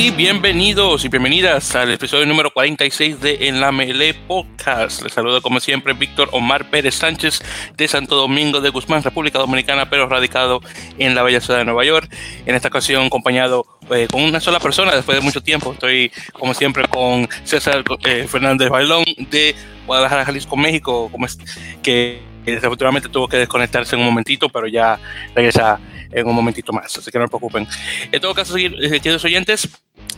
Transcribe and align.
Y 0.00 0.12
bienvenidos 0.12 1.04
y 1.04 1.08
bienvenidas 1.08 1.74
al 1.74 1.90
episodio 1.90 2.24
número 2.24 2.52
46 2.52 3.20
de 3.20 3.48
En 3.48 3.60
la 3.60 3.72
Mele 3.72 4.14
Podcast. 4.14 5.02
Les 5.02 5.12
saludo 5.12 5.42
como 5.42 5.58
siempre 5.58 5.92
Víctor 5.92 6.28
Omar 6.30 6.70
Pérez 6.70 6.94
Sánchez 6.94 7.40
de 7.76 7.88
Santo 7.88 8.14
Domingo 8.14 8.60
de 8.60 8.70
Guzmán, 8.70 9.02
República 9.02 9.40
Dominicana, 9.40 9.90
pero 9.90 10.08
radicado 10.08 10.60
en 10.98 11.16
la 11.16 11.24
bella 11.24 11.40
ciudad 11.40 11.58
de 11.58 11.64
Nueva 11.64 11.84
York. 11.84 12.08
En 12.46 12.54
esta 12.54 12.68
ocasión 12.68 13.06
acompañado 13.06 13.66
eh, 13.90 14.06
con 14.08 14.22
una 14.22 14.38
sola 14.38 14.60
persona 14.60 14.94
después 14.94 15.18
de 15.18 15.24
mucho 15.24 15.42
tiempo. 15.42 15.72
Estoy 15.72 16.12
como 16.32 16.54
siempre 16.54 16.86
con 16.86 17.28
César 17.42 17.82
eh, 18.04 18.28
Fernández 18.28 18.68
Bailón 18.68 19.02
de 19.32 19.56
Guadalajara, 19.84 20.24
Jalisco, 20.24 20.56
México, 20.56 21.08
como 21.10 21.26
es, 21.26 21.36
que 21.82 22.22
desafortunadamente 22.44 23.08
tuvo 23.08 23.26
que 23.26 23.36
desconectarse 23.36 23.96
en 23.96 24.02
un 24.02 24.06
momentito, 24.06 24.48
pero 24.48 24.68
ya 24.68 24.98
regresa 25.34 25.80
en 26.10 26.26
un 26.26 26.34
momentito 26.34 26.72
más, 26.72 26.96
así 26.96 27.10
que 27.10 27.18
no 27.18 27.24
se 27.24 27.28
preocupen. 27.28 27.66
En 28.10 28.20
todo 28.20 28.34
caso, 28.34 28.56
eh, 28.56 28.70
queridos 28.70 29.24
oyentes, 29.24 29.68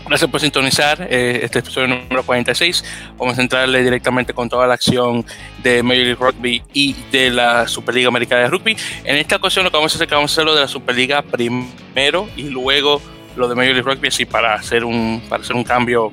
gracias 0.07 0.31
por 0.31 0.41
sintonizar 0.41 1.07
eh, 1.11 1.41
este 1.43 1.61
episodio 1.61 1.89
número 1.89 2.23
46. 2.23 2.85
Vamos 3.17 3.39
a 3.39 3.43
entrarle 3.43 3.83
directamente 3.83 4.33
con 4.35 4.49
toda 4.49 4.67
la 4.67 4.75
acción 4.75 5.25
de 5.63 5.83
Major 5.83 6.05
League 6.05 6.19
Rugby 6.21 6.63
y 6.73 6.95
de 7.13 7.31
la 7.31 7.69
Superliga 7.69 8.09
Americana 8.09 8.43
de 8.43 8.49
Rugby. 8.49 8.77
En 9.05 9.17
esta 9.17 9.37
ocasión 9.37 9.65
lo 9.65 9.71
que 9.71 9.77
vamos 9.77 9.93
a 9.93 9.97
hacer 9.97 10.07
es 10.07 10.13
vamos 10.13 10.31
a 10.31 10.35
hacer 10.35 10.45
lo 10.45 10.55
de 10.55 10.63
la 10.63 10.69
Superliga 10.69 11.23
primero 11.23 12.29
y 12.37 12.45
luego 12.51 13.01
lo 13.37 13.49
de 13.49 13.55
Major 13.55 13.75
League 13.75 13.89
Rugby, 13.89 14.09
así 14.09 14.25
para 14.25 14.55
hacer 14.55 14.85
un, 14.85 15.23
para 15.29 15.43
hacer 15.43 15.55
un 15.55 15.65
cambio 15.65 16.13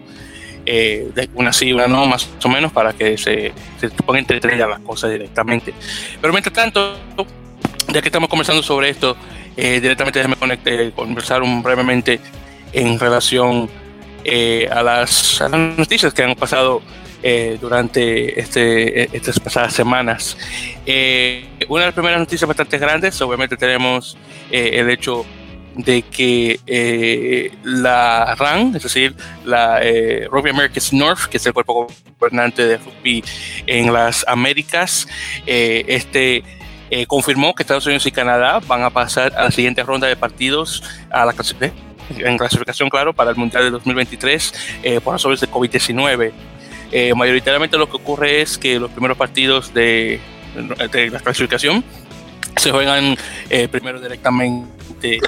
eh, 0.65 1.09
de 1.15 1.29
una 1.33 1.53
sí, 1.53 1.71
una 1.71 1.87
no, 1.87 2.05
más 2.05 2.29
o 2.43 2.49
menos, 2.49 2.71
para 2.71 2.93
que 2.93 3.17
se, 3.17 3.53
se 3.79 3.89
pongan 3.89 4.25
entre 4.29 4.57
las 4.57 4.79
cosas 4.81 5.11
directamente. 5.11 5.73
Pero 6.19 6.33
mientras 6.33 6.53
tanto, 6.53 6.97
ya 7.87 8.01
que 8.01 8.09
estamos 8.09 8.29
conversando 8.29 8.61
sobre 8.61 8.89
esto, 8.89 9.15
eh, 9.55 9.79
directamente 9.79 10.19
déjeme 10.19 10.35
conecte, 10.35 10.91
conversar 10.91 11.41
un, 11.41 11.63
brevemente 11.63 12.19
en 12.77 12.99
relación 12.99 13.69
eh, 14.23 14.69
a, 14.71 14.83
las, 14.83 15.41
noticias 15.77 16.13
que 16.13 16.23
han 16.23 16.35
pasado 16.35 16.81
eh, 17.23 17.57
durante 17.59 18.39
este, 18.39 19.15
estas 19.15 19.39
pasadas 19.39 19.73
semanas. 19.73 20.37
una 21.67 21.81
de 21.81 21.87
las 21.87 21.93
primeras 21.93 22.19
noticias 22.19 22.47
bastante 22.47 22.77
grandes, 22.77 23.19
obviamente 23.21 23.57
tenemos 23.57 24.15
el 24.51 24.89
hecho 24.89 25.25
de 25.75 26.01
que 26.03 26.59
la 27.63 28.35
RAN, 28.35 28.75
es 28.75 28.83
decir, 28.83 29.15
la 29.45 29.79
Rugby 30.29 30.51
Americas 30.51 30.93
North, 30.93 31.25
que 31.29 31.37
es 31.37 31.45
el 31.45 31.53
cuerpo 31.53 31.87
gobernante 32.19 32.65
de 32.65 32.77
rugby 32.77 33.23
en 33.65 33.91
las 33.91 34.25
Américas, 34.27 35.07
este 35.45 36.43
eh, 36.89 37.05
confirmó 37.05 37.53
que 37.53 37.63
Estados 37.63 37.85
Unidos 37.85 38.05
y 38.05 38.11
Canadá 38.11 38.61
van 38.65 38.81
a 38.83 38.89
pasar 38.89 39.33
a 39.35 39.43
la 39.43 39.51
siguiente 39.51 39.83
ronda 39.83 40.07
de 40.07 40.15
partidos 40.15 40.83
a 41.09 41.25
la 41.25 41.33
en 42.17 42.37
clasificación, 42.37 42.89
claro, 42.89 43.13
para 43.13 43.31
el 43.31 43.35
Mundial 43.35 43.63
de 43.63 43.71
2023 43.71 44.53
eh, 44.83 45.01
por 45.01 45.13
razones 45.13 45.39
de 45.39 45.49
COVID-19. 45.49 46.31
Eh, 46.91 47.13
mayoritariamente 47.15 47.77
lo 47.77 47.89
que 47.89 47.97
ocurre 47.97 48.41
es 48.41 48.57
que 48.57 48.79
los 48.79 48.91
primeros 48.91 49.17
partidos 49.17 49.73
de, 49.73 50.19
la 50.55 51.19
clasificación 51.19 51.83
se 52.55 52.71
juegan 52.71 53.15
primero 53.69 53.99
directamente 53.99 55.19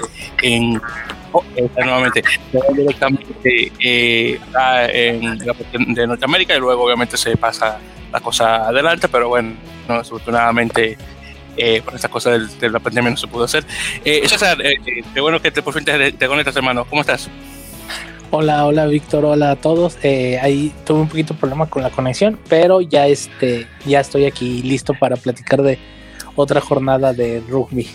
en 0.42 0.80
oh, 1.32 1.44
nuevamente 1.84 2.24
directamente 2.76 3.72
en 3.78 5.38
la 5.38 5.54
de 5.86 6.06
Norteamérica 6.06 6.56
y 6.56 6.60
luego 6.60 6.84
obviamente 6.84 7.16
se 7.16 7.36
pasa 7.36 7.78
la 8.12 8.20
cosa 8.20 8.68
adelante 8.68 9.08
pero 9.08 9.28
bueno 9.28 9.52
no, 9.88 9.98
desafortunadamente 9.98 10.96
eh, 11.56 11.82
por 11.84 11.94
esta 11.94 12.08
cosa 12.08 12.30
de 12.30 12.70
la 12.70 12.78
pandemia 12.78 13.10
no 13.10 13.16
se 13.16 13.26
pudo 13.26 13.44
hacer. 13.44 13.64
Eh, 14.04 14.22
César, 14.26 14.60
eh, 14.62 14.74
eh, 14.86 15.02
qué 15.12 15.20
bueno 15.20 15.40
que 15.40 15.50
te, 15.50 15.62
por 15.62 15.74
fin 15.74 15.84
te, 15.84 16.12
te 16.12 16.26
conectas, 16.26 16.56
hermano. 16.56 16.84
¿Cómo 16.84 17.00
estás? 17.00 17.28
Hola, 18.32 18.64
hola 18.66 18.86
Víctor, 18.86 19.24
hola 19.24 19.52
a 19.52 19.56
todos. 19.56 19.98
ahí 20.04 20.72
tuve 20.86 21.00
un 21.00 21.08
poquito 21.08 21.34
de 21.34 21.40
problema 21.40 21.66
con 21.66 21.82
la 21.82 21.90
conexión, 21.90 22.38
pero 22.48 22.80
ya 22.80 23.08
este, 23.08 23.66
ya 23.84 24.00
estoy 24.00 24.26
aquí 24.26 24.62
listo 24.62 24.94
para 24.94 25.16
platicar 25.16 25.62
de 25.62 25.78
otra 26.36 26.60
jornada 26.60 27.12
de 27.12 27.42
rugby. 27.48 27.88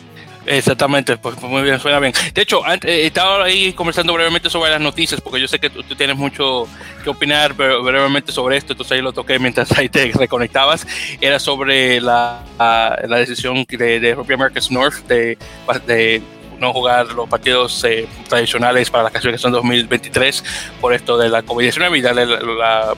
Exactamente, 0.45 1.17
pues, 1.17 1.35
pues 1.39 1.51
muy 1.51 1.63
bien, 1.63 1.79
suena 1.79 1.99
bien. 1.99 2.13
De 2.33 2.41
hecho, 2.41 2.61
eh, 2.67 3.05
estaba 3.05 3.43
ahí 3.43 3.73
conversando 3.73 4.13
brevemente 4.13 4.49
sobre 4.49 4.71
las 4.71 4.81
noticias, 4.81 5.19
porque 5.21 5.41
yo 5.41 5.47
sé 5.47 5.59
que 5.59 5.69
tú, 5.69 5.83
tienes 5.95 6.15
mucho 6.15 6.67
que 7.03 7.09
opinar 7.09 7.53
brevemente 7.53 8.31
sobre 8.31 8.57
esto, 8.57 8.73
entonces 8.73 8.97
ahí 8.97 9.01
lo 9.01 9.13
toqué 9.13 9.39
mientras 9.39 9.71
ahí 9.77 9.89
te 9.89 10.11
reconectabas. 10.11 10.85
Era 11.19 11.39
sobre 11.39 11.99
la, 11.99 12.43
la, 12.59 13.17
decisión 13.17 13.65
de, 13.67 13.99
de 13.99 14.15
Rugby 14.15 14.35
North 14.69 15.07
de, 15.07 16.21
no 16.59 16.71
jugar 16.71 17.07
los 17.07 17.27
partidos 17.27 17.83
eh, 17.83 18.07
tradicionales 18.29 18.89
para 18.89 19.03
la 19.03 19.09
clasificación 19.09 19.51
2023 19.51 20.43
por 20.79 20.93
esto 20.93 21.17
de 21.17 21.27
la 21.27 21.43
COVID-19 21.43 21.97
y 21.97 22.01
darle 22.01 22.25
la 22.25 22.95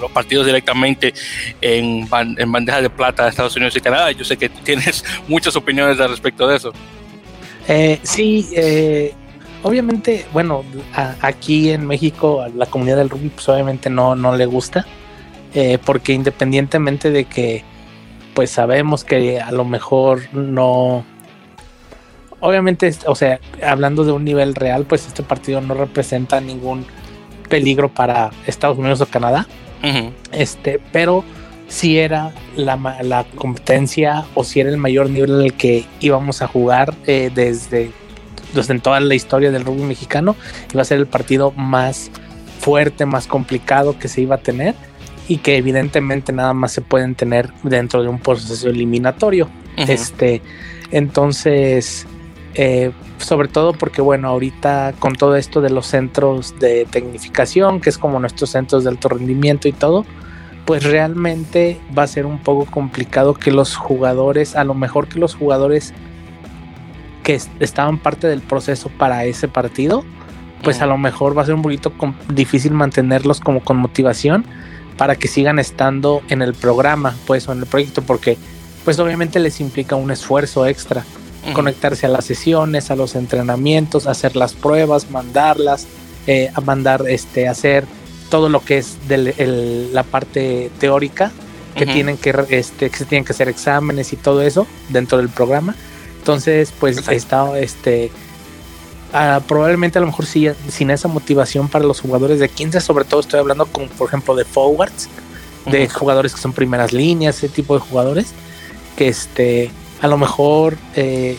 los 0.00 0.10
partidos 0.10 0.46
directamente 0.46 1.14
en, 1.60 2.08
en 2.38 2.52
bandeja 2.52 2.80
de 2.80 2.90
plata 2.90 3.24
de 3.24 3.30
Estados 3.30 3.56
Unidos 3.56 3.76
y 3.76 3.80
Canadá. 3.80 4.10
Yo 4.12 4.24
sé 4.24 4.36
que 4.36 4.48
tienes 4.64 5.04
muchas 5.28 5.56
opiniones 5.56 6.00
al 6.00 6.10
respecto 6.10 6.46
de 6.48 6.56
eso. 6.56 6.72
Eh, 7.68 7.98
sí, 8.02 8.48
eh, 8.54 9.12
obviamente, 9.62 10.26
bueno, 10.32 10.64
aquí 11.20 11.70
en 11.70 11.86
México 11.86 12.46
la 12.54 12.66
comunidad 12.66 12.96
del 12.96 13.10
rugby 13.10 13.30
pues 13.30 13.48
obviamente 13.48 13.90
no, 13.90 14.14
no 14.14 14.36
le 14.36 14.46
gusta, 14.46 14.86
eh, 15.54 15.78
porque 15.84 16.12
independientemente 16.12 17.10
de 17.10 17.24
que 17.24 17.64
pues 18.34 18.50
sabemos 18.50 19.02
que 19.02 19.40
a 19.40 19.50
lo 19.50 19.64
mejor 19.64 20.32
no, 20.32 21.04
obviamente, 22.40 22.94
o 23.06 23.14
sea, 23.14 23.40
hablando 23.66 24.04
de 24.04 24.12
un 24.12 24.24
nivel 24.24 24.54
real, 24.54 24.84
pues 24.84 25.06
este 25.06 25.22
partido 25.22 25.60
no 25.60 25.74
representa 25.74 26.40
ningún 26.40 26.86
peligro 27.48 27.88
para 27.88 28.30
Estados 28.46 28.78
Unidos 28.78 29.00
o 29.00 29.06
Canadá. 29.06 29.46
Este, 30.32 30.80
pero 30.92 31.24
si 31.68 31.98
era 31.98 32.32
la, 32.56 33.26
competencia 33.36 34.24
o 34.34 34.44
si 34.44 34.60
era 34.60 34.70
el 34.70 34.76
mayor 34.76 35.10
nivel 35.10 35.30
en 35.32 35.40
el 35.42 35.52
que 35.54 35.84
íbamos 36.00 36.42
a 36.42 36.46
jugar 36.46 36.94
eh, 37.06 37.30
desde, 37.34 37.90
desde 38.54 38.72
en 38.72 38.80
toda 38.80 39.00
la 39.00 39.14
historia 39.14 39.50
del 39.50 39.64
rugby 39.64 39.82
mexicano, 39.82 40.36
iba 40.72 40.82
a 40.82 40.84
ser 40.84 40.98
el 40.98 41.06
partido 41.06 41.50
más 41.52 42.10
fuerte, 42.60 43.06
más 43.06 43.26
complicado 43.26 43.98
que 43.98 44.08
se 44.08 44.22
iba 44.22 44.36
a 44.36 44.38
tener 44.38 44.74
y 45.28 45.38
que 45.38 45.56
evidentemente 45.56 46.32
nada 46.32 46.54
más 46.54 46.72
se 46.72 46.80
pueden 46.82 47.14
tener 47.14 47.50
dentro 47.62 48.02
de 48.02 48.08
un 48.08 48.18
proceso 48.18 48.68
eliminatorio. 48.68 49.48
Este, 49.76 50.40
entonces, 50.90 52.06
eh, 52.58 52.90
sobre 53.18 53.48
todo 53.48 53.74
porque, 53.74 54.00
bueno, 54.00 54.28
ahorita 54.28 54.94
con 54.98 55.12
todo 55.12 55.36
esto 55.36 55.60
de 55.60 55.68
los 55.68 55.86
centros 55.86 56.58
de 56.58 56.86
tecnificación, 56.86 57.82
que 57.82 57.90
es 57.90 57.98
como 57.98 58.18
nuestros 58.18 58.50
centros 58.50 58.82
de 58.82 58.90
alto 58.90 59.10
rendimiento 59.10 59.68
y 59.68 59.72
todo, 59.72 60.06
pues 60.64 60.82
realmente 60.82 61.78
va 61.96 62.04
a 62.04 62.06
ser 62.06 62.24
un 62.24 62.38
poco 62.38 62.64
complicado 62.64 63.34
que 63.34 63.52
los 63.52 63.76
jugadores, 63.76 64.56
a 64.56 64.64
lo 64.64 64.72
mejor 64.72 65.06
que 65.06 65.18
los 65.18 65.34
jugadores 65.34 65.92
que 67.22 67.38
estaban 67.60 67.98
parte 67.98 68.26
del 68.26 68.40
proceso 68.40 68.88
para 68.88 69.26
ese 69.26 69.48
partido, 69.48 70.02
pues 70.62 70.80
a 70.80 70.86
lo 70.86 70.96
mejor 70.96 71.36
va 71.36 71.42
a 71.42 71.44
ser 71.44 71.54
un 71.54 71.62
poquito 71.62 71.92
difícil 72.32 72.72
mantenerlos 72.72 73.40
como 73.40 73.60
con 73.60 73.76
motivación 73.76 74.46
para 74.96 75.16
que 75.16 75.28
sigan 75.28 75.58
estando 75.58 76.22
en 76.30 76.40
el 76.40 76.54
programa, 76.54 77.14
pues, 77.26 77.46
o 77.48 77.52
en 77.52 77.58
el 77.58 77.66
proyecto, 77.66 78.00
porque 78.00 78.38
pues 78.84 78.98
obviamente 78.98 79.40
les 79.40 79.60
implica 79.60 79.94
un 79.94 80.10
esfuerzo 80.10 80.66
extra 80.66 81.04
conectarse 81.52 82.06
a 82.06 82.08
las 82.08 82.24
sesiones, 82.24 82.90
a 82.90 82.96
los 82.96 83.14
entrenamientos, 83.14 84.06
hacer 84.06 84.36
las 84.36 84.54
pruebas, 84.54 85.10
mandarlas, 85.10 85.86
eh, 86.26 86.50
a 86.54 86.60
mandar, 86.60 87.04
este, 87.08 87.48
hacer 87.48 87.84
todo 88.30 88.48
lo 88.48 88.60
que 88.60 88.78
es 88.78 89.08
de 89.08 89.90
la 89.92 90.02
parte 90.02 90.70
teórica, 90.78 91.30
que 91.76 91.86
tienen 91.86 92.16
que, 92.16 92.34
este, 92.48 92.88
que 92.88 92.96
se 92.96 93.04
tienen 93.04 93.24
que 93.24 93.32
hacer 93.32 93.48
exámenes 93.48 94.12
y 94.12 94.16
todo 94.16 94.42
eso 94.42 94.66
dentro 94.88 95.18
del 95.18 95.28
programa. 95.28 95.74
Entonces, 96.18 96.72
pues 96.80 97.06
está, 97.08 97.58
este, 97.58 98.10
ah, 99.12 99.40
probablemente 99.46 99.98
a 99.98 100.00
lo 100.00 100.06
mejor 100.06 100.26
sí, 100.26 100.48
sin 100.68 100.90
esa 100.90 101.06
motivación 101.06 101.68
para 101.68 101.84
los 101.84 102.00
jugadores 102.00 102.40
de 102.40 102.48
15, 102.48 102.80
sobre 102.80 103.04
todo 103.04 103.20
estoy 103.20 103.40
hablando 103.40 103.66
con, 103.66 103.88
por 103.88 104.08
ejemplo, 104.08 104.34
de 104.34 104.44
forwards, 104.44 105.08
de 105.66 105.88
jugadores 105.88 106.34
que 106.34 106.40
son 106.40 106.52
primeras 106.52 106.92
líneas, 106.92 107.36
ese 107.36 107.48
tipo 107.48 107.74
de 107.74 107.80
jugadores, 107.80 108.32
que 108.96 109.08
este, 109.08 109.70
a 110.00 110.06
lo 110.08 110.18
mejor 110.18 110.76
eh, 110.94 111.38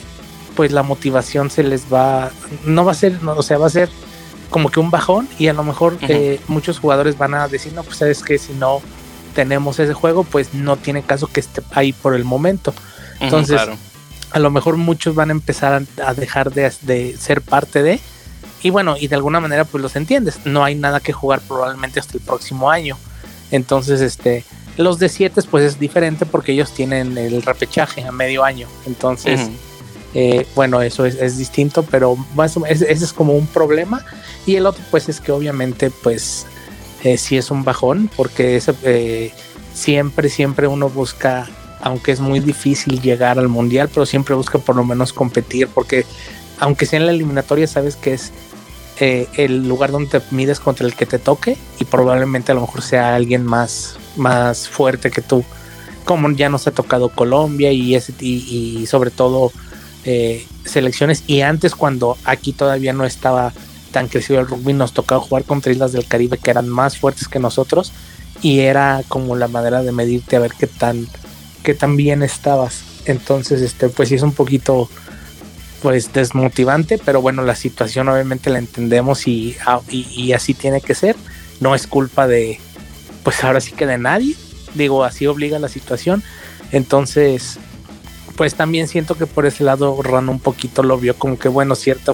pues 0.56 0.72
la 0.72 0.84
motivación 0.84 1.50
se 1.50 1.64
les 1.64 1.92
va, 1.92 2.32
no 2.66 2.84
va 2.84 2.92
a 2.92 2.96
ser, 2.96 3.20
o 3.24 3.44
sea, 3.44 3.58
va 3.58 3.68
a 3.68 3.72
ser 3.72 3.90
como 4.50 4.70
que 4.70 4.80
un 4.80 4.90
bajón 4.90 5.28
y 5.38 5.48
a 5.48 5.54
lo 5.54 5.64
mejor 5.64 5.98
eh, 6.02 6.40
muchos 6.48 6.80
jugadores 6.80 7.18
van 7.18 7.34
a 7.34 7.48
decir, 7.48 7.74
no, 7.74 7.84
pues 7.84 7.98
sabes 7.98 8.24
que 8.24 8.38
si 8.38 8.54
no 8.54 8.82
tenemos 9.36 9.80
ese 9.80 9.94
juego, 9.94 10.24
pues 10.24 10.54
no 10.54 10.78
tiene 10.78 11.04
caso 11.04 11.28
que 11.28 11.42
esté 11.42 11.62
ahí 11.74 11.94
por 11.94 12.16
el 12.16 12.24
momento. 12.24 12.74
Entonces, 13.20 13.62
a 14.32 14.40
lo 14.40 14.50
mejor 14.50 14.78
muchos 14.78 15.16
van 15.16 15.30
a 15.30 15.34
empezar 15.34 15.84
a, 16.04 16.14
dejar 16.14 16.52
de, 16.52 16.72
de, 16.82 17.16
ser 17.18 17.42
parte 17.42 17.84
de, 17.84 18.00
y 18.64 18.70
bueno, 18.72 18.96
y 19.00 19.08
de 19.08 19.16
alguna 19.16 19.40
manera 19.40 19.66
pues 19.66 19.82
los 19.82 19.96
entiendes, 19.96 20.40
no 20.46 20.64
hay 20.64 20.76
nada 20.76 21.00
que 21.00 21.14
jugar 21.14 21.42
probablemente 21.48 22.00
hasta 22.00 22.18
el 22.18 22.24
próximo 22.24 22.72
año. 22.72 22.98
Entonces, 23.52 24.02
este, 24.02 24.44
los 24.78 25.00
de 25.00 25.10
7 25.10 25.42
pues 25.50 25.64
es 25.64 25.80
diferente 25.80 26.26
porque 26.26 26.54
ellos 26.54 26.72
tienen 26.72 27.18
el 27.18 27.42
repechaje 27.42 28.04
a 28.04 28.12
medio 28.12 28.44
año. 28.44 28.68
Entonces, 28.86 29.50
eh, 30.14 30.48
bueno, 30.56 30.82
eso 30.82 31.06
es, 31.06 31.38
distinto, 31.38 31.84
pero 31.84 32.16
más 32.36 32.58
ese 32.70 32.92
es 32.92 33.14
como 33.14 33.34
un 33.34 33.48
problema. 33.48 34.04
Y 34.46 34.56
el 34.56 34.66
otro, 34.66 34.84
pues, 34.90 35.10
es 35.10 35.20
que 35.20 35.32
obviamente, 35.32 35.92
pues, 35.92 36.46
eh, 37.04 37.18
sí 37.18 37.38
es 37.38 37.52
un 37.52 37.64
bajón, 37.64 38.10
porque 38.16 38.62
eh, 38.84 39.32
siempre, 39.74 40.30
siempre 40.30 40.68
uno 40.68 40.90
busca, 40.90 41.48
aunque 41.82 42.12
es 42.12 42.20
muy 42.20 42.40
difícil 42.40 43.02
llegar 43.02 43.38
al 43.38 43.48
mundial, 43.48 43.90
pero 43.94 44.06
siempre 44.06 44.36
busca 44.36 44.58
por 44.60 44.76
lo 44.76 44.84
menos 44.84 45.14
competir, 45.14 45.68
porque 45.68 46.06
aunque 46.60 46.86
sea 46.86 47.00
en 47.00 47.06
la 47.06 47.12
eliminatoria, 47.12 47.68
sabes 47.68 47.96
que 47.96 48.14
es 48.14 48.32
el 49.00 49.68
lugar 49.68 49.92
donde 49.92 50.20
te 50.20 50.26
mides 50.32 50.60
contra 50.60 50.88
el 50.88 50.96
que 50.96 51.06
te 51.06 51.20
toque 51.20 51.56
y 51.80 51.86
probablemente 51.86 52.52
a 52.52 52.56
lo 52.56 52.62
mejor 52.62 52.82
sea 52.82 53.14
alguien 53.14 53.46
más, 53.46 53.98
más 54.18 54.68
fuerte 54.68 55.12
que 55.12 55.22
tú. 55.22 55.44
Como 56.06 56.30
ya 56.32 56.50
nos 56.50 56.68
ha 56.68 56.72
tocado 56.72 57.10
Colombia 57.10 57.72
y, 57.72 58.86
sobre 58.88 59.12
todo 59.12 59.52
eh, 60.06 60.46
selecciones. 60.66 61.24
Y 61.28 61.42
antes 61.42 61.76
cuando 61.76 62.18
aquí 62.24 62.54
todavía 62.54 62.94
no 62.94 63.06
estaba 63.06 63.54
tan 63.92 64.08
crecido 64.08 64.40
el 64.40 64.48
rugby 64.48 64.74
nos 64.74 64.94
tocaba 64.94 65.22
jugar 65.22 65.44
contra 65.44 65.72
islas 65.72 65.92
del 65.92 66.06
Caribe 66.06 66.38
que 66.38 66.52
eran 66.52 66.70
más 66.70 66.98
fuertes 66.98 67.28
que 67.28 67.40
nosotros. 67.40 67.92
Y 68.42 68.60
era 68.60 69.04
como 69.08 69.36
la 69.36 69.48
manera 69.48 69.82
de 69.82 69.92
medirte 69.92 70.36
a 70.36 70.40
ver 70.40 70.52
qué 70.58 70.68
tan 70.68 71.08
qué 71.64 71.74
tan 71.74 71.98
bien 71.98 72.24
estabas. 72.24 72.84
Entonces 73.06 73.62
este 73.62 73.90
pues 73.90 74.10
sí 74.10 74.16
es 74.16 74.22
un 74.22 74.34
poquito 74.34 74.90
pues 75.82 76.12
desmotivante 76.12 76.98
pero 76.98 77.22
bueno 77.22 77.44
la 77.44 77.56
situación 77.56 78.10
obviamente 78.10 78.50
la 78.50 78.58
entendemos 78.58 79.28
y, 79.28 79.56
ah, 79.66 79.80
y 79.90 80.32
así 80.34 80.54
tiene 80.54 80.82
que 80.82 80.96
ser. 80.96 81.16
No 81.60 81.74
es 81.74 81.88
culpa 81.88 82.28
de 82.28 82.60
pues 83.28 83.44
ahora 83.44 83.60
sí 83.60 83.74
que 83.74 83.86
de 83.86 83.98
nadie 83.98 84.38
digo 84.74 85.04
así 85.04 85.28
obliga 85.28 85.60
la 85.60 85.68
situación 85.68 86.24
entonces 86.72 87.60
pues 88.38 88.56
también 88.56 88.88
siento 88.88 89.18
que 89.18 89.26
por 89.26 89.46
ese 89.46 89.66
lado 89.66 90.02
Ron 90.02 90.30
un 90.30 90.40
poquito 90.40 90.82
lo 90.82 90.98
vio 90.98 91.14
como 91.14 91.38
que 91.38 91.50
bueno, 91.50 91.76
cierta, 91.76 92.14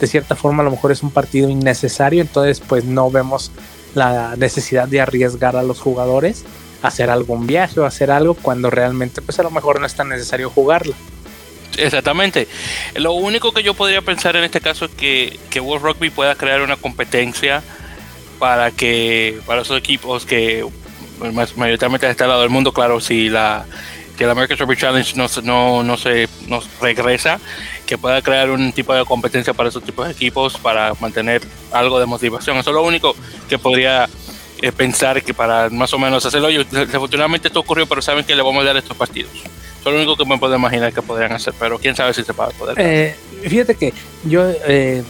de 0.00 0.06
cierta 0.06 0.36
forma 0.36 0.62
a 0.62 0.64
lo 0.64 0.70
mejor 0.70 0.90
es 0.90 1.02
un 1.02 1.10
partido 1.10 1.50
innecesario, 1.50 2.22
entonces 2.22 2.60
pues 2.66 2.86
no 2.86 3.10
vemos 3.10 3.50
la 3.94 4.36
necesidad 4.36 4.88
de 4.88 5.02
arriesgar 5.02 5.54
a 5.54 5.62
los 5.62 5.80
jugadores 5.80 6.44
a 6.82 6.88
hacer 6.88 7.10
algún 7.10 7.46
viaje 7.46 7.80
o 7.80 7.84
hacer 7.84 8.10
algo 8.10 8.32
cuando 8.32 8.70
realmente 8.70 9.20
pues 9.20 9.38
a 9.38 9.42
lo 9.42 9.50
mejor 9.50 9.80
no 9.80 9.86
es 9.86 9.94
tan 9.94 10.08
necesario 10.08 10.48
jugarlo. 10.48 10.94
Exactamente. 11.76 12.48
Lo 12.94 13.12
único 13.12 13.52
que 13.52 13.62
yo 13.62 13.74
podría 13.74 14.00
pensar 14.00 14.34
en 14.36 14.44
este 14.44 14.62
caso 14.62 14.86
es 14.86 14.92
que, 14.92 15.38
que 15.50 15.60
World 15.60 15.84
Rugby 15.84 16.08
pueda 16.08 16.36
crear 16.36 16.62
una 16.62 16.76
competencia 16.76 17.62
para 18.34 18.70
que 18.70 19.40
para 19.46 19.62
esos 19.62 19.78
equipos 19.78 20.26
que 20.26 20.64
mayoritariamente 21.56 22.10
este 22.10 22.26
lado 22.26 22.42
del 22.42 22.50
mundo, 22.50 22.72
claro, 22.72 23.00
si 23.00 23.28
la 23.28 23.64
que 24.16 24.24
el 24.24 24.30
American 24.30 24.58
Rugby 24.58 24.76
Challenge 24.76 25.16
no, 25.16 25.26
no, 25.42 25.82
no 25.82 25.96
se 25.96 26.28
nos 26.46 26.68
regresa, 26.80 27.40
que 27.86 27.98
pueda 27.98 28.22
crear 28.22 28.50
un 28.50 28.72
tipo 28.72 28.94
de 28.94 29.04
competencia 29.04 29.52
para 29.54 29.68
esos 29.68 29.82
tipos 29.82 30.06
de 30.06 30.12
equipos 30.12 30.56
para 30.56 30.94
mantener 31.00 31.42
algo 31.72 31.98
de 31.98 32.06
motivación. 32.06 32.56
Eso 32.58 32.70
es 32.70 32.74
lo 32.74 32.82
único 32.82 33.16
que 33.48 33.58
podría 33.58 34.08
eh, 34.62 34.72
pensar 34.72 35.22
que 35.22 35.34
para 35.34 35.68
más 35.70 35.92
o 35.92 35.98
menos 35.98 36.24
hacerlo. 36.24 36.50
Yo, 36.50 36.64
desafortunadamente 36.64 37.48
esto 37.48 37.60
ocurrió, 37.60 37.86
pero 37.86 38.00
saben 38.02 38.24
que 38.24 38.34
le 38.34 38.42
vamos 38.42 38.62
a 38.62 38.66
dar 38.66 38.76
estos 38.76 38.96
partidos. 38.96 39.32
Eso 39.34 39.90
es 39.90 39.94
lo 39.94 39.96
único 39.96 40.16
que 40.16 40.24
me 40.24 40.38
puedo 40.38 40.54
imaginar 40.54 40.92
que 40.92 41.02
podrían 41.02 41.32
hacer, 41.32 41.52
pero 41.58 41.78
quién 41.78 41.94
sabe 41.94 42.14
si 42.14 42.22
se 42.22 42.32
va 42.32 42.46
a 42.46 42.50
poder. 42.50 42.76
Eh, 42.78 43.16
fíjate 43.42 43.74
que 43.74 43.92
yo, 44.24 44.48
eh, 44.66 45.02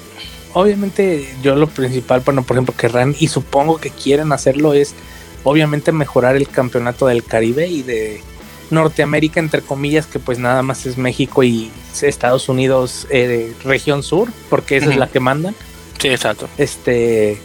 obviamente, 0.54 1.28
yo 1.42 1.54
lo 1.54 1.68
principal, 1.68 2.22
bueno, 2.24 2.42
por 2.42 2.56
ejemplo, 2.56 2.74
querrán 2.76 3.14
y 3.18 3.28
supongo 3.28 3.78
que 3.78 3.90
quieren 3.90 4.32
hacerlo 4.32 4.72
es, 4.72 4.94
obviamente, 5.42 5.92
mejorar 5.92 6.36
el 6.36 6.48
campeonato 6.48 7.06
del 7.06 7.22
Caribe 7.22 7.68
y 7.68 7.82
de 7.82 8.22
Norteamérica, 8.70 9.40
entre 9.40 9.60
comillas, 9.60 10.06
que 10.06 10.18
pues 10.18 10.38
nada 10.38 10.62
más 10.62 10.86
es 10.86 10.96
México 10.96 11.42
y 11.42 11.70
Estados 12.00 12.48
Unidos, 12.48 13.06
eh, 13.10 13.52
región 13.64 14.02
sur, 14.02 14.28
porque 14.48 14.78
esa 14.78 14.90
es 14.90 14.96
la 14.96 15.08
que 15.08 15.20
mandan. 15.20 15.54
Sí, 16.00 16.08
exacto. 16.08 16.48
Este, 16.56 17.38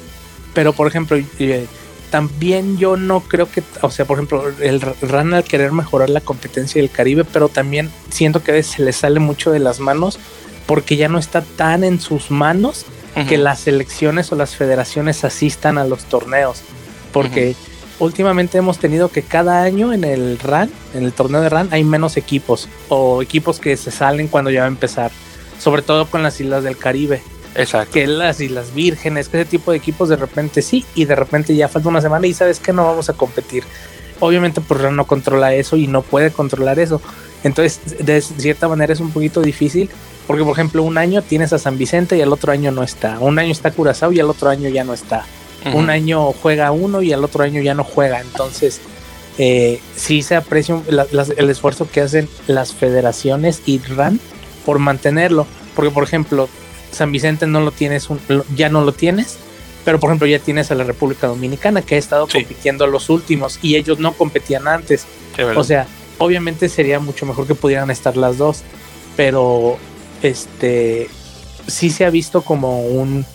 pero 0.54 0.74
por 0.74 0.88
ejemplo, 0.88 1.18
eh, 1.40 1.66
también 2.10 2.78
yo 2.78 2.96
no 2.98 3.22
creo 3.22 3.50
que, 3.50 3.64
o 3.82 3.92
sea, 3.92 4.06
por 4.06 4.18
ejemplo, 4.18 4.44
el 4.62 4.82
RAN 4.82 5.34
al 5.34 5.44
querer 5.44 5.72
mejorar 5.72 6.10
la 6.10 6.22
competencia 6.22 6.82
del 6.82 6.90
Caribe, 6.90 7.24
pero 7.26 7.50
también 7.50 7.92
siento 8.10 8.44
que 8.44 8.62
se 8.64 8.84
le 8.84 8.94
sale 8.94 9.20
mucho 9.20 9.52
de 9.52 9.60
las 9.60 9.80
manos 9.80 10.20
porque 10.66 10.98
ya 10.98 11.08
no 11.08 11.18
está 11.18 11.42
tan 11.42 11.84
en 11.84 12.00
sus 12.00 12.30
manos 12.30 12.86
que 13.28 13.38
las 13.38 13.62
selecciones 13.62 14.32
o 14.32 14.36
las 14.36 14.56
federaciones 14.56 15.24
asistan 15.24 15.78
a 15.78 15.84
los 15.84 16.06
torneos. 16.06 16.62
Porque 17.12 17.56
últimamente 18.00 18.58
hemos 18.58 18.80
tenido 18.80 19.10
que 19.10 19.24
cada 19.24 19.64
año 19.64 19.94
en 19.94 20.04
el 20.04 20.40
RAN, 20.40 20.70
en 20.94 21.04
el 21.04 21.14
torneo 21.14 21.42
de 21.42 21.50
RAN, 21.50 21.70
hay 21.72 21.84
menos 21.84 22.18
equipos 22.18 22.70
o 22.88 23.22
equipos 23.22 23.60
que 23.60 23.76
se 23.78 23.92
salen 23.92 24.28
cuando 24.28 24.52
ya 24.52 24.62
va 24.62 24.66
a 24.66 24.70
empezar, 24.70 25.12
sobre 25.60 25.82
todo 25.82 26.06
con 26.08 26.24
las 26.24 26.40
islas 26.40 26.64
del 26.64 26.78
Caribe. 26.78 27.22
Exacto. 27.56 27.94
Que 27.94 28.08
las 28.08 28.40
Islas 28.40 28.74
Vírgenes, 28.74 29.28
que 29.28 29.42
ese 29.42 29.50
tipo 29.50 29.72
de 29.72 29.78
equipos 29.78 30.08
de 30.08 30.16
repente 30.16 30.62
sí, 30.62 30.86
y 30.96 31.06
de 31.06 31.16
repente 31.16 31.56
ya 31.56 31.68
falta 31.68 31.90
una 31.90 32.02
semana 32.02 32.28
y 32.28 32.34
sabes 32.34 32.60
que 32.60 32.74
no 32.74 32.86
vamos 32.86 33.10
a 33.10 33.14
competir. 33.14 33.64
Obviamente, 34.20 34.62
pues 34.62 34.80
RAN 34.82 34.96
no 34.96 35.08
controla 35.08 35.54
eso 35.54 35.76
y 35.76 35.88
no 35.88 36.02
puede 36.02 36.32
controlar 36.32 36.80
eso. 36.80 37.02
Entonces, 37.44 37.80
de 38.06 38.22
cierta 38.22 38.68
manera 38.68 38.94
es 38.94 39.00
un 39.00 39.12
poquito 39.12 39.42
difícil, 39.42 39.90
porque 40.30 40.44
por 40.44 40.54
ejemplo, 40.54 40.84
un 40.84 41.00
año 41.00 41.24
tienes 41.24 41.52
a 41.54 41.58
San 41.58 41.80
Vicente 41.80 42.16
y 42.16 42.22
el 42.22 42.32
otro 42.32 42.52
año 42.52 42.72
no 42.72 42.84
está. 42.84 43.18
Un 43.20 43.40
año 43.40 43.52
está 43.52 43.72
Curazao 43.72 44.12
y 44.12 44.20
el 44.20 44.30
otro 44.30 44.50
año 44.50 44.70
ya 44.70 44.84
no 44.84 44.94
está 44.94 45.26
un 45.74 45.90
año 45.90 46.32
juega 46.34 46.72
uno 46.72 47.02
y 47.02 47.14
al 47.14 47.24
otro 47.24 47.44
año 47.44 47.62
ya 47.62 47.74
no 47.74 47.84
juega. 47.84 48.22
Entonces, 48.22 48.80
eh, 49.38 49.80
sí 49.96 50.22
se 50.22 50.36
aprecia 50.36 50.82
el 51.38 51.50
esfuerzo 51.50 51.88
que 51.90 52.02
hacen 52.02 52.30
las 52.48 52.74
federaciones 52.74 53.62
y 53.66 53.80
RAN 53.80 54.20
por 54.66 54.80
mantenerlo. 54.80 55.46
Porque, 55.76 55.92
por 55.92 56.04
ejemplo, 56.04 56.50
San 56.92 57.12
Vicente 57.12 57.48
no 57.48 57.62
lo 57.62 57.72
tienes, 57.72 58.08
ya 58.56 58.70
no 58.70 58.82
lo 58.82 58.94
tienes, 58.94 59.38
pero 59.86 60.00
por 60.00 60.10
ejemplo 60.10 60.28
ya 60.28 60.40
tienes 60.40 60.72
a 60.72 60.76
la 60.76 60.84
República 60.84 61.28
Dominicana 61.28 61.82
que 61.82 61.96
ha 61.96 61.98
estado 61.98 62.28
compitiendo 62.28 62.88
los 62.88 63.10
últimos 63.10 63.60
y 63.62 63.76
ellos 63.76 64.00
no 64.00 64.14
competían 64.14 64.68
antes. 64.68 65.06
o 65.56 65.64
sea, 65.64 65.88
obviamente 66.18 66.68
sería 66.68 67.00
mucho 67.00 67.26
mejor 67.26 67.48
que 67.48 67.56
pudieran 67.56 67.92
estar 67.92 68.18
las 68.18 68.38
dos, 68.38 68.64
pero 69.16 69.78
este 70.22 71.10
sí 71.68 71.90
se 71.90 72.06
ha 72.06 72.10
visto 72.10 72.42
como 72.42 72.82
un 72.82 73.26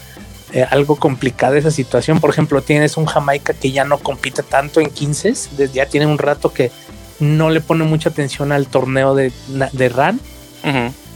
eh, 0.54 0.64
algo 0.70 0.94
complicada 0.94 1.58
esa 1.58 1.72
situación. 1.72 2.20
Por 2.20 2.30
ejemplo, 2.30 2.62
tienes 2.62 2.96
un 2.96 3.06
Jamaica 3.06 3.54
que 3.54 3.72
ya 3.72 3.84
no 3.84 3.98
compite 3.98 4.44
tanto 4.44 4.80
en 4.80 4.88
15, 4.88 5.28
desde 5.56 5.68
ya 5.74 5.86
tiene 5.86 6.06
un 6.06 6.16
rato 6.16 6.52
que 6.52 6.70
no 7.18 7.50
le 7.50 7.60
pone 7.60 7.84
mucha 7.84 8.10
atención 8.10 8.52
al 8.52 8.68
torneo 8.68 9.16
de, 9.16 9.32
de 9.72 9.88
RAN. 9.88 10.20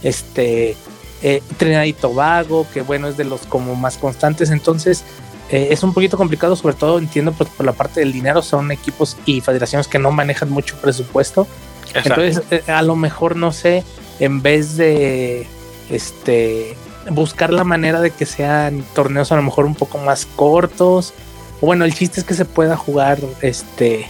Este 0.03 0.75
eh, 1.21 1.41
Trinidad 1.57 1.83
y 1.83 1.93
Tobago, 1.93 2.67
que 2.73 2.81
bueno, 2.81 3.07
es 3.07 3.15
de 3.15 3.23
los 3.23 3.41
como 3.41 3.75
más 3.75 3.97
constantes. 3.97 4.49
Entonces, 4.49 5.05
eh, 5.49 5.69
es 5.71 5.83
un 5.83 5.93
poquito 5.93 6.17
complicado, 6.17 6.57
sobre 6.57 6.75
todo 6.75 6.99
entiendo 6.99 7.31
por, 7.31 7.47
por, 7.47 7.65
la 7.65 7.71
parte 7.71 8.01
del 8.01 8.11
dinero. 8.11 8.41
Son 8.41 8.71
equipos 8.71 9.15
y 9.25 9.39
federaciones 9.39 9.87
que 9.87 9.99
no 9.99 10.11
manejan 10.11 10.49
mucho 10.49 10.75
presupuesto. 10.81 11.47
Entonces, 11.93 12.41
a 12.67 12.81
lo 12.81 12.97
mejor 12.97 13.37
no 13.37 13.53
sé, 13.53 13.85
en 14.19 14.41
vez 14.41 14.75
de 14.75 15.47
este 15.89 16.75
buscar 17.09 17.51
la 17.51 17.63
manera 17.63 18.01
de 18.01 18.11
que 18.11 18.25
sean 18.25 18.83
torneos 18.93 19.31
a 19.31 19.35
lo 19.35 19.43
mejor 19.43 19.65
un 19.65 19.75
poco 19.75 19.97
más 19.97 20.25
cortos. 20.25 21.13
Bueno, 21.61 21.85
el 21.85 21.93
chiste 21.93 22.19
es 22.19 22.25
que 22.25 22.33
se 22.33 22.45
pueda 22.45 22.77
jugar, 22.77 23.19
este, 23.41 24.07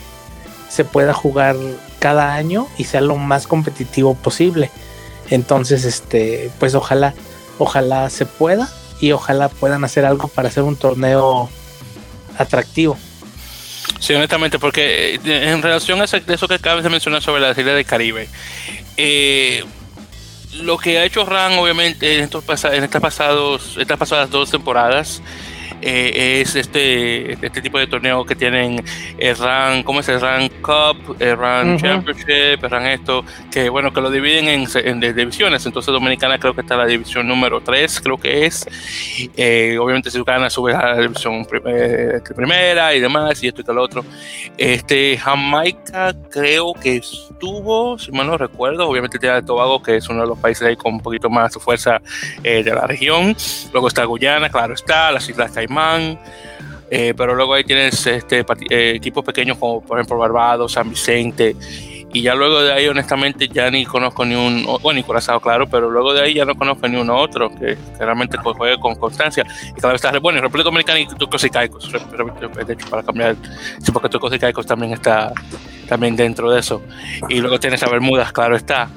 se 0.69 0.86
pueda 0.86 1.13
jugar 1.13 1.55
cada 2.00 2.33
año 2.33 2.67
y 2.77 2.83
sea 2.86 3.01
lo 3.01 3.15
más 3.15 3.48
competitivo 3.48 4.15
posible. 4.15 4.69
Entonces, 5.29 5.86
este, 5.86 6.51
pues 6.59 6.75
ojalá, 6.75 7.13
ojalá 7.57 8.09
se 8.09 8.25
pueda 8.25 8.69
y 9.00 9.12
ojalá 9.12 9.50
puedan 9.50 9.83
hacer 9.83 10.05
algo 10.05 10.27
para 10.27 10.50
hacer 10.50 10.63
un 10.63 10.75
torneo 10.75 11.50
atractivo. 12.38 12.98
Sí, 14.00 14.13
honestamente, 14.13 14.59
porque 14.59 15.15
eh, 15.15 15.19
en 15.24 15.62
relación 15.62 16.01
a 16.01 16.05
eso 16.05 16.48
que 16.48 16.53
acabas 16.53 16.83
de 16.83 16.89
mencionar 16.89 17.21
sobre 17.21 17.41
la 17.41 17.53
serie 17.53 17.74
del 17.74 17.86
Caribe, 17.86 18.29
eh, 18.98 19.63
lo 20.59 20.77
que 20.77 20.99
ha 20.99 21.05
hecho 21.05 21.25
Ran, 21.25 21.57
obviamente, 21.57 22.17
en, 22.17 22.23
estos 22.23 22.43
en 22.65 22.83
estas, 22.83 23.01
pasados, 23.01 23.77
estas 23.77 23.97
pasadas 23.97 24.29
dos 24.29 24.51
temporadas, 24.51 25.21
eh, 25.81 26.41
es 26.41 26.55
este, 26.55 27.33
este 27.33 27.62
tipo 27.62 27.79
de 27.79 27.88
torneo 27.88 28.25
que 28.25 28.36
tienen 28.36 28.83
el 29.17 29.38
RAN, 29.38 29.83
¿cómo 29.83 30.01
es 30.01 30.09
el 30.09 30.19
RAN 30.19 30.50
Cup, 30.62 31.15
el 31.19 31.38
RAN 31.38 31.77
Championship, 31.77 32.63
el 32.63 32.69
RAN 32.69 32.86
esto, 32.88 33.24
que 33.51 33.69
bueno, 33.69 33.93
que 33.93 34.01
lo 34.01 34.12
dividen 34.12 34.48
en, 34.48 34.67
en, 34.75 35.00
divisiones, 35.00 35.65
entonces 35.65 35.93
Dominicana 35.93 36.38
creo 36.38 36.53
que 36.53 36.62
está 36.62 36.74
en 36.75 36.81
la 36.81 36.86
división 36.86 37.27
número 37.27 37.62
3, 37.62 38.01
creo 38.01 38.17
que 38.17 38.45
es, 38.45 38.65
eh, 39.38 39.77
obviamente 39.79 40.12
si 40.12 40.17
tú 40.17 40.25
ganas 40.25 40.51
subes 40.51 40.75
a 40.75 40.95
la 40.95 41.01
división 41.01 41.48
eh, 41.65 42.19
primera 42.36 42.93
y 42.93 43.00
demás, 43.00 43.41
y 43.43 43.48
esto 43.48 43.62
y 43.62 43.63
tal 43.63 43.77
otro, 43.77 44.03
este, 44.57 45.17
Jamaica 45.17 46.13
creo 46.29 46.74
que 46.74 46.98
estuvo, 46.98 47.98
si 47.98 48.12
mal 48.12 48.27
no 48.27 48.38
recuerdo, 48.38 48.88
obviamente 48.88 49.17
tiene 49.17 49.41
Tobago, 49.43 49.81
que 49.81 49.98
es 49.98 50.09
uno 50.09 50.21
de 50.21 50.27
los 50.27 50.39
países 50.39 50.67
ahí 50.67 50.75
con 50.75 50.95
un 50.95 51.00
poquito 51.01 51.29
más 51.29 51.53
fuerza 51.53 52.01
de 52.41 52.63
la 52.63 52.86
región, 52.86 53.36
luego 53.71 53.88
está 53.88 54.03
Guyana, 54.03 54.50
claro 54.50 54.74
está, 54.74 55.12
las 55.12 55.27
Islas 55.29 55.51
Caimán, 55.51 55.68
eh, 56.91 57.13
pero 57.15 57.35
luego 57.35 57.53
ahí 57.53 57.63
tienes 57.63 58.05
este, 58.07 58.45
eh, 58.69 58.93
equipos 58.95 59.23
pequeños 59.23 59.57
como 59.57 59.81
por 59.81 59.99
ejemplo 59.99 60.17
Barbados, 60.17 60.73
San 60.73 60.89
Vicente 60.89 61.55
y 62.11 62.21
ya 62.23 62.33
luego 62.33 62.61
de 62.61 62.73
ahí 62.73 62.88
honestamente 62.88 63.47
ya 63.47 63.69
ni 63.69 63.85
conozco 63.85 64.25
ni 64.25 64.35
un, 64.35 64.65
bueno, 64.81 64.97
ni 64.97 65.03
Curazao 65.03 65.39
claro, 65.39 65.67
pero 65.67 65.89
luego 65.89 66.13
de 66.13 66.21
ahí 66.21 66.33
ya 66.33 66.45
no 66.45 66.55
conozco 66.55 66.88
ni 66.88 66.97
uno 66.97 67.15
otro 67.15 67.49
que, 67.49 67.77
realmente 67.99 68.38
pues, 68.41 68.57
juegue 68.57 68.79
con 68.79 68.95
constancia. 68.95 69.45
Y 69.69 69.79
cada 69.79 69.93
vez 69.93 70.03
está 70.03 70.17
bueno, 70.19 70.39
en 70.39 70.43
República 70.43 70.65
Dominicana 70.65 70.99
y 70.99 71.07
Turcos 71.07 71.43
y 71.43 71.49
Caicos, 71.49 71.91
de 71.91 72.73
hecho 72.73 72.89
para 72.89 73.03
cambiar, 73.03 73.35
sí, 73.79 73.91
porque 73.91 74.09
Turcos 74.09 74.33
y 74.33 74.39
Caicos 74.39 74.65
también 74.65 74.93
está 74.93 75.31
también 75.89 76.15
dentro 76.15 76.51
de 76.51 76.60
eso 76.60 76.81
y 77.27 77.41
luego 77.41 77.60
tienes 77.60 77.84
a 77.84 77.89
Bermudas, 77.89 78.31
claro 78.31 78.55
está. 78.55 78.89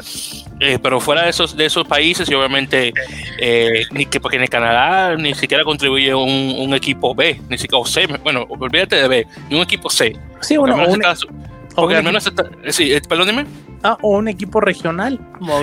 Eh, 0.61 0.79
pero 0.81 1.01
fuera 1.01 1.25
de 1.25 1.31
esos, 1.31 1.57
de 1.57 1.65
esos 1.65 1.89
países, 1.89 2.31
y 2.31 2.35
obviamente 2.35 2.93
eh, 3.39 3.85
ni 3.91 4.07
que 4.07 4.21
porque 4.21 4.37
en 4.37 4.47
Canadá 4.47 5.17
ni 5.17 5.35
siquiera 5.35 5.65
contribuye 5.65 6.15
un, 6.15 6.55
un, 6.57 6.73
equipo 6.73 7.17
B, 7.17 7.41
ni 7.49 7.59
siquiera 7.59 7.81
o 7.81 7.85
C, 7.85 8.07
bueno, 8.23 8.47
olvídate 8.49 8.95
de 8.95 9.09
B, 9.09 9.27
ni 9.51 9.57
un 9.57 9.63
equipo 9.63 9.91
C. 9.91 10.17
Sí, 10.41 10.57
bueno, 10.57 10.77
un, 10.87 11.01
caso, 11.01 11.27
porque 11.75 11.97
al 11.97 12.05
menos 12.05 12.26
está, 12.26 12.50
sí, 12.69 12.93
eh, 12.93 13.00
perdón, 13.09 13.29
dime. 13.29 13.47
Ah, 13.85 13.99
o 14.00 14.11
un 14.19 14.29
equipo 14.29 14.61
regional. 14.61 15.19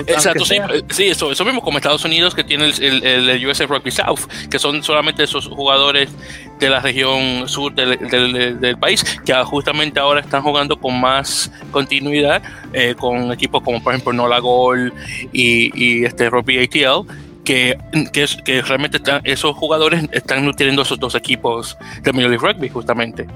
Exacto, 0.06 0.44
sí, 0.44 0.56
sí, 0.90 1.04
eso, 1.06 1.32
eso 1.32 1.44
mismo 1.44 1.62
como 1.62 1.78
Estados 1.78 2.04
Unidos 2.04 2.34
que 2.34 2.44
tiene 2.44 2.66
el, 2.66 3.02
el, 3.04 3.30
el, 3.30 3.46
US 3.46 3.66
Rugby 3.66 3.90
South, 3.90 4.20
que 4.50 4.58
son 4.58 4.82
solamente 4.82 5.22
esos 5.22 5.46
jugadores 5.46 6.10
de 6.58 6.68
la 6.68 6.80
región 6.80 7.48
sur 7.48 7.74
del, 7.74 7.98
del, 8.10 8.60
del 8.60 8.78
país, 8.78 9.02
que 9.24 9.32
justamente 9.44 9.98
ahora 10.00 10.20
están 10.20 10.42
jugando 10.42 10.78
con 10.78 11.00
más 11.00 11.50
continuidad, 11.70 12.42
eh, 12.74 12.94
con 12.94 13.32
equipos 13.32 13.62
como 13.62 13.82
por 13.82 13.94
ejemplo 13.94 14.12
Nola 14.12 14.38
Gol 14.38 14.92
y, 15.32 15.70
y 15.74 16.04
este 16.04 16.28
Rugby 16.28 16.58
ATL, 16.58 17.10
que, 17.44 17.78
que, 18.12 18.26
que, 18.44 18.62
realmente 18.62 18.98
están, 18.98 19.22
esos 19.24 19.56
jugadores 19.56 20.04
están 20.12 20.44
nutriendo 20.44 20.82
esos 20.82 20.98
dos 20.98 21.14
equipos 21.14 21.76
de 22.02 22.12
Major 22.12 22.30
League 22.30 22.46
Rugby, 22.46 22.68
justamente. 22.68 23.26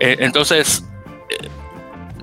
Eh, 0.00 0.16
entonces, 0.20 0.84
eh, 1.30 1.48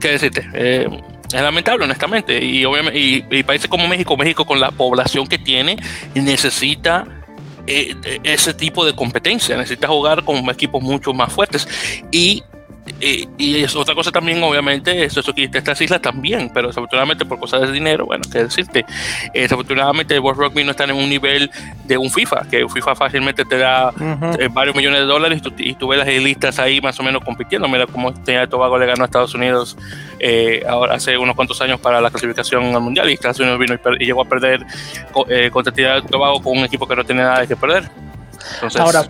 ¿qué 0.04 0.12
decirte? 0.12 0.46
Eh, 0.54 0.88
es 1.28 1.42
lamentable, 1.42 1.86
honestamente. 1.86 2.44
Y, 2.44 2.66
obviamente, 2.66 3.00
y, 3.00 3.44
países 3.44 3.70
como 3.70 3.88
México, 3.88 4.18
México 4.18 4.46
con 4.46 4.60
la 4.60 4.70
población 4.70 5.26
que 5.28 5.38
tiene, 5.38 5.78
necesita 6.14 7.06
eh, 7.66 7.96
ese 8.24 8.54
tipo 8.54 8.86
de 8.86 8.94
competencia, 8.94 9.56
necesita 9.56 9.88
jugar 9.88 10.26
con 10.26 10.38
equipos 10.50 10.84
mucho 10.84 11.14
más 11.14 11.32
fuertes. 11.32 11.68
Y 12.12 12.44
y, 13.00 13.64
es 13.64 13.76
otra 13.76 13.96
cosa 13.96 14.12
también, 14.12 14.42
obviamente, 14.44 15.06
eso, 15.06 15.22
eso 15.22 15.34
estas 15.36 15.80
islas 15.82 16.02
también, 16.02 16.50
pero 16.54 16.68
desafortunadamente 16.68 17.26
por 17.26 17.40
cosas 17.40 17.62
de 17.62 17.72
dinero, 17.72 18.06
bueno, 18.06 18.24
qué 18.32 18.44
decirte, 18.44 18.86
desafortunadamente 19.34 20.16
el 20.16 20.20
World 20.20 20.42
Rugby 20.42 20.64
no 20.64 20.72
está 20.72 20.84
en 20.84 20.92
un 20.92 21.10
nivel 21.10 21.50
de 21.86 21.98
un 21.98 22.10
FIFA, 22.10 22.48
que 22.50 22.68
FIFA 22.68 22.96
fácilmente 22.96 23.46
te 23.46 23.58
da 23.58 23.94
eh, 24.40 24.50
varios 24.52 24.76
millones 24.76 25.02
de 25.02 25.06
dólares 25.06 25.42
y 25.58 25.74
tú, 25.76 25.88
ves 25.88 26.00
las 26.00 26.08
listas 26.08 26.60
ahí 26.60 26.82
más 26.82 27.00
o 27.00 27.04
menos 27.04 27.24
compitiendo. 27.24 27.68
Mira 27.68 27.88
cómo 27.88 28.14
tenía 28.14 28.48
Tobago 28.48 28.78
le 28.78 28.86
ganó 28.86 29.04
a 29.04 29.06
Estados 29.06 29.34
Unidos 29.34 29.78
eh, 30.20 30.64
ahora 30.68 30.96
hace 30.96 31.18
unos 31.18 31.36
cuantos 31.36 31.62
años 31.62 31.80
para 31.80 32.02
la 32.02 32.10
clasificación 32.10 32.76
al 32.76 32.82
mundial 32.82 33.10
y 33.10 33.14
Estados 33.14 33.40
Unidos 33.40 33.60
vino 33.60 33.76
y, 34.00 34.06
llegó 34.06 34.22
a 34.22 34.26
perder 34.26 34.66
eh, 35.30 35.50
contra 35.52 36.02
Tobago 36.02 36.42
con 36.42 36.58
un 36.58 36.66
equipo 36.66 36.88
que 36.88 36.96
no 36.96 37.04
tenía 37.04 37.24
nada 37.24 37.48
que 37.48 37.56
perder. 37.56 37.90
Entonces, 38.56 38.82
ahora, 38.82 39.06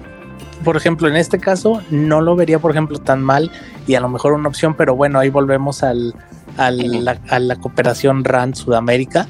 por 0.63 0.77
ejemplo, 0.77 1.07
en 1.07 1.15
este 1.15 1.39
caso 1.39 1.81
no 1.91 2.21
lo 2.21 2.35
vería, 2.35 2.59
por 2.59 2.71
ejemplo, 2.71 2.99
tan 2.99 3.21
mal 3.21 3.51
y 3.87 3.95
a 3.95 3.99
lo 3.99 4.09
mejor 4.09 4.33
una 4.33 4.49
opción, 4.49 4.75
pero 4.75 4.95
bueno, 4.95 5.19
ahí 5.19 5.29
volvemos 5.29 5.83
al, 5.83 6.13
al 6.57 7.03
la, 7.03 7.17
a 7.29 7.39
la 7.39 7.55
cooperación 7.57 8.23
RAN 8.23 8.55
Sudamérica. 8.55 9.27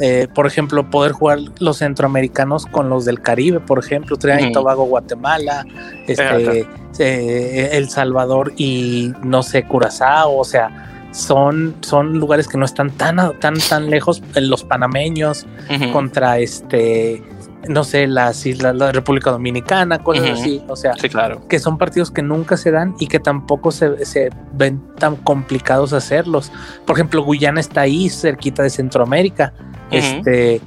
eh, 0.00 0.28
por 0.34 0.46
ejemplo, 0.46 0.90
poder 0.90 1.12
jugar 1.12 1.38
los 1.60 1.78
centroamericanos 1.78 2.66
con 2.66 2.90
los 2.90 3.04
del 3.04 3.20
Caribe, 3.20 3.60
por 3.60 3.78
ejemplo, 3.78 4.16
Trinidad 4.16 4.48
y 4.48 4.52
Tobago, 4.52 4.84
Guatemala, 4.84 5.64
este, 6.06 6.66
eh, 6.98 7.70
El 7.72 7.88
Salvador 7.88 8.52
y 8.56 9.12
no 9.22 9.42
sé, 9.42 9.64
Curazao, 9.64 10.36
o 10.36 10.44
sea, 10.44 11.08
son, 11.12 11.74
son 11.80 12.18
lugares 12.18 12.48
que 12.48 12.58
no 12.58 12.66
están 12.66 12.90
tan, 12.90 13.16
tan, 13.38 13.54
tan 13.58 13.88
lejos, 13.88 14.22
los 14.34 14.64
panameños 14.64 15.46
contra 15.92 16.38
este 16.38 17.22
no 17.68 17.84
sé, 17.84 18.06
las 18.06 18.44
islas, 18.46 18.74
la 18.76 18.92
República 18.92 19.30
Dominicana, 19.30 19.98
cosas 19.98 20.30
así, 20.30 20.62
o 20.68 20.76
sea, 20.76 20.94
claro. 20.94 21.46
que 21.48 21.58
son 21.58 21.78
partidos 21.78 22.10
que 22.10 22.22
nunca 22.22 22.56
se 22.56 22.70
dan 22.70 22.94
y 22.98 23.06
que 23.06 23.18
tampoco 23.20 23.70
se, 23.72 24.04
se, 24.04 24.30
ven 24.52 24.82
tan 24.98 25.16
complicados 25.16 25.92
hacerlos. 25.92 26.52
Por 26.84 26.96
ejemplo, 26.96 27.22
Guyana 27.22 27.60
está 27.60 27.82
ahí, 27.82 28.08
cerquita 28.08 28.62
de 28.62 28.70
Centroamérica, 28.70 29.52
este, 29.90 30.60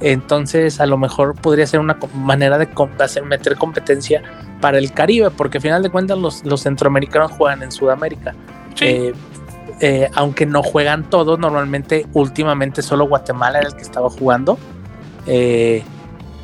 entonces 0.00 0.80
a 0.80 0.86
lo 0.86 0.98
mejor 0.98 1.34
podría 1.34 1.66
ser 1.66 1.80
una 1.80 1.98
manera 2.14 2.58
de 2.58 2.68
hacer, 2.98 3.24
meter 3.24 3.56
competencia 3.56 4.22
para 4.60 4.78
el 4.78 4.92
Caribe, 4.92 5.30
porque 5.30 5.58
al 5.58 5.62
final 5.62 5.82
de 5.82 5.90
cuentas 5.90 6.18
los, 6.18 6.44
los 6.44 6.62
centroamericanos 6.62 7.32
juegan 7.32 7.62
en 7.62 7.72
Sudamérica. 7.72 8.34
Eh, 8.80 9.14
eh, 9.80 10.08
aunque 10.14 10.46
no 10.46 10.62
juegan 10.62 11.08
todos, 11.08 11.38
normalmente 11.38 12.06
últimamente 12.12 12.82
solo 12.82 13.06
Guatemala 13.06 13.58
era 13.58 13.68
el 13.68 13.76
que 13.76 13.82
estaba 13.82 14.08
jugando. 14.10 14.58
Eh, 15.26 15.82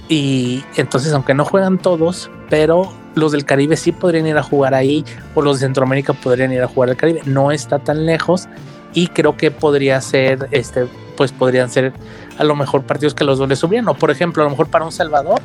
y 0.09 0.65
entonces, 0.77 1.13
aunque 1.13 1.35
no 1.35 1.45
juegan 1.45 1.79
todos, 1.79 2.31
pero 2.51 2.93
los 3.15 3.33
del 3.33 3.45
Caribe 3.45 3.77
sí 3.77 3.93
podrían 3.93 4.27
ir 4.27 4.37
a 4.37 4.43
jugar 4.43 4.75
ahí, 4.75 5.05
o 5.35 5.43
los 5.43 5.61
de 5.61 5.67
Centroamérica 5.67 6.13
podrían 6.13 6.53
ir 6.53 6.63
a 6.63 6.69
jugar 6.69 6.91
al 6.91 6.97
Caribe. 6.97 7.23
No 7.25 7.53
está 7.53 7.79
tan 7.79 8.07
lejos 8.07 8.49
y 8.95 9.09
creo 9.09 9.37
que 9.37 9.51
podría 9.51 10.01
ser, 10.01 10.49
este, 10.51 10.87
pues 11.17 11.33
podrían 11.33 11.71
ser 11.71 11.93
a 12.39 12.45
lo 12.45 12.55
mejor 12.57 12.83
partidos 12.83 13.15
que 13.15 13.25
los 13.25 13.39
dos 13.39 13.49
les 13.49 13.59
subieran. 13.59 13.89
O 13.89 13.95
por 13.95 14.11
ejemplo, 14.11 14.43
a 14.43 14.45
lo 14.45 14.51
mejor 14.51 14.69
para 14.69 14.85
un 14.85 14.93
Salvador 14.93 15.41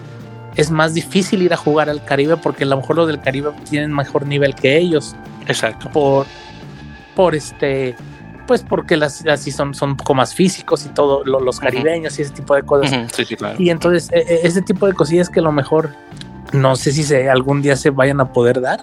es 0.56 0.72
más 0.72 0.94
difícil 0.94 1.44
ir 1.44 1.54
a 1.54 1.58
jugar 1.58 1.90
al 1.90 2.04
Caribe 2.04 2.38
porque 2.38 2.64
a 2.64 2.68
lo 2.68 2.78
mejor 2.78 2.96
los 2.96 3.08
del 3.08 3.22
Caribe 3.22 3.52
tienen 3.70 3.94
mejor 3.94 4.26
nivel 4.26 4.56
que 4.56 4.78
ellos. 4.78 5.16
Exacto. 5.48 5.90
Por, 5.92 6.26
por 7.16 7.36
este, 7.36 7.96
pues 8.48 8.63
porque 8.63 8.98
las 8.98 9.25
así 9.27 9.51
son, 9.51 9.74
son 9.74 9.92
un 9.92 9.98
poco 9.98 10.16
más 10.16 10.34
físicos 10.34 10.86
y 10.86 10.89
todo, 10.89 11.24
los 11.24 11.60
caribeños 11.60 12.18
y 12.18 12.24
ese 12.24 12.34
tipo 12.34 12.56
de 12.56 12.63
cosas. 12.63 13.12
sí, 13.13 13.25
sí, 13.25 13.36
claro. 13.36 13.56
Y 13.60 13.70
entonces, 13.70 14.10
e, 14.12 14.20
e, 14.20 14.48
ese 14.48 14.62
tipo 14.62 14.88
de 14.88 14.94
cosillas 14.94 15.30
que 15.30 15.39
a 15.39 15.44
lo 15.44 15.51
mejor 15.51 15.92
no 16.54 16.75
sé 16.75 16.92
si 16.92 17.04
se, 17.04 17.30
algún 17.30 17.62
día 17.62 17.75
se 17.75 17.89
vayan 17.89 18.20
a 18.22 18.32
poder 18.32 18.62
dar. 18.62 18.82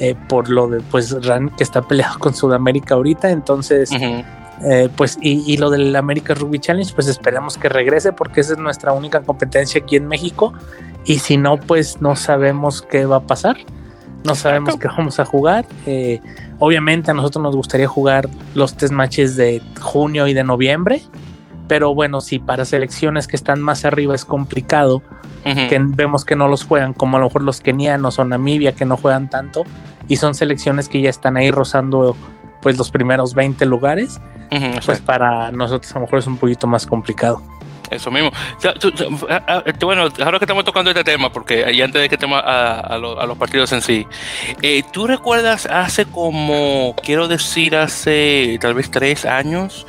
Eh, 0.00 0.16
por 0.28 0.48
lo 0.48 0.66
de 0.66 0.80
pues 0.80 1.24
Ran 1.24 1.50
que 1.50 1.62
está 1.62 1.80
peleado 1.82 2.18
con 2.18 2.34
Sudamérica 2.34 2.96
ahorita, 2.96 3.30
entonces 3.30 3.92
eh, 3.92 4.88
pues 4.96 5.16
y, 5.22 5.44
y, 5.46 5.56
lo 5.56 5.70
del 5.70 5.94
América 5.94 6.34
Rugby 6.34 6.58
Challenge, 6.58 6.92
pues 6.92 7.06
esperemos 7.06 7.56
que 7.56 7.68
regrese 7.68 8.12
porque 8.12 8.40
esa 8.40 8.54
es 8.54 8.58
nuestra 8.58 8.92
única 8.92 9.20
competencia 9.20 9.80
aquí 9.80 9.94
en 9.94 10.08
México 10.08 10.52
y 11.04 11.20
si 11.20 11.36
no, 11.36 11.58
pues 11.58 12.00
no 12.00 12.16
sabemos 12.16 12.82
qué 12.82 13.06
va 13.06 13.16
a 13.16 13.20
pasar 13.20 13.56
no 14.24 14.34
sabemos 14.34 14.76
qué 14.76 14.88
vamos 14.88 15.20
a 15.20 15.24
jugar. 15.24 15.66
Eh, 15.86 16.20
obviamente 16.58 17.10
a 17.10 17.14
nosotros 17.14 17.42
nos 17.42 17.54
gustaría 17.54 17.86
jugar 17.86 18.28
los 18.54 18.74
test 18.74 18.92
matches 18.92 19.36
de 19.36 19.62
junio 19.80 20.26
y 20.26 20.34
de 20.34 20.42
noviembre, 20.44 21.02
pero 21.68 21.94
bueno, 21.94 22.20
si 22.20 22.38
para 22.38 22.64
selecciones 22.64 23.28
que 23.28 23.36
están 23.36 23.60
más 23.60 23.84
arriba 23.84 24.14
es 24.14 24.24
complicado, 24.24 25.02
que 25.44 25.78
vemos 25.78 26.24
que 26.24 26.36
no 26.36 26.48
los 26.48 26.64
juegan, 26.64 26.94
como 26.94 27.18
a 27.18 27.20
lo 27.20 27.26
mejor 27.26 27.42
los 27.42 27.60
kenianos 27.60 28.18
o 28.18 28.24
Namibia 28.24 28.72
que 28.72 28.86
no 28.86 28.96
juegan 28.96 29.28
tanto, 29.28 29.64
y 30.08 30.16
son 30.16 30.34
selecciones 30.34 30.88
que 30.88 31.02
ya 31.02 31.10
están 31.10 31.36
ahí 31.36 31.50
rozando 31.50 32.16
pues 32.62 32.78
los 32.78 32.90
primeros 32.90 33.34
20 33.34 33.66
lugares, 33.66 34.20
pues 34.86 35.00
para 35.00 35.52
nosotros 35.52 35.92
a 35.92 35.98
lo 35.98 36.06
mejor 36.06 36.20
es 36.20 36.26
un 36.26 36.38
poquito 36.38 36.66
más 36.66 36.86
complicado. 36.86 37.42
Eso 37.90 38.10
mismo. 38.10 38.32
Bueno, 39.80 40.08
ahora 40.24 40.38
que 40.38 40.44
estamos 40.44 40.64
tocando 40.64 40.90
este 40.90 41.04
tema, 41.04 41.30
porque 41.30 41.64
ahí 41.64 41.82
antes 41.82 42.02
de 42.02 42.08
que 42.08 42.14
estemos 42.14 42.40
a, 42.44 42.98
los 42.98 43.38
partidos 43.38 43.72
en 43.72 43.82
sí, 43.82 44.06
eh, 44.62 44.82
¿tú 44.92 45.06
recuerdas 45.06 45.66
hace 45.66 46.06
como, 46.06 46.94
quiero 47.02 47.28
decir, 47.28 47.76
hace 47.76 48.58
tal 48.60 48.74
vez 48.74 48.90
tres 48.90 49.24
años, 49.24 49.86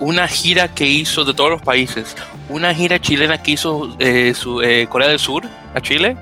una 0.00 0.28
gira 0.28 0.68
que 0.68 0.86
hizo 0.86 1.24
de 1.24 1.34
todos 1.34 1.50
los 1.50 1.62
países, 1.62 2.16
una 2.48 2.74
gira 2.74 3.00
chilena 3.00 3.42
que 3.42 3.52
hizo 3.52 3.96
eh, 3.98 4.34
su, 4.34 4.62
eh, 4.62 4.86
Corea 4.88 5.08
del 5.08 5.18
Sur 5.18 5.44
a 5.74 5.80
Chile? 5.80 6.16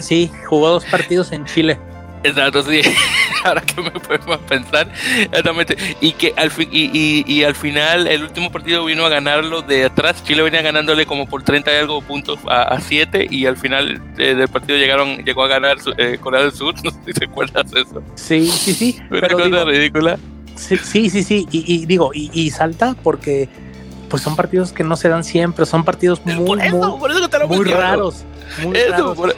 sí, 0.00 0.30
jugó 0.46 0.68
dos 0.68 0.84
partidos 0.84 1.32
en 1.32 1.44
Chile. 1.44 1.78
Exacto, 2.24 2.62
sí. 2.62 2.82
Ahora 3.44 3.60
que 3.60 3.80
me 3.80 3.90
podemos 3.90 4.38
pensar, 4.48 4.90
exactamente. 5.20 5.76
Y 6.00 6.12
que 6.12 6.34
al, 6.36 6.50
y, 6.70 7.24
y, 7.26 7.44
al 7.44 7.54
final, 7.54 8.08
el 8.08 8.24
último 8.24 8.50
partido 8.50 8.84
vino 8.84 9.06
a 9.06 9.08
ganarlo 9.08 9.62
de 9.62 9.84
atrás. 9.84 10.22
Chile 10.24 10.42
venía 10.42 10.62
ganándole 10.62 11.06
como 11.06 11.26
por 11.26 11.42
30 11.42 11.72
y 11.72 11.76
algo 11.76 12.02
puntos 12.02 12.38
a, 12.48 12.80
7. 12.80 13.28
Y 13.30 13.46
al 13.46 13.56
final 13.56 14.02
eh, 14.18 14.34
del 14.34 14.48
partido 14.48 14.78
llegaron 14.78 15.18
llegó 15.24 15.44
a 15.44 15.48
ganar 15.48 15.76
eh, 15.98 16.18
Corea 16.20 16.42
del 16.42 16.52
Sur. 16.52 16.74
No 16.86 16.90
sé 16.90 16.98
si 17.06 17.12
recuerdas 17.12 17.66
eso. 17.72 18.02
Sí, 18.14 18.48
sí, 18.48 18.72
sí. 18.72 18.98
Una 19.10 19.28
cosa 19.28 19.64
ridícula. 19.64 20.18
Sí, 20.56 20.76
sí, 20.78 21.22
sí. 21.22 21.46
Y, 21.50 21.86
digo, 21.86 22.10
y, 22.14 22.50
salta 22.50 22.94
porque 23.02 23.48
pues 24.08 24.22
son 24.22 24.36
partidos 24.36 24.72
que 24.72 24.84
no 24.84 24.96
se 24.96 25.08
dan 25.08 25.24
siempre. 25.24 25.66
Son 25.66 25.84
partidos 25.84 26.24
muy, 26.24 26.34
muy, 26.36 26.58
muy 27.48 27.64
raros. 27.64 28.24
Muy 28.62 28.74
raros. 28.74 29.34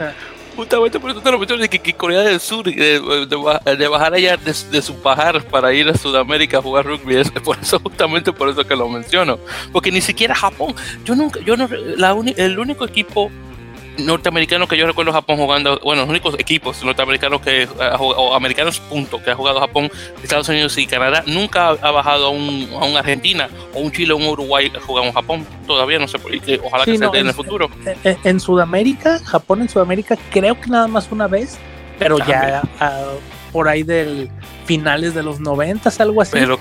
Justamente 0.59 0.99
por 0.99 1.09
eso 1.09 1.21
te 1.21 1.31
lo 1.31 1.39
menciono, 1.39 1.61
de 1.61 1.69
que, 1.69 1.93
Corea 1.93 2.19
del 2.19 2.41
Sur, 2.41 2.65
de, 2.65 3.87
bajar 3.87 4.13
allá 4.13 4.35
de, 4.35 4.81
su 4.81 4.93
pajar 4.95 5.41
para 5.45 5.73
ir 5.73 5.87
a 5.87 5.95
Sudamérica 5.95 6.57
a 6.57 6.61
jugar 6.61 6.85
rugby, 6.85 7.15
es 7.15 7.31
por 7.31 7.57
eso, 7.57 7.79
justamente 7.79 8.33
por 8.33 8.49
eso 8.49 8.67
que 8.67 8.75
lo 8.75 8.89
menciono. 8.89 9.39
Porque 9.71 9.89
ni 9.89 10.01
siquiera 10.01 10.35
Japón, 10.35 10.75
yo 11.05 11.15
nunca, 11.15 11.39
yo 11.39 11.55
no, 11.55 11.69
la 11.95 12.13
el 12.35 12.59
único 12.59 12.83
equipo 12.83 13.31
norteamericanos 14.05 14.67
que 14.67 14.77
yo 14.77 14.85
recuerdo 14.85 15.11
Japón 15.11 15.37
jugando, 15.37 15.79
bueno, 15.83 16.03
los 16.03 16.09
únicos 16.09 16.35
equipos 16.39 16.83
norteamericanos 16.83 17.41
que 17.41 17.67
o 17.99 18.35
americanos 18.35 18.79
punto 18.79 19.21
que 19.21 19.31
ha 19.31 19.35
jugado 19.35 19.59
Japón, 19.59 19.91
Estados 20.23 20.49
Unidos 20.49 20.77
y 20.77 20.87
Canadá, 20.87 21.23
nunca 21.25 21.69
ha 21.69 21.91
bajado 21.91 22.27
a 22.27 22.29
un, 22.29 22.69
a 22.73 22.85
un 22.85 22.97
Argentina 22.97 23.49
o 23.73 23.79
un 23.79 23.91
Chile 23.91 24.13
o 24.13 24.17
un 24.17 24.25
Uruguay 24.25 24.71
jugamos 24.85 25.13
Japón, 25.13 25.45
todavía 25.67 25.99
no 25.99 26.07
sé 26.07 26.17
qué, 26.45 26.59
ojalá 26.63 26.85
que 26.85 26.97
se 26.97 27.07
dé 27.07 27.19
en, 27.19 27.27
el 27.27 27.33
futuro. 27.33 27.69
En, 28.03 28.39
Sudamérica, 28.39 29.19
Japón 29.19 29.61
en 29.61 29.69
Sudamérica, 29.69 30.17
creo 30.31 30.59
que 30.59 30.69
nada 30.69 30.87
más 30.87 31.11
una 31.11 31.27
vez, 31.27 31.57
pero 31.97 32.17
ya 32.19 32.63
por 33.51 33.67
ahí 33.67 33.83
del 33.83 34.29
finales 34.65 35.15
de 35.15 35.23
los 35.23 35.39
noventas, 35.39 35.99
algo 35.99 36.21
así. 36.21 36.33
Pero, 36.33 36.59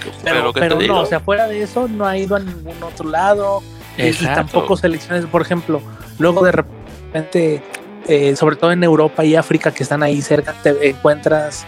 pero, 0.54 0.80
no, 0.80 1.00
o 1.00 1.07
sea, 1.07 1.21
fuera 1.21 1.47
de 1.47 1.62
eso, 1.62 1.88
no 1.88 2.07
ha 2.07 2.16
ido 2.16 2.37
a 2.37 2.40
ningún 2.40 2.83
otro 2.83 3.09
lado. 3.09 3.62
Y 3.99 4.12
tampoco 4.12 4.76
selecciones, 4.76 5.26
por 5.26 5.42
ejemplo, 5.42 5.83
luego 6.18 6.45
de 6.45 6.52
repente 6.52 6.77
eh, 7.12 8.37
sobre 8.37 8.57
todo 8.57 8.73
en 8.73 8.83
Europa 8.85 9.25
y 9.25 9.37
África 9.37 9.71
que 9.71 9.83
están 9.83 10.03
ahí 10.03 10.23
cerca, 10.23 10.55
te 10.62 10.91
encuentras 10.91 11.67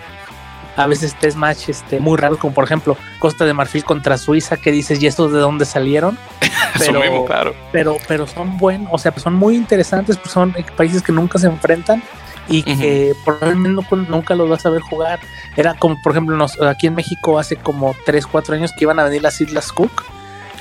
a 0.77 0.87
veces 0.87 1.15
test 1.15 1.37
match 1.37 1.69
este, 1.69 2.01
muy 2.01 2.17
raro 2.17 2.39
como 2.39 2.55
por 2.55 2.65
ejemplo 2.65 2.97
Costa 3.19 3.45
de 3.45 3.53
Marfil 3.53 3.85
contra 3.85 4.17
Suiza, 4.17 4.57
que 4.57 4.73
dices, 4.73 5.03
¿y 5.03 5.07
estos 5.07 5.33
de 5.33 5.39
dónde 5.39 5.65
salieron? 5.65 6.19
Pero, 6.79 7.25
claro. 7.27 7.55
pero, 7.73 7.97
pero 8.07 8.27
son 8.27 8.57
buenos, 8.57 8.89
o 8.93 8.97
sea, 8.97 9.13
son 9.19 9.35
muy 9.35 9.57
interesantes, 9.57 10.17
pues 10.17 10.31
son 10.31 10.55
países 10.77 11.03
que 11.03 11.13
nunca 11.13 11.39
se 11.39 11.49
enfrentan 11.49 12.03
y 12.49 12.63
que 12.63 13.13
probablemente 13.25 13.85
nunca 14.09 14.35
los 14.35 14.49
vas 14.49 14.65
a 14.65 14.71
ver 14.71 14.81
jugar. 14.81 15.19
Era 15.57 15.75
como, 15.75 16.01
por 16.01 16.13
ejemplo, 16.13 16.47
aquí 16.67 16.87
en 16.87 16.95
México 16.95 17.39
hace 17.39 17.57
como 17.57 17.95
3, 18.07 18.27
4 18.27 18.55
años 18.55 18.73
que 18.73 18.85
iban 18.85 18.99
a 18.99 19.05
venir 19.05 19.21
las 19.21 19.41
Islas 19.41 19.73
Cook 19.73 19.91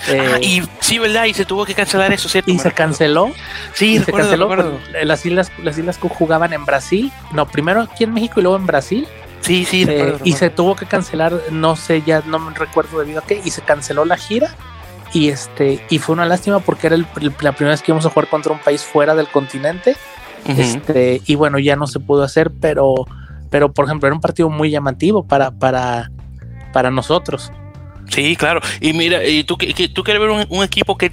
Ah, 0.08 0.12
eh, 0.12 0.40
y 0.42 0.62
sí, 0.80 1.00
¿verdad? 1.00 1.26
Y 1.26 1.34
se 1.34 1.46
tuvo 1.46 1.66
que 1.66 1.74
cancelar 1.74 2.12
eso, 2.14 2.30
¿cierto? 2.30 2.52
Y 2.52 2.60
se 2.60 2.72
canceló. 2.72 3.32
Sí, 3.74 4.00
se 4.00 4.12
canceló. 4.12 4.50
Las 5.04 5.26
islas, 5.26 5.52
las 5.62 5.78
islas 5.78 5.98
que 5.98 6.08
jugaban 6.10 6.54
en 6.54 6.66
Brasil. 6.66 7.12
No, 7.34 7.48
primero 7.48 7.82
aquí 7.82 8.04
en 8.04 8.14
México 8.14 8.40
y 8.40 8.44
luego 8.44 8.58
en 8.58 8.66
Brasil. 8.66 9.08
Sí, 9.42 9.66
sí. 9.66 9.86
Eh, 9.88 10.18
y 10.24 10.34
se 10.34 10.50
tuvo 10.50 10.76
que 10.76 10.86
cancelar, 10.86 11.34
no 11.52 11.76
sé, 11.76 12.02
ya 12.06 12.22
no 12.26 12.40
me 12.40 12.54
recuerdo 12.54 13.00
debido 13.00 13.20
a 13.20 13.24
qué, 13.24 13.42
y 13.44 13.52
se 13.52 13.62
canceló 13.62 14.06
la 14.06 14.18
gira. 14.18 14.56
Y 15.12 15.30
este, 15.30 15.84
y 15.90 15.98
fue 15.98 16.14
una 16.14 16.26
lástima 16.26 16.60
porque 16.60 16.88
era 16.88 16.98
la 16.98 17.06
primera 17.52 17.72
vez 17.72 17.82
que 17.82 17.92
íbamos 17.92 18.06
a 18.06 18.10
jugar 18.10 18.28
contra 18.30 18.52
un 18.52 18.60
país 18.60 18.84
fuera 18.84 19.16
del 19.16 19.28
continente. 19.28 19.96
Este, 20.46 21.22
y 21.26 21.36
bueno, 21.36 21.60
ya 21.60 21.76
no 21.76 21.88
se 21.88 22.00
pudo 22.00 22.24
hacer, 22.24 22.52
pero, 22.62 22.94
pero 23.50 23.72
por 23.72 23.86
ejemplo, 23.86 24.08
era 24.08 24.16
un 24.16 24.22
partido 24.22 24.50
muy 24.50 24.70
llamativo 24.70 25.24
para, 25.24 25.52
para, 25.52 26.12
para 26.72 26.92
nosotros. 26.92 27.52
Sí, 28.10 28.36
claro. 28.36 28.60
Y 28.82 28.94
mira, 28.94 29.24
y 29.26 29.44
tú, 29.44 29.58
tú 29.94 30.04
quieres 30.04 30.22
ver 30.22 30.30
un, 30.50 30.64
equipo 30.64 30.98
que, 30.98 31.10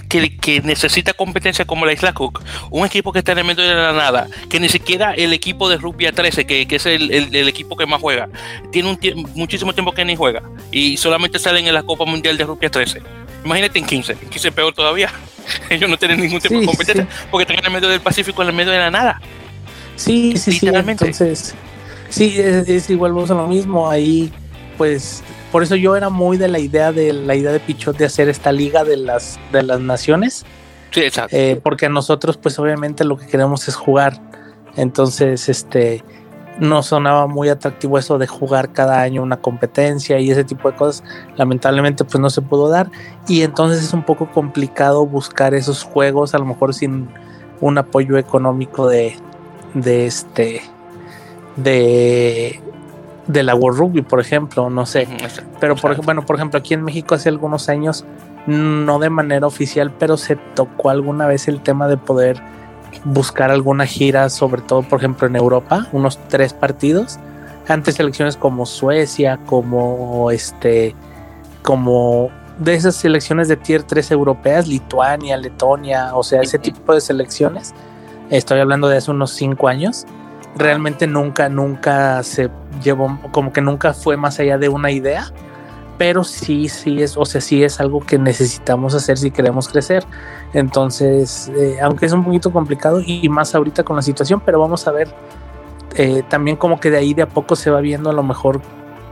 necesita 0.64 1.12
competencia 1.12 1.64
como 1.64 1.86
la 1.86 1.92
Isla 1.92 2.12
Cook, 2.12 2.42
un 2.70 2.86
equipo 2.86 3.12
que 3.12 3.20
está 3.20 3.32
en 3.32 3.38
el 3.38 3.44
medio 3.44 3.64
de 3.64 3.74
la 3.74 3.92
nada, 3.92 4.28
que 4.48 4.58
ni 4.58 4.68
siquiera 4.68 5.12
el 5.12 5.32
equipo 5.32 5.68
de 5.68 5.76
rugby 5.76 6.06
a 6.06 6.12
13, 6.12 6.46
que, 6.46 6.66
es 6.68 6.86
el, 6.86 7.34
equipo 7.48 7.76
que 7.76 7.86
más 7.86 8.00
juega, 8.00 8.28
tiene 8.72 8.90
un 8.90 8.98
muchísimo 9.34 9.72
tiempo 9.72 9.92
que 9.92 10.04
ni 10.04 10.16
juega 10.16 10.42
y 10.72 10.96
solamente 10.96 11.38
salen 11.38 11.66
en 11.66 11.74
la 11.74 11.82
Copa 11.82 12.04
Mundial 12.04 12.36
de 12.36 12.44
Rugby 12.44 12.66
a 12.66 12.70
13. 12.70 13.02
Imagínate 13.44 13.78
en 13.78 13.86
15, 13.86 14.12
en 14.12 14.28
15 14.28 14.52
peor 14.52 14.74
todavía. 14.74 15.12
Ellos 15.70 15.88
no 15.88 15.96
tienen 15.96 16.20
ningún 16.20 16.40
tipo 16.40 16.58
de 16.58 16.66
competencia 16.66 17.06
porque 17.30 17.42
están 17.42 17.58
en 17.58 17.66
el 17.66 17.72
medio 17.72 17.88
del 17.88 18.00
Pacífico, 18.00 18.42
en 18.42 18.48
el 18.48 18.54
medio 18.54 18.72
de 18.72 18.78
la 18.78 18.90
nada. 18.90 19.20
Sí, 19.96 20.36
sí, 20.36 20.52
sí. 20.52 20.66
Entonces, 20.68 21.54
sí, 22.08 22.34
es, 22.38 22.68
es 22.68 22.90
igual, 22.90 23.12
vos 23.12 23.30
a 23.30 23.34
lo 23.34 23.46
mismo. 23.46 23.88
Ahí, 23.88 24.32
pues 24.76 25.22
por 25.56 25.62
eso 25.62 25.74
yo 25.74 25.96
era 25.96 26.10
muy 26.10 26.36
de 26.36 26.48
la 26.48 26.58
idea 26.58 26.92
de 26.92 27.14
la 27.14 27.34
idea 27.34 27.50
de 27.50 27.60
Pichot 27.60 27.96
de 27.96 28.04
hacer 28.04 28.28
esta 28.28 28.52
liga 28.52 28.84
de 28.84 28.98
las 28.98 29.40
de 29.52 29.62
las 29.62 29.80
naciones. 29.80 30.44
Sí, 30.90 31.00
exacto. 31.00 31.34
Eh, 31.34 31.58
porque 31.62 31.88
nosotros, 31.88 32.36
pues 32.36 32.58
obviamente 32.58 33.04
lo 33.04 33.16
que 33.16 33.26
queremos 33.26 33.66
es 33.66 33.74
jugar. 33.74 34.20
Entonces, 34.76 35.48
este 35.48 36.04
no 36.58 36.82
sonaba 36.82 37.26
muy 37.26 37.48
atractivo 37.48 37.98
eso 37.98 38.18
de 38.18 38.26
jugar 38.26 38.74
cada 38.74 39.00
año 39.00 39.22
una 39.22 39.38
competencia 39.38 40.20
y 40.20 40.30
ese 40.30 40.44
tipo 40.44 40.70
de 40.70 40.76
cosas. 40.76 41.02
Lamentablemente, 41.36 42.04
pues 42.04 42.20
no 42.20 42.28
se 42.28 42.42
pudo 42.42 42.68
dar. 42.68 42.90
Y 43.26 43.40
entonces 43.40 43.82
es 43.82 43.94
un 43.94 44.02
poco 44.02 44.30
complicado 44.30 45.06
buscar 45.06 45.54
esos 45.54 45.84
juegos, 45.84 46.34
a 46.34 46.38
lo 46.38 46.44
mejor 46.44 46.74
sin 46.74 47.08
un 47.62 47.78
apoyo 47.78 48.18
económico 48.18 48.88
de, 48.88 49.16
de 49.72 50.04
este 50.04 50.60
de 51.56 52.60
de 53.26 53.42
la 53.42 53.54
World 53.54 53.78
Rugby, 53.78 54.02
por 54.02 54.20
ejemplo, 54.20 54.70
no 54.70 54.86
sé. 54.86 55.08
Pero 55.60 55.76
por, 55.76 56.02
bueno, 56.04 56.24
por 56.24 56.36
ejemplo, 56.36 56.58
aquí 56.58 56.74
en 56.74 56.84
México 56.84 57.14
hace 57.14 57.28
algunos 57.28 57.68
años, 57.68 58.04
no 58.46 58.98
de 58.98 59.10
manera 59.10 59.46
oficial, 59.46 59.92
pero 59.98 60.16
se 60.16 60.36
tocó 60.36 60.90
alguna 60.90 61.26
vez 61.26 61.48
el 61.48 61.60
tema 61.60 61.88
de 61.88 61.96
poder 61.96 62.40
buscar 63.04 63.50
alguna 63.50 63.86
gira, 63.86 64.28
sobre 64.30 64.62
todo, 64.62 64.82
por 64.82 64.98
ejemplo, 65.00 65.26
en 65.26 65.36
Europa, 65.36 65.88
unos 65.92 66.18
tres 66.28 66.52
partidos, 66.52 67.18
ante 67.68 67.92
selecciones 67.92 68.36
como 68.36 68.64
Suecia, 68.64 69.38
como 69.46 70.30
este, 70.30 70.94
como 71.62 72.30
de 72.58 72.74
esas 72.74 72.94
selecciones 72.94 73.48
de 73.48 73.56
tier 73.56 73.82
3 73.82 74.12
europeas, 74.12 74.66
Lituania, 74.66 75.36
Letonia, 75.36 76.14
o 76.14 76.22
sea, 76.22 76.40
ese 76.40 76.58
tipo 76.58 76.94
de 76.94 77.00
selecciones. 77.00 77.74
Estoy 78.30 78.60
hablando 78.60 78.88
de 78.88 78.96
hace 78.96 79.10
unos 79.10 79.32
cinco 79.32 79.68
años 79.68 80.06
realmente 80.56 81.06
nunca, 81.06 81.48
nunca 81.48 82.22
se 82.22 82.50
llevó, 82.82 83.18
como 83.30 83.52
que 83.52 83.60
nunca 83.60 83.92
fue 83.92 84.16
más 84.16 84.38
allá 84.40 84.58
de 84.58 84.68
una 84.68 84.90
idea, 84.90 85.32
pero 85.98 86.24
sí, 86.24 86.68
sí 86.68 87.02
es, 87.02 87.16
o 87.16 87.24
sea, 87.24 87.40
sí 87.40 87.62
es 87.62 87.80
algo 87.80 88.00
que 88.00 88.18
necesitamos 88.18 88.94
hacer 88.94 89.18
si 89.18 89.30
queremos 89.30 89.68
crecer. 89.68 90.04
Entonces, 90.52 91.50
eh, 91.56 91.78
aunque 91.82 92.06
es 92.06 92.12
un 92.12 92.24
poquito 92.24 92.52
complicado 92.52 93.00
y 93.04 93.28
más 93.28 93.54
ahorita 93.54 93.82
con 93.82 93.96
la 93.96 94.02
situación, 94.02 94.42
pero 94.44 94.60
vamos 94.60 94.86
a 94.86 94.92
ver 94.92 95.08
eh, 95.94 96.22
también 96.28 96.56
como 96.56 96.78
que 96.80 96.90
de 96.90 96.98
ahí 96.98 97.14
de 97.14 97.22
a 97.22 97.28
poco 97.28 97.56
se 97.56 97.70
va 97.70 97.80
viendo 97.80 98.10
a 98.10 98.12
lo 98.12 98.22
mejor 98.22 98.60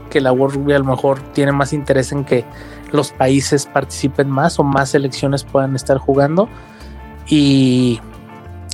que 0.09 0.21
la 0.21 0.31
World 0.31 0.57
Rugby 0.57 0.73
a 0.73 0.79
lo 0.79 0.85
mejor 0.85 1.19
tiene 1.33 1.51
más 1.51 1.73
interés 1.73 2.11
en 2.11 2.23
que 2.23 2.45
los 2.91 3.11
países 3.11 3.65
participen 3.65 4.29
más 4.29 4.59
o 4.59 4.63
más 4.63 4.89
selecciones 4.89 5.43
puedan 5.43 5.75
estar 5.75 5.97
jugando 5.97 6.47
y 7.27 7.99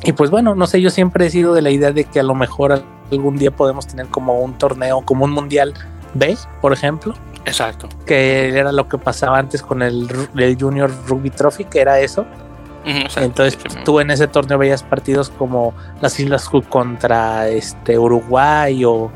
y 0.04 0.14
pues 0.14 0.30
bueno, 0.30 0.56
no 0.56 0.68
sé, 0.68 0.82
yo 0.82 0.90
siempre 0.90 1.28
he 1.28 1.30
sido 1.30 1.54
de 1.54 1.62
la 1.62 1.70
idea 1.70 1.92
de 1.92 2.06
que 2.06 2.20
a 2.20 2.24
lo 2.24 2.34
mejor 2.34 2.82
algún 3.12 3.38
día 3.38 3.52
podemos 3.52 3.88
tener 3.88 4.08
como 4.08 4.40
un 4.40 4.58
torneo, 4.58 5.02
como 5.02 5.26
un 5.26 5.32
mundial 5.32 5.74
B, 6.14 6.38
por 6.62 6.74
ejemplo. 6.74 7.14
Exacto. 7.46 7.90
Que 8.06 8.58
era 8.58 8.72
lo 8.72 8.88
que 8.88 8.98
pasaba 8.98 9.38
antes 9.38 9.62
con 9.62 9.82
el, 9.82 10.08
Junior 10.60 10.92
Rugby 11.08 11.30
Trophy, 11.30 11.66
que 11.66 11.82
era 11.82 12.00
eso. 12.00 12.26
Entonces 12.84 13.60
tú 13.86 14.00
en 14.00 14.10
ese 14.10 14.28
torneo 14.28 14.58
veías 14.58 14.82
partidos 14.82 15.30
como 15.30 15.76
las 16.02 16.20
Islas 16.20 16.50
Cook 16.50 16.68
contra 16.68 17.48
este 17.48 18.00
Uruguay 18.00 18.84
o 18.86 19.12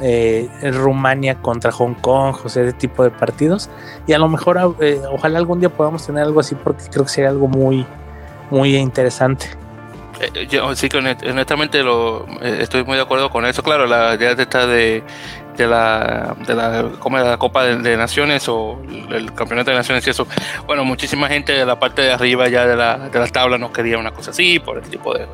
eh, 0.00 0.48
Rumania 0.72 1.34
contra 1.42 1.72
Hong 1.72 1.94
Kong, 1.94 2.36
o 2.44 2.48
sea, 2.48 2.62
ese 2.62 2.74
tipo 2.74 3.02
de 3.02 3.10
partidos. 3.10 3.68
Y 4.06 4.12
a 4.12 4.18
lo 4.18 4.28
mejor, 4.28 4.76
eh, 4.80 5.00
ojalá 5.10 5.38
algún 5.38 5.58
día 5.58 5.68
podamos 5.68 6.06
tener 6.06 6.22
algo 6.22 6.38
así 6.38 6.54
porque 6.54 6.84
creo 6.90 7.04
que 7.04 7.10
sería 7.10 7.30
algo 7.30 7.48
muy, 7.48 7.84
muy 8.50 8.76
interesante. 8.76 9.46
Eh, 10.20 10.46
yo 10.50 10.74
sí 10.74 10.88
que 10.88 10.98
honestamente 10.98 11.82
lo, 11.82 12.26
eh, 12.40 12.58
estoy 12.60 12.84
muy 12.84 12.96
de 12.96 13.02
acuerdo 13.02 13.30
con 13.30 13.44
eso. 13.46 13.62
Claro, 13.62 13.86
la 13.86 14.14
idea 14.14 14.34
de 14.34 14.42
esta 14.42 14.66
de 14.66 15.02
de 15.58 15.66
la, 15.66 16.36
de 16.46 16.54
la, 16.54 16.90
como 17.00 17.18
la 17.18 17.36
Copa 17.36 17.64
de, 17.64 17.96
Naciones 17.96 18.48
o 18.48 18.80
el 19.10 19.34
Campeonato 19.34 19.70
de 19.70 19.76
Naciones 19.76 20.06
y 20.06 20.10
eso. 20.10 20.26
Bueno, 20.66 20.84
muchísima 20.84 21.28
gente 21.28 21.52
de 21.52 21.66
la 21.66 21.78
parte 21.78 22.02
de 22.02 22.12
arriba 22.12 22.48
ya 22.48 22.64
de 22.64 22.76
la, 22.76 23.10
de 23.10 23.18
las 23.18 23.32
tablas 23.32 23.58
no 23.58 23.72
quería 23.72 23.98
una 23.98 24.12
cosa 24.12 24.30
así 24.30 24.58
por 24.60 24.78
el 24.78 24.84
tipo 24.84 25.12
de... 25.12 25.26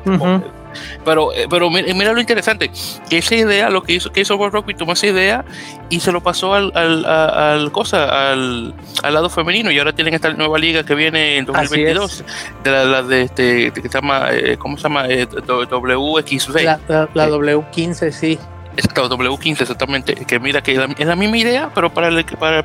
Pero, 1.05 1.31
eh, 1.33 1.47
pero 1.49 1.69
mira, 1.69 2.11
lo 2.11 2.19
interesante, 2.19 2.69
que 3.09 3.19
esa 3.19 3.35
idea, 3.35 3.69
lo 3.69 3.81
que 3.81 3.93
hizo, 3.93 4.11
que 4.11 4.21
hizo 4.21 4.35
World 4.35 4.55
Rugby, 4.55 4.73
tomó 4.73 4.91
esa 4.91 5.07
idea 5.07 5.45
y 5.89 6.01
se 6.01 6.11
lo 6.11 6.21
pasó 6.21 6.53
al, 6.53 6.73
al, 6.75 7.05
al 7.05 7.71
cosa, 7.71 8.31
al, 8.31 8.73
al, 9.01 9.13
lado 9.13 9.29
femenino 9.29 9.71
y 9.71 9.77
ahora 9.77 9.93
tienen 9.93 10.13
esta 10.13 10.33
nueva 10.33 10.57
liga 10.57 10.83
que 10.83 10.93
viene 10.93 11.37
en 11.37 11.45
2022, 11.45 12.25
de 12.63 12.71
la, 12.71 13.03
de 13.03 13.21
este, 13.21 13.71
que 13.71 13.81
se 13.83 13.89
llama, 13.89 14.27
eh, 14.31 14.57
¿cómo 14.57 14.75
se 14.75 14.83
llama? 14.83 15.07
Eh, 15.07 15.25
WXV. 15.25 16.63
La, 16.63 16.79
la 17.13 17.29
W15, 17.29 18.11
sí. 18.11 18.37
Exacto, 18.77 19.09
W15 19.09 19.61
exactamente, 19.61 20.15
que 20.15 20.39
mira 20.39 20.61
que 20.61 20.73
es 20.73 21.07
la 21.07 21.15
misma 21.15 21.37
idea, 21.37 21.71
pero 21.73 21.93
para 21.93 22.09
el, 22.09 22.25
para, 22.25 22.59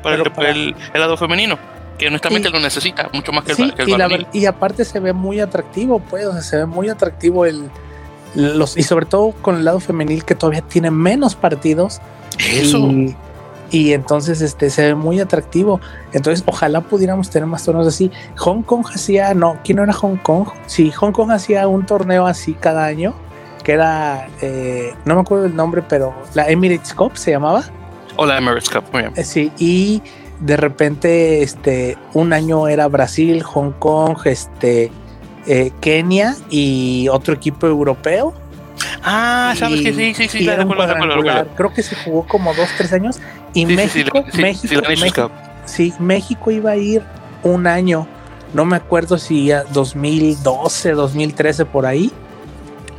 el, 0.49 0.75
lado 0.93 1.17
femenino, 1.17 1.57
que 1.97 2.07
honestamente 2.07 2.49
lo 2.49 2.59
necesita 2.59 3.09
mucho 3.13 3.31
más 3.31 3.43
que 3.45 3.53
el, 3.53 3.73
que 3.73 3.83
el 3.83 4.27
y, 4.33 4.39
y 4.39 4.45
aparte 4.45 4.83
se 4.85 4.99
ve 4.99 5.13
muy 5.13 5.39
atractivo, 5.39 5.99
pues, 5.99 6.25
o 6.25 6.33
sea, 6.33 6.41
se 6.41 6.57
ve 6.57 6.65
muy 6.65 6.89
atractivo 6.89 7.45
el 7.45 7.69
los 8.33 8.77
y 8.77 8.83
sobre 8.83 9.05
todo 9.05 9.33
con 9.41 9.55
el 9.57 9.65
lado 9.65 9.79
femenil 9.79 10.23
que 10.23 10.35
todavía 10.35 10.61
tiene 10.61 10.91
menos 10.91 11.35
partidos. 11.35 12.01
Eso. 12.39 12.77
Y, 12.77 13.15
y 13.71 13.93
entonces 13.93 14.41
este 14.41 14.69
se 14.69 14.83
ve 14.83 14.95
muy 14.95 15.19
atractivo. 15.19 15.79
Entonces, 16.13 16.43
ojalá 16.45 16.81
pudiéramos 16.81 17.29
tener 17.29 17.47
más 17.47 17.63
torneos 17.63 17.87
así. 17.87 18.11
Hong 18.37 18.63
Kong 18.63 18.85
hacía, 18.93 19.33
no, 19.33 19.59
¿quién 19.63 19.77
no 19.77 19.83
era 19.83 19.93
Hong 19.93 20.17
Kong? 20.17 20.47
Sí, 20.65 20.91
Hong 20.91 21.11
Kong 21.11 21.31
hacía 21.31 21.67
un 21.67 21.85
torneo 21.85 22.25
así 22.25 22.53
cada 22.53 22.85
año 22.85 23.13
que 23.61 23.73
era, 23.73 24.27
eh, 24.41 24.93
no 25.05 25.15
me 25.15 25.21
acuerdo 25.21 25.45
el 25.45 25.55
nombre, 25.55 25.81
pero 25.87 26.13
la 26.33 26.49
Emirates 26.49 26.93
Cup 26.93 27.17
se 27.17 27.31
llamaba. 27.31 27.63
O 28.15 28.25
la 28.25 28.37
Emirates 28.37 28.69
Cup, 28.69 28.83
muy 28.91 29.01
bien. 29.03 29.13
Eh, 29.15 29.23
sí, 29.23 29.51
y 29.57 30.01
de 30.39 30.57
repente, 30.57 31.43
este, 31.43 31.97
un 32.13 32.33
año 32.33 32.67
era 32.67 32.87
Brasil, 32.87 33.43
Hong 33.43 33.71
Kong, 33.71 34.17
este, 34.25 34.91
eh, 35.47 35.71
Kenia 35.79 36.35
y 36.49 37.07
otro 37.09 37.33
equipo 37.33 37.67
europeo. 37.67 38.33
Ah, 39.03 39.53
sabes 39.57 39.81
que 39.81 39.93
sí, 39.93 40.13
sí, 40.13 40.27
sí, 40.27 40.49
Creo 41.55 41.73
que 41.73 41.83
se 41.83 41.95
jugó 41.95 42.27
como 42.27 42.53
dos, 42.53 42.69
tres 42.77 42.93
años. 42.93 43.19
Y 43.53 43.65
México, 43.65 44.23
México, 44.33 44.81
México, 44.87 45.31
sí, 45.65 45.93
México 45.99 46.51
iba 46.51 46.71
a 46.71 46.77
ir 46.77 47.03
un 47.43 47.67
año. 47.67 48.07
No 48.53 48.65
me 48.65 48.75
acuerdo 48.75 49.17
si 49.17 49.47
ya 49.47 49.63
2012, 49.63 50.91
2013 50.91 51.65
por 51.65 51.85
ahí. 51.85 52.11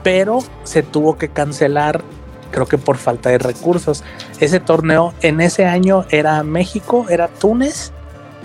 Pero 0.03 0.38
se 0.65 0.83
tuvo 0.83 1.17
que 1.17 1.29
cancelar 1.29 2.03
creo 2.53 2.67
que 2.67 2.79
por 2.79 2.99
falta 2.99 3.31
de 3.31 3.38
recursos. 3.38 4.05
Ese 4.38 4.61
torneo 4.61 5.12
en 5.23 5.41
ese 5.41 5.65
año 5.65 6.05
era 6.11 6.43
México, 6.45 7.07
era 7.09 7.27
Túnez, 7.27 7.91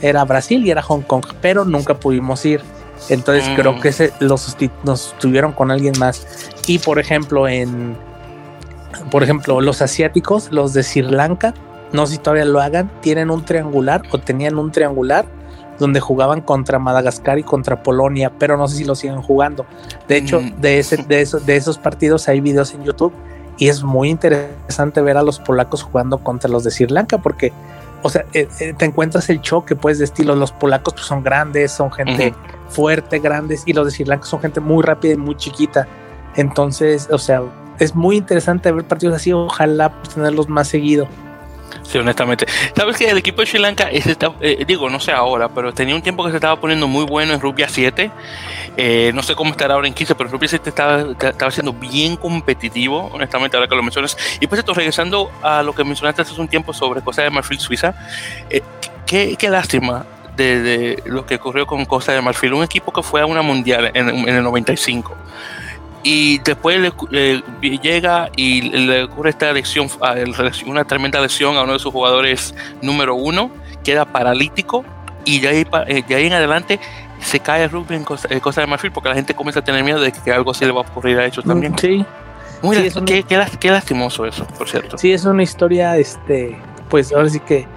era 0.02 0.24
Brasil 0.26 0.66
y 0.66 0.72
era 0.72 0.82
Hong 0.82 1.02
Kong, 1.02 1.26
pero 1.42 1.66
nunca 1.66 2.00
pudimos 2.00 2.44
ir. 2.46 2.62
Entonces 3.10 3.48
creo 3.56 3.74
mm. 3.74 3.82
que 3.82 3.90
ese 3.90 4.14
los 4.20 4.58
nos 4.84 5.14
tuvieron 5.20 5.52
con 5.52 5.70
alguien 5.70 5.94
más. 6.00 6.26
Y 6.66 6.80
por 6.80 6.98
ejemplo, 6.98 7.48
en 7.48 7.96
por 9.12 9.22
ejemplo, 9.22 9.62
los 9.62 9.82
asiáticos, 9.84 10.52
los 10.52 10.74
de 10.74 10.82
Sri 10.82 11.04
Lanka, 11.04 11.54
no 11.92 12.08
sé 12.08 12.14
si 12.14 12.18
todavía 12.20 12.46
lo 12.46 12.60
hagan, 12.60 12.90
tienen 13.02 13.30
un 13.30 13.46
triangular 13.46 14.02
o 14.12 14.18
tenían 14.18 14.58
un 14.58 14.72
triangular 14.72 15.26
donde 15.80 16.00
jugaban 16.00 16.42
contra 16.42 16.80
Madagascar 16.80 17.40
y 17.40 17.44
contra 17.44 17.84
Polonia, 17.84 18.32
pero 18.38 18.58
no 18.58 18.68
sé 18.68 18.78
si 18.78 18.84
lo 18.84 18.96
siguen 18.96 19.22
jugando. 19.22 19.66
De 20.08 20.18
hecho, 20.18 20.42
mm. 20.42 20.62
de, 20.62 20.80
ese, 20.80 20.98
de, 20.98 21.22
esos, 21.22 21.46
de 21.46 21.56
esos 21.56 21.78
partidos 21.78 22.28
hay 22.28 22.42
videos 22.42 22.74
en 22.74 22.84
YouTube 22.84 23.14
y 23.58 23.70
es 23.70 23.84
muy 23.84 24.10
interesante 24.10 25.02
ver 25.02 25.18
a 25.18 25.24
los 25.24 25.40
polacos 25.40 25.84
jugando 25.84 26.20
contra 26.20 26.50
los 26.50 26.64
de 26.64 26.72
Sri 26.72 26.88
Lanka 26.88 27.18
porque, 27.18 27.52
o 28.04 28.10
sea, 28.10 28.26
eh, 28.34 28.48
eh, 28.60 28.74
te 28.78 28.86
encuentras 28.86 29.30
el 29.30 29.42
choque 29.42 29.76
pues 29.76 29.98
de 30.00 30.06
estilo, 30.06 30.36
los 30.36 30.52
polacos 30.52 30.94
pues, 30.94 31.06
son 31.06 31.24
grandes, 31.24 31.72
son 31.72 31.92
gente 31.92 32.34
fuerte, 32.70 33.20
grandes 33.20 33.64
y 33.66 33.74
los 33.74 33.86
de 33.86 33.92
Sri 33.92 34.06
Lanka 34.06 34.26
son 34.26 34.42
gente 34.42 34.60
muy 34.60 34.84
rápida 34.84 35.14
y 35.14 35.18
muy 35.18 35.36
chiquita. 35.36 35.88
Entonces, 36.36 37.08
o 37.12 37.18
sea, 37.18 37.42
es 37.80 37.96
muy 37.96 38.18
interesante 38.18 38.72
ver 38.72 38.86
partidos 38.86 39.16
así, 39.16 39.34
ojalá 39.34 39.90
pues, 39.90 40.16
tenerlos 40.16 40.48
más 40.50 40.68
seguido. 40.68 41.08
Sí, 41.84 41.98
honestamente. 41.98 42.46
Sabes 42.76 42.98
que 42.98 43.10
el 43.10 43.18
equipo 43.18 43.42
de 43.42 43.48
Sri 43.48 43.60
Lanka, 43.60 43.90
eh, 43.92 44.66
digo, 44.68 44.90
no 44.90 45.00
sé 45.00 45.12
ahora, 45.12 45.48
pero 45.48 45.74
tenía 45.74 45.96
un 45.96 46.02
tiempo 46.02 46.24
que 46.26 46.32
se 46.32 46.38
estaba 46.38 46.60
poniendo 46.60 46.88
muy 46.88 47.06
bueno 47.06 47.34
en 47.34 47.40
Rugby 47.40 47.64
7. 47.68 48.12
Eh, 48.76 49.12
no 49.14 49.24
sé 49.24 49.36
cómo 49.36 49.52
estará 49.52 49.76
ahora 49.76 49.88
en 49.88 49.94
15, 49.94 50.16
pero 50.16 50.28
en 50.28 50.34
Rugby 50.34 50.48
7 50.48 50.70
estaba, 50.70 51.06
estaba 51.12 51.52
siendo 51.52 51.74
bien 51.74 52.18
competitivo, 52.18 53.10
honestamente, 53.14 53.56
ahora 53.56 53.70
que 53.70 53.76
lo 53.76 53.84
mencionas. 53.84 54.18
Y 54.40 54.48
pues 54.48 54.60
esto, 54.60 54.74
regresando 54.74 55.32
a 55.42 55.64
lo 55.64 55.74
que 55.74 55.84
mencionaste 55.84 56.22
hace 56.22 56.40
un 56.40 56.48
tiempo 56.48 56.74
sobre 56.74 57.02
Costa 57.02 57.24
de 57.24 57.30
Marfil, 57.30 57.60
Suiza, 57.60 57.96
eh, 58.50 58.62
qué, 59.06 59.36
qué, 59.38 59.50
lástima 59.50 60.06
de, 60.36 61.02
lo 61.06 61.26
que 61.26 61.36
ocurrió 61.36 61.66
con 61.66 61.86
Costa 61.86 62.12
de 62.12 62.22
Marfil, 62.22 62.54
un 62.54 62.64
equipo 62.64 62.92
que 62.92 63.02
fue 63.02 63.22
a 63.22 63.26
una 63.26 63.42
mundial 63.42 63.92
en, 63.94 64.10
en 64.10 64.30
el 64.30 64.44
95 64.44 65.16
y 66.10 66.38
después 66.38 66.80
le, 67.12 67.44
llega 67.82 68.30
y 68.38 68.62
le 68.62 69.04
ocurre 69.04 69.32
esta 69.32 69.52
lesión, 69.52 69.90
una 70.66 70.86
tremenda 70.86 71.20
lesión 71.20 71.58
a 71.58 71.64
uno 71.64 71.74
de 71.74 71.80
sus 71.80 71.92
jugadores 71.92 72.56
número 72.82 73.14
uno, 73.16 73.52
queda 73.84 74.06
paralítico 74.06 74.86
y 75.26 75.42
de 75.42 75.48
ahí, 75.50 75.68
eh, 75.88 76.04
de 76.08 76.16
ahí 76.16 76.28
en 76.28 76.32
adelante 76.32 76.80
se 77.20 77.42
cae 77.42 77.66
el 77.66 77.72
rugby 77.72 77.96
en 77.96 78.06
Costa, 78.06 78.30
de 78.30 78.68
Marfil 78.68 78.94
porque 78.94 79.10
la 79.10 79.16
gente 79.16 79.34
comienza 79.34 79.60
a 79.60 79.66
tener 79.66 79.84
miedo 79.84 80.00
de 80.00 80.14
que 80.14 80.32
algo 80.32 80.52
así 80.52 80.64
le 80.64 80.72
va 80.72 80.80
a 80.80 80.90
ocurrir 80.90 81.20
a 81.20 81.26
ellos 81.26 81.44
también. 81.44 81.74
Mm, 81.74 81.78
sí. 81.78 82.06
Muy 82.62 82.78
qué, 83.60 83.70
lastimoso 83.70 84.26
eso, 84.26 84.48
por 84.58 84.70
cierto. 84.70 84.98
Sí, 84.98 85.12
es 85.12 85.26
una 85.26 85.44
historia, 85.44 85.98
este, 85.98 86.58
pues 86.90 87.12
ahora 87.12 87.28
sí 87.28 87.42
que 87.42 87.68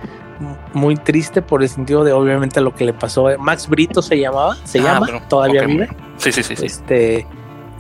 muy 0.73 0.95
triste 0.95 1.43
por 1.43 1.65
el 1.65 1.69
sentido 1.69 2.05
de 2.05 2.13
obviamente 2.13 2.61
lo 2.61 2.77
que 2.77 2.85
le 2.85 2.93
pasó. 2.93 3.27
Max 3.41 3.69
Brito 3.69 4.03
se 4.03 4.21
llamaba, 4.21 4.57
se 4.63 4.79
ah, 4.79 4.83
llama, 4.85 5.29
todavía 5.29 5.67
vive. 5.67 5.89
Sí, 6.17 6.31
sí, 6.31 6.45
sí, 6.45 6.55
sí. 6.55 7.27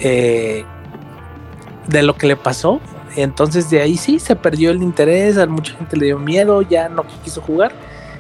Eh, 0.00 0.64
de 1.86 2.02
lo 2.02 2.16
que 2.16 2.26
le 2.26 2.36
pasó. 2.36 2.80
Entonces 3.16 3.70
de 3.70 3.80
ahí 3.80 3.96
sí 3.96 4.18
se 4.18 4.36
perdió 4.36 4.70
el 4.70 4.82
interés, 4.82 5.36
a 5.36 5.46
mucha 5.46 5.74
gente 5.74 5.96
le 5.96 6.06
dio 6.06 6.18
miedo, 6.18 6.62
ya 6.62 6.88
no 6.88 7.04
quiso 7.24 7.40
jugar. 7.40 7.72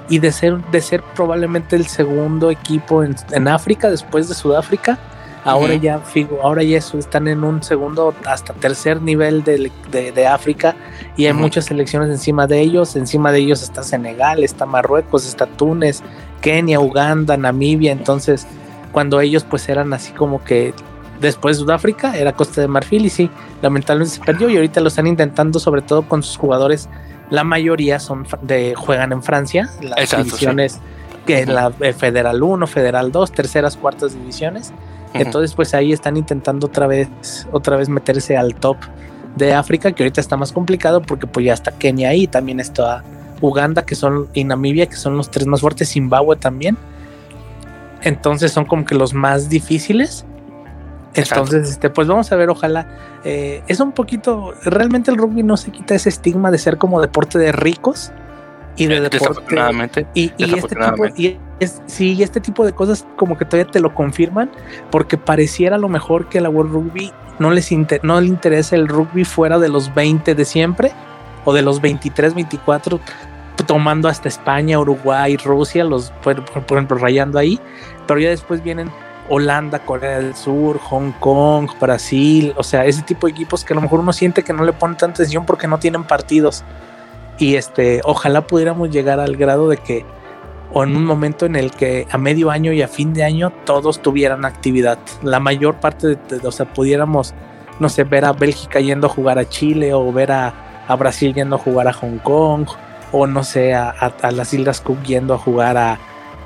Y 0.08 0.18
de 0.18 0.32
ser, 0.32 0.58
de 0.72 0.80
ser 0.80 1.02
probablemente 1.14 1.76
el 1.76 1.86
segundo 1.86 2.50
equipo 2.50 3.04
en, 3.04 3.48
África, 3.48 3.88
después 3.88 4.28
de 4.28 4.34
Sudáfrica, 4.34 4.98
ahora 5.44 5.74
ya 5.76 6.02
ahora 6.42 6.64
ya 6.64 6.78
están 6.78 7.28
en 7.28 7.44
un 7.44 7.62
segundo 7.62 8.12
hasta 8.26 8.52
tercer 8.54 9.00
nivel 9.00 9.44
de, 9.44 9.70
de, 9.90 10.26
África 10.26 10.74
y 11.16 11.26
hay 11.26 11.32
muchas 11.32 11.66
selecciones 11.66 12.10
encima 12.10 12.48
de 12.48 12.60
ellos. 12.60 12.96
Encima 12.96 13.30
de 13.30 13.38
ellos 13.38 13.62
está 13.62 13.84
Senegal, 13.84 14.42
está 14.42 14.66
Marruecos, 14.66 15.24
está 15.28 15.46
Túnez, 15.46 16.02
Kenia, 16.40 16.80
Uganda, 16.80 17.36
Namibia. 17.36 17.92
Entonces, 17.92 18.48
cuando 18.90 19.20
ellos 19.20 19.44
pues 19.48 19.68
eran 19.68 19.92
así 19.92 20.10
como 20.10 20.42
que 20.42 20.74
Después 21.20 21.58
Sudáfrica 21.58 22.16
era 22.16 22.32
Costa 22.32 22.60
de 22.60 22.68
Marfil 22.68 23.04
y 23.04 23.10
sí, 23.10 23.30
lamentablemente 23.62 24.16
se 24.16 24.24
perdió 24.24 24.48
y 24.48 24.56
ahorita 24.56 24.80
lo 24.80 24.88
están 24.88 25.06
intentando 25.06 25.58
sobre 25.58 25.82
todo 25.82 26.02
con 26.02 26.22
sus 26.22 26.36
jugadores. 26.36 26.88
La 27.28 27.44
mayoría 27.44 28.00
son 28.00 28.26
de 28.42 28.74
juegan 28.74 29.12
en 29.12 29.22
Francia, 29.22 29.70
las 29.82 30.16
divisiones 30.16 30.80
que 31.26 31.46
la 31.46 31.72
eh, 31.80 31.92
Federal 31.92 32.42
1, 32.42 32.66
Federal 32.66 33.12
2, 33.12 33.32
terceras, 33.32 33.76
cuartas 33.76 34.14
divisiones. 34.14 34.72
Entonces, 35.12 35.54
pues 35.54 35.74
ahí 35.74 35.92
están 35.92 36.16
intentando 36.16 36.68
otra 36.68 36.86
vez, 36.86 37.08
otra 37.52 37.76
vez 37.76 37.88
meterse 37.88 38.36
al 38.36 38.54
top 38.54 38.76
de 39.36 39.54
África, 39.54 39.92
que 39.92 40.02
ahorita 40.04 40.20
está 40.20 40.36
más 40.36 40.52
complicado 40.52 41.02
porque 41.02 41.26
pues 41.26 41.46
ya 41.46 41.52
está 41.52 41.72
Kenia 41.72 42.10
ahí, 42.10 42.26
también 42.26 42.60
está 42.60 43.02
Uganda, 43.40 43.84
que 43.84 43.94
son, 43.94 44.28
y 44.34 44.44
Namibia, 44.44 44.86
que 44.86 44.96
son 44.96 45.16
los 45.16 45.30
tres 45.30 45.46
más 45.46 45.60
fuertes, 45.60 45.90
Zimbabue 45.90 46.36
también. 46.36 46.76
Entonces 48.02 48.52
son 48.52 48.64
como 48.64 48.84
que 48.84 48.94
los 48.94 49.14
más 49.14 49.48
difíciles. 49.48 50.24
Entonces, 51.14 51.70
este, 51.70 51.90
pues 51.90 52.06
vamos 52.06 52.30
a 52.30 52.36
ver, 52.36 52.50
ojalá. 52.50 52.86
Eh, 53.24 53.62
es 53.66 53.80
un 53.80 53.92
poquito, 53.92 54.54
realmente 54.64 55.10
el 55.10 55.16
rugby 55.16 55.42
no 55.42 55.56
se 55.56 55.70
quita 55.70 55.94
ese 55.94 56.08
estigma 56.08 56.50
de 56.50 56.58
ser 56.58 56.78
como 56.78 57.00
deporte 57.00 57.38
de 57.38 57.52
ricos 57.52 58.12
y 58.76 58.86
de 58.86 59.00
deporte. 59.00 60.06
Y, 60.14 60.32
y 60.36 60.54
este 60.54 60.76
tipo, 60.76 61.06
y 61.16 61.38
es, 61.58 61.82
sí, 61.86 62.22
este 62.22 62.40
tipo 62.40 62.64
de 62.64 62.72
cosas 62.72 63.06
como 63.16 63.36
que 63.36 63.44
todavía 63.44 63.70
te 63.70 63.80
lo 63.80 63.94
confirman, 63.94 64.50
porque 64.90 65.18
pareciera 65.18 65.76
a 65.76 65.78
lo 65.78 65.88
mejor 65.88 66.28
que 66.28 66.40
la 66.40 66.48
World 66.48 66.72
Rugby 66.72 67.12
no 67.38 67.50
les 67.50 67.70
no 68.02 68.20
le 68.20 68.26
interesa 68.26 68.76
el 68.76 68.86
rugby 68.86 69.24
fuera 69.24 69.58
de 69.58 69.68
los 69.68 69.94
20 69.94 70.34
de 70.34 70.44
siempre 70.44 70.92
o 71.44 71.52
de 71.52 71.62
los 71.62 71.80
23, 71.80 72.34
24 72.34 73.00
tomando 73.66 74.08
hasta 74.08 74.28
España, 74.28 74.78
Uruguay, 74.78 75.36
Rusia, 75.36 75.84
los 75.84 76.10
por 76.22 76.38
ejemplo 76.38 76.96
rayando 76.96 77.38
ahí, 77.38 77.60
pero 78.06 78.20
ya 78.20 78.30
después 78.30 78.62
vienen 78.62 78.90
Holanda, 79.30 79.78
Corea 79.78 80.18
del 80.18 80.34
Sur, 80.34 80.78
Hong 80.80 81.12
Kong, 81.12 81.70
Brasil, 81.80 82.52
o 82.56 82.64
sea, 82.64 82.84
ese 82.84 83.02
tipo 83.02 83.28
de 83.28 83.32
equipos 83.32 83.64
que 83.64 83.72
a 83.72 83.76
lo 83.76 83.80
mejor 83.80 84.00
uno 84.00 84.12
siente 84.12 84.42
que 84.42 84.52
no 84.52 84.64
le 84.64 84.72
pone 84.72 84.96
tanta 84.96 85.22
atención 85.22 85.46
porque 85.46 85.68
no 85.68 85.78
tienen 85.78 86.02
partidos. 86.02 86.64
Y 87.38 87.54
este, 87.54 88.00
ojalá 88.04 88.46
pudiéramos 88.48 88.90
llegar 88.90 89.20
al 89.20 89.36
grado 89.36 89.68
de 89.68 89.76
que, 89.76 90.04
o 90.72 90.82
en 90.82 90.96
un 90.96 91.04
momento 91.04 91.46
en 91.46 91.54
el 91.54 91.70
que 91.70 92.08
a 92.10 92.18
medio 92.18 92.50
año 92.50 92.72
y 92.72 92.82
a 92.82 92.88
fin 92.88 93.14
de 93.14 93.22
año 93.22 93.52
todos 93.64 94.02
tuvieran 94.02 94.44
actividad. 94.44 94.98
La 95.22 95.38
mayor 95.38 95.76
parte 95.76 96.08
de, 96.16 96.46
o 96.46 96.50
sea, 96.50 96.66
pudiéramos, 96.66 97.32
no 97.78 97.88
sé, 97.88 98.02
ver 98.02 98.24
a 98.24 98.32
Bélgica 98.32 98.80
yendo 98.80 99.06
a 99.06 99.10
jugar 99.10 99.38
a 99.38 99.48
Chile 99.48 99.94
o 99.94 100.12
ver 100.12 100.32
a, 100.32 100.66
Brasil 100.98 101.32
yendo 101.32 101.54
a 101.54 101.58
jugar 101.60 101.86
a 101.86 101.92
Hong 101.92 102.18
Kong 102.18 102.66
o 103.12 103.28
no 103.28 103.44
sé, 103.44 103.74
a, 103.74 104.12
las 104.32 104.52
Islas 104.52 104.80
Cook 104.80 105.00
yendo 105.04 105.34
a 105.34 105.38
jugar 105.38 105.76
a, 105.76 105.98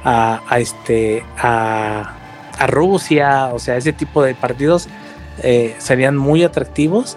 a 0.05 0.59
este, 0.59 1.25
a 1.39 2.24
a 2.59 2.67
Rusia, 2.67 3.51
o 3.53 3.59
sea, 3.59 3.77
ese 3.77 3.93
tipo 3.93 4.23
de 4.23 4.35
partidos 4.35 4.89
eh, 5.43 5.75
serían 5.79 6.17
muy 6.17 6.45
atractivos 6.45 7.17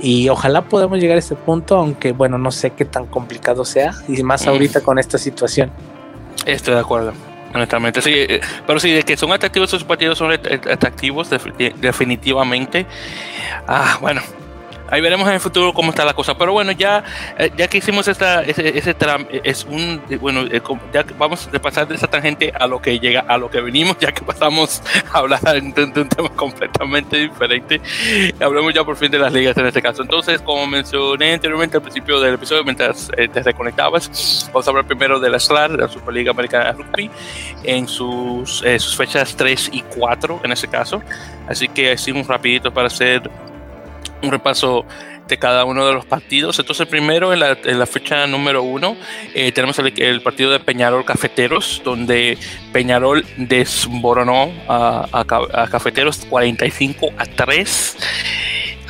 y 0.00 0.28
ojalá 0.28 0.62
podamos 0.62 0.98
llegar 1.00 1.16
a 1.16 1.18
ese 1.18 1.34
punto, 1.34 1.76
aunque 1.76 2.12
bueno, 2.12 2.38
no 2.38 2.50
sé 2.50 2.70
qué 2.70 2.84
tan 2.84 3.06
complicado 3.06 3.64
sea 3.64 3.92
y 4.08 4.22
más 4.22 4.46
mm. 4.46 4.48
ahorita 4.48 4.80
con 4.82 4.98
esta 4.98 5.18
situación. 5.18 5.70
Estoy 6.46 6.74
de 6.74 6.80
acuerdo. 6.80 7.12
Honestamente, 7.54 8.02
sí, 8.02 8.12
eh, 8.14 8.40
pero 8.66 8.78
sí, 8.78 8.90
de 8.90 9.02
que 9.02 9.16
son 9.16 9.32
atractivos 9.32 9.70
esos 9.70 9.84
partidos 9.84 10.18
son 10.18 10.32
atractivos 10.32 11.30
definitivamente. 11.80 12.86
Ah, 13.66 13.98
bueno, 14.00 14.20
ahí 14.90 15.00
veremos 15.00 15.26
en 15.28 15.34
el 15.34 15.40
futuro 15.40 15.72
cómo 15.72 15.90
está 15.90 16.04
la 16.04 16.14
cosa. 16.14 16.36
Pero 16.36 16.52
bueno, 16.52 16.72
ya, 16.72 17.04
eh, 17.38 17.50
ya 17.56 17.68
que 17.68 17.78
hicimos 17.78 18.08
esta, 18.08 18.42
ese, 18.42 18.76
ese 18.78 18.96
es 19.44 19.64
un, 19.64 20.02
bueno, 20.20 20.42
eh, 20.42 20.60
ya 20.92 21.04
vamos 21.18 21.48
a 21.52 21.58
pasar 21.58 21.86
de 21.88 21.94
esa 21.94 22.06
tangente 22.06 22.52
a 22.58 22.66
lo 22.66 22.80
que 22.80 22.98
llega, 22.98 23.20
a 23.20 23.38
lo 23.38 23.50
que 23.50 23.60
venimos, 23.60 23.96
ya 23.98 24.12
que 24.12 24.22
pasamos 24.22 24.82
a 25.12 25.18
hablar 25.18 25.40
de, 25.40 25.60
un 25.60 26.08
tema 26.08 26.28
completamente 26.36 27.18
diferente. 27.18 27.80
Hablemos 28.40 28.74
ya 28.74 28.84
por 28.84 28.96
fin 28.96 29.10
de 29.10 29.18
las 29.18 29.32
ligas 29.32 29.56
en 29.56 29.66
este 29.66 29.82
caso. 29.82 30.02
Entonces, 30.02 30.40
como 30.42 30.66
mencioné 30.66 31.34
anteriormente 31.34 31.76
al 31.76 31.82
principio 31.82 32.20
del 32.20 32.34
episodio, 32.34 32.64
mientras 32.64 33.10
eh, 33.16 33.28
te 33.28 33.42
reconectabas, 33.42 34.48
vamos 34.52 34.66
a 34.66 34.70
hablar 34.70 34.86
primero 34.86 35.20
de 35.20 35.30
la 35.30 35.38
SLAR, 35.38 35.70
la 35.70 35.88
Superliga 35.88 36.30
Americana 36.30 36.72
de 36.72 36.72
Rugby, 36.72 37.10
en 37.64 37.88
sus, 37.88 38.64
sus 38.78 38.96
fechas 38.96 39.34
3 39.36 39.70
y 39.72 39.82
4 39.82 40.40
en 40.44 40.52
ese 40.52 40.68
caso. 40.68 41.02
Así 41.48 41.68
que 41.68 41.92
así 41.92 42.12
un 42.12 42.26
rapidito 42.26 42.72
para 42.72 42.88
hacer 42.88 43.30
un 44.22 44.30
repaso 44.30 44.84
de 45.28 45.38
cada 45.38 45.64
uno 45.64 45.86
de 45.86 45.92
los 45.92 46.06
partidos. 46.06 46.58
Entonces, 46.58 46.86
primero 46.86 47.32
en 47.32 47.40
la, 47.40 47.86
fecha 47.86 48.26
número 48.26 48.62
uno, 48.62 48.96
eh, 49.34 49.52
tenemos 49.52 49.78
el, 49.78 50.20
partido 50.22 50.50
de 50.50 50.58
Peñarol 50.58 51.04
Cafeteros, 51.04 51.82
donde 51.84 52.38
Peñarol 52.72 53.24
desboronó 53.36 54.50
a, 54.68 55.06
a, 55.12 55.68
Cafeteros 55.68 56.26
45 56.28 57.10
a 57.16 57.26
3. 57.26 57.96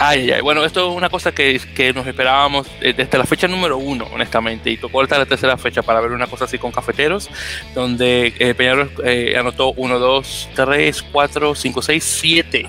Ay, 0.00 0.30
ay, 0.30 0.40
bueno, 0.42 0.64
esto 0.64 0.90
es 0.92 0.96
una 0.96 1.08
cosa 1.08 1.32
que, 1.32 1.60
que, 1.74 1.92
nos 1.92 2.06
esperábamos 2.06 2.68
eh, 2.80 2.94
desde 2.96 3.18
la 3.18 3.24
fecha 3.24 3.48
número 3.48 3.78
uno, 3.78 4.06
honestamente, 4.14 4.70
y 4.70 4.76
tocó 4.76 5.02
hasta 5.02 5.18
la 5.18 5.26
tercera 5.26 5.56
fecha 5.58 5.82
para 5.82 6.00
ver 6.00 6.12
una 6.12 6.28
cosa 6.28 6.44
así 6.44 6.56
con 6.56 6.70
cafeteros, 6.70 7.28
donde 7.74 8.32
eh, 8.38 8.54
Peñarol 8.54 8.92
anotó 9.36 9.72
1, 9.72 9.98
2, 9.98 10.50
3, 10.54 11.02
4, 11.02 11.54
5, 11.56 11.82
6, 11.82 12.04
7 12.04 12.68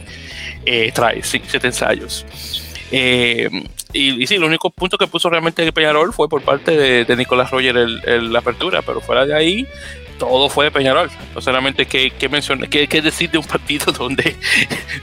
tries, 0.94 1.28
7 1.28 1.68
ensayos. 1.68 2.26
Eh, 2.92 3.50
y, 3.94 4.28
sí, 4.28 4.36
el 4.36 4.44
único 4.44 4.70
punto 4.70 4.98
que 4.98 5.08
puso 5.08 5.30
realmente 5.30 5.72
Peñarol 5.72 6.14
fue 6.14 6.30
por 6.30 6.42
parte 6.44 7.06
de, 7.06 7.16
Nicolás 7.16 7.50
Roger 7.52 7.76
el, 7.78 8.32
la 8.32 8.40
apertura, 8.40 8.82
pero 8.84 9.02
fuera 9.02 9.26
de 9.26 9.34
ahí, 9.34 9.68
todo 10.20 10.50
fue 10.50 10.66
de 10.66 10.72
Peñarol. 10.72 11.10
No 11.34 11.42
solamente 11.42 11.88
que, 11.88 12.12
que, 12.12 12.88
que, 12.88 13.02
decir 13.02 13.32
de 13.32 13.40
un 13.40 13.44
partido 13.46 13.92
donde 13.98 14.36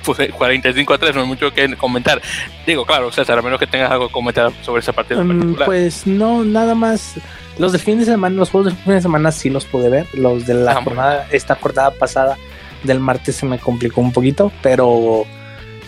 pues, 0.04 0.30
45 0.32 0.94
a 0.94 0.98
3, 0.98 1.14
no 1.14 1.22
hay 1.22 1.26
mucho 1.26 1.52
que 1.52 1.74
comentar. 1.76 2.22
Digo, 2.64 2.84
claro, 2.84 3.10
César, 3.10 3.38
a 3.38 3.42
menos 3.42 3.58
que 3.58 3.66
tengas 3.66 3.90
algo 3.90 4.06
que 4.06 4.12
comentar 4.12 4.52
sobre 4.62 4.80
ese 4.80 4.92
partido. 4.92 5.24
Mm, 5.24 5.56
pues 5.64 6.06
no, 6.06 6.44
nada 6.44 6.74
más. 6.74 7.14
Los 7.58 7.72
del 7.72 7.80
fin 7.80 7.98
de 7.98 8.04
semana, 8.04 8.36
los 8.36 8.50
juegos 8.50 8.72
del 8.72 8.82
fin 8.82 8.92
de 8.92 9.00
semana 9.00 9.32
sí 9.32 9.48
los 9.48 9.64
pude 9.64 9.88
ver. 9.88 10.06
Los 10.12 10.46
de 10.46 10.54
la 10.54 10.80
jornada, 10.82 11.26
esta 11.32 11.54
jornada 11.56 11.90
pasada 11.90 12.36
del 12.82 13.00
martes 13.00 13.36
se 13.36 13.46
me 13.46 13.58
complicó 13.58 14.02
un 14.02 14.12
poquito, 14.12 14.52
pero 14.62 15.24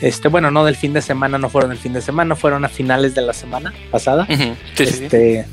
este, 0.00 0.28
bueno, 0.28 0.50
no 0.50 0.64
del 0.64 0.76
fin 0.76 0.92
de 0.92 1.02
semana, 1.02 1.38
no 1.38 1.48
fueron 1.48 1.70
del 1.70 1.78
fin 1.78 1.92
de 1.92 2.00
semana, 2.00 2.36
fueron 2.36 2.64
a 2.64 2.68
finales 2.68 3.14
de 3.14 3.22
la 3.22 3.32
semana 3.32 3.72
pasada. 3.90 4.26
este, 4.78 5.46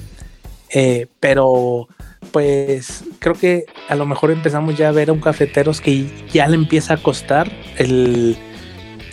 eh, 0.69 1.08
pero 1.19 1.88
pues 2.31 3.03
creo 3.19 3.36
que 3.36 3.65
a 3.88 3.95
lo 3.95 4.05
mejor 4.05 4.31
empezamos 4.31 4.77
ya 4.77 4.89
a 4.89 4.91
ver 4.91 5.10
a 5.10 5.13
un 5.13 5.21
cafeteros 5.21 5.79
que 5.81 6.05
ya 6.31 6.47
le 6.47 6.55
empieza 6.55 6.95
a 6.95 6.97
costar 6.97 7.51
el, 7.77 8.38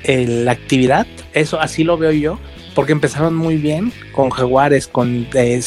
la 0.05 0.53
actividad. 0.53 1.07
Eso 1.33 1.61
así 1.61 1.85
lo 1.85 1.97
veo 1.97 2.13
yo, 2.13 2.39
porque 2.75 2.93
empezaron 2.93 3.35
muy 3.37 3.57
bien 3.57 3.93
con 4.13 4.31
Jaguares, 4.31 4.89
con 4.89 5.27
eh, 5.35 5.61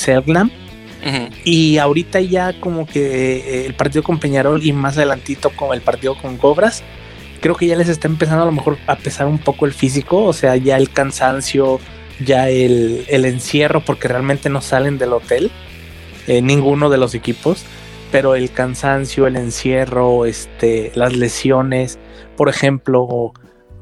Y 1.44 1.78
ahorita 1.78 2.20
ya 2.22 2.60
como 2.60 2.86
que 2.86 3.38
eh, 3.38 3.66
el 3.66 3.76
partido 3.76 4.04
con 4.04 4.20
Peñarol 4.20 4.66
y 4.66 4.74
más 4.74 4.98
adelantito 4.98 5.50
con 5.52 5.74
el 5.74 5.82
partido 5.82 6.16
con 6.18 6.38
Cobras, 6.38 6.84
creo 7.46 7.56
que 7.56 7.68
ya 7.68 7.76
les 7.76 7.90
está 7.90 8.08
empezando 8.08 8.42
a 8.42 8.48
lo 8.48 8.52
mejor 8.52 8.80
a 8.88 8.96
pesar 8.96 9.28
un 9.28 9.38
poco 9.38 9.68
el 9.68 9.72
físico, 9.72 10.24
o 10.24 10.34
sea, 10.34 10.56
ya 10.56 10.78
el 10.78 10.90
cansancio, 10.90 11.80
ya 12.20 12.50
el, 12.50 13.06
encierro, 13.08 13.82
porque 13.82 14.08
realmente 14.08 14.50
no 14.50 14.62
salen 14.62 14.98
del 14.98 15.14
hotel, 15.14 15.52
eh, 16.26 16.42
ninguno 16.42 16.90
de 16.90 16.98
los 16.98 17.14
equipos, 17.14 17.64
pero 18.12 18.34
el 18.34 18.50
cansancio, 18.50 19.28
el 19.28 19.36
encierro, 19.36 20.26
este, 20.26 20.92
las 20.96 21.16
lesiones, 21.16 22.00
por 22.36 22.50
ejemplo, 22.50 23.34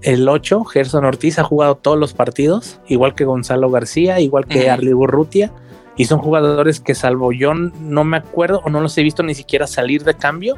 el 0.02 0.28
8, 0.28 0.66
Gerson 0.66 1.06
Ortiz 1.06 1.40
ha 1.40 1.46
jugado 1.46 1.76
todos 1.76 1.98
los 1.98 2.14
partidos, 2.14 2.82
igual 2.90 3.16
que 3.16 3.24
Gonzalo 3.24 3.70
García, 3.70 4.20
igual 4.20 4.46
que 4.46 4.70
Arli 4.70 4.92
Burrutia, 4.92 5.54
y 5.96 6.04
son 6.04 6.20
jugadores 6.20 6.82
que 6.82 6.96
salvo 6.96 7.32
yo 7.32 7.54
no 7.54 8.04
me 8.04 8.18
acuerdo 8.18 8.62
o 8.66 8.70
no 8.70 8.82
los 8.82 8.98
he 8.98 9.04
visto 9.04 9.24
ni 9.24 9.36
siquiera 9.36 9.68
salir 9.68 10.04
de 10.04 10.16
cambio, 10.16 10.58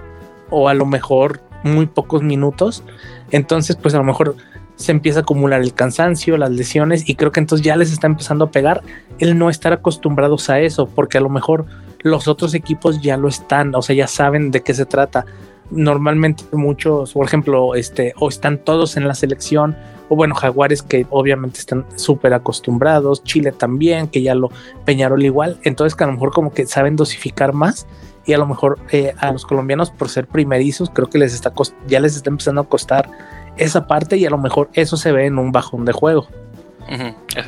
o 0.50 0.70
a 0.70 0.74
lo 0.74 0.88
mejor 0.88 1.45
muy 1.66 1.88
pocos 1.88 2.24
minutos. 2.24 2.84
Entonces, 3.32 3.76
pues 3.76 3.94
a 3.96 3.98
lo 3.98 4.04
mejor 4.04 4.36
se 4.76 4.92
empieza 4.92 5.20
a 5.20 5.22
acumular 5.24 5.62
el 5.62 5.74
cansancio, 5.74 6.38
las 6.38 6.52
lesiones, 6.52 7.10
y 7.10 7.16
creo 7.16 7.32
que 7.32 7.40
entonces 7.40 7.66
ya 7.66 7.76
les 7.76 7.92
está 7.92 8.08
empezando 8.08 8.46
a 8.46 8.52
pegar 8.52 8.82
el 9.20 9.38
no 9.38 9.50
estar 9.50 9.74
acostumbrados 9.74 10.50
a 10.50 10.60
eso, 10.60 10.88
porque 10.88 11.18
a 11.18 11.22
lo 11.22 11.30
mejor 11.30 11.66
los 12.02 12.28
otros 12.28 12.54
equipos 12.54 13.02
ya 13.02 13.18
lo 13.18 13.28
están, 13.28 13.74
o 13.74 13.82
sea, 13.82 13.96
ya 13.96 14.08
saben 14.08 14.52
de 14.52 14.62
qué 14.62 14.74
se 14.74 14.86
trata. 14.86 15.26
Normalmente 15.72 16.44
muchos, 16.52 17.14
por 17.14 17.26
ejemplo, 17.26 17.74
este, 17.74 18.14
o 18.20 18.30
están 18.30 18.60
todos 18.60 18.98
en 18.98 19.08
la 19.08 19.16
selección, 19.16 19.76
o 20.10 20.16
bueno, 20.16 20.36
Jaguares 20.36 20.84
que 20.84 21.08
obviamente 21.10 21.60
están 21.60 21.86
súper 21.96 22.34
acostumbrados, 22.34 23.24
Chile 23.24 23.52
también, 23.52 24.08
que 24.08 24.22
ya 24.22 24.36
lo 24.36 24.52
Peñarol 24.84 25.24
igual, 25.24 25.58
entonces 25.64 25.96
que 25.96 26.04
a 26.04 26.08
lo 26.08 26.14
mejor 26.14 26.32
como 26.32 26.54
que 26.54 26.68
saben 26.68 26.96
dosificar 26.96 27.54
más 27.54 27.88
y 28.26 28.34
a 28.34 28.38
lo 28.38 28.46
mejor 28.46 28.80
eh, 28.92 29.14
a 29.20 29.32
los 29.32 29.46
colombianos 29.46 29.92
por 29.92 30.10
ser 30.10 30.28
primerizos 30.28 30.90
creo 30.90 31.10
que 31.10 31.18
les 31.18 31.34
está 31.34 31.54
ya 31.88 32.00
les 32.00 32.16
está 32.16 32.30
empezando 32.30 32.62
a 32.62 32.70
costar 32.70 33.10
esa 33.58 33.88
parte 33.88 34.18
y 34.18 34.26
a 34.26 34.30
lo 34.30 34.38
mejor 34.38 34.70
eso 34.74 34.98
se 34.98 35.12
ve 35.12 35.26
en 35.26 35.38
un 35.38 35.52
bajón 35.52 35.86
de 35.86 35.94
juego. 35.94 36.28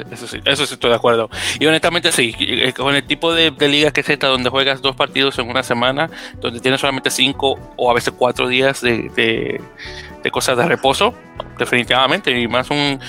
eso, 0.09 0.27
sí, 0.27 0.39
estoy 0.43 0.89
de 0.89 0.95
acuerdo. 0.95 1.29
Y 1.59 1.65
honestamente 1.65 2.11
sí, 2.11 2.33
eh, 2.39 2.73
con 2.73 2.95
el 2.95 3.03
tipo 3.03 3.33
de, 3.33 3.51
liga 3.67 3.91
que 3.91 4.01
es 4.01 4.09
esta, 4.09 4.27
donde 4.27 4.49
juegas 4.49 4.81
dos 4.81 4.95
partidos 4.95 5.37
en 5.37 5.49
una 5.49 5.63
semana, 5.63 6.09
donde 6.39 6.59
tienes 6.59 6.81
solamente 6.81 7.09
cinco 7.11 7.59
o 7.75 7.91
a 7.91 7.93
veces 7.93 8.13
cuatro 8.17 8.47
días 8.47 8.81
de, 8.81 9.11
de, 9.15 10.31
cosas 10.31 10.57
de 10.57 10.65
reposo, 10.65 11.13
definitivamente, 11.57 12.37
y 12.37 12.49
más, 12.49 12.69
un, 12.69 12.99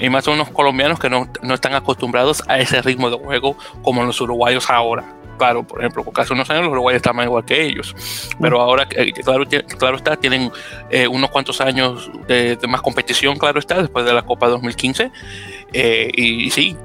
y 0.00 0.08
más 0.08 0.26
unos 0.26 0.48
colombianos 0.50 0.98
que 0.98 1.08
no, 1.08 1.28
no 1.42 1.54
están 1.54 1.74
acostumbrados 1.74 2.42
a 2.48 2.58
ese 2.58 2.82
ritmo 2.82 3.08
de 3.08 3.18
juego 3.18 3.56
como 3.82 4.02
los 4.02 4.20
uruguayos 4.20 4.68
ahora 4.68 5.15
claro, 5.36 5.62
por 5.62 5.80
ejemplo, 5.80 6.04
porque 6.04 6.22
hace 6.22 6.32
unos 6.32 6.48
años 6.50 6.64
los 6.64 6.72
uruguayos 6.72 6.96
estaban 6.96 7.24
igual 7.24 7.44
que 7.44 7.62
ellos, 7.62 7.94
pero 8.40 8.60
ahora, 8.60 8.86
eh, 8.90 9.12
claro, 9.12 9.44
claro 9.78 9.96
está, 9.96 10.16
tienen 10.16 10.50
eh, 10.90 11.06
unos 11.06 11.30
cuantos 11.30 11.60
años 11.60 12.10
de, 12.26 12.58
más 12.68 12.82
competición, 12.82 13.36
claro 13.36 13.58
está, 13.58 13.80
después 13.80 14.04
de 14.04 14.12
la 14.12 14.22
Copa 14.22 14.48
2015, 14.48 15.10
eh, 15.72 16.10
y, 16.14 16.50
sí, 16.50 16.76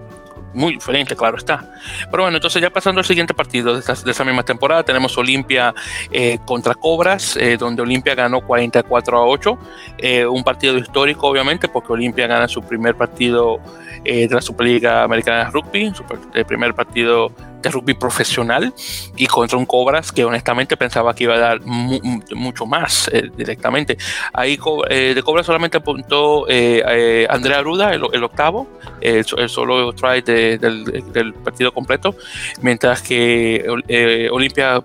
muy 0.54 0.74
diferente, 0.74 1.16
claro 1.16 1.38
está. 1.38 1.72
Pero 2.12 2.24
bueno, 2.24 2.38
entonces 2.38 2.62
ya 2.62 2.70
pasando 2.70 3.00
al 3.00 3.06
siguiente 3.06 3.34
partido 3.34 3.74
de, 3.74 3.80
esa 3.80 4.26
misma 4.26 4.44
temporada, 4.44 4.84
tenemos 4.84 5.18
Olimpia 5.18 5.74
contra 6.44 6.76
Cobras, 6.76 7.40
donde 7.58 7.82
Olimpia 7.82 8.16
ganó 8.16 8.42
44 8.42 9.18
a 9.18 9.26
8, 9.26 9.58
un 10.30 10.44
partido 10.44 10.78
histórico 10.78 11.28
obviamente, 11.28 11.70
porque 11.70 11.94
Olimpia 11.94 12.28
gana 12.28 12.50
su 12.50 12.62
primer 12.62 12.96
partido 12.96 13.62
de 14.04 14.28
la 14.30 14.42
Superliga 14.42 15.04
Americana 15.04 15.46
de 15.46 15.52
Rugby, 15.52 15.94
el 16.34 16.46
primer 16.46 16.74
partido 16.74 17.32
de 17.62 17.69
rugby 17.69 17.93
profesional 17.93 18.74
y 19.15 19.28
contra 19.28 19.58
un 19.58 19.65
Cobras 19.65 20.12
que 20.12 20.26
honestamente 20.26 20.78
pensaba 20.78 21.13
que 21.13 21.26
iba 21.26 21.36
a 21.36 21.39
dar 21.39 21.62
mucho 21.62 22.65
más 22.65 23.10
eh, 23.13 23.30
directamente. 23.36 23.97
Ahí 24.34 24.60
eh, 24.89 25.13
de 25.13 25.24
Cobras 25.24 25.45
solamente 25.45 25.78
apuntó 25.78 26.45
eh, 26.50 27.28
Andrea 27.30 27.62
Ruda, 27.62 27.93
el, 27.93 28.24
octavo, 28.24 28.67
el, 29.00 29.26
solo 29.26 29.93
try 29.93 30.21
del, 30.21 31.34
partido 31.43 31.71
completo, 31.71 32.15
mientras 32.62 33.02
que 33.02 33.65
Olimpia 34.32 34.82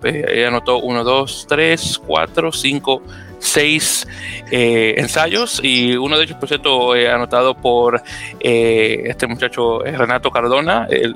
anotó 0.47 0.79
1, 0.79 1.03
2, 1.03 1.45
3, 1.47 2.01
4, 2.05 2.51
5 2.51 3.01
seis 3.39 4.07
eh, 4.51 4.95
ensayos 4.97 5.59
y 5.63 5.95
uno 5.95 6.17
de 6.17 6.23
ellos, 6.23 6.37
por 6.37 6.47
cierto, 6.47 6.95
eh, 6.95 7.09
anotado 7.09 7.55
por 7.55 8.01
eh, 8.39 9.03
este 9.05 9.27
muchacho 9.27 9.79
Renato 9.79 10.31
Cardona, 10.31 10.87
el, 10.89 11.15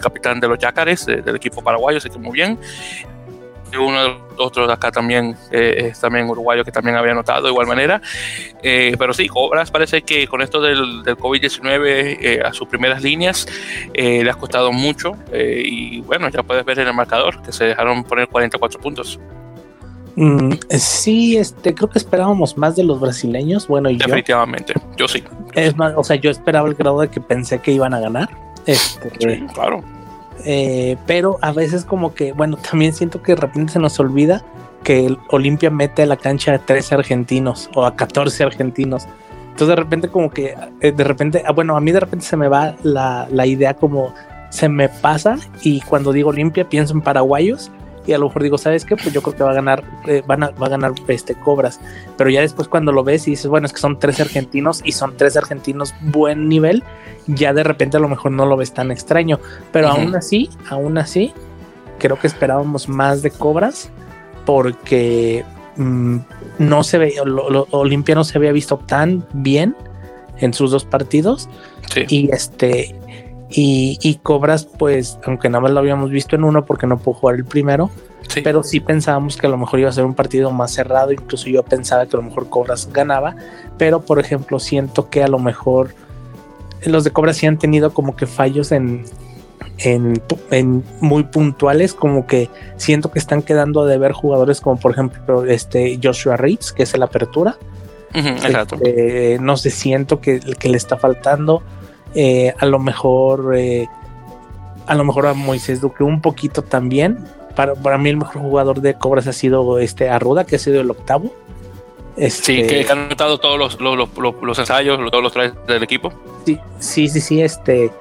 capitán 0.00 0.40
de 0.40 0.48
los 0.48 0.58
Yacares 0.58 1.06
del 1.06 1.36
equipo 1.36 1.62
paraguayo, 1.62 1.98
así 1.98 2.08
que 2.10 2.18
muy 2.18 2.32
bien. 2.32 2.58
Uno 3.78 4.02
de 4.02 4.08
los 4.08 4.18
otros 4.36 4.68
acá 4.68 4.90
también 4.90 5.36
es 5.52 6.00
también 6.00 6.28
uruguayo 6.28 6.64
que 6.64 6.72
también 6.72 6.96
había 6.96 7.12
anotado 7.12 7.44
de 7.44 7.50
igual 7.50 7.68
manera. 7.68 8.02
pero 8.60 9.14
sí, 9.14 9.28
Cobras 9.28 9.70
parece 9.70 10.02
que 10.02 10.26
con 10.26 10.42
esto 10.42 10.60
del, 10.60 11.04
del 11.04 11.16
COVID-19 11.16 12.44
a 12.44 12.52
sus 12.52 12.66
primeras 12.66 13.00
líneas 13.00 13.46
le 13.94 14.28
ha 14.28 14.34
costado 14.34 14.72
mucho. 14.72 15.12
y 15.32 16.00
bueno, 16.00 16.28
ya 16.30 16.42
puedes 16.42 16.64
ver 16.64 16.80
en 16.80 16.88
el 16.88 16.94
marcador 16.94 17.42
que 17.42 17.52
se 17.52 17.66
dejaron 17.66 18.02
poner 18.02 18.26
44 18.26 18.80
puntos. 18.80 19.20
Mm, 20.16 20.52
sí, 20.70 21.36
este, 21.36 21.74
creo 21.74 21.88
que 21.88 21.98
esperábamos 21.98 22.56
más 22.56 22.76
de 22.76 22.84
los 22.84 23.00
brasileños. 23.00 23.68
Bueno, 23.68 23.90
y 23.90 23.96
definitivamente, 23.96 24.74
yo, 24.96 25.08
sí. 25.08 25.22
Es 25.54 25.76
más, 25.76 25.94
o 25.96 26.04
sea, 26.04 26.16
yo 26.16 26.30
esperaba 26.30 26.68
el 26.68 26.74
grado 26.74 27.00
de 27.00 27.08
que 27.08 27.20
pensé 27.20 27.60
que 27.60 27.72
iban 27.72 27.94
a 27.94 28.00
ganar. 28.00 28.28
Este, 28.66 29.10
sí, 29.18 29.46
claro. 29.54 29.82
Eh, 30.44 30.96
pero 31.06 31.38
a 31.42 31.52
veces 31.52 31.84
como 31.84 32.14
que, 32.14 32.32
bueno, 32.32 32.56
también 32.56 32.94
siento 32.94 33.22
que 33.22 33.34
de 33.34 33.40
repente 33.40 33.74
se 33.74 33.78
nos 33.78 33.98
olvida 34.00 34.42
que 34.82 35.06
el 35.06 35.18
Olimpia 35.28 35.70
mete 35.70 36.02
a 36.02 36.06
la 36.06 36.16
cancha 36.16 36.54
a 36.54 36.58
13 36.58 36.94
argentinos 36.94 37.70
o 37.74 37.84
a 37.84 37.96
14 37.96 38.44
argentinos. 38.44 39.06
Entonces 39.50 39.68
de 39.68 39.76
repente 39.76 40.08
como 40.08 40.30
que, 40.30 40.54
eh, 40.80 40.92
de 40.92 41.04
repente, 41.04 41.42
ah, 41.46 41.52
bueno, 41.52 41.76
a 41.76 41.80
mí 41.80 41.92
de 41.92 42.00
repente 42.00 42.24
se 42.24 42.36
me 42.36 42.48
va 42.48 42.74
la, 42.82 43.28
la 43.30 43.46
idea 43.46 43.74
como 43.74 44.14
se 44.48 44.68
me 44.68 44.88
pasa 44.88 45.36
y 45.62 45.80
cuando 45.82 46.12
digo 46.12 46.30
Olimpia 46.30 46.68
pienso 46.68 46.92
en 46.94 47.02
paraguayos 47.02 47.70
y 48.06 48.12
a 48.12 48.18
lo 48.18 48.26
mejor 48.26 48.42
digo, 48.42 48.58
¿sabes 48.58 48.84
qué? 48.84 48.96
Pues 48.96 49.12
yo 49.12 49.22
creo 49.22 49.36
que 49.36 49.42
va 49.44 49.50
a 49.50 49.54
ganar, 49.54 49.84
eh, 50.06 50.22
van 50.26 50.42
a, 50.42 50.50
va 50.50 50.66
a 50.66 50.70
ganar 50.70 50.92
este 51.08 51.34
Cobras. 51.34 51.80
Pero 52.16 52.30
ya 52.30 52.40
después 52.40 52.68
cuando 52.68 52.92
lo 52.92 53.04
ves 53.04 53.26
y 53.28 53.32
dices, 53.32 53.46
bueno, 53.46 53.66
es 53.66 53.72
que 53.72 53.80
son 53.80 53.98
tres 53.98 54.20
argentinos 54.20 54.80
y 54.84 54.92
son 54.92 55.16
tres 55.16 55.36
argentinos 55.36 55.94
buen 56.00 56.48
nivel, 56.48 56.82
ya 57.26 57.52
de 57.52 57.62
repente 57.62 57.98
a 57.98 58.00
lo 58.00 58.08
mejor 58.08 58.32
no 58.32 58.46
lo 58.46 58.56
ves 58.56 58.72
tan 58.72 58.90
extraño. 58.90 59.38
Pero 59.72 59.88
aún 59.88 60.16
así, 60.16 60.50
aún 60.68 60.98
así, 60.98 61.32
creo 61.98 62.18
que 62.18 62.26
esperábamos 62.26 62.88
más 62.88 63.22
de 63.22 63.30
Cobras 63.30 63.90
porque 64.46 65.44
mm, 65.76 66.16
no 66.58 66.82
se 66.82 66.98
ve, 66.98 67.14
Olimpia 67.70 68.14
no 68.14 68.24
se 68.24 68.38
había 68.38 68.52
visto 68.52 68.78
tan 68.78 69.26
bien 69.32 69.76
en 70.38 70.54
sus 70.54 70.70
dos 70.70 70.84
partidos. 70.84 71.48
Y 72.08 72.30
este, 72.32 72.94
y, 73.50 73.98
y, 74.00 74.16
Cobras, 74.16 74.64
pues, 74.64 75.18
aunque 75.24 75.48
nada 75.48 75.62
más 75.62 75.72
lo 75.72 75.80
habíamos 75.80 76.10
visto 76.10 76.36
en 76.36 76.44
uno 76.44 76.64
porque 76.64 76.86
no 76.86 76.98
pudo 76.98 77.14
jugar 77.14 77.36
el 77.36 77.44
primero, 77.44 77.90
pero 78.44 78.62
sí 78.62 78.78
pensábamos 78.78 79.36
que 79.36 79.46
a 79.46 79.50
lo 79.50 79.58
mejor 79.58 79.80
iba 79.80 79.88
a 79.88 79.92
ser 79.92 80.04
un 80.04 80.14
partido 80.14 80.50
más 80.52 80.72
cerrado. 80.72 81.12
Incluso 81.12 81.48
yo 81.48 81.64
pensaba 81.64 82.06
que 82.06 82.16
a 82.16 82.20
lo 82.20 82.26
mejor 82.26 82.48
Cobras 82.48 82.88
ganaba, 82.92 83.34
pero 83.76 84.02
por 84.02 84.20
ejemplo, 84.20 84.60
siento 84.60 85.10
que 85.10 85.24
a 85.24 85.28
lo 85.28 85.38
mejor 85.38 85.94
los 86.84 87.04
de 87.04 87.10
Cobras 87.10 87.36
sí 87.38 87.46
han 87.46 87.58
tenido 87.58 87.92
como 87.92 88.14
que 88.14 88.26
fallos 88.26 88.70
en, 88.70 89.04
en, 89.78 90.84
muy 91.00 91.24
puntuales, 91.24 91.94
como 91.94 92.26
que 92.26 92.48
siento 92.76 93.10
que 93.10 93.18
están 93.18 93.42
quedando 93.42 93.84
de 93.84 93.98
ver 93.98 94.12
jugadores 94.12 94.60
como 94.60 94.78
por 94.78 94.92
ejemplo 94.92 95.44
este 95.44 95.98
Joshua 96.02 96.36
Reitz, 96.36 96.72
que 96.72 96.84
es 96.84 96.94
el 96.94 97.02
apertura. 97.02 97.56
Este, 98.12 99.38
no 99.40 99.56
sé, 99.56 99.70
siento 99.70 100.20
que, 100.20 100.40
que 100.40 100.68
le 100.68 100.76
está 100.76 100.96
faltando. 100.96 101.62
Eh, 102.14 102.52
a 102.58 102.66
lo 102.66 102.78
mejor 102.78 103.54
eh, 103.56 103.88
a 104.86 104.94
lo 104.96 105.04
mejor 105.04 105.26
a 105.26 105.34
Moisés 105.34 105.80
Duque 105.80 106.02
un 106.02 106.20
poquito 106.20 106.62
también. 106.62 107.24
Para, 107.54 107.74
para, 107.74 107.98
mí 107.98 108.10
el 108.10 108.16
mejor 108.16 108.42
jugador 108.42 108.80
de 108.80 108.94
Cobras 108.94 109.26
ha 109.26 109.32
sido 109.32 109.78
este 109.78 110.08
Arruda, 110.08 110.44
que 110.44 110.56
ha 110.56 110.58
sido 110.58 110.80
el 110.80 110.90
octavo. 110.90 111.32
Este, 112.16 112.42
sí, 112.42 112.66
que, 112.66 112.86
han 112.90 112.98
anotado 112.98 113.38
todos 113.38 113.58
los, 113.58 113.80
los, 113.80 114.08
los, 114.42 114.58
ensayos, 114.58 114.98
todos 115.10 115.22
los 115.22 115.32
trajes 115.32 115.52
del 115.66 115.82
equipo. 115.82 116.12
Sí, 116.44 116.58
sí, 116.78 117.08
sí, 117.08 117.20
sí, 117.20 117.40
este. 117.40 117.92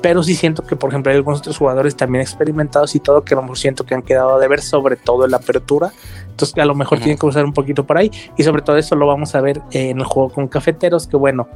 Pero 0.00 0.22
sí 0.22 0.36
siento 0.36 0.64
que, 0.64 0.76
por 0.76 0.90
ejemplo, 0.90 1.10
hay 1.10 1.16
algunos 1.16 1.40
otros 1.40 1.58
jugadores 1.58 1.96
también 1.96 2.22
experimentados 2.22 2.94
y 2.94 3.00
todo 3.00 3.24
que 3.24 3.34
a 3.34 3.36
lo 3.36 3.42
mejor 3.42 3.58
siento 3.58 3.84
que 3.84 3.94
han 3.94 4.02
quedado 4.02 4.38
de 4.38 4.46
ver, 4.46 4.60
sobre 4.60 4.96
todo 4.96 5.24
en 5.24 5.32
la 5.32 5.38
apertura. 5.38 5.92
Entonces, 6.30 6.56
a 6.58 6.64
lo 6.64 6.74
mejor 6.74 6.98
tienen 6.98 7.18
que 7.18 7.26
usar 7.26 7.44
un 7.44 7.52
poquito 7.52 7.84
por 7.84 7.98
ahí. 7.98 8.10
Y 8.36 8.44
sobre 8.44 8.62
todo 8.62 8.76
eso 8.76 8.94
lo 8.94 9.06
vamos 9.06 9.34
a 9.34 9.40
ver 9.40 9.62
en 9.72 9.98
el 9.98 10.04
juego 10.04 10.30
con 10.30 10.46
cafeteros, 10.46 11.08
que 11.08 11.16
bueno, 11.16 11.48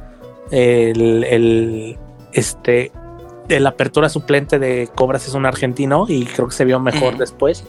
el, 0.51 1.23
el 1.23 1.97
este, 2.33 2.91
la 3.49 3.69
apertura 3.69 4.09
suplente 4.09 4.59
de 4.59 4.89
Cobras 4.93 5.27
es 5.27 5.33
un 5.33 5.45
argentino 5.45 6.05
y 6.07 6.25
creo 6.25 6.47
que 6.47 6.55
se 6.55 6.65
vio 6.65 6.79
mejor 6.79 7.17
después. 7.17 7.63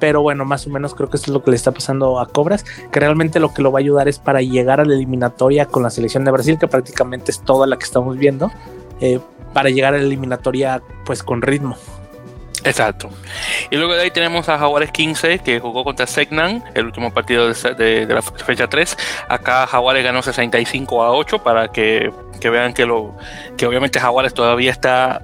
Pero 0.00 0.22
bueno, 0.22 0.44
más 0.44 0.66
o 0.66 0.70
menos 0.70 0.94
creo 0.94 1.08
que 1.08 1.16
eso 1.16 1.26
es 1.26 1.32
lo 1.32 1.42
que 1.42 1.50
le 1.50 1.56
está 1.56 1.72
pasando 1.72 2.20
a 2.20 2.26
Cobras, 2.28 2.64
que 2.90 3.00
realmente 3.00 3.40
lo 3.40 3.54
que 3.54 3.62
lo 3.62 3.72
va 3.72 3.78
a 3.78 3.80
ayudar 3.80 4.08
es 4.08 4.18
para 4.18 4.42
llegar 4.42 4.80
a 4.80 4.84
la 4.84 4.94
eliminatoria 4.94 5.66
con 5.66 5.82
la 5.82 5.90
selección 5.90 6.24
de 6.24 6.30
Brasil, 6.30 6.58
que 6.58 6.68
prácticamente 6.68 7.30
es 7.30 7.40
toda 7.40 7.66
la 7.66 7.78
que 7.78 7.84
estamos 7.84 8.18
viendo, 8.18 8.50
eh, 9.00 9.20
para 9.52 9.70
llegar 9.70 9.94
a 9.94 9.98
la 9.98 10.02
eliminatoria 10.02 10.82
pues 11.06 11.22
con 11.22 11.40
ritmo. 11.40 11.76
Exacto. 12.64 13.10
Y 13.70 13.76
luego 13.76 13.94
de 13.94 14.02
ahí 14.02 14.10
tenemos 14.10 14.48
a 14.48 14.58
Jaguares 14.58 14.90
15, 14.90 15.40
que 15.40 15.60
jugó 15.60 15.84
contra 15.84 16.06
Segnan, 16.06 16.64
el 16.74 16.86
último 16.86 17.12
partido 17.12 17.52
de, 17.52 18.06
la 18.06 18.22
fecha 18.22 18.66
3. 18.66 18.96
Acá 19.28 19.66
Jaguares 19.66 20.02
ganó 20.02 20.22
65 20.22 21.02
a 21.02 21.12
8 21.12 21.42
para 21.42 21.68
que, 21.68 22.10
vean 22.42 22.72
que, 22.72 22.86
lo, 22.86 23.16
que 23.56 23.66
obviamente 23.66 24.00
Jaguares 24.00 24.32
todavía 24.32 24.70
está 24.70 25.22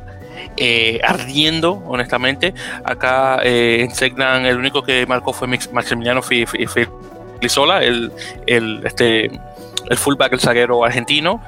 eh, 0.58 1.00
ardiendo, 1.02 1.82
honestamente. 1.86 2.52
Acá 2.84 3.40
eh, 3.42 3.78
en 3.80 3.94
Segnan 3.94 4.44
el 4.44 4.58
único 4.58 4.82
que 4.82 5.06
marcó 5.06 5.32
fue 5.32 5.48
Maximiliano 5.48 6.20
Filisola, 6.22 7.82
el, 7.82 8.12
el, 8.46 8.82
este, 8.84 9.30
el 9.90 9.96
fullback, 9.96 10.32
el 10.34 10.40
zaguero 10.40 10.84
argentino. 10.84 11.42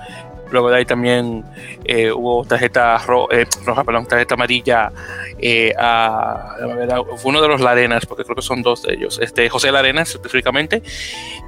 Luego 0.52 0.70
de 0.70 0.76
ahí 0.76 0.84
también 0.84 1.44
eh, 1.84 2.12
hubo 2.12 2.44
tarjeta 2.44 3.00
eh, 3.30 3.46
roja, 3.64 3.84
tarjeta 4.06 4.34
amarilla 4.34 4.92
eh, 5.38 5.72
a, 5.78 6.56
fue 7.16 7.30
uno 7.30 7.40
de 7.40 7.48
los 7.48 7.60
Larenas, 7.60 8.04
porque 8.04 8.22
creo 8.22 8.36
que 8.36 8.42
son 8.42 8.62
dos 8.62 8.82
de 8.82 8.94
ellos, 8.94 9.18
este 9.22 9.48
José 9.48 9.72
Larenas 9.72 10.10
específicamente. 10.10 10.82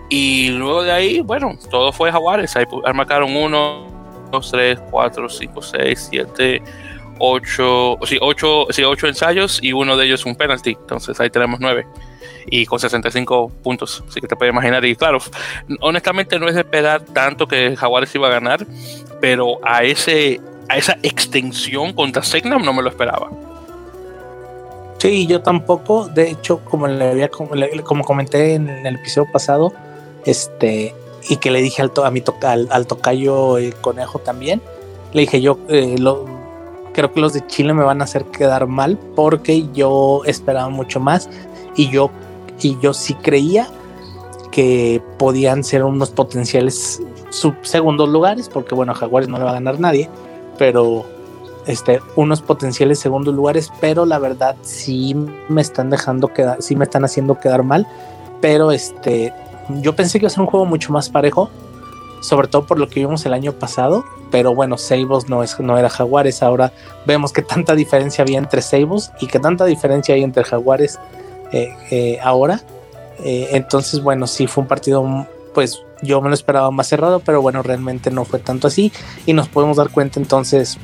Y 0.08 0.48
luego 0.50 0.82
de 0.82 0.92
ahí, 0.92 1.20
bueno, 1.20 1.56
todo 1.70 1.92
fue 1.92 2.10
Jaguares. 2.10 2.56
Ahí 2.56 2.64
marcaron 2.94 3.36
uno, 3.36 3.86
dos, 4.30 4.50
tres, 4.50 4.78
cuatro, 4.90 5.28
cinco, 5.28 5.60
seis, 5.60 6.08
siete, 6.10 6.62
ocho, 7.18 7.98
sí, 8.04 8.18
ocho, 8.20 8.66
sí, 8.70 8.82
ocho 8.84 9.06
ensayos 9.06 9.62
y 9.62 9.72
uno 9.72 9.96
de 9.96 10.06
ellos 10.06 10.24
un 10.24 10.34
penalty. 10.34 10.76
Entonces 10.80 11.20
ahí 11.20 11.30
tenemos 11.30 11.60
nueve 11.60 11.86
y 12.46 12.66
con 12.66 12.78
65 12.78 13.50
puntos. 13.62 14.04
Así 14.08 14.20
que 14.20 14.26
te 14.26 14.36
puedes 14.36 14.52
imaginar. 14.52 14.84
Y 14.84 14.96
claro, 14.96 15.18
honestamente 15.80 16.38
no 16.38 16.48
es 16.48 16.54
de 16.54 16.60
esperar 16.60 17.02
tanto 17.02 17.46
que 17.46 17.76
Jaguares 17.76 18.14
iba 18.14 18.28
a 18.28 18.30
ganar, 18.30 18.66
pero 19.20 19.58
a, 19.62 19.84
ese, 19.84 20.40
a 20.68 20.76
esa 20.76 20.96
extensión 21.02 21.92
contra 21.92 22.22
Segnam 22.22 22.64
no 22.64 22.72
me 22.72 22.82
lo 22.82 22.88
esperaba. 22.88 23.30
Sí, 24.98 25.26
yo 25.26 25.42
tampoco. 25.42 26.08
De 26.08 26.30
hecho, 26.30 26.60
como 26.64 26.86
le 26.86 27.10
había 27.10 27.28
como, 27.28 28.04
comenté 28.04 28.54
en 28.54 28.68
el 28.68 28.94
episodio 28.94 29.30
pasado, 29.30 29.72
este 30.24 30.94
y 31.28 31.36
que 31.36 31.50
le 31.50 31.62
dije 31.62 31.82
al 31.82 31.92
a 32.02 32.10
mi 32.10 32.22
al, 32.42 32.86
tocayo 32.86 33.56
conejo 33.80 34.18
también, 34.18 34.62
le 35.12 35.22
dije 35.22 35.40
yo 35.40 35.58
eh, 35.68 35.96
creo 36.94 37.12
que 37.12 37.20
los 37.20 37.34
de 37.34 37.46
Chile 37.46 37.74
me 37.74 37.84
van 37.84 38.00
a 38.00 38.04
hacer 38.04 38.24
quedar 38.26 38.66
mal 38.66 38.98
porque 39.14 39.66
yo 39.74 40.22
esperaba 40.24 40.70
mucho 40.70 41.00
más 41.00 41.28
y 41.76 41.90
yo 41.90 42.10
y 42.60 42.78
yo 42.80 42.94
sí 42.94 43.14
creía 43.14 43.68
que 44.50 45.02
podían 45.18 45.64
ser 45.64 45.82
unos 45.82 46.10
potenciales 46.10 47.02
segundos 47.62 48.08
lugares, 48.08 48.48
porque 48.48 48.74
bueno, 48.74 48.94
Jaguares 48.94 49.28
no 49.28 49.38
le 49.38 49.44
va 49.44 49.50
a 49.50 49.54
ganar 49.54 49.80
nadie, 49.80 50.08
pero 50.58 51.04
este, 51.66 52.00
unos 52.14 52.42
potenciales 52.42 52.98
segundos 52.98 53.34
lugares, 53.34 53.72
pero 53.80 54.06
la 54.06 54.18
verdad 54.18 54.54
sí 54.62 55.14
me 55.48 55.60
están 55.60 55.90
dejando 55.90 56.28
quedar, 56.32 56.62
sí 56.62 56.76
me 56.76 56.84
están 56.84 57.04
haciendo 57.04 57.40
quedar 57.40 57.62
mal, 57.64 57.86
pero 58.40 58.70
este, 58.70 59.32
yo 59.80 59.96
pensé 59.96 60.18
que 60.18 60.24
iba 60.24 60.28
a 60.28 60.30
ser 60.30 60.42
un 60.42 60.46
juego 60.46 60.66
mucho 60.66 60.92
más 60.92 61.08
parejo, 61.08 61.50
sobre 62.20 62.48
todo 62.48 62.64
por 62.64 62.78
lo 62.78 62.88
que 62.88 63.00
vimos 63.00 63.26
el 63.26 63.32
año 63.32 63.52
pasado, 63.52 64.04
pero 64.30 64.54
bueno, 64.54 64.78
Seibos 64.78 65.28
no, 65.28 65.42
no 65.58 65.78
era 65.78 65.88
Jaguares, 65.88 66.42
ahora 66.42 66.72
vemos 67.06 67.32
que 67.32 67.42
tanta 67.42 67.74
diferencia 67.74 68.22
había 68.22 68.38
entre 68.38 68.62
Seibos 68.62 69.10
y 69.20 69.26
que 69.26 69.40
tanta 69.40 69.64
diferencia 69.64 70.14
hay 70.14 70.22
entre 70.22 70.44
Jaguares 70.44 70.98
eh, 71.54 71.72
eh, 71.92 72.18
ahora. 72.20 72.60
Eh, 73.20 73.50
entonces, 73.52 74.02
bueno, 74.02 74.26
sí 74.26 74.48
fue 74.48 74.62
un 74.62 74.68
partido, 74.68 75.28
pues 75.54 75.82
yo 76.02 76.20
me 76.20 76.28
lo 76.28 76.34
esperaba 76.34 76.72
más 76.72 76.88
cerrado, 76.88 77.20
pero 77.20 77.40
bueno, 77.40 77.62
realmente 77.62 78.10
no 78.10 78.24
fue 78.24 78.40
tanto 78.40 78.66
así. 78.66 78.92
Y 79.24 79.34
nos 79.34 79.48
podemos 79.48 79.76
dar 79.76 79.90
cuenta 79.90 80.18
entonces 80.18 80.78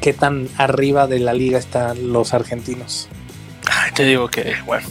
qué 0.00 0.14
tan 0.14 0.48
arriba 0.56 1.06
de 1.06 1.18
la 1.18 1.34
liga 1.34 1.58
están 1.58 2.12
los 2.12 2.32
argentinos. 2.32 3.08
Te 3.94 4.04
digo 4.04 4.28
que, 4.28 4.56
bueno, 4.66 4.86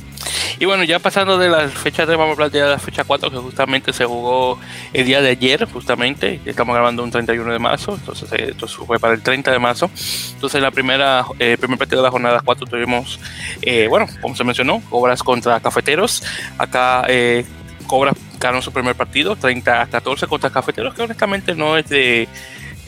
y 0.60 0.65
bueno, 0.65 0.84
ya 0.84 0.99
pasando 0.99 1.38
de 1.38 1.47
la 1.47 1.69
fecha 1.69 2.05
3, 2.05 2.17
vamos 2.17 2.38
a 2.38 2.49
de 2.49 2.60
la 2.60 2.79
fecha 2.79 3.05
4, 3.05 3.32
que 3.32 3.38
justamente 3.38 3.93
se 3.93 4.03
jugó 4.03 4.60
el 4.91 5.05
día 5.05 5.21
de 5.21 5.29
ayer, 5.29 5.65
justamente. 5.71 6.41
Estamos 6.45 6.73
grabando 6.73 7.01
un 7.01 7.12
31 7.12 7.53
de 7.53 7.60
marzo, 7.60 7.95
entonces 7.95 8.29
eh, 8.34 8.47
esto 8.49 8.67
fue 8.67 8.99
para 8.99 9.13
el 9.13 9.21
30 9.21 9.51
de 9.51 9.60
marzo. 9.60 9.89
Entonces, 10.34 10.62
la 10.62 10.71
primera, 10.71 11.25
eh, 11.39 11.55
primer 11.58 11.77
partido 11.77 12.01
de 12.01 12.08
la 12.08 12.12
jornada 12.12 12.41
4 12.43 12.67
tuvimos, 12.67 13.19
eh, 13.62 13.88
bueno, 13.88 14.08
como 14.21 14.36
se 14.36 14.43
mencionó, 14.43 14.82
Cobras 14.89 15.23
contra 15.23 15.62
Cafeteros. 15.62 16.23
Acá 16.58 17.05
eh, 17.08 17.45
Cobras 17.88 18.15
ganó 18.38 18.62
su 18.62 18.73
primer 18.73 18.95
partido, 18.95 19.38
30 19.38 19.82
a 19.82 19.88
14 19.88 20.27
contra 20.27 20.49
Cafeteros, 20.49 20.93
que 20.93 21.03
honestamente 21.03 21.55
no 21.55 21.77
es 21.77 21.88
de 21.88 22.27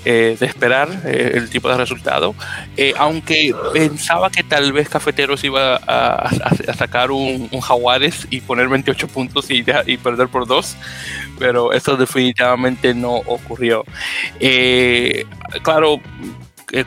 eh, 0.03 0.35
de 0.39 0.45
esperar 0.47 0.89
eh, 1.05 1.33
el 1.35 1.49
tipo 1.49 1.69
de 1.69 1.77
resultado. 1.77 2.33
Eh, 2.75 2.93
aunque 2.97 3.53
pensaba 3.71 4.31
que 4.31 4.43
tal 4.43 4.73
vez 4.73 4.89
Cafeteros 4.89 5.43
iba 5.43 5.75
a, 5.75 6.29
sacar 6.75 7.11
un, 7.11 7.49
Jaguares 7.61 8.27
y 8.31 8.41
poner 8.41 8.67
28 8.67 9.07
puntos 9.09 9.51
y, 9.51 9.63
y 9.85 9.97
perder 9.97 10.27
por 10.29 10.47
dos, 10.47 10.75
pero 11.37 11.71
eso 11.71 11.97
definitivamente 11.97 12.95
no 12.95 13.13
ocurrió. 13.13 13.85
claro, 15.61 16.01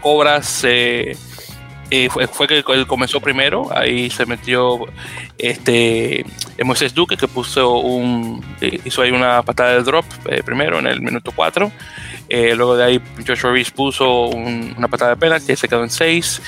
Cobras. 0.00 0.66
Fue, 2.11 2.27
fue, 2.27 2.47
que 2.47 2.64
él 2.66 2.87
comenzó 2.87 3.20
primero, 3.20 3.68
ahí 3.75 4.11
se 4.11 4.27
metió 4.27 4.81
este 5.38 6.25
Moisés 6.64 6.94
Duque 6.94 7.16
que 7.16 7.29
puso 7.29 7.77
un 7.79 8.44
hizo 8.85 9.03
ahí 9.03 9.11
una 9.11 9.42
patada 9.42 9.75
de 9.75 9.83
drop 9.83 10.05
primero 10.44 10.79
en 10.79 10.87
el 10.87 11.01
minuto 11.01 11.33
4 11.35 11.70
eh, 12.29 12.55
luego 12.55 12.77
de 12.77 12.85
ahí 12.85 13.01
Joshua 13.27 13.53
Reese 13.53 13.70
puso 13.70 14.27
una 14.29 14.88
patada 14.88 15.11
de 15.11 15.16
penalti 15.16 15.53
y 15.53 15.57
se 15.57 15.68
quedó 15.68 15.83
en 15.83 15.90
6. 15.90 16.42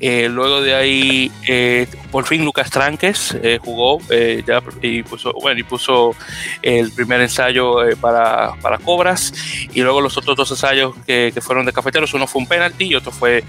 Eh, 0.00 0.28
luego 0.28 0.60
de 0.60 0.74
ahí, 0.74 1.32
eh, 1.48 1.86
por 2.10 2.26
fin 2.26 2.44
Lucas 2.44 2.70
Tranques 2.70 3.36
jugó 3.60 4.00
ya 4.46 4.62
y 4.82 5.02
puso, 5.02 5.32
bueno, 5.40 5.60
y 5.60 5.62
puso 5.62 6.14
el 6.60 6.92
primer 6.92 7.22
ensayo 7.22 7.78
para, 8.00 8.54
para, 8.60 8.78
Cobras. 8.78 9.32
Y 9.72 9.80
luego 9.80 10.00
los 10.00 10.16
otros 10.18 10.36
dos 10.36 10.50
ensayos 10.50 10.94
que, 11.06 11.30
que, 11.32 11.40
fueron 11.40 11.64
de 11.64 11.72
cafeteros, 11.72 12.12
uno 12.12 12.26
fue 12.26 12.42
un 12.42 12.48
penalti 12.48 12.84
y 12.84 12.94
otro 12.94 13.10
fue 13.10 13.44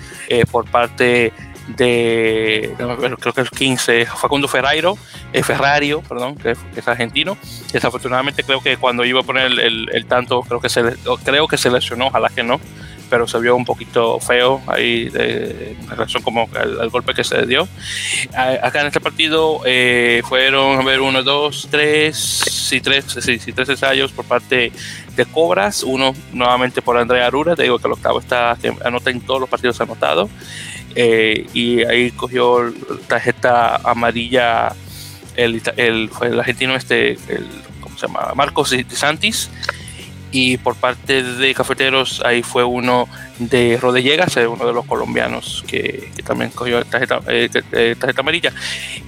por 0.50 0.65
parte 0.65 1.34
de, 1.67 2.75
creo 3.19 3.34
que 3.34 3.41
el 3.41 3.50
15, 3.50 4.06
Facundo 4.06 4.48
Ferrairo, 4.48 4.98
eh, 5.33 5.44
Ferrario, 5.44 6.02
perdón, 6.02 6.35
que, 6.35 6.56
es 6.75 6.87
argentino. 6.87 7.37
Desafortunadamente 7.71 8.44
creo 8.44 8.62
que 8.62 8.77
cuando 8.77 9.04
iba 9.06 9.21
a 9.21 9.23
poner 9.23 9.52
el, 9.60 10.06
tanto, 10.08 10.42
creo 10.42 10.60
que, 10.60 10.69
se, 10.69 10.83
creo 11.23 11.48
que 11.48 11.58
se 11.58 11.71
lesionó, 11.71 12.08
ojalá 12.08 12.29
que 12.29 12.44
no. 12.44 12.60
pero 13.10 13.27
se 13.27 13.39
vio 13.39 13.56
un 13.56 13.65
poquito 13.65 14.19
feo 14.19 14.62
ahí 14.67 15.10
de, 15.10 15.75
en 15.79 15.89
relación 15.89 16.23
como 16.23 16.50
al, 16.56 16.89
golpe 16.89 17.13
que 17.13 17.23
se 17.23 17.46
dio. 17.46 17.67
acá 18.33 18.81
en 18.81 18.87
este 18.87 19.00
partido 19.00 19.62
eh, 19.65 20.21
fueron 20.25 20.79
a 20.79 20.83
ver 20.83 21.02
uno, 21.02 21.23
dos, 21.23 21.67
tres, 21.69 22.17
sí, 22.17 22.81
tres, 22.81 23.06
sí, 23.08 23.39
sí, 23.39 23.54
tres 23.54 23.69
ensayos 23.69 24.12
por 24.12 24.25
parte 24.25 24.71
de 25.15 25.25
Cobras, 25.25 25.83
uno 25.83 26.13
nuevamente 26.33 26.81
por 26.81 26.98
Andrea 26.98 27.27
Arura, 27.27 27.56
te 27.56 27.63
digo 27.63 27.79
que 27.79 27.87
el 27.87 27.94
octavo 27.94 28.19
está, 28.19 28.58
que 28.62 28.73
anota 28.83 29.10
en 29.10 29.21
todos 29.21 29.39
los 29.39 29.50
partidos 29.50 29.79
anotado, 29.81 30.29
eh, 30.96 31.46
y 31.54 31.83
ahí 31.83 32.12
cogió 32.12 32.73
tarjeta 33.08 33.75
amarilla 33.77 34.73
el, 35.35 35.62
el, 35.77 36.10
el 36.21 36.39
argentino 36.39 36.75
este, 36.75 37.12
el, 37.12 37.48
¿cómo 37.81 37.98
se 37.98 38.08
llama? 38.08 38.33
Marcos 38.35 38.69
de 38.71 38.85
Santis, 38.89 39.50
y 40.35 40.58
por 40.58 40.75
parte 40.75 41.23
de 41.23 41.54
Cafeteros 41.54 42.21
ahí 42.25 42.43
fue 42.43 42.65
uno 42.65 43.08
de 43.39 43.77
Rodellegas, 43.81 44.35
uno 44.35 44.65
de 44.65 44.73
los 44.73 44.85
colombianos 44.85 45.63
que, 45.65 46.12
también 46.25 46.52
cogió 46.52 46.83
tarjeta, 46.83 47.21
eh, 47.27 47.50
tarjeta 47.98 48.19
amarilla. 48.19 48.52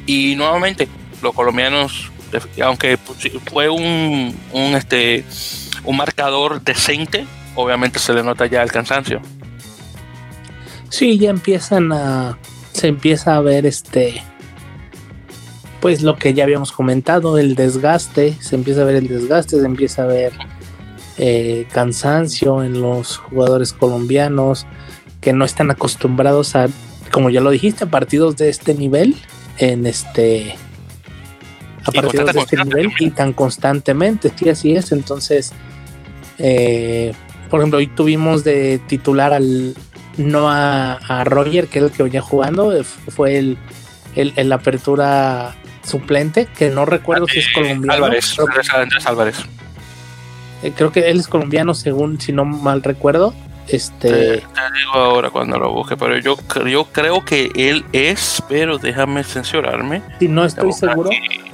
Y 0.06 0.36
nuevamente, 0.38 0.88
los 1.22 1.34
colombianos, 1.34 2.12
aunque 2.64 2.98
fue 3.52 3.68
un, 3.68 4.38
un, 4.54 4.76
este, 4.76 5.26
un 5.84 5.98
marcador 5.98 6.62
decente, 6.62 7.26
obviamente 7.56 8.00
se 8.00 8.14
le 8.14 8.24
nota 8.24 8.46
ya 8.46 8.64
el 8.64 8.72
cansancio. 8.72 9.22
Sí, 10.90 11.18
ya 11.18 11.30
empiezan 11.30 11.92
a. 11.92 12.38
Se 12.74 12.88
empieza 12.88 13.36
a 13.36 13.42
ver 13.42 13.66
este. 13.66 14.22
Pues 15.82 16.02
lo 16.02 16.16
que 16.16 16.34
ya 16.34 16.44
habíamos 16.44 16.72
comentado, 16.72 17.38
el 17.38 17.56
desgaste. 17.56 18.36
Se 18.40 18.56
empieza 18.56 18.82
a 18.82 18.86
ver 18.86 18.96
el 18.96 19.08
desgaste, 19.08 19.60
se 19.60 19.66
empieza 19.66 20.04
a 20.04 20.08
ver 20.08 20.34
eh, 21.18 21.68
cansancio 21.72 22.64
en 22.64 22.82
los 22.82 23.18
jugadores 23.18 23.74
colombianos 23.74 24.66
que 25.22 25.34
no 25.34 25.46
están 25.46 25.72
acostumbrados 25.72 26.56
a, 26.56 26.68
como 27.12 27.30
ya 27.30 27.42
lo 27.42 27.50
dijiste, 27.50 27.86
a 27.86 27.88
partidos 27.88 28.38
de 28.38 28.50
este 28.50 28.74
nivel. 28.74 29.16
En 29.58 29.86
este. 29.86 30.56
A 31.84 31.92
partidos 31.92 32.34
de 32.34 32.40
este 32.40 32.64
nivel 32.64 32.92
y 33.00 33.10
tan 33.12 33.34
constantemente. 33.34 34.32
Sí, 34.36 34.50
así 34.50 34.76
es. 34.76 34.92
Entonces. 34.92 35.52
Eh, 36.40 37.14
por 37.50 37.62
ejemplo, 37.62 37.80
hoy 37.80 37.88
tuvimos 37.88 38.44
de 38.44 38.80
titular 38.88 39.34
al 39.34 39.76
no 40.18 40.50
a, 40.50 41.24
Roger, 41.26 41.68
que 41.68 41.80
es 41.80 41.86
el 41.86 41.92
que 41.92 42.04
venía 42.04 42.22
jugando, 42.22 42.76
eh, 42.76 42.84
fue 42.84 43.38
el, 43.38 43.58
el, 44.16 44.52
apertura 44.52 45.56
suplente, 45.84 46.48
que 46.48 46.70
no 46.70 46.86
recuerdo 46.86 47.28
si 47.28 47.40
es 47.40 47.48
colombiano. 47.54 47.94
Álvarez, 47.94 48.38
Álvarez. 49.06 49.38
Eh, 50.64 50.74
creo 50.76 50.92
que 50.92 51.10
él 51.10 51.20
es 51.20 51.28
colombiano, 51.28 51.74
según 51.74 52.20
si 52.20 52.34
no 52.34 52.46
mal 52.46 52.84
recuerdo. 52.84 53.34
Este. 53.68 54.10
Te, 54.10 54.44
digo 54.78 54.94
ahora 54.94 55.30
cuando 55.30 55.60
lo 55.60 55.72
busque, 55.72 55.98
pero 55.98 56.18
yo, 56.18 56.38
yo 56.66 56.86
creo 56.86 57.24
que 57.26 57.52
él 57.56 57.86
es, 57.92 58.42
pero 58.48 58.78
déjame 58.78 59.24
censurarme. 59.24 60.02
Sí, 60.20 60.28
no 60.28 60.46
estoy 60.46 60.72
seguro. 60.72 61.10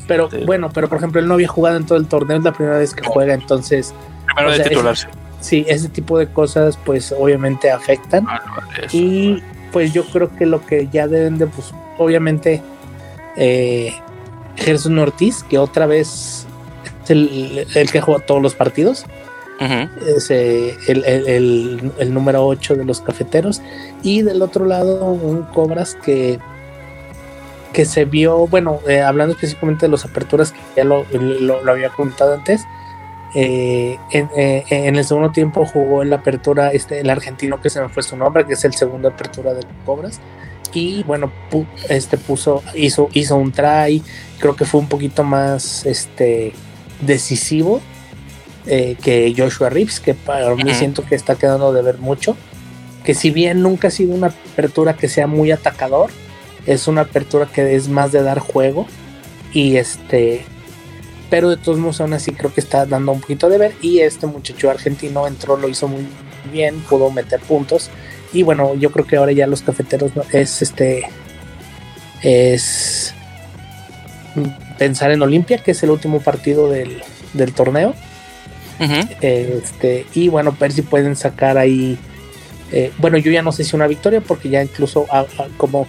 Pero 0.07 0.29
bueno, 0.45 0.69
pero 0.71 0.87
por 0.89 0.99
ejemplo, 0.99 1.19
él 1.19 1.27
no 1.27 1.33
había 1.33 1.47
jugado 1.47 1.77
en 1.77 1.85
todo 1.85 1.97
el 1.97 2.07
torneo, 2.07 2.37
es 2.37 2.43
la 2.43 2.53
primera 2.53 2.77
vez 2.77 2.93
que 2.93 3.03
juega, 3.03 3.33
entonces. 3.33 3.93
Primero 4.25 4.51
de 4.51 4.63
titularse 4.63 5.07
sí, 5.43 5.65
ese 5.67 5.89
tipo 5.89 6.17
de 6.17 6.27
cosas 6.27 6.77
pues 6.83 7.11
obviamente 7.11 7.69
afectan. 7.69 8.25
Ah, 8.27 8.41
y 8.91 9.43
pues 9.71 9.93
yo 9.93 10.05
creo 10.05 10.33
que 10.35 10.45
lo 10.45 10.65
que 10.65 10.87
ya 10.91 11.07
deben 11.07 11.37
de, 11.37 11.47
pues 11.47 11.73
obviamente, 11.97 12.61
eh, 13.35 13.93
Gerson 14.55 14.97
Ortiz, 14.99 15.43
que 15.43 15.57
otra 15.57 15.85
vez 15.85 16.45
es 17.03 17.09
el, 17.09 17.67
el 17.75 17.91
que 17.91 18.01
juega 18.01 18.25
todos 18.25 18.41
los 18.41 18.55
partidos. 18.55 19.05
Es 20.05 20.29
eh, 20.29 20.77
el, 20.87 21.05
el, 21.05 21.91
el, 21.97 22.13
número 22.13 22.45
8 22.45 22.75
de 22.75 22.83
los 22.83 22.99
cafeteros. 22.99 23.61
Y 24.01 24.21
del 24.21 24.41
otro 24.41 24.65
lado, 24.65 25.05
un 25.05 25.43
Cobras 25.43 25.95
que, 26.03 26.37
que 27.71 27.85
se 27.85 28.03
vio, 28.03 28.45
bueno, 28.47 28.79
eh, 28.89 28.99
hablando 28.99 29.35
específicamente 29.35 29.85
de 29.85 29.91
las 29.91 30.03
aperturas, 30.03 30.51
que 30.51 30.59
ya 30.75 30.83
lo, 30.83 31.05
lo, 31.13 31.63
lo 31.63 31.71
había 31.71 31.89
comentado 31.89 32.33
antes, 32.33 32.65
eh, 33.35 33.97
eh, 34.11 34.63
en, 34.69 34.95
el 34.95 35.03
segundo 35.05 35.31
tiempo 35.31 35.65
jugó 35.65 36.03
en 36.03 36.11
la 36.11 36.17
apertura 36.17 36.71
este, 36.71 36.99
el 36.99 37.09
argentino 37.09 37.59
que 37.61 37.69
se 37.69 37.81
me 37.81 37.89
fue 37.89 38.03
su 38.03 38.15
nombre, 38.15 38.45
que 38.45 38.53
es 38.53 38.63
el 38.63 38.73
segundo 38.73 39.07
apertura 39.07 39.53
de 39.53 39.65
Cobras. 39.85 40.19
Y 40.73 41.03
bueno, 41.03 41.31
este 41.89 42.17
puso, 42.17 42.63
hizo, 42.75 43.09
hizo 43.13 43.35
un 43.35 43.51
try, 43.51 44.03
creo 44.39 44.55
que 44.55 44.65
fue 44.65 44.81
un 44.81 44.87
poquito 44.87 45.23
más 45.23 45.85
este, 45.85 46.53
decisivo 47.01 47.81
eh, 48.65 48.95
que 49.01 49.33
Joshua 49.35 49.69
Reeves, 49.69 49.99
que 49.99 50.13
para 50.13 50.55
mí 50.55 50.73
siento 50.73 51.03
que 51.03 51.15
está 51.15 51.35
quedando 51.35 51.73
de 51.73 51.81
ver 51.81 51.97
mucho. 51.99 52.35
Que 53.03 53.13
si 53.13 53.31
bien 53.31 53.61
nunca 53.61 53.89
ha 53.89 53.91
sido 53.91 54.15
una 54.15 54.27
apertura 54.27 54.95
que 54.95 55.09
sea 55.09 55.27
muy 55.27 55.51
atacador, 55.51 56.09
es 56.65 56.87
una 56.87 57.01
apertura 57.01 57.47
que 57.47 57.75
es 57.75 57.89
más 57.89 58.11
de 58.11 58.23
dar 58.23 58.39
juego. 58.39 58.87
Y 59.51 59.75
este 59.75 60.45
pero 61.29 61.49
de 61.49 61.57
todos 61.57 61.79
modos 61.79 62.01
aún 62.01 62.13
así 62.13 62.31
creo 62.31 62.53
que 62.53 62.61
está 62.61 62.85
dando 62.85 63.11
un 63.11 63.21
poquito 63.21 63.49
de 63.49 63.57
ver 63.57 63.73
y 63.81 63.99
este 63.99 64.27
muchacho 64.27 64.69
argentino 64.69 65.27
entró, 65.27 65.57
lo 65.57 65.67
hizo 65.69 65.87
muy 65.87 66.07
bien, 66.51 66.79
pudo 66.81 67.11
meter 67.11 67.39
puntos 67.39 67.89
y 68.33 68.43
bueno, 68.43 68.75
yo 68.75 68.91
creo 68.91 69.05
que 69.05 69.17
ahora 69.17 69.31
ya 69.31 69.47
los 69.47 69.61
cafeteros 69.61 70.11
es 70.31 70.61
este 70.61 71.09
es 72.21 73.13
pensar 74.77 75.11
en 75.11 75.21
Olimpia, 75.21 75.57
que 75.59 75.71
es 75.71 75.83
el 75.83 75.91
último 75.91 76.19
partido 76.19 76.69
del, 76.69 77.03
torneo. 77.55 77.93
este, 79.21 80.05
y 80.13 80.29
bueno, 80.29 80.55
ver 80.59 80.71
si 80.71 80.81
pueden 80.81 81.15
sacar 81.15 81.57
ahí. 81.57 81.97
Eh, 82.71 82.91
bueno, 82.97 83.17
yo 83.17 83.31
ya 83.31 83.43
no 83.43 83.51
sé 83.51 83.63
si 83.63 83.75
una 83.75 83.87
victoria, 83.87 84.21
porque 84.21 84.49
ya 84.49 84.63
incluso 84.63 85.05
como 85.57 85.87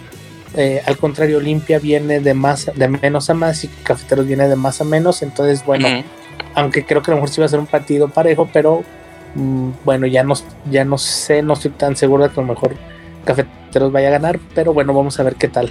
eh, 0.57 0.81
al 0.85 0.97
contrario, 0.97 1.37
Olimpia 1.37 1.79
viene 1.79 2.19
de 2.19 2.33
más 2.33 2.71
de 2.73 2.87
menos 2.87 3.29
a 3.29 3.33
más 3.33 3.63
y 3.63 3.67
Cafeteros 3.67 4.25
viene 4.25 4.47
de 4.47 4.55
más 4.55 4.81
a 4.81 4.83
menos. 4.83 5.21
Entonces, 5.21 5.65
bueno, 5.65 5.87
aunque 6.53 6.85
creo 6.85 7.01
que 7.01 7.11
a 7.11 7.13
lo 7.13 7.17
mejor 7.17 7.29
sí 7.29 7.41
va 7.41 7.45
a 7.45 7.49
ser 7.49 7.59
un 7.59 7.67
partido 7.67 8.07
parejo, 8.07 8.49
pero 8.51 8.83
mm, 9.35 9.69
bueno, 9.83 10.07
ya 10.07 10.23
no, 10.23 10.33
ya 10.69 10.85
no 10.85 10.97
sé, 10.97 11.41
no 11.41 11.53
estoy 11.53 11.71
tan 11.71 11.95
seguro 11.95 12.23
de 12.23 12.33
que 12.33 12.39
a 12.39 12.43
lo 12.43 12.53
mejor 12.53 12.75
Cafeteros 13.25 13.91
vaya 13.91 14.07
a 14.07 14.11
ganar, 14.11 14.39
pero 14.53 14.73
bueno, 14.73 14.93
vamos 14.93 15.19
a 15.19 15.23
ver 15.23 15.35
qué 15.35 15.47
tal. 15.47 15.69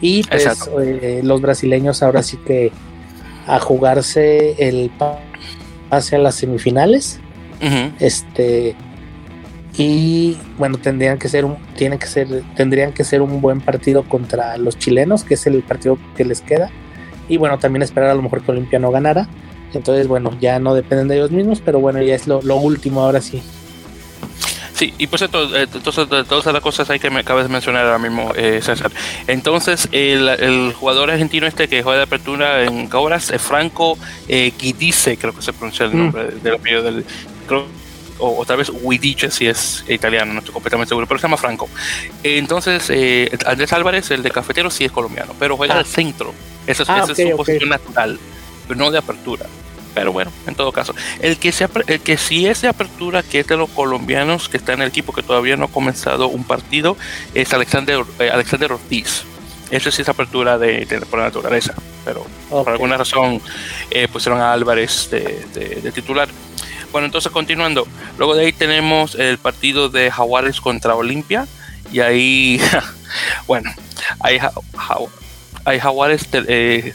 Y 0.00 0.22
pues 0.24 0.46
eh, 0.80 1.22
los 1.24 1.40
brasileños 1.40 2.02
ahora 2.02 2.22
sí 2.22 2.36
que 2.36 2.70
a 3.46 3.58
jugarse 3.58 4.54
el 4.58 4.90
pase 5.88 6.16
a 6.16 6.18
las 6.18 6.36
semifinales. 6.36 7.18
Este 7.98 8.76
y 9.78 10.36
bueno 10.58 10.76
tendrían 10.76 11.18
que 11.18 11.28
ser 11.28 11.44
un 11.44 11.56
tiene 11.76 11.98
que 11.98 12.08
ser 12.08 12.42
tendrían 12.56 12.92
que 12.92 13.04
ser 13.04 13.22
un 13.22 13.40
buen 13.40 13.60
partido 13.60 14.02
contra 14.02 14.58
los 14.58 14.76
chilenos 14.76 15.22
que 15.22 15.34
es 15.34 15.46
el 15.46 15.62
partido 15.62 15.98
que 16.16 16.24
les 16.24 16.40
queda 16.40 16.68
y 17.28 17.36
bueno 17.36 17.58
también 17.58 17.82
esperar 17.82 18.10
a 18.10 18.14
lo 18.14 18.22
mejor 18.22 18.42
que 18.42 18.50
Olimpia 18.50 18.80
no 18.80 18.90
ganara 18.90 19.28
entonces 19.72 20.08
bueno 20.08 20.36
ya 20.40 20.58
no 20.58 20.74
dependen 20.74 21.06
de 21.06 21.14
ellos 21.14 21.30
mismos 21.30 21.62
pero 21.64 21.78
bueno 21.78 22.02
ya 22.02 22.16
es 22.16 22.26
lo, 22.26 22.40
último 22.56 23.02
ahora 23.02 23.22
sí 23.22 23.40
Sí, 24.74 24.94
y 24.96 25.08
pues 25.08 25.22
entonces 25.22 25.68
todas 26.28 26.46
las 26.46 26.62
cosas 26.62 26.88
hay 26.88 27.00
que 27.00 27.10
me 27.10 27.18
acabas 27.18 27.46
de 27.46 27.52
mencionar 27.52 27.84
ahora 27.84 27.98
mismo, 27.98 28.32
eh, 28.36 28.60
César. 28.62 28.92
Entonces, 29.26 29.88
el, 29.90 30.72
jugador 30.72 31.10
argentino 31.10 31.48
este 31.48 31.66
que 31.66 31.82
juega 31.82 31.98
de 31.98 32.04
apertura 32.04 32.62
en 32.62 32.86
Cobras, 32.86 33.32
es 33.32 33.42
Franco 33.42 33.98
eh, 34.28 34.52
Guidice, 34.56 35.16
creo 35.16 35.34
que 35.34 35.42
se 35.42 35.52
pronuncia 35.52 35.86
el 35.86 35.94
mm. 35.94 35.98
nombre 35.98 36.28
del 36.44 36.54
apellido 36.54 36.82
del. 36.84 37.04
Creo 37.48 37.66
o, 38.18 38.44
tal 38.44 38.58
vez 38.58 38.70
Widiche 38.72 39.30
si 39.30 39.46
es 39.46 39.84
italiano, 39.88 40.32
no 40.32 40.40
estoy 40.40 40.52
completamente 40.52 40.88
seguro, 40.88 41.06
pero 41.06 41.18
se 41.18 41.26
llama 41.26 41.36
Franco. 41.36 41.68
Entonces, 42.22 42.88
eh, 42.90 43.30
Andrés 43.46 43.72
Álvarez, 43.72 44.10
el 44.10 44.22
de 44.22 44.30
cafetero, 44.30 44.70
sí 44.70 44.84
es 44.84 44.92
colombiano, 44.92 45.34
pero 45.38 45.56
juega 45.56 45.74
ah. 45.74 45.78
al 45.78 45.86
centro. 45.86 46.34
Esa, 46.66 46.82
es, 46.82 46.88
ah, 46.88 47.06
su 47.06 47.36
posición 47.36 47.70
natural, 47.70 48.18
pero 48.66 48.78
no 48.78 48.90
de 48.90 48.98
apertura. 48.98 49.46
Pero 49.94 50.12
bueno, 50.12 50.30
en 50.46 50.54
todo 50.54 50.70
caso, 50.70 50.94
el 51.20 51.38
que, 51.38 51.50
sea, 51.50 51.68
el 51.86 52.00
que 52.00 52.18
sí 52.18 52.46
es 52.46 52.60
de 52.60 52.68
apertura, 52.68 53.22
que 53.22 53.40
es 53.40 53.46
de 53.46 53.56
los 53.56 53.70
colombianos 53.70 54.48
que 54.48 54.58
está 54.58 54.74
en 54.74 54.82
el 54.82 54.88
equipo 54.88 55.12
que 55.12 55.22
todavía 55.22 55.56
no 55.56 55.64
ha 55.64 55.68
comenzado 55.68 56.28
un 56.28 56.44
partido, 56.44 56.96
es 57.34 57.52
Alexander, 57.52 58.04
eh, 58.18 58.30
Alexander 58.30 58.72
Ortiz. 58.72 59.24
Eso 59.70 59.90
sí 59.90 60.02
es 60.02 60.08
apertura 60.08 60.56
de, 60.56 60.86
por 61.10 61.18
naturaleza, 61.18 61.74
pero 62.04 62.24
por 62.48 62.68
alguna 62.68 62.96
razón 62.96 63.40
eh, 63.90 64.08
pusieron 64.08 64.40
a 64.40 64.52
Álvarez 64.52 65.10
de 65.10 65.92
titular. 65.92 66.28
Bueno, 66.92 67.06
entonces 67.06 67.30
continuando. 67.30 67.86
Luego 68.16 68.34
de 68.34 68.46
ahí 68.46 68.52
tenemos 68.52 69.14
el 69.14 69.38
partido 69.38 69.88
de 69.88 70.10
Jaguares 70.10 70.60
contra 70.60 70.94
Olimpia. 70.94 71.46
Y 71.92 72.00
ahí, 72.00 72.60
bueno, 73.46 73.70
ahí, 74.20 74.38
Jaguares 75.80 76.28
eh, 76.32 76.94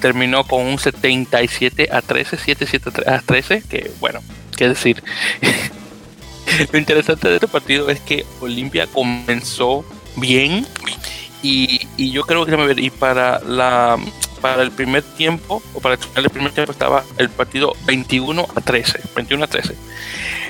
terminó 0.00 0.44
con 0.44 0.62
un 0.62 0.78
77 0.78 1.88
a 1.92 2.02
13, 2.02 2.36
77 2.36 2.90
a 3.06 3.20
13, 3.20 3.62
que 3.68 3.90
bueno, 4.00 4.20
qué 4.56 4.68
decir. 4.68 5.02
Lo 6.72 6.78
interesante 6.78 7.28
de 7.28 7.34
este 7.34 7.48
partido 7.48 7.88
es 7.90 8.00
que 8.00 8.24
Olimpia 8.40 8.86
comenzó 8.86 9.84
bien 10.16 10.66
y, 11.42 11.86
y 11.96 12.10
yo 12.10 12.22
creo 12.24 12.46
que 12.46 12.74
y 12.76 12.90
para 12.90 13.40
la 13.40 13.98
para 14.44 14.62
el 14.62 14.72
primer 14.72 15.02
tiempo, 15.02 15.62
o 15.72 15.80
para 15.80 15.94
el 16.16 16.28
primer 16.28 16.52
tiempo, 16.52 16.70
estaba 16.70 17.02
el 17.16 17.30
partido 17.30 17.72
21 17.86 18.46
a 18.54 18.60
13. 18.60 19.00
21 19.16 19.42
a 19.42 19.46
13. 19.46 19.74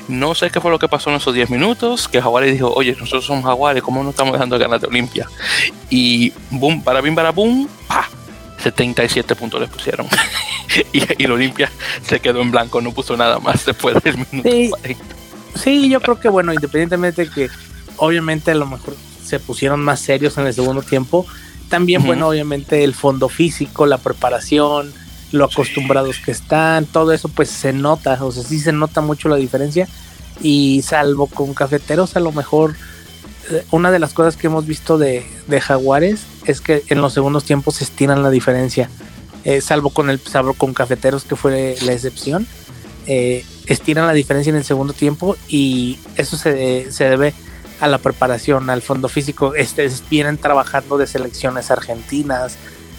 No 0.09 0.35
sé 0.35 0.51
qué 0.51 0.61
fue 0.61 0.73
lo 0.73 0.81
que 0.81 0.89
pasó 0.89 1.11
en 1.11 1.17
esos 1.17 1.33
10 1.33 1.51
minutos, 1.51 2.09
que 2.09 2.21
Jaguares 2.21 2.53
dijo, 2.53 2.73
oye, 2.75 2.97
nosotros 2.99 3.25
somos 3.25 3.45
Jaguares, 3.45 3.85
¿cómo 3.85 4.03
no 4.03 4.11
estamos 4.11 4.33
dejando 4.33 4.59
ganar 4.59 4.81
de 4.81 4.89
Olimpia? 4.89 5.29
Y 5.91 6.33
boom, 6.51 6.83
para 6.83 7.01
bim, 7.03 7.15
para 7.15 7.31
boom, 7.31 7.69
pa, 7.87 8.09
77 8.65 9.37
puntos 9.37 9.61
les 9.61 9.71
pusieron. 9.71 10.09
y, 10.93 10.99
y 10.99 11.25
el 11.27 11.31
Olimpia 11.31 11.71
se 12.03 12.19
quedó 12.19 12.43
en 12.43 12.51
blanco, 12.51 12.81
no 12.81 12.91
puso 12.91 13.17
nada 13.17 13.39
más 13.39 13.65
después 13.65 14.03
del 14.03 14.17
minuto 14.17 14.51
sí. 14.51 14.71
40. 14.71 15.05
Sí, 15.55 15.89
yo 15.89 16.01
creo 16.01 16.19
que 16.19 16.29
bueno, 16.29 16.53
independientemente 16.53 17.27
de 17.27 17.31
que 17.31 17.49
obviamente 17.99 18.51
a 18.51 18.57
lo 18.57 18.67
mejor 18.67 18.97
se 19.25 19.39
pusieron 19.39 19.85
más 19.85 20.01
serios 20.01 20.37
en 20.37 20.49
el 20.49 20.53
segundo 20.53 20.83
tiempo, 20.83 21.29
también 21.75 22.03
uh 22.03 22.05
-huh. 22.05 22.07
bueno, 22.07 22.29
obviamente 22.29 22.85
el 22.85 22.95
fondo 22.95 23.29
físico, 23.29 23.85
la 23.85 23.99
preparación, 23.99 24.93
lo 25.33 25.45
acostumbrados 25.45 26.17
sí. 26.17 26.23
que 26.23 26.31
están, 26.31 26.87
todo 26.87 27.13
eso 27.13 27.29
pues 27.29 27.51
se 27.51 27.73
nota, 27.73 28.17
o 28.23 28.31
sea, 28.31 28.45
sí 28.45 28.61
se 28.61 28.71
nota 28.71 29.01
mucho 29.01 29.29
la 29.29 29.35
diferencia 29.35 29.89
y 30.41 30.83
salvo 30.83 31.27
con 31.27 31.53
cafeteros 31.53 32.15
a 32.15 32.21
lo 32.21 32.31
mejor 32.31 32.77
eh, 33.51 33.65
una 33.73 33.91
de 33.91 33.99
las 33.99 34.13
cosas 34.13 34.37
que 34.37 34.47
hemos 34.47 34.67
visto 34.67 34.99
de, 34.99 35.27
de 35.49 35.61
Jaguares 35.61 36.21
es 36.47 36.61
que 36.61 36.85
en 36.91 37.01
los 37.01 37.13
segundos 37.13 37.43
tiempos 37.43 37.75
se 37.75 37.85
estiran 37.85 38.23
la 38.23 38.31
diferencia, 38.31 38.89
eh, 39.43 39.61
salvo 39.61 39.91
con 39.91 40.11
el 40.11 40.21
salvo 40.21 40.55
con 40.55 40.75
cafeteros 40.75 41.25
que 41.25 41.35
fue 41.35 41.77
la 41.83 41.93
excepción, 41.93 42.47
eh, 43.09 43.45
estiran 43.67 44.07
la 44.07 44.13
diferencia 44.13 44.51
en 44.51 44.57
el 44.57 44.65
segundo 44.65 44.93
tiempo 44.93 45.37
y 45.49 45.99
eso 46.15 46.37
se, 46.37 46.93
se 46.93 47.11
debe 47.11 47.35
a 47.81 47.89
la 47.89 47.99
preparación, 47.99 48.71
al 48.71 48.83
fondo 48.83 49.09
físico, 49.09 49.55
este, 49.55 49.91
vienen 50.11 50.39
trabajando 50.39 50.99
de 50.99 51.07
selecciones 51.07 51.71
argentinas, 51.71 52.57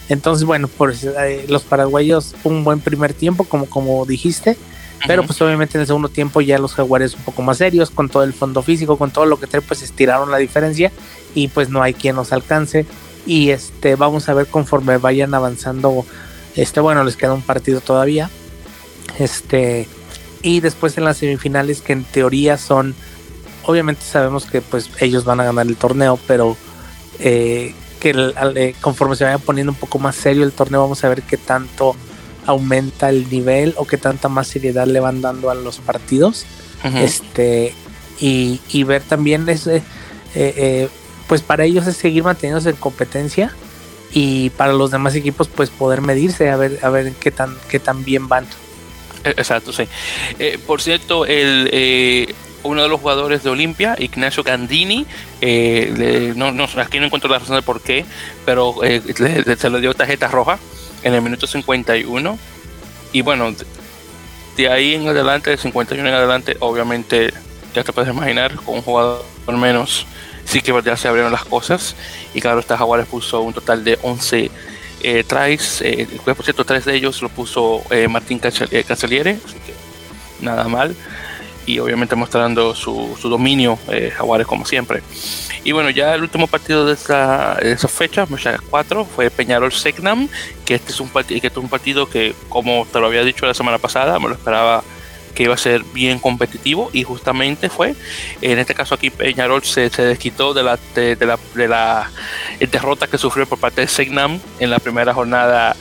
entonces, 0.10 0.46
bueno, 0.46 0.68
pues 0.68 1.04
eh, 1.04 1.46
los 1.50 1.64
paraguayos 1.64 2.36
un 2.44 2.64
buen 2.64 2.80
primer 2.80 3.14
tiempo, 3.14 3.44
como, 3.46 3.66
como 3.66 4.06
dijiste, 4.06 4.58
pero 5.08 5.24
pues 5.24 5.42
obviamente 5.42 5.78
en 5.78 5.82
el 5.82 5.88
segundo 5.88 6.10
tiempo 6.10 6.42
ya 6.42 6.58
los 6.58 6.74
jaguares 6.74 7.16
un 7.16 7.24
poco 7.24 7.42
más 7.42 7.58
serios, 7.58 7.90
con 7.90 8.10
todo 8.10 8.24
el 8.24 8.34
fondo 8.34 8.62
físico, 8.62 8.98
con 8.98 9.12
todo 9.12 9.26
lo 9.26 9.40
que 9.40 9.48
trae, 9.48 9.62
pues 9.62 9.82
estiraron 9.82 10.32
la 10.32 10.38
diferencia 10.38 10.92
y 11.34 11.48
pues 11.48 11.70
no 11.70 11.82
hay 11.82 11.94
quien 11.94 12.16
nos 12.16 12.32
alcance. 12.32 12.86
Y 13.26 13.50
este, 13.50 13.96
vamos 13.96 14.30
a 14.30 14.34
ver 14.34 14.48
conforme 14.48 14.98
vayan 14.98 15.34
avanzando, 15.34 16.06
este, 16.56 16.80
bueno, 16.80 17.04
les 17.04 17.18
queda 17.18 17.34
un 17.34 17.42
partido 17.42 17.82
todavía. 17.82 18.30
Este, 19.18 19.88
y 20.42 20.60
después 20.60 20.98
en 20.98 21.04
las 21.06 21.18
semifinales, 21.18 21.82
que 21.82 21.94
en 21.94 22.04
teoría 22.04 22.58
son, 22.58 22.96
obviamente 23.66 24.02
sabemos 24.04 24.46
que 24.46 24.62
pues 24.62 24.90
ellos 25.00 25.26
van 25.26 25.40
a 25.40 25.44
ganar 25.44 25.68
el 25.68 25.76
torneo, 25.76 26.20
pero 26.28 26.58
eh, 27.20 27.74
que 28.00 28.12
el, 28.12 28.34
eh, 28.56 28.76
conforme 28.82 29.16
se 29.16 29.24
vaya 29.24 29.38
poniendo 29.38 29.72
un 29.72 29.78
poco 29.78 30.00
más 30.00 30.16
serio 30.16 30.44
el 30.44 30.52
torneo 30.52 30.82
vamos 30.82 31.04
a 31.04 31.10
ver 31.10 31.24
qué 31.24 31.38
tanto 31.38 31.96
aumenta 32.46 33.10
el 33.10 33.30
nivel 33.30 33.74
o 33.78 33.86
qué 33.86 33.98
tanta 33.98 34.30
más 34.30 34.48
seriedad 34.48 34.86
le 34.86 35.00
van 35.00 35.22
dando 35.22 35.50
a 35.50 35.56
los 35.56 35.80
partidos. 35.80 36.46
Uh 36.84 36.88
-huh. 36.88 37.02
este 37.02 37.74
y, 38.20 38.62
y, 38.70 38.84
ver 38.84 39.02
también 39.02 39.48
ese 39.50 39.82
eh, 40.36 40.88
pues 41.28 41.42
para 41.42 41.66
ellos 41.66 41.88
es 41.88 41.98
seguir 41.98 42.24
manteniéndose 42.24 42.70
en 42.70 42.76
competencia 42.76 43.52
y 44.12 44.52
para 44.52 44.74
los 44.74 44.92
demás 44.92 45.16
equipos 45.16 45.48
pues 45.48 45.70
poder 45.70 46.02
medirse 46.02 46.50
a 46.50 46.56
ver 46.56 46.80
a 46.82 46.90
ver 46.90 47.14
qué 47.14 47.32
tan 47.32 47.58
qué 47.70 47.80
tan 47.80 48.04
bien 48.04 48.28
van. 48.28 48.46
Exacto 49.24 49.74
sí. 49.74 49.88
Por 50.68 50.82
cierto 50.82 51.26
el 51.26 51.70
eh, 51.72 52.36
uno 52.66 52.82
de 52.82 52.90
los 52.90 53.00
jugadores 53.00 53.44
de 53.44 53.50
Olimpia, 53.50 53.96
Ignacio 53.98 54.44
Gandini, 54.44 55.06
eh, 55.40 56.34
no, 56.36 56.52
no, 56.52 56.68
aquí 56.78 57.00
no 57.00 57.06
encuentro 57.06 57.30
la 57.30 57.40
razón 57.40 57.56
de 57.56 57.62
por 57.62 57.82
qué, 57.82 58.06
pero 58.44 58.84
eh, 58.84 59.02
se 59.58 59.70
le 59.70 59.82
dio 59.82 59.94
tarjeta 59.94 60.28
roja 60.28 60.58
en 61.04 61.14
el 61.14 61.22
minuto 61.22 61.48
51. 61.48 62.38
Y 63.14 63.22
bueno, 63.22 63.54
de 64.58 64.70
ahí 64.70 64.96
en 64.96 65.08
adelante, 65.08 65.52
de 65.52 65.58
51 65.58 66.10
en 66.10 66.16
adelante, 66.16 66.58
obviamente 66.60 67.34
ya 67.74 67.84
te 67.84 67.94
puedes 67.94 68.12
imaginar, 68.12 68.56
con 68.56 68.76
un 68.76 68.82
jugador 68.82 69.24
menos, 69.48 70.08
sí 70.46 70.62
que 70.62 70.74
ya 70.84 70.98
se 70.98 71.08
abrieron 71.08 71.32
las 71.32 71.46
cosas. 71.46 71.96
Y 72.34 72.42
claro, 72.42 72.60
esta 72.60 72.78
Jaguares 72.78 73.06
puso 73.06 73.42
un 73.42 73.54
total 73.54 73.84
de 73.84 74.00
11 74.02 74.52
eh, 75.04 75.24
tries, 75.24 75.82
eh, 75.82 76.08
por 76.26 76.44
cierto, 76.44 76.66
tres 76.66 76.86
de 76.86 76.96
ellos 76.96 77.22
lo 77.22 77.30
puso 77.30 77.84
Martín 78.10 78.40
Casaliere, 78.40 79.38
así 79.46 79.56
que 79.66 79.74
nada 80.44 80.68
mal 80.68 80.96
y 81.66 81.80
obviamente 81.80 82.16
mostrando 82.16 82.76
su, 82.76 83.18
su 83.20 83.30
dominio 83.30 83.78
eh, 83.90 84.12
Jaguares 84.16 84.48
como 84.48 84.66
siempre. 84.66 85.02
Y 85.64 85.72
bueno, 85.72 85.90
ya 85.90 86.14
el 86.14 86.22
último 86.22 86.48
partido 86.48 86.86
de 86.86 86.94
esa, 86.94 87.56
de 87.56 87.72
esa 87.72 87.88
fecha, 87.88 88.26
fecha 88.28 88.60
4, 88.70 89.06
fue 89.06 89.32
Peñarol 89.32 89.72
Segnam, 89.72 90.28
que 90.64 90.76
este 90.76 90.92
es 90.92 91.00
un 91.00 91.10
que 91.10 91.36
este 91.36 91.48
es 91.48 91.58
un 91.58 91.70
partido 91.70 92.08
que, 92.08 92.36
como 92.50 92.86
te 92.92 93.00
lo 93.00 93.08
había 93.08 93.24
dicho 93.24 93.46
la 93.46 93.54
semana 93.54 93.80
pasada, 93.80 94.20
me 94.20 94.28
lo 94.28 94.36
esperaba 94.36 94.84
que 95.34 95.44
iba 95.44 95.54
a 95.54 95.58
ser 95.58 95.84
bien 95.94 96.20
competitivo 96.20 96.90
y 96.94 97.04
justamente 97.04 97.70
fue. 97.70 97.94
En 98.42 98.58
este 98.58 98.74
caso 98.74 98.96
aquí 98.96 99.10
Peñarol 99.10 99.64
se, 99.64 99.90
se 99.90 100.04
desquitó 100.04 100.54
de 100.54 100.64
la, 100.64 100.80
de, 100.96 101.18
la, 101.20 101.38
de 101.54 101.68
la 101.68 102.10
derrota 102.60 103.08
que 103.08 103.18
sufrió 103.18 103.46
por 103.46 103.60
parte 103.60 103.82
de 103.82 103.88
Segnam 103.88 104.40
en 104.60 104.70
la 104.70 104.80
primera 104.80 105.14
jornada 105.14 105.76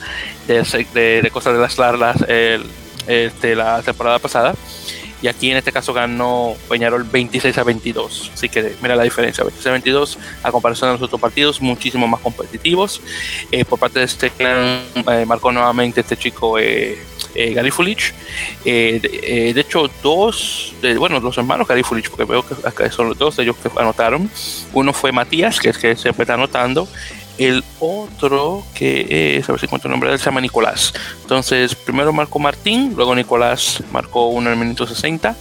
de, 0.47 0.61
de, 0.93 1.21
de 1.21 1.31
Cosas 1.31 1.53
de 1.53 1.59
las 1.59 1.77
Largas 1.77 2.17
este, 3.07 3.55
la 3.55 3.81
temporada 3.81 4.19
pasada 4.19 4.55
y 5.25 5.27
aquí 5.27 5.49
en 5.49 5.57
este 5.57 5.71
caso 5.71 5.91
ganó 5.91 6.55
Peñarol 6.69 7.03
26 7.03 7.57
a 7.57 7.63
22. 7.63 8.29
Así 8.35 8.47
que 8.47 8.75
mira 8.79 8.95
la 8.95 9.01
diferencia, 9.01 9.43
26 9.43 9.65
a 9.65 9.71
22 9.71 10.19
a 10.43 10.51
comparación 10.51 10.89
de 10.89 10.93
los 10.93 11.01
otros 11.01 11.19
partidos, 11.19 11.59
muchísimo 11.59 12.07
más 12.07 12.21
competitivos. 12.21 13.01
Eh, 13.51 13.65
por 13.65 13.79
parte 13.79 13.97
de 13.97 14.05
este 14.05 14.29
clan 14.29 14.83
eh, 14.93 15.25
marcó 15.25 15.51
nuevamente 15.51 16.01
este 16.01 16.15
chico 16.15 16.59
eh, 16.59 16.99
eh 17.33 17.53
Garifulich. 17.55 18.13
De, 18.63 19.01
eh, 19.03 19.51
de, 19.55 19.61
hecho, 19.61 19.89
dos, 20.03 20.75
bueno, 20.99 21.19
los 21.19 21.35
hermanos 21.39 21.67
Garifulich, 21.67 22.07
porque 22.11 22.25
veo 22.25 22.45
que 22.45 22.91
son 22.91 23.09
los 23.09 23.17
dos 23.17 23.35
de 23.37 23.43
ellos 23.45 23.55
que 23.55 23.71
anotaron. 23.79 24.29
Uno 24.73 24.93
fue 24.93 25.11
Matías, 25.11 25.59
que 25.59 25.69
es 25.69 25.79
que 25.79 25.95
siempre 25.95 26.21
está 26.21 26.35
anotando, 26.35 26.87
el 27.37 27.63
otro 27.79 28.63
que 28.73 29.37
es, 29.37 29.49
a 29.49 29.51
ver 29.51 29.59
si 29.59 29.65
encuentro 29.65 29.89
el 29.89 29.91
nombre, 29.91 30.11
él 30.11 30.19
se 30.19 30.25
llama 30.25 30.41
Nicolás. 30.41 30.93
Entonces, 31.21 31.75
primero 31.75 32.13
marcó 32.13 32.39
Martín, 32.39 32.93
luego 32.95 33.15
Nicolás 33.15 33.83
marcó 33.91 34.27
uno 34.27 34.49
en 34.49 34.53
el 34.53 34.59
minuto 34.59 34.87
60 34.87 35.35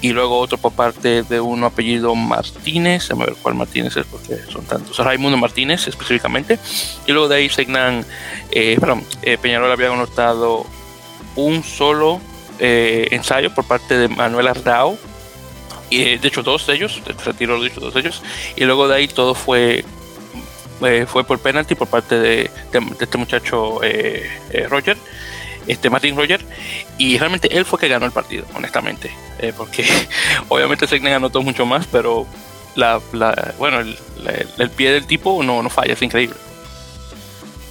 y 0.00 0.12
luego 0.12 0.38
otro 0.38 0.58
por 0.58 0.72
parte 0.72 1.22
de 1.22 1.40
uno 1.40 1.66
apellido 1.66 2.14
Martínez, 2.14 3.10
a 3.10 3.14
ver 3.14 3.34
cuál 3.42 3.56
Martínez 3.56 3.96
es 3.96 4.06
porque 4.06 4.38
son 4.50 4.64
tantos, 4.64 4.96
Raimundo 4.98 5.36
Martínez 5.36 5.86
específicamente. 5.88 6.58
Y 7.06 7.12
luego 7.12 7.28
de 7.28 7.36
ahí 7.36 7.48
Segnan, 7.48 8.04
eh, 8.50 8.76
perdón, 8.80 9.04
eh, 9.22 9.36
Peñarol 9.38 9.70
había 9.70 9.92
anotado 9.92 10.66
un 11.36 11.62
solo 11.62 12.20
eh, 12.58 13.08
ensayo 13.10 13.54
por 13.54 13.64
parte 13.64 13.96
de 13.96 14.08
Manuel 14.08 14.48
Ardao. 14.48 14.98
Y 15.90 16.16
de 16.18 16.28
hecho, 16.28 16.42
dos 16.42 16.66
de 16.66 16.74
ellos, 16.74 17.00
retiro 17.24 17.62
dicho, 17.62 17.80
dos 17.80 17.94
de 17.94 18.00
ellos. 18.00 18.22
Y 18.56 18.64
luego 18.64 18.88
de 18.88 18.96
ahí 18.96 19.08
todo 19.08 19.34
fue 19.34 19.84
eh, 20.84 21.06
fue 21.06 21.24
por 21.24 21.38
penalti 21.38 21.74
por 21.74 21.88
parte 21.88 22.18
de, 22.18 22.50
de, 22.72 22.80
de 22.80 22.96
este 23.04 23.18
muchacho 23.18 23.82
eh, 23.82 24.28
eh, 24.50 24.66
Roger, 24.68 24.96
este 25.66 25.90
Martin 25.90 26.16
Roger, 26.16 26.40
y 26.96 27.18
realmente 27.18 27.56
él 27.56 27.64
fue 27.64 27.78
que 27.78 27.88
ganó 27.88 28.06
el 28.06 28.12
partido, 28.12 28.44
honestamente, 28.54 29.10
eh, 29.38 29.52
porque 29.56 29.84
obviamente 30.48 30.86
Segnen 30.86 31.14
anotó 31.14 31.42
mucho 31.42 31.66
más, 31.66 31.86
pero 31.86 32.26
la, 32.74 33.00
la 33.12 33.54
bueno, 33.58 33.80
el, 33.80 33.96
la, 34.22 34.32
el, 34.58 34.70
pie 34.70 34.92
del 34.92 35.06
tipo 35.06 35.42
no, 35.42 35.62
no 35.62 35.70
falla, 35.70 35.92
es 35.92 36.02
increíble. 36.02 36.36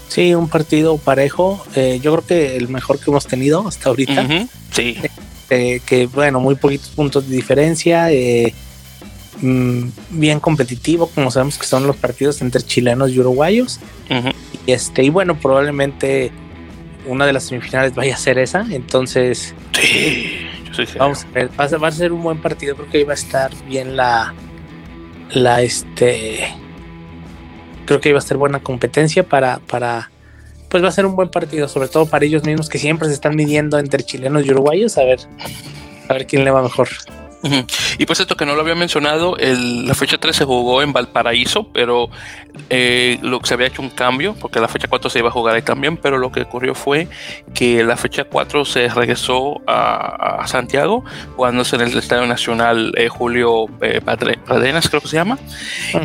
Sí, 0.10 0.34
un 0.34 0.48
partido 0.48 0.98
parejo, 0.98 1.66
eh, 1.76 2.00
yo 2.02 2.14
creo 2.14 2.26
que 2.26 2.56
el 2.56 2.70
mejor 2.70 3.00
que 3.00 3.10
hemos 3.12 3.26
tenido 3.26 3.68
hasta 3.68 3.90
ahorita. 3.90 4.22
Uh 4.22 4.26
-huh, 4.26 4.50
sí. 4.72 4.98
que 5.50 6.08
bueno, 6.14 6.40
muy 6.40 6.56
poquitos 6.56 6.90
puntos 6.90 7.28
de 7.28 7.36
diferencia. 7.36 8.12
Eh, 8.12 8.54
mmm, 9.42 9.90
bien 10.12 10.40
competitivo, 10.40 11.08
como 11.08 11.32
sabemos 11.32 11.58
que 11.58 11.66
son 11.66 11.88
los 11.88 11.96
partidos 11.96 12.42
entre 12.42 12.62
chilenos 12.62 13.12
y 13.12 13.20
uruguayos. 13.20 13.80
Uh 14.10 14.14
-huh. 14.14 14.36
Y 14.66 14.72
este, 14.72 15.04
y 15.04 15.10
bueno, 15.10 15.40
probablemente 15.40 16.32
una 17.06 17.26
de 17.26 17.34
las 17.34 17.44
semifinales 17.44 17.96
vaya 17.96 18.16
a 18.16 18.18
ser 18.18 18.38
esa. 18.38 18.66
Entonces, 18.70 19.56
sí, 19.74 20.48
sí, 20.76 20.86
sí. 20.86 20.98
vamos 20.98 21.26
a 21.26 21.28
ver, 21.32 21.50
va 21.60 21.66
a, 21.66 21.78
va 21.78 21.88
a, 21.88 21.92
ser 21.92 22.12
un 22.12 22.22
buen 22.22 22.42
partido. 22.42 22.76
Creo 22.76 22.90
que 22.90 23.00
iba 23.00 23.14
a 23.14 23.16
estar 23.16 23.52
bien 23.66 23.96
la, 23.96 24.34
la 25.32 25.62
este. 25.62 26.54
Creo 27.86 28.02
que 28.02 28.10
iba 28.10 28.20
a 28.20 28.22
ser 28.22 28.38
buena 28.38 28.60
competencia 28.60 29.24
para, 29.24 29.60
para, 29.60 30.12
pues 30.70 30.84
va 30.84 30.90
a 30.90 30.92
ser 30.92 31.06
un 31.06 31.16
buen 31.16 31.30
partido, 31.30 31.70
sobre 31.70 31.88
todo 31.88 32.06
para 32.06 32.26
ellos 32.26 32.44
mismos 32.44 32.68
que 32.68 32.78
siempre 32.78 33.08
se 33.08 33.14
están 33.14 33.36
midiendo 33.36 33.80
entre 33.80 34.04
chilenos 34.04 34.46
y 34.46 34.52
uruguayos. 34.52 34.98
A 34.98 35.04
ver, 35.04 35.20
a 36.10 36.14
ver 36.14 36.28
quién 36.28 36.44
le 36.44 36.52
va 36.52 36.62
mejor. 36.62 36.90
Y 38.00 38.06
pues 38.06 38.20
esto 38.20 38.36
que 38.36 38.46
no 38.46 38.56
lo 38.56 38.62
había 38.62 38.76
mencionado, 38.76 39.36
la 39.38 39.94
fecha 39.94 40.18
3 40.18 40.36
se 40.36 40.46
jugó 40.46 40.82
en 40.82 40.94
Valparaíso, 40.94 41.68
pero 41.72 42.10
eh, 42.70 43.20
lo 43.22 43.40
que 43.40 43.48
se 43.48 43.54
había 43.54 43.68
hecho 43.68 43.82
un 43.82 43.90
cambio, 43.90 44.36
porque 44.40 44.60
la 44.60 44.68
fecha 44.68 44.88
4 44.88 45.10
se 45.10 45.20
iba 45.20 45.30
a 45.30 45.32
jugar 45.32 45.56
ahí 45.56 45.62
también, 45.62 45.98
pero 45.98 46.18
lo 46.18 46.32
que 46.32 46.42
ocurrió 46.42 46.76
fue 46.76 47.08
que 47.54 47.84
la 47.84 47.98
fecha 47.98 48.24
4 48.24 48.66
se 48.66 48.88
regresó 48.90 49.62
a, 49.68 50.46
Santiago, 50.48 51.04
jugándose 51.36 51.76
en 51.76 51.82
el 51.82 51.98
Estadio 51.98 52.26
Nacional 52.26 52.94
eh, 52.96 53.10
Julio 53.10 53.66
eh, 53.82 54.02
Padenas, 54.02 54.88
creo 54.90 55.02
que 55.02 55.08
se 55.08 55.18
llama. 55.18 55.38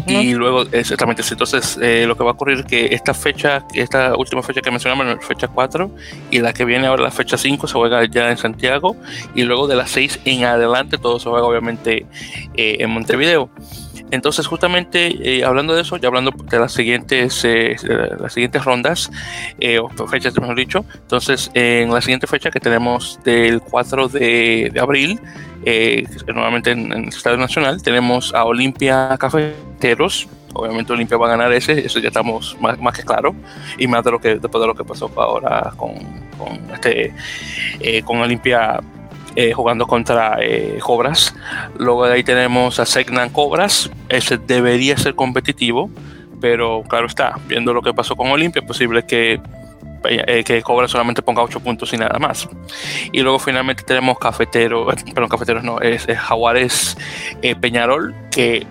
Y 0.06 0.34
luego, 0.34 0.62
exactamente, 0.72 1.22
entonces 1.30 1.76
lo 1.76 2.16
que 2.16 2.24
va 2.24 2.30
a 2.30 2.34
ocurrir 2.34 2.60
es 2.60 2.66
que 2.66 2.86
esta 2.94 3.14
fecha, 3.14 3.64
esta 3.74 4.16
última 4.16 4.42
fecha 4.42 4.60
que 4.60 4.70
mencionamos, 4.70 5.06
la 5.06 5.18
fecha 5.18 5.48
4, 5.48 5.90
y 6.30 6.40
la 6.40 6.52
que 6.52 6.64
viene 6.64 6.86
ahora, 6.86 7.04
la 7.04 7.10
fecha 7.10 7.36
5, 7.36 7.66
se 7.66 7.74
juega 7.74 8.04
ya 8.04 8.30
en 8.30 8.36
Santiago, 8.36 8.96
y 9.34 9.42
luego 9.42 9.66
de 9.66 9.76
las 9.76 9.90
6 9.90 10.20
en 10.24 10.44
adelante 10.44 10.98
todo 10.98 11.18
se 11.22 11.30
juega 11.30 11.46
obviamente 11.46 12.06
eh, 12.54 12.76
en 12.80 12.90
Montevideo. 12.90 13.50
Entonces, 14.10 14.46
justamente 14.46 15.38
eh, 15.38 15.44
hablando 15.44 15.74
de 15.74 15.82
eso, 15.82 15.96
ya 15.96 16.08
hablando 16.08 16.32
de 16.32 16.58
las 16.58 16.72
siguientes, 16.72 17.42
eh, 17.44 17.76
las 18.20 18.34
siguientes 18.34 18.62
rondas, 18.62 19.10
o 19.80 20.06
fechas, 20.06 20.38
mejor 20.38 20.56
dicho, 20.56 20.84
entonces 20.94 21.50
en 21.54 21.90
la 21.90 22.00
siguiente 22.02 22.26
fecha 22.26 22.50
que 22.50 22.60
tenemos 22.60 23.18
del 23.24 23.62
4 23.62 24.08
de, 24.08 24.72
abril, 24.78 25.18
nuevamente 26.26 26.72
en, 26.72 26.92
el 26.92 27.08
Estadio 27.08 27.38
Nacional, 27.38 27.82
tenemos 27.82 28.34
a 28.34 28.44
Olimpia 28.44 29.16
Cafeteros. 29.18 30.28
Obviamente 30.54 30.92
Olimpia 30.92 31.16
va 31.16 31.28
a 31.28 31.30
ganar 31.30 31.50
ese, 31.54 31.86
eso 31.86 31.98
ya 31.98 32.08
estamos 32.08 32.54
más, 32.60 32.78
más 32.78 32.94
que 32.94 33.04
claro, 33.04 33.34
y 33.78 33.86
más 33.86 34.04
de 34.04 34.10
lo 34.10 34.20
que 34.20 34.34
después 34.34 34.60
de 34.60 34.66
lo 34.66 34.74
que 34.74 34.84
pasó 34.84 35.10
ahora 35.16 35.72
con, 35.78 35.94
con 36.36 36.70
este 36.74 37.14
con 38.04 38.18
Olimpia 38.18 38.82
eh, 39.34 39.52
jugando 39.52 39.86
contra 39.86 40.36
eh, 40.40 40.78
Cobras. 40.82 41.34
Luego 41.78 42.06
de 42.06 42.14
ahí 42.14 42.22
tenemos 42.22 42.78
a 42.78 42.86
Segnan 42.86 43.30
Cobras. 43.30 43.90
Ese 44.08 44.38
debería 44.38 44.96
ser 44.96 45.14
competitivo, 45.14 45.90
pero 46.40 46.82
claro 46.88 47.06
está, 47.06 47.38
viendo 47.46 47.72
lo 47.72 47.82
que 47.82 47.94
pasó 47.94 48.14
con 48.14 48.30
Olimpia, 48.30 48.60
es 48.60 48.66
posible 48.66 49.04
que, 49.06 49.40
eh, 50.04 50.44
que 50.44 50.62
Cobras 50.62 50.90
solamente 50.90 51.22
ponga 51.22 51.42
8 51.42 51.60
puntos 51.60 51.92
y 51.92 51.96
nada 51.96 52.18
más. 52.18 52.48
Y 53.10 53.22
luego 53.22 53.38
finalmente 53.38 53.84
tenemos 53.84 54.18
Cafetero, 54.18 54.86
perdón, 55.14 55.28
Cafeteros 55.28 55.64
no, 55.64 55.80
es, 55.80 56.06
Jaguares 56.06 56.96
Peñarol, 57.60 58.14
que 58.30 58.66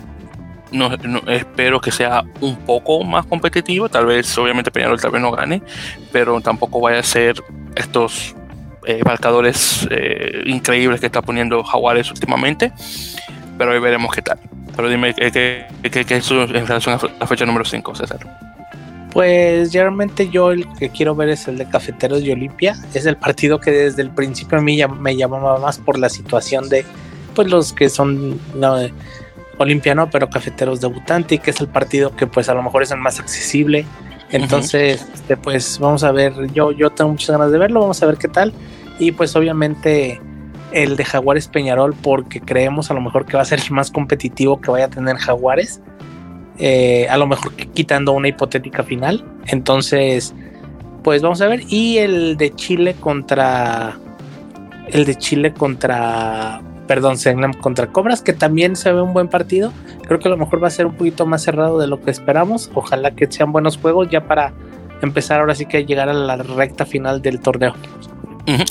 no, 0.72 0.89
espero 1.28 1.82
que 1.82 1.91
sea 1.91 2.24
un 2.39 2.55
poco 2.57 3.03
más 3.03 3.26
competitivo. 3.26 3.89
Tal 3.89 4.05
vez, 4.05 4.38
obviamente, 4.38 4.72
Peñarol 4.72 5.01
tal 5.01 5.20
no 5.22 5.32
gane, 5.32 5.62
pero 6.12 6.39
tampoco 6.41 6.80
vaya 6.80 6.99
a 6.99 7.03
ser 7.03 7.43
estos 7.76 8.36
eh, 8.86 9.01
marcadores 9.05 9.88
eh, 9.91 10.43
increíbles 10.45 10.99
que 10.99 11.05
está 11.07 11.21
poniendo 11.21 11.63
Jaguares 11.63 12.09
últimamente, 12.11 12.71
pero 13.57 13.71
hoy 13.71 13.79
veremos 13.79 14.13
qué 14.13 14.21
tal. 14.21 14.39
Pero 14.75 14.89
dime 14.89 15.13
qué, 15.13 15.32
qué, 15.82 16.05
qué, 16.05 16.15
es 16.15 16.32
en 16.32 16.47
relación 16.47 16.95
a 16.95 17.19
la 17.19 17.27
fecha 17.27 17.45
número 17.45 17.65
5, 17.65 17.95
César. 17.95 18.19
Pues 19.11 19.73
realmente 19.73 20.29
yo 20.29 20.51
el 20.51 20.65
que 20.79 20.89
quiero 20.89 21.15
ver 21.15 21.29
es 21.29 21.47
el 21.47 21.57
de 21.57 21.67
Cafeteros 21.67 22.21
y 22.21 22.32
Olimpia. 22.32 22.75
Es 22.93 23.05
el 23.05 23.17
partido 23.17 23.59
que 23.59 23.71
desde 23.71 24.01
el 24.01 24.09
principio 24.09 24.57
a 24.57 24.61
mí 24.61 24.79
me 24.99 25.17
llamaba 25.17 25.59
más 25.59 25.77
por 25.77 25.99
la 25.99 26.09
situación 26.09 26.69
de 26.69 26.86
pues 27.36 27.49
los 27.49 27.73
que 27.73 27.89
son 27.89 28.39
no, 28.55 28.77
Olimpia 29.57 29.95
pero 30.11 30.29
Cafeteros 30.29 30.82
debutante 30.82 31.36
y 31.36 31.39
que 31.39 31.51
es 31.51 31.59
el 31.61 31.67
partido 31.67 32.15
que 32.15 32.27
pues 32.27 32.49
a 32.49 32.53
lo 32.53 32.63
mejor 32.63 32.84
es 32.84 32.91
el 32.91 32.97
más 32.97 33.19
accesible 33.19 33.86
entonces, 34.32 35.07
este, 35.13 35.38
pues 35.38 35.79
vamos 35.79 36.03
a 36.03 36.11
ver, 36.11 36.34
yo, 36.53 36.71
yo 36.71 36.89
tengo 36.89 37.11
muchas 37.11 37.32
ganas 37.32 37.51
de 37.51 37.57
verlo, 37.57 37.82
vamos 37.82 38.01
a 38.01 38.05
ver 38.05 38.17
qué 38.17 38.27
tal. 38.27 38.53
Y 38.99 39.11
pues 39.11 39.36
obviamente 39.36 40.21
el 40.71 40.95
de 40.95 41.05
Jaguares 41.05 41.47
Peñarol, 41.47 41.93
porque 41.93 42.39
creemos 42.39 42.91
a 42.91 42.93
lo 42.93 43.01
mejor 43.01 43.25
que 43.25 43.36
va 43.36 43.43
a 43.43 43.45
ser 43.45 43.59
el 43.59 43.71
más 43.71 43.91
competitivo 43.91 44.61
que 44.61 44.71
vaya 44.71 44.86
a 44.86 44.89
tener 44.89 45.17
Jaguares. 45.17 45.82
Eh, 46.57 47.07
a 47.09 47.17
lo 47.17 47.27
mejor 47.27 47.53
quitando 47.53 48.11
una 48.11 48.27
hipotética 48.27 48.84
final. 48.84 49.25
Entonces, 49.47 50.34
pues 51.03 51.21
vamos 51.21 51.41
a 51.41 51.47
ver. 51.47 51.61
Y 51.67 51.97
el 51.97 52.38
de 52.38 52.53
Chile 52.55 52.95
contra. 52.99 53.97
El 54.88 55.05
de 55.05 55.15
Chile 55.15 55.53
contra 55.53 56.61
perdón, 56.91 57.17
Segnam 57.17 57.53
contra 57.53 57.87
Cobras, 57.87 58.21
que 58.21 58.33
también 58.33 58.75
se 58.75 58.91
ve 58.91 59.01
un 59.01 59.13
buen 59.13 59.29
partido. 59.29 59.71
Creo 60.05 60.19
que 60.19 60.27
a 60.27 60.31
lo 60.31 60.35
mejor 60.35 60.61
va 60.61 60.67
a 60.67 60.71
ser 60.71 60.85
un 60.85 60.95
poquito 60.95 61.25
más 61.25 61.41
cerrado 61.41 61.79
de 61.79 61.87
lo 61.87 62.01
que 62.01 62.11
esperamos. 62.11 62.69
Ojalá 62.73 63.11
que 63.11 63.31
sean 63.31 63.53
buenos 63.53 63.77
juegos 63.77 64.09
ya 64.09 64.27
para 64.27 64.51
empezar 65.01 65.39
ahora 65.39 65.55
sí 65.55 65.65
que 65.65 65.85
llegar 65.85 66.09
a 66.09 66.13
la 66.13 66.35
recta 66.35 66.85
final 66.85 67.21
del 67.21 67.39
torneo. 67.39 67.73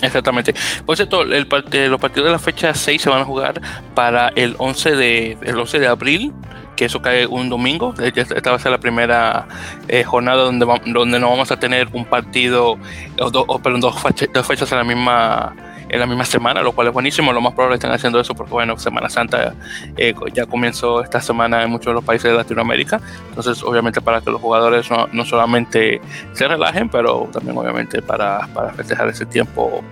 exactamente. 0.02 0.52
Por 0.84 0.96
cierto, 0.96 1.22
el, 1.22 1.48
los 1.88 1.98
partidos 1.98 2.26
de 2.26 2.30
la 2.30 2.38
fecha 2.38 2.74
6 2.74 3.00
se 3.00 3.08
van 3.08 3.22
a 3.22 3.24
jugar 3.24 3.58
para 3.94 4.28
el 4.36 4.54
11 4.58 4.96
de, 4.96 5.38
el 5.40 5.58
11 5.58 5.78
de 5.78 5.86
abril 5.86 6.34
que 6.76 6.84
eso 6.84 7.00
cae 7.00 7.26
un 7.26 7.48
domingo. 7.48 7.94
Esta 8.02 8.50
va 8.50 8.56
a 8.56 8.58
ser 8.58 8.70
la 8.70 8.80
primera 8.80 9.48
eh, 9.88 10.04
jornada 10.04 10.42
donde, 10.42 10.66
donde 10.92 11.18
no 11.18 11.30
vamos 11.30 11.50
a 11.50 11.58
tener 11.58 11.88
un 11.94 12.04
partido, 12.04 12.76
o, 13.18 13.30
dos, 13.30 13.46
dos, 13.46 14.46
fechas 14.46 14.72
en 14.72 14.78
la 14.78 14.84
misma 14.84 15.56
en 15.90 16.00
la 16.00 16.06
misma 16.06 16.24
semana, 16.24 16.62
lo 16.62 16.72
cual 16.72 16.88
es 16.88 16.92
buenísimo. 16.92 17.32
Lo 17.32 17.40
más 17.40 17.52
probable 17.52 17.74
están 17.76 17.92
haciendo 17.92 18.20
eso 18.20 18.34
porque, 18.34 18.52
bueno, 18.52 18.78
Semana 18.78 19.08
Santa 19.08 19.54
eh, 19.96 20.14
ya 20.32 20.46
comenzó 20.46 21.02
esta 21.02 21.20
semana 21.20 21.62
en 21.62 21.70
muchos 21.70 21.86
de 21.86 21.94
los 21.94 22.04
países 22.04 22.30
de 22.30 22.36
Latinoamérica. 22.36 23.00
Entonces, 23.28 23.62
obviamente, 23.62 24.00
para 24.00 24.20
que 24.20 24.30
los 24.30 24.40
jugadores 24.40 24.90
no, 24.90 25.08
no 25.12 25.24
solamente 25.24 26.00
se 26.32 26.48
relajen, 26.48 26.88
pero 26.88 27.28
también, 27.32 27.56
obviamente, 27.58 28.02
para, 28.02 28.46
para 28.54 28.72
festejar 28.72 29.08
ese 29.08 29.26
tiempo 29.26 29.82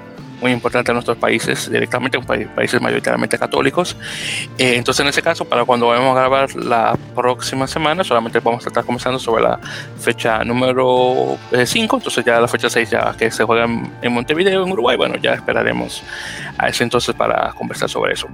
muy 0.41 0.53
importante 0.53 0.91
en 0.91 0.95
nuestros 0.95 1.17
países, 1.17 1.71
directamente 1.71 2.19
en 2.19 2.49
países 2.49 2.81
mayoritariamente 2.81 3.39
católicos. 3.39 3.97
Eh, 4.57 4.75
entonces, 4.77 5.01
en 5.01 5.09
ese 5.09 5.23
caso, 5.23 5.45
para 5.45 5.65
cuando 5.65 5.89
vayamos 5.89 6.17
a 6.17 6.21
grabar 6.21 6.55
la 6.55 6.97
próxima 7.15 7.67
semana, 7.67 8.05
solamente 8.05 8.41
vamos 8.41 8.65
a 8.65 8.69
estar 8.69 8.85
comenzando 8.85 9.19
sobre 9.19 9.43
la 9.43 9.59
fecha 9.99 10.45
número 10.45 11.39
5, 11.65 11.97
eh, 11.97 11.99
entonces 11.99 12.25
ya 12.25 12.41
la 12.41 12.49
fecha 12.49 12.71
6 12.71 12.91
ya 12.91 13.15
que 13.17 13.31
se 13.31 13.45
juega 13.45 13.67
en, 14.03 14.13
Montevideo, 14.13 14.65
en 14.65 14.73
Uruguay, 14.73 14.97
bueno, 14.97 15.17
ya 15.17 15.35
esperaremos 15.35 16.03
a 16.57 16.69
ese 16.69 16.85
entonces 16.85 17.15
para 17.15 17.53
conversar 17.53 17.89
sobre 17.89 18.15
eso. 18.15 18.29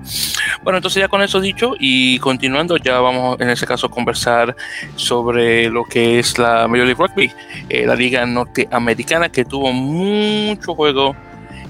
Bueno, 0.63 0.79
entonces 0.79 1.01
ya 1.01 1.09
con 1.09 1.23
eso 1.23 1.41
dicho 1.41 1.75
y 1.79 2.19
continuando, 2.19 2.77
ya 2.77 3.01
vamos 3.01 3.41
en 3.41 3.51
ese 3.51 3.67
caso 3.67 3.87
a 3.87 3.91
conversar 3.91 4.55
sobre 4.97 5.69
lo 5.71 5.85
que 5.85 6.19
es 6.19 6.39
la 6.39 6.69
Major 6.69 6.87
League 6.87 6.95
Rugby, 6.95 7.33
eh, 7.69 7.87
la 7.87 7.95
liga 7.95 8.25
norteamericana 8.27 9.29
que 9.29 9.45
tuvo 9.45 9.73
mucho 9.73 10.75
juego 10.75 11.15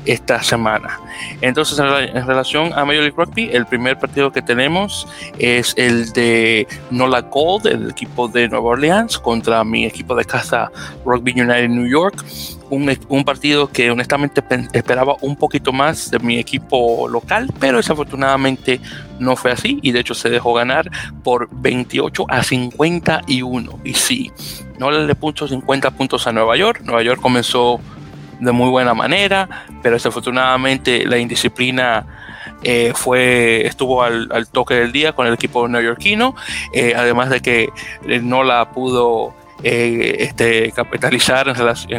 esta 0.07 0.42
semana. 0.42 1.00
Entonces, 1.40 1.78
en 1.78 2.26
relación 2.26 2.72
a 2.72 2.84
Major 2.84 3.02
League 3.02 3.14
Rugby, 3.16 3.50
el 3.52 3.66
primer 3.66 3.98
partido 3.98 4.32
que 4.32 4.42
tenemos 4.42 5.07
es 5.38 5.74
el 5.76 6.12
de 6.12 6.66
Nola 6.90 7.20
Gold, 7.22 7.66
el 7.66 7.90
equipo 7.90 8.28
de 8.28 8.48
Nueva 8.48 8.70
Orleans, 8.70 9.18
contra 9.18 9.64
mi 9.64 9.84
equipo 9.84 10.14
de 10.14 10.24
casa 10.24 10.70
Rugby 11.05 11.32
United 11.32 11.68
New 11.68 11.86
York. 11.86 12.24
Un, 12.70 12.96
un, 13.09 13.24
partido 13.24 13.68
que 13.68 13.90
honestamente 13.90 14.42
esperaba 14.72 15.16
un 15.20 15.36
poquito 15.36 15.70
más 15.72 16.11
de 16.11 16.18
mi 16.18 16.38
equipo 16.38 17.07
local, 17.09 17.52
pero 17.61 17.76
desafortunadamente 17.76 18.80
no 19.18 19.36
fue 19.36 19.52
así 19.52 19.78
y 19.82 19.92
de 19.92 20.00
hecho 20.00 20.14
se 20.14 20.30
dejó 20.30 20.55
ganar 20.55 20.90
por 21.22 21.48
28 21.52 22.24
a 22.28 22.42
51. 22.42 23.78
Y 23.84 23.94
sí, 23.94 24.32
no 24.78 24.90
le 24.90 25.14
puso 25.14 25.46
50 25.46 25.90
puntos 25.92 26.26
a 26.26 26.32
Nueva 26.32 26.57
York. 26.57 26.80
Nueva 26.84 27.02
York 27.02 27.20
comenzó 27.20 27.80
de 28.41 28.53
muy 28.53 28.70
buena 28.70 28.95
manera, 28.95 29.49
pero 29.82 29.95
desafortunadamente 29.95 31.05
la 31.07 31.18
indisciplina 31.18 32.07
eh, 32.62 32.93
fue, 32.95 33.66
estuvo 33.66 34.03
al, 34.03 34.49
toque 34.51 34.74
del 34.74 34.91
día 34.93 35.12
con 35.12 35.26
el 35.26 35.35
equipo 35.35 35.68
neoyorquino, 35.68 36.35
eh, 36.72 36.95
además 36.97 37.28
de 37.28 37.41
que 37.41 37.68
eh, 38.09 38.20
no 38.20 38.43
la 38.43 38.70
pudo 38.70 39.35
este, 39.62 40.72
capitalizar 40.72 41.49
en 41.49 41.55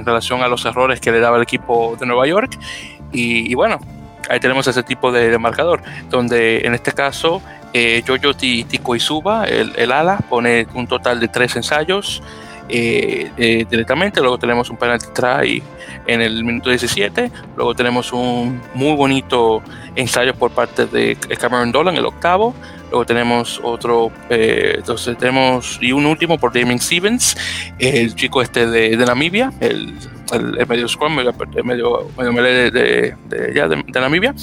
relación, 0.06 0.42
a 0.42 0.48
los 0.48 0.66
errores 0.66 1.00
que 1.00 1.12
le 1.12 1.20
daba 1.20 1.38
el 1.38 1.44
equipo 1.44 1.96
de 2.00 2.06
Nueva 2.06 2.28
York. 2.28 2.58
Y, 3.12 3.54
bueno, 3.56 3.80
ahí 4.30 4.40
tenemos 4.40 4.68
ese 4.68 4.84
tipo 4.84 5.12
de, 5.12 5.38
marcador, 5.38 5.82
donde 6.10 6.66
en 6.66 6.74
este 6.74 6.92
caso 6.92 7.42
Jojo 8.06 8.34
Tico 8.34 8.96
Izuba, 8.96 9.46
el, 9.46 9.72
el 9.78 9.92
ala, 9.92 10.18
pone 10.30 10.68
un 10.74 10.88
total 10.88 11.20
de 11.20 11.28
tres 11.28 11.56
ensayos. 11.56 12.22
Directamente, 12.68 14.22
luego 14.22 14.38
tenemos 14.38 14.70
un 14.70 14.78
penalty 14.78 15.06
try 15.14 15.64
en 16.08 16.22
el 16.22 16.44
minuto 16.44 16.70
17. 16.70 17.32
Luego 17.56 17.74
tenemos 17.76 18.12
un 18.14 18.62
muy 18.74 18.96
bonito 18.96 19.62
ensayo 19.96 20.34
por 20.36 20.52
parte 20.52 20.86
de 20.86 21.16
Cameron 21.40 21.72
Dolan, 21.72 21.96
el 21.96 22.06
octavo. 22.06 22.54
Luego 22.90 23.06
tenemos 23.06 23.60
otro, 23.64 24.12
eh, 24.30 24.76
entonces 24.78 25.18
tenemos, 25.18 25.80
y 25.82 25.92
un 25.92 26.06
último 26.06 26.38
por 26.38 26.54
Damien 26.54 26.80
Stevens, 26.80 27.36
el 27.80 28.16
chico 28.16 28.42
este 28.42 28.68
de, 28.68 28.96
Namibia, 28.98 29.52
el, 29.60 29.94
el, 30.32 30.68
medio 30.68 30.88
scrum, 30.88 31.20
el 31.20 31.34
medio, 31.64 32.08
medio, 32.16 32.44
de, 32.44 32.72
de, 32.72 33.16
de, 33.28 34.00
Namibia 34.00 34.36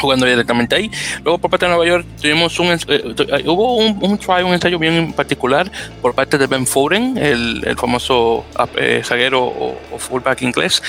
jugando 0.00 0.26
directamente 0.26 0.76
ahí. 0.76 0.90
Luego 1.24 1.38
por 1.38 1.50
parte 1.50 1.66
de 1.66 1.70
Nueva 1.70 1.86
York 1.86 2.06
tuvimos 2.20 2.58
un, 2.58 2.68
eh, 2.68 2.78
eh, 2.88 3.44
hubo 3.46 3.76
un, 3.76 3.98
un, 4.02 4.18
try, 4.18 4.42
un 4.42 4.52
ensayo 4.52 4.78
bien 4.78 5.12
particular 5.12 5.70
por 6.02 6.14
parte 6.14 6.38
de 6.38 6.46
Ben 6.46 6.66
Foden, 6.66 7.16
el, 7.18 7.62
el 7.66 7.76
famoso 7.76 8.44
eh, 8.76 9.02
zaguero 9.04 9.44
o, 9.44 9.76
fullback 9.98 10.42
inglés, 10.42 10.82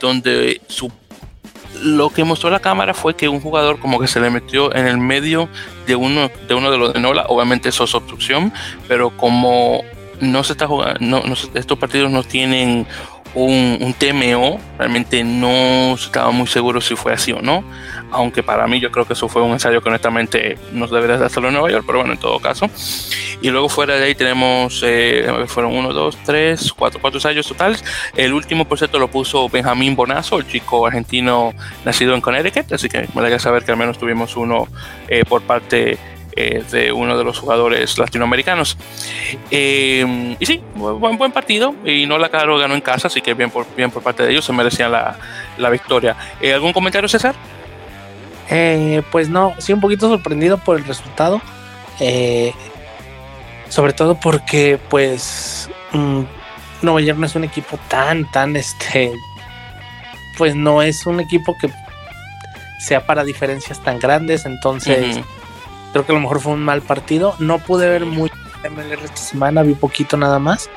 donde 0.00 0.60
su 0.66 0.90
lo 1.82 2.10
que 2.10 2.22
mostró 2.24 2.50
la 2.50 2.60
cámara 2.60 2.92
fue 2.92 3.16
que 3.16 3.28
un 3.28 3.40
jugador 3.40 3.78
como 3.78 3.98
que 3.98 4.06
se 4.06 4.20
le 4.20 4.30
metió 4.30 4.74
en 4.74 4.86
el 4.86 4.98
medio 4.98 5.48
de 5.86 5.96
uno 5.96 6.30
de 6.46 6.54
uno 6.54 6.70
de 6.70 6.78
los 6.78 6.92
de 6.92 7.00
Nola, 7.00 7.24
obviamente 7.28 7.70
eso 7.70 7.84
es 7.84 7.94
obstrucción, 7.94 8.52
pero 8.88 9.16
como 9.16 9.82
no 10.20 10.44
se 10.44 10.52
está 10.52 10.66
jugando, 10.66 10.98
no, 11.00 11.22
estos 11.54 11.78
partidos 11.78 12.10
no 12.10 12.22
tienen 12.22 12.86
un, 13.34 13.78
un, 13.80 13.94
TMO, 13.94 14.60
realmente 14.78 15.24
no 15.24 15.94
estaba 15.94 16.30
muy 16.30 16.46
seguro 16.46 16.80
si 16.80 16.96
fue 16.96 17.12
así 17.12 17.32
o 17.32 17.40
no, 17.40 17.64
aunque 18.10 18.42
para 18.42 18.66
mí 18.66 18.80
yo 18.80 18.90
creo 18.90 19.06
que 19.06 19.14
eso 19.14 19.28
fue 19.28 19.42
un 19.42 19.52
ensayo 19.52 19.80
que 19.80 19.88
honestamente 19.88 20.58
no 20.72 20.86
debería 20.86 21.16
de 21.16 21.24
hacerlo 21.24 21.48
en 21.48 21.54
Nueva 21.54 21.70
York, 21.70 21.84
pero 21.86 21.98
bueno, 21.98 22.12
en 22.12 22.20
todo 22.20 22.38
caso. 22.40 22.68
Y 23.40 23.50
luego 23.50 23.68
fuera 23.68 23.96
de 23.96 24.04
ahí 24.04 24.14
tenemos, 24.14 24.82
eh, 24.84 25.26
fueron 25.48 25.74
uno, 25.74 25.92
dos, 25.92 26.16
tres, 26.24 26.72
cuatro, 26.72 27.00
cuatro 27.00 27.18
ensayos 27.18 27.46
totales. 27.46 27.84
El 28.14 28.32
último, 28.32 28.66
por 28.66 28.78
cierto, 28.78 28.98
lo 28.98 29.08
puso 29.08 29.48
Benjamín 29.48 29.96
Bonazo, 29.96 30.38
el 30.38 30.46
chico 30.46 30.86
argentino 30.86 31.52
nacido 31.84 32.14
en 32.14 32.20
Connecticut, 32.20 32.72
así 32.72 32.88
que 32.88 33.08
me 33.14 33.20
alegra 33.20 33.38
saber 33.38 33.64
que 33.64 33.72
al 33.72 33.78
menos 33.78 33.98
tuvimos 33.98 34.36
uno 34.36 34.68
eh, 35.08 35.24
por 35.24 35.42
parte 35.42 35.98
eh, 36.36 36.64
de 36.70 36.92
uno 36.92 37.16
de 37.16 37.24
los 37.24 37.38
jugadores 37.38 37.98
latinoamericanos. 37.98 38.76
y 39.50 40.36
sí, 40.40 40.60
buen, 40.74 41.18
buen 41.18 41.32
partido. 41.32 41.74
Y 41.84 42.06
no 42.06 42.18
la 42.18 42.28
Caro 42.28 42.58
ganó 42.58 42.74
en 42.74 42.80
casa, 42.80 43.08
así 43.08 43.20
que 43.20 43.34
bien 43.34 43.50
por, 43.50 43.66
bien 43.76 43.90
por 43.90 44.02
parte 44.02 44.22
de 44.22 44.32
ellos, 44.32 44.44
se 44.44 44.52
merecían 44.52 44.92
la, 44.92 45.18
la 45.58 45.70
victoria. 45.70 46.16
¿Algún 46.52 46.72
comentario, 46.72 47.08
César? 47.08 47.34
Eh, 48.50 49.02
pues 49.10 49.28
no, 49.28 49.54
sí 49.58 49.72
un 49.72 49.80
poquito 49.80 50.08
sorprendido 50.08 50.58
por 50.58 50.76
el 50.76 50.84
resultado. 50.84 51.40
Eh, 52.00 52.52
sobre 53.68 53.94
todo 53.94 54.14
porque 54.16 54.78
pues 54.90 55.70
mm, 55.92 56.22
Nueva 56.82 57.00
York 57.00 57.18
no 57.18 57.26
es 57.26 57.34
un 57.34 57.44
equipo 57.44 57.78
tan, 57.88 58.30
tan 58.30 58.54
este, 58.56 59.12
pues 60.36 60.54
no 60.54 60.82
es 60.82 61.06
un 61.06 61.20
equipo 61.20 61.56
que 61.58 61.70
sea 62.80 63.06
para 63.06 63.24
diferencias 63.24 63.82
tan 63.82 63.98
grandes, 63.98 64.44
entonces 64.44 65.20
creo 65.92 66.04
que 66.04 66.12
a 66.12 66.14
lo 66.14 66.20
mejor 66.20 66.40
fue 66.40 66.52
un 66.52 66.64
mal 66.64 66.82
partido. 66.82 67.34
No 67.38 67.58
pude 67.58 67.88
ver 67.88 68.06
mucho 68.06 68.34
MLR 68.68 69.04
esta 69.04 69.16
semana, 69.16 69.62
vi 69.62 69.74
poquito 69.74 70.16
nada 70.16 70.38
más, 70.38 70.70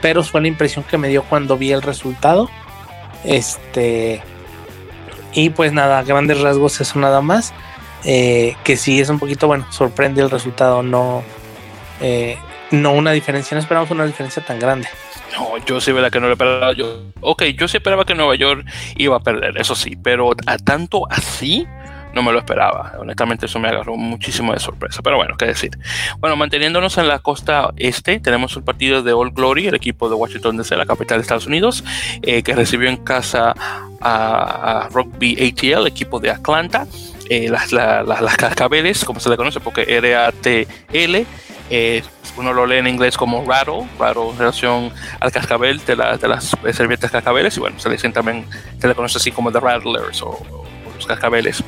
pero 0.00 0.22
fue 0.22 0.40
la 0.40 0.48
impresión 0.48 0.84
que 0.84 0.98
me 0.98 1.08
dio 1.08 1.22
cuando 1.22 1.56
vi 1.56 1.72
el 1.72 1.82
resultado. 1.82 2.48
Este, 3.24 4.22
y 5.32 5.50
pues 5.50 5.72
nada, 5.72 6.02
grandes 6.02 6.40
rasgos 6.40 6.80
eso 6.80 6.98
nada 6.98 7.20
más. 7.20 7.52
Eh, 8.04 8.56
que 8.64 8.76
sí 8.76 9.00
es 9.00 9.08
un 9.08 9.18
poquito, 9.18 9.46
bueno, 9.46 9.64
sorprende 9.70 10.22
el 10.22 10.30
resultado, 10.30 10.82
no, 10.82 11.22
eh, 12.00 12.36
no 12.72 12.92
una 12.94 13.12
diferencia, 13.12 13.54
no 13.54 13.60
esperamos 13.60 13.90
una 13.92 14.04
diferencia 14.04 14.44
tan 14.44 14.58
grande. 14.58 14.88
No, 15.36 15.56
yo 15.64 15.80
sí, 15.80 15.92
verdad 15.92 16.10
que 16.10 16.20
no 16.20 16.26
lo 16.26 16.32
esperaba. 16.32 16.72
Yo, 16.72 17.04
ok, 17.20 17.44
yo 17.56 17.68
sí 17.68 17.76
esperaba 17.76 18.04
que 18.04 18.14
Nueva 18.14 18.34
York 18.34 18.66
iba 18.96 19.16
a 19.16 19.20
perder, 19.20 19.56
eso 19.58 19.74
sí, 19.74 19.96
pero 20.02 20.32
a 20.46 20.58
tanto 20.58 21.06
así, 21.10 21.66
no 22.14 22.22
me 22.22 22.32
lo 22.32 22.38
esperaba. 22.38 22.92
Honestamente, 22.98 23.46
eso 23.46 23.58
me 23.58 23.68
agarró 23.68 23.96
muchísimo 23.96 24.52
de 24.52 24.60
sorpresa. 24.60 25.02
Pero 25.02 25.16
bueno, 25.16 25.36
qué 25.36 25.46
decir. 25.46 25.78
Bueno, 26.18 26.36
manteniéndonos 26.36 26.98
en 26.98 27.08
la 27.08 27.18
costa 27.20 27.72
este, 27.76 28.20
tenemos 28.20 28.56
el 28.56 28.62
partido 28.62 29.02
de 29.02 29.12
All 29.12 29.30
Glory, 29.30 29.66
el 29.66 29.74
equipo 29.74 30.08
de 30.08 30.14
Washington 30.14 30.56
DC, 30.56 30.76
la 30.76 30.86
capital 30.86 31.18
de 31.18 31.22
Estados 31.22 31.46
Unidos, 31.46 31.84
eh, 32.22 32.42
que 32.42 32.54
recibió 32.54 32.88
en 32.88 32.98
casa 32.98 33.54
a, 34.00 34.88
Rugby 34.92 35.34
ATL, 35.34 35.86
equipo 35.86 36.20
de 36.20 36.30
Atlanta. 36.30 36.86
Eh, 37.30 37.48
las, 37.48 37.72
las 37.72 38.36
cascabeles, 38.36 39.04
como 39.04 39.20
se 39.20 39.30
le 39.30 39.36
conoce, 39.36 39.60
porque 39.60 39.82
R-A-T-L. 39.82 41.26
Eh, 41.70 42.02
uno 42.36 42.52
lo 42.52 42.66
lee 42.66 42.76
en 42.76 42.86
inglés 42.86 43.16
como 43.16 43.44
rattle, 43.46 43.86
rattle 43.98 44.30
en 44.30 44.38
relación 44.38 44.92
al 45.20 45.32
cascabel 45.32 45.80
de, 45.86 45.96
de 45.96 46.28
las 46.28 46.54
servietas 46.72 47.10
cascabeles, 47.10 47.56
y 47.56 47.60
bueno, 47.60 47.78
se 47.78 47.88
le 47.88 47.94
dicen 47.94 48.12
también, 48.12 48.44
se 48.78 48.88
le 48.88 48.94
conoce 48.94 49.16
así 49.16 49.30
como 49.30 49.50
The 49.50 49.60
Rattlers 49.60 50.22
o 50.22 50.66
cascabeles. 51.06 51.62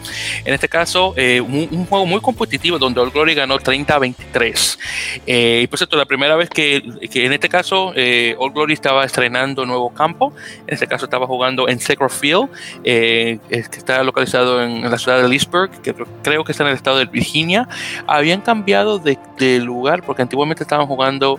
En 0.44 0.54
este 0.54 0.68
caso, 0.68 1.14
eh, 1.16 1.40
un, 1.40 1.86
juego 1.86 2.06
muy 2.06 2.20
competitivo 2.20 2.78
donde 2.78 3.00
All 3.00 3.10
Glory 3.10 3.34
ganó 3.34 3.58
30 3.58 3.94
a 3.94 3.98
23. 3.98 4.78
Eh, 5.26 5.60
y 5.64 5.66
por 5.66 5.78
cierto, 5.78 5.96
la 5.96 6.06
primera 6.06 6.36
vez 6.36 6.48
que, 6.48 6.76
en 6.76 7.32
este 7.32 7.48
caso 7.48 7.92
eh, 7.94 8.34
All 8.38 8.52
Glory 8.52 8.74
estaba 8.74 9.04
estrenando 9.04 9.66
nuevo 9.66 9.92
campo, 9.92 10.32
en 10.66 10.74
este 10.74 10.86
caso 10.86 11.04
estaba 11.04 11.26
jugando 11.26 11.68
en 11.68 11.80
Sacred 11.80 12.08
Field, 12.08 12.48
que 12.82 13.40
está 13.50 14.02
localizado 14.02 14.62
en, 14.62 14.90
la 14.90 14.98
ciudad 14.98 15.20
de 15.22 15.28
Leesburg, 15.28 15.70
que 15.82 15.94
creo 16.22 16.44
que 16.44 16.52
está 16.52 16.64
en 16.64 16.70
el 16.70 16.76
estado 16.76 16.98
de 16.98 17.06
Virginia. 17.06 17.68
Habían 18.06 18.40
cambiado 18.40 18.98
de, 18.98 19.18
de 19.38 19.60
lugar 19.60 20.02
porque 20.02 20.22
antiguamente 20.22 20.62
estaban 20.62 20.86
jugando 20.86 21.38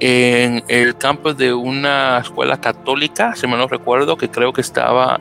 en 0.00 0.64
el 0.68 0.96
campo 0.96 1.34
de 1.34 1.54
una 1.54 2.18
escuela 2.18 2.60
católica, 2.60 3.34
si 3.36 3.46
me 3.46 3.56
no 3.56 3.68
recuerdo, 3.68 4.16
que 4.16 4.28
creo 4.28 4.52
que 4.52 4.60
estaba 4.60 5.20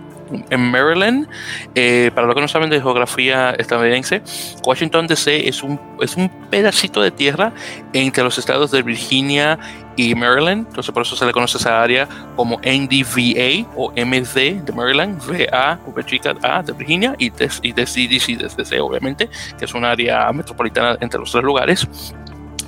en 0.50 0.62
Maryland. 0.72 1.28
Eh, 1.76 2.12
para 2.14 2.28
los 2.28 2.36
que 2.36 2.42
no 2.42 2.48
saben 2.48 2.70
de 2.70 2.82
geografía 2.82 3.52
estadounidense, 3.52 4.22
Washington 4.66 5.08
DC 5.08 5.48
es 5.48 5.64
un, 5.64 5.80
es 6.02 6.16
un 6.16 6.30
pedacito 6.50 7.02
de 7.02 7.12
tierra 7.12 7.54
entre 7.94 8.24
los 8.24 8.38
estados 8.38 8.72
de 8.72 8.82
Virginia 8.82 9.60
y 9.96 10.16
Maryland. 10.16 10.68
Entonces, 10.68 10.92
por 10.92 11.04
eso 11.04 11.16
se 11.16 11.26
le 11.26 11.32
conoce 11.32 11.58
a 11.58 11.60
esa 11.60 11.82
área 11.82 12.08
como 12.36 12.60
NDVA 12.60 13.68
o 13.76 13.92
MD 13.92 14.64
de 14.64 14.74
Maryland, 14.74 15.22
VA, 15.26 15.80
V 15.86 16.04
chica 16.06 16.34
A 16.42 16.64
de 16.64 16.74
Virginia 16.74 17.16
y 17.18 17.30
de, 17.30 17.50
y 17.62 17.72
de 17.72 17.86
DC, 17.86 18.80
obviamente, 18.80 19.30
que 19.58 19.66
es 19.66 19.74
un 19.74 19.86
área 19.86 20.32
metropolitana 20.32 20.98
entre 21.00 21.20
los 21.20 21.32
tres 21.32 21.44
lugares. 21.44 21.88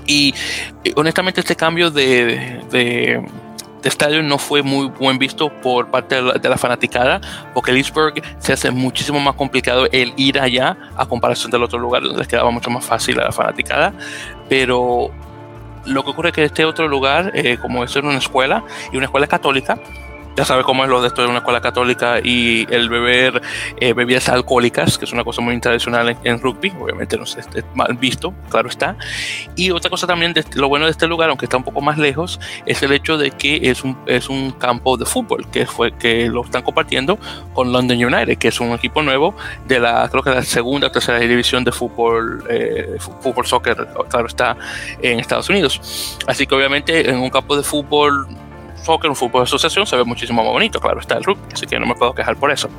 Y 0.07 0.33
eh, 0.83 0.93
honestamente, 0.95 1.41
este 1.41 1.55
cambio 1.55 1.89
de, 1.89 2.61
de 2.71 3.25
estadio 3.85 4.21
no 4.23 4.37
fue 4.37 4.61
muy 4.61 4.87
buen 4.87 5.17
visto 5.17 5.49
por 5.61 5.87
parte 5.87 6.21
de 6.21 6.49
la, 6.49 6.57
fanaticada, 6.57 7.21
porque 7.53 7.71
Leesburg 7.71 8.21
se 8.39 8.53
hace 8.53 8.71
muchísimo 8.71 9.19
más 9.19 9.35
complicado 9.35 9.87
el 9.91 10.13
ir 10.17 10.39
allá 10.39 10.77
a 10.95 11.05
comparación 11.05 11.51
del 11.51 11.63
otro 11.63 11.79
lugar, 11.79 12.03
donde 12.03 12.19
les 12.19 12.27
quedaba 12.27 12.51
mucho 12.51 12.69
más 12.69 12.85
fácil 12.85 13.19
a 13.19 13.25
la 13.25 13.31
fanaticada. 13.31 13.93
Pero 14.49 15.11
lo 15.85 16.03
que 16.03 16.09
ocurre 16.09 16.29
es 16.29 16.35
que 16.35 16.43
este 16.43 16.65
otro 16.65 16.87
lugar, 16.87 17.31
eh, 17.35 17.57
como 17.61 17.83
es 17.83 17.95
en 17.95 18.05
una 18.05 18.17
escuela, 18.17 18.63
y 18.91 18.97
una 18.97 19.05
escuela 19.05 19.27
católica, 19.27 19.77
ya 20.35 20.45
sabe 20.45 20.63
cómo 20.63 20.83
es 20.83 20.89
lo 20.89 21.01
de 21.01 21.07
esto 21.07 21.21
de 21.21 21.27
una 21.27 21.39
escuela 21.39 21.61
católica 21.61 22.19
y 22.23 22.67
el 22.69 22.89
beber 22.89 23.41
eh, 23.79 23.93
bebidas 23.93 24.29
alcohólicas, 24.29 24.97
que 24.97 25.05
es 25.05 25.13
una 25.13 25.23
cosa 25.23 25.41
muy 25.41 25.59
tradicional 25.59 26.17
en, 26.23 26.41
rugby, 26.41 26.71
obviamente 26.79 27.17
no 27.17 27.25
sé, 27.25 27.39
es 27.39 27.63
mal 27.73 27.95
visto, 27.97 28.33
claro 28.49 28.69
está. 28.69 28.97
Y 29.55 29.71
otra 29.71 29.89
cosa 29.89 30.07
también, 30.07 30.33
de 30.33 30.41
este, 30.41 30.59
lo 30.59 30.67
bueno 30.67 30.85
de 30.85 30.91
este 30.91 31.07
lugar, 31.07 31.29
aunque 31.29 31.45
está 31.45 31.57
un 31.57 31.63
poco 31.63 31.81
más 31.81 31.97
lejos, 31.97 32.39
es 32.65 32.83
el 32.83 32.91
hecho 32.91 33.17
de 33.17 33.31
que 33.31 33.69
es 33.69 33.83
un, 33.83 33.97
es 34.05 34.29
un 34.29 34.51
campo 34.51 34.97
de 34.97 35.05
fútbol, 35.05 35.47
que 35.51 35.65
fue 35.65 35.91
que 35.93 36.27
lo 36.27 36.43
están 36.43 36.63
compartiendo 36.63 37.17
con 37.53 37.71
London 37.71 37.97
United, 37.97 38.37
que 38.37 38.49
es 38.49 38.59
un 38.59 38.71
equipo 38.71 39.01
nuevo 39.01 39.35
de 39.67 39.79
la, 39.79 40.07
creo 40.09 40.23
que 40.23 40.31
la 40.31 40.43
segunda 40.43 40.87
o 40.87 40.91
tercera 40.91 41.19
división 41.19 41.63
de 41.63 41.71
fútbol, 41.71 42.43
eh, 42.49 42.97
fútbol 43.21 43.45
soccer, 43.45 43.87
claro 44.09 44.27
está, 44.27 44.57
en 45.01 45.19
Estados 45.19 45.49
Unidos. 45.49 46.17
Así 46.27 46.45
que 46.45 46.55
obviamente 46.55 47.09
en 47.09 47.17
un 47.17 47.29
campo 47.29 47.55
de 47.55 47.63
fútbol 47.63 48.27
soccer, 48.85 49.09
un 49.09 49.15
fútbol 49.15 49.41
de 49.41 49.43
asociación, 49.43 49.85
se 49.85 49.95
ve 49.95 50.03
muchísimo 50.03 50.43
más 50.43 50.51
bonito, 50.51 50.79
claro, 50.79 50.99
está 50.99 51.17
el 51.17 51.23
rugby, 51.23 51.41
así 51.51 51.65
que 51.65 51.79
no 51.79 51.85
me 51.85 51.95
puedo 51.95 52.13
quejar 52.13 52.37
por 52.37 52.51
eso. 52.51 52.69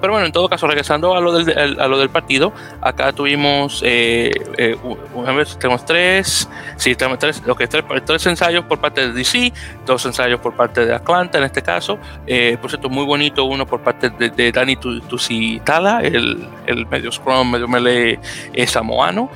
Pero 0.00 0.12
bueno, 0.12 0.26
en 0.26 0.32
todo 0.32 0.48
caso, 0.48 0.66
regresando 0.66 1.14
a 1.14 1.20
lo 1.20 1.32
del, 1.32 1.78
a 1.80 1.86
lo 1.86 1.98
del 1.98 2.10
partido, 2.10 2.52
acá 2.80 3.12
tuvimos, 3.12 3.82
eh, 3.84 4.32
eh, 4.56 4.76
tenemos 5.58 5.84
tres, 5.84 6.48
sí, 6.76 6.94
tenemos 6.94 7.18
tres, 7.18 7.42
lo 7.46 7.54
que 7.54 7.66
tres, 7.66 7.84
tres 8.04 8.26
ensayos 8.26 8.64
por 8.64 8.80
parte 8.80 9.08
de 9.08 9.12
DC, 9.12 9.52
dos 9.86 10.04
ensayos 10.06 10.40
por 10.40 10.54
parte 10.54 10.86
de 10.86 10.94
Atlanta, 10.94 11.38
en 11.38 11.44
este 11.44 11.62
caso, 11.62 11.98
eh, 12.26 12.56
por 12.60 12.70
cierto, 12.70 12.88
muy 12.88 13.04
bonito, 13.04 13.44
uno 13.44 13.66
por 13.66 13.80
parte 13.80 14.10
de, 14.10 14.30
de 14.30 14.52
Dani 14.52 14.76
Tusitala, 14.76 16.00
el, 16.00 16.48
el 16.66 16.86
medio 16.86 17.12
scrum, 17.12 17.50
medio 17.50 17.68
melee 17.68 18.18
samoano, 18.66 19.30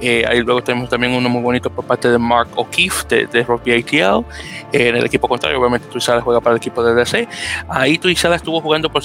ahí 0.00 0.40
luego 0.42 0.62
tenemos 0.62 0.88
también 0.88 1.12
uno 1.12 1.28
muy 1.28 1.42
bonito 1.42 1.70
por 1.70 1.84
parte 1.84 2.10
de 2.10 2.18
Mark 2.18 2.48
O'Keefe 2.56 3.06
de, 3.08 3.26
de 3.26 3.42
Rugby 3.42 3.72
ATL, 3.72 4.24
en 4.72 4.96
el 4.96 5.04
equipo 5.04 5.28
contrario, 5.28 5.60
obviamente 5.66 5.88
Tuizala 5.88 6.20
juega 6.22 6.40
para 6.40 6.54
el 6.54 6.58
equipo 6.58 6.82
de 6.82 6.94
DC. 6.94 7.28
Ahí 7.68 7.98
Tuizala 7.98 8.36
estuvo 8.36 8.60
jugando 8.60 8.90
por 8.90 9.02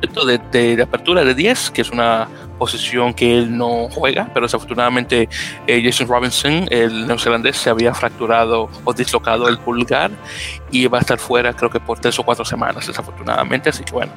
de, 0.00 0.40
de, 0.50 0.76
de, 0.76 0.82
apertura 0.82 1.24
de 1.24 1.34
10, 1.34 1.70
que 1.70 1.82
es 1.82 1.90
una 1.90 2.28
posición 2.58 3.14
que 3.14 3.38
él 3.38 3.56
no 3.56 3.88
juega, 3.90 4.28
pero 4.32 4.46
desafortunadamente 4.46 5.28
eh, 5.66 5.82
Jason 5.82 6.08
Robinson, 6.08 6.66
el 6.70 7.06
neozelandés, 7.06 7.56
se 7.56 7.70
había 7.70 7.94
fracturado 7.94 8.68
o 8.84 8.92
dislocado 8.92 9.48
el 9.48 9.58
pulgar 9.58 10.10
y 10.70 10.86
va 10.86 10.98
a 10.98 11.00
estar 11.00 11.18
fuera 11.18 11.52
creo 11.52 11.70
que 11.70 11.80
por 11.80 11.98
tres 11.98 12.18
o 12.18 12.22
cuatro 12.22 12.44
semanas, 12.44 12.86
desafortunadamente. 12.86 13.70
Así 13.70 13.84
que 13.84 13.92
bueno, 13.92 14.12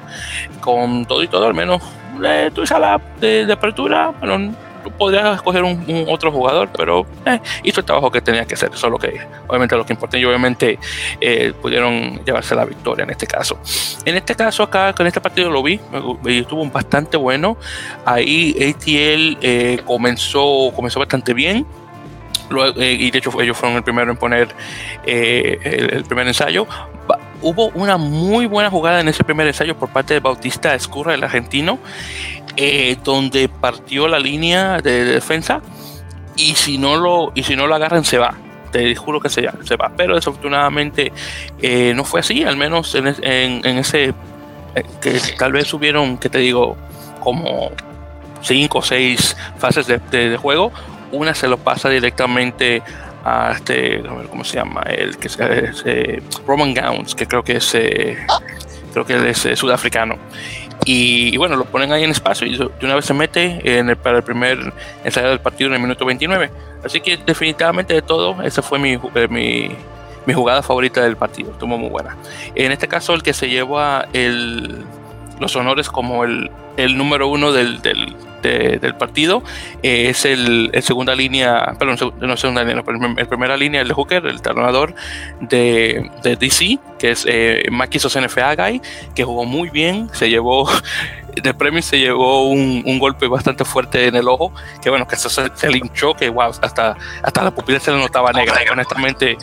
con 0.61 1.05
todo 1.05 1.23
y 1.23 1.27
todo, 1.27 1.47
al 1.47 1.53
menos 1.53 1.81
eh, 2.23 2.51
Tuizala 2.53 3.01
de, 3.19 3.45
de 3.45 3.53
apertura, 3.53 4.13
bueno, 4.19 4.53
podría 4.91 5.33
escoger 5.33 5.63
un, 5.63 6.05
otro 6.07 6.31
jugador, 6.31 6.69
pero 6.75 7.05
eh, 7.25 7.39
hizo 7.63 7.81
el 7.81 7.85
trabajo 7.85 8.11
que 8.11 8.21
tenía 8.21 8.45
que 8.45 8.55
hacer. 8.55 8.71
Eso 8.73 8.87
es 8.87 8.91
lo 8.91 8.99
que, 8.99 9.19
obviamente, 9.47 9.75
lo 9.75 9.85
que 9.85 9.93
importa. 9.93 10.17
Y 10.17 10.25
obviamente 10.25 10.79
eh, 11.21 11.53
pudieron 11.61 12.23
llevarse 12.25 12.55
la 12.55 12.65
victoria 12.65 13.03
en 13.03 13.09
este 13.11 13.27
caso. 13.27 13.57
En 14.05 14.15
este 14.15 14.35
caso, 14.35 14.63
acá, 14.63 14.93
con 14.93 15.07
este 15.07 15.21
partido 15.21 15.49
lo 15.49 15.63
vi, 15.63 15.79
y 16.25 16.39
estuvo 16.39 16.65
bastante 16.65 17.17
bueno. 17.17 17.57
Ahí 18.05 18.51
ATL 18.51 19.37
eh, 19.41 19.81
comenzó, 19.85 20.71
comenzó 20.75 20.99
bastante 20.99 21.33
bien. 21.33 21.65
y 22.75 23.11
de 23.11 23.17
hecho 23.17 23.41
ellos 23.41 23.57
fueron 23.57 23.77
el 23.77 23.83
primero 23.83 24.11
en 24.11 24.17
poner 24.17 24.49
el, 25.05 26.03
primer 26.05 26.27
ensayo 26.27 26.67
hubo 27.43 27.67
una 27.69 27.97
muy 27.97 28.45
buena 28.45 28.69
jugada 28.69 29.01
en 29.01 29.07
ese 29.09 29.23
primer 29.23 29.45
ensayo 29.45 29.77
por 29.77 29.89
parte 29.89 30.13
de 30.15 30.19
Bautista 30.21 30.73
Escurra, 30.73 31.13
el 31.13 31.23
argentino, 31.23 31.77
eh, 32.55 32.97
donde 33.03 33.49
partió 33.49 34.07
la 34.07 34.19
línea 34.19 34.79
de 34.79 35.05
defensa 35.05 35.61
y 36.35 36.53
si 36.53 36.77
no 36.77 36.97
lo, 36.97 37.31
y 37.33 37.43
si 37.43 37.55
no 37.55 37.65
lo 37.65 37.75
agarran 37.75 38.05
se 38.05 38.17
va. 38.19 38.35
Te 38.71 38.95
juro 38.95 39.19
que 39.19 39.29
se, 39.29 39.49
se 39.63 39.75
va. 39.75 39.91
Pero 39.95 40.15
desafortunadamente 40.15 41.11
eh, 41.61 41.93
no 41.95 42.03
fue 42.03 42.19
así, 42.19 42.43
al 42.43 42.57
menos 42.57 42.93
en, 42.95 43.07
ese 43.65 44.13
eh, 44.75 44.83
que 45.01 45.19
tal 45.37 45.51
vez 45.51 45.73
hubieron, 45.73 46.17
que 46.17 46.29
te 46.29 46.39
digo, 46.39 46.77
como 47.19 47.71
cinco 48.41 48.79
o 48.79 48.81
seis 48.83 49.35
fases 49.57 49.87
de, 49.87 50.37
juego. 50.37 50.71
Una 51.11 51.33
se 51.33 51.47
lo 51.47 51.57
pasa 51.57 51.89
directamente 51.89 52.81
a 53.23 53.53
este, 53.55 54.03
a 54.07 54.13
ver 54.13 54.27
cómo 54.27 54.43
se 54.43 54.57
llama, 54.57 54.81
el 54.81 55.17
que 55.17 55.27
es 55.27 55.37
Roman 56.45 56.73
Gowns, 56.73 57.15
que 57.15 57.27
creo 57.27 57.43
que 57.43 57.57
es, 57.57 57.71
creo 57.71 59.05
que 59.05 59.13
él 59.13 59.25
es 59.27 59.47
sudafricano. 59.55 60.17
Y, 60.85 61.37
bueno, 61.37 61.55
lo 61.55 61.65
ponen 61.65 61.91
ahí 61.91 62.03
en 62.03 62.11
espacio 62.11 62.45
y 62.47 62.57
de 62.57 62.69
una 62.81 62.95
vez 62.95 63.05
se 63.05 63.13
mete 63.13 63.79
en 63.79 63.89
el, 63.89 63.95
para 63.95 64.17
el 64.17 64.23
primer 64.23 64.73
ensayo 65.03 65.29
del 65.29 65.39
partido 65.39 65.69
en 65.69 65.75
el 65.75 65.81
minuto 65.81 66.05
29. 66.05 66.51
Así 66.83 66.99
que 66.99 67.17
definitivamente 67.17 67.93
de 67.93 68.01
todo, 68.01 68.41
esa 68.43 68.61
fue 68.61 68.79
mi, 68.79 68.99
eh, 69.15 69.27
mi 70.25 70.33
jugada 70.33 70.61
favorita 70.61 71.01
del 71.01 71.15
partido. 71.15 71.51
Estuvo 71.51 71.77
muy 71.77 71.89
buena. 71.89 72.17
En 72.55 72.71
este 72.71 72.87
caso, 72.87 73.13
el 73.13 73.23
que 73.23 73.33
se 73.33 73.49
lleva 73.49 74.07
el, 74.13 74.83
los 75.39 75.55
honores 75.55 75.89
como 75.89 76.23
el, 76.23 76.51
el 76.77 76.97
número 76.97 77.27
uno 77.27 77.51
del, 77.51 77.81
del, 77.81 78.15
del 78.43 78.95
partido 78.95 79.43
eh, 79.81 80.09
es 80.09 80.25
el, 80.25 80.71
segunda 80.81 81.15
línea, 81.15 81.75
perdón, 81.79 82.13
no 82.19 82.37
segunda 82.37 82.63
línea, 82.63 82.83
el, 83.17 83.27
primera 83.27 83.57
línea, 83.57 83.81
el 83.81 83.87
de 83.87 83.93
Hooker, 83.93 84.25
el 84.25 84.41
talonador 84.41 84.95
de, 85.39 86.11
de 86.23 86.35
DC, 86.35 86.79
que 86.99 87.11
es 87.11 87.25
eh, 87.27 87.65
Maki 87.71 87.99
Sosenefe 87.99 88.41
que 89.15 89.23
jugó 89.23 89.45
muy 89.45 89.69
bien, 89.69 90.09
se 90.13 90.29
llevó 90.29 90.69
de 91.41 91.53
premio 91.53 91.81
se 91.81 91.99
llevó 91.99 92.47
un, 92.47 92.83
un, 92.85 92.99
golpe 92.99 93.27
bastante 93.27 93.65
fuerte 93.65 94.07
en 94.07 94.15
el 94.15 94.27
ojo, 94.27 94.53
que 94.81 94.89
bueno, 94.89 95.07
que 95.07 95.15
se, 95.15 95.29
se 95.29 95.69
linchó, 95.69 96.13
que 96.13 96.29
wow, 96.29 96.51
hasta, 96.61 96.95
hasta 97.23 97.43
la 97.43 97.51
pupila 97.51 97.79
se 97.79 97.91
le 97.91 97.97
notaba 97.97 98.31
negra. 98.31 98.61
Honestamente, 98.71 99.37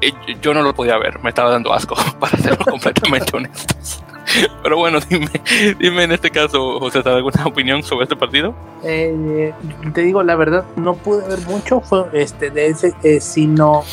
eh, 0.00 0.12
yo 0.40 0.54
no 0.54 0.62
lo 0.62 0.74
podía 0.74 0.98
ver, 0.98 1.20
me 1.22 1.30
estaba 1.30 1.50
dando 1.50 1.72
asco, 1.72 1.96
para 2.20 2.36
ser 2.38 2.56
completamente 2.58 3.36
honestos. 3.36 4.02
Pero 4.62 4.76
bueno, 4.76 4.98
dime, 5.08 5.30
dime 5.78 6.04
en 6.04 6.12
este 6.12 6.30
caso, 6.30 6.78
José, 6.78 7.02
¿te 7.02 7.08
alguna 7.08 7.46
opinión 7.46 7.82
sobre 7.82 8.04
este 8.04 8.16
partido? 8.16 8.54
Eh, 8.84 9.52
te 9.94 10.02
digo, 10.02 10.22
la 10.22 10.36
verdad, 10.36 10.64
no 10.76 10.94
pude 10.94 11.26
ver 11.28 11.40
mucho. 11.46 11.80
Fue, 11.80 12.06
este, 12.12 12.50
de 12.50 12.66
ese, 12.66 12.94
eh, 13.02 13.20
si 13.20 13.46
no, 13.46 13.84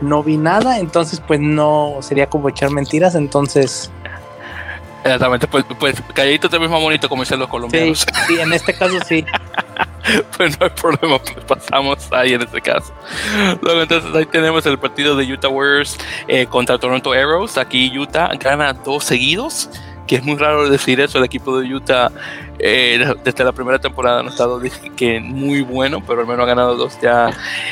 no 0.00 0.22
vi 0.22 0.36
nada, 0.36 0.78
entonces, 0.78 1.20
pues 1.20 1.40
no 1.40 1.96
sería 2.00 2.28
como 2.28 2.48
echar 2.48 2.70
mentiras. 2.70 3.14
Entonces, 3.14 3.90
Exactamente, 5.02 5.46
pues, 5.46 5.64
pues 5.78 5.94
calladito 6.12 6.50
te 6.50 6.58
ves 6.58 6.68
más 6.68 6.80
bonito 6.80 7.08
como 7.08 7.22
dicen 7.22 7.38
los 7.38 7.48
colombianos. 7.48 8.00
Sí, 8.00 8.34
sí 8.34 8.40
en 8.40 8.52
este 8.52 8.74
caso 8.74 8.98
sí. 9.08 9.24
pues 10.36 10.58
no 10.58 10.66
hay 10.66 10.72
problema, 10.72 11.18
pues 11.18 11.44
pasamos 11.46 12.08
ahí 12.12 12.34
en 12.34 12.42
este 12.42 12.60
caso. 12.60 12.92
Luego 13.60 13.82
entonces 13.82 14.14
ahí 14.14 14.26
tenemos 14.26 14.64
el 14.66 14.78
partido 14.78 15.16
de 15.16 15.32
Utah 15.32 15.48
Warriors 15.48 15.98
eh, 16.28 16.46
contra 16.46 16.78
Toronto 16.78 17.12
Arrows. 17.12 17.58
Aquí 17.58 17.96
Utah 17.98 18.30
gana 18.38 18.72
dos 18.72 19.04
seguidos, 19.04 19.70
que 20.06 20.16
es 20.16 20.24
muy 20.24 20.36
raro 20.36 20.68
decir 20.68 21.00
eso. 21.00 21.18
El 21.18 21.24
equipo 21.24 21.58
de 21.58 21.72
Utah 21.72 22.10
eh, 22.58 23.14
desde 23.24 23.42
la 23.44 23.52
primera 23.52 23.78
temporada 23.78 24.22
no 24.22 24.28
ha 24.28 24.32
estado 24.32 24.60
que 24.96 25.18
muy 25.20 25.62
bueno, 25.62 26.02
pero 26.06 26.20
al 26.20 26.26
menos 26.26 26.44
ha 26.44 26.46
ganado 26.46 26.76
dos 26.76 26.98
ya. 27.00 27.30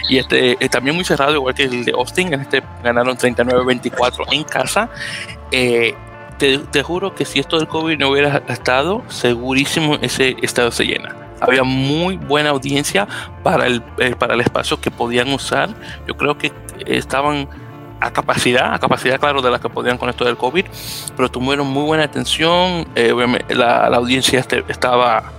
Y 0.09 0.19
este 0.19 0.53
eh, 0.53 0.69
también 0.69 0.97
muy 0.97 1.05
cerrado, 1.05 1.35
igual 1.35 1.55
que 1.55 1.65
el 1.65 1.85
de 1.85 1.93
Austin. 1.93 2.33
En 2.33 2.41
este 2.41 2.63
ganaron 2.83 3.17
39-24 3.17 4.33
en 4.33 4.45
casa. 4.45 4.89
Eh, 5.51 5.95
te, 6.39 6.83
juro 6.83 7.15
que 7.15 7.25
si 7.25 7.39
esto 7.39 7.59
del 7.59 7.69
COVID 7.69 7.99
no 7.99 8.11
hubiera 8.11 8.43
estado, 8.49 9.03
segurísimo 9.09 9.99
ese 10.01 10.37
estado 10.43 10.71
se 10.71 10.85
llena. 10.85 11.15
Había 11.41 11.63
muy 11.63 12.17
buena 12.17 12.51
audiencia 12.51 13.07
para 13.43 13.67
el, 13.67 13.83
eh, 13.99 14.15
para 14.17 14.35
el 14.35 14.41
espacio 14.41 14.81
que 14.81 14.91
podían 14.91 15.33
usar. 15.33 15.71
Yo 16.07 16.17
creo 16.17 16.37
que 16.39 16.53
estaban 16.87 17.49
a 18.01 18.13
capacidad, 18.13 18.75
a 18.75 18.79
capacidad, 18.79 19.19
claro, 19.19 19.43
de 19.43 19.51
las 19.51 19.61
que 19.61 19.69
podían 19.69 19.99
con 19.99 20.09
esto 20.09 20.25
del 20.25 20.37
COVID, 20.37 20.65
pero 21.17 21.31
tuvieron 21.31 21.67
muy 21.67 21.85
buena 21.85 22.05
atención. 22.05 22.89
Eh, 22.95 23.15
la, 23.51 23.87
audiencia 23.87 24.41
este, 24.41 24.65
estaba 24.69 25.33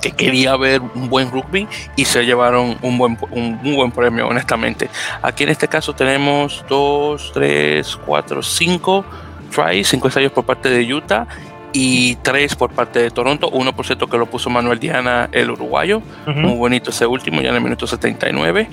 que 0.00 0.12
quería 0.12 0.56
ver 0.56 0.80
un 0.80 1.08
buen 1.08 1.30
rugby 1.30 1.66
y 1.96 2.04
se 2.04 2.24
llevaron 2.24 2.78
un 2.82 2.98
buen, 2.98 3.18
un, 3.30 3.74
buen 3.74 3.90
premio, 3.90 4.28
honestamente. 4.28 4.88
Aquí 5.22 5.42
en 5.42 5.50
este 5.50 5.68
caso 5.68 5.92
tenemos 5.92 6.64
2, 6.68 7.32
3, 7.34 7.98
4, 8.06 8.42
5 8.42 9.04
tries, 9.52 9.88
cinco 9.88 10.08
ensayos 10.08 10.32
por 10.32 10.44
parte 10.44 10.68
de 10.68 10.92
Utah 10.92 11.26
y 11.72 12.16
tres 12.16 12.54
por 12.54 12.70
parte 12.72 13.00
de 13.00 13.10
Toronto. 13.10 13.48
Uno, 13.50 13.74
por 13.74 13.86
cierto, 13.86 14.06
que 14.06 14.18
lo 14.18 14.26
puso 14.26 14.50
Manuel 14.50 14.78
Diana, 14.78 15.28
el 15.32 15.50
uruguayo. 15.50 16.02
Muy 16.26 16.56
bonito 16.56 16.90
ese 16.90 17.06
último, 17.06 17.40
ya 17.40 17.50
en 17.50 17.56
el 17.56 17.60
minuto 17.60 17.86
79. 17.86 18.68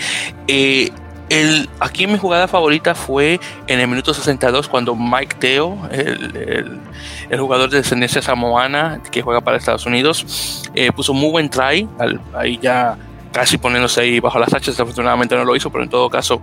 Eh, 0.48 0.90
el, 1.30 1.70
aquí 1.80 2.08
mi 2.08 2.18
jugada 2.18 2.48
favorita 2.48 2.96
fue 2.96 3.40
en 3.68 3.80
el 3.80 3.88
minuto 3.88 4.14
62 4.14 4.68
cuando 4.68 4.96
Mike 4.96 5.36
Teo, 5.40 5.78
el, 5.92 6.82
el, 7.30 7.40
jugador 7.40 7.70
de 7.70 7.78
descendencia 7.78 8.22
samoana 8.22 9.02
que 9.12 9.22
juega 9.22 9.42
para 9.42 9.58
Estados 9.58 9.86
Unidos, 9.86 10.70
eh, 10.74 10.92
puso 10.92 11.14
muy 11.14 11.30
buen 11.30 11.50
try, 11.50 11.88
ahí 12.34 12.58
ya 12.60 12.98
casi 13.32 13.60
poniéndose 13.60 14.02
ahí 14.02 14.20
bajo 14.20 14.40
las 14.40 14.54
hachas, 14.54 14.74
desafortunadamente 14.76 15.36
no 15.36 15.46
lo 15.46 15.56
hizo, 15.56 15.70
pero 15.70 15.84
en 15.84 15.90
todo 15.92 16.10
caso 16.10 16.42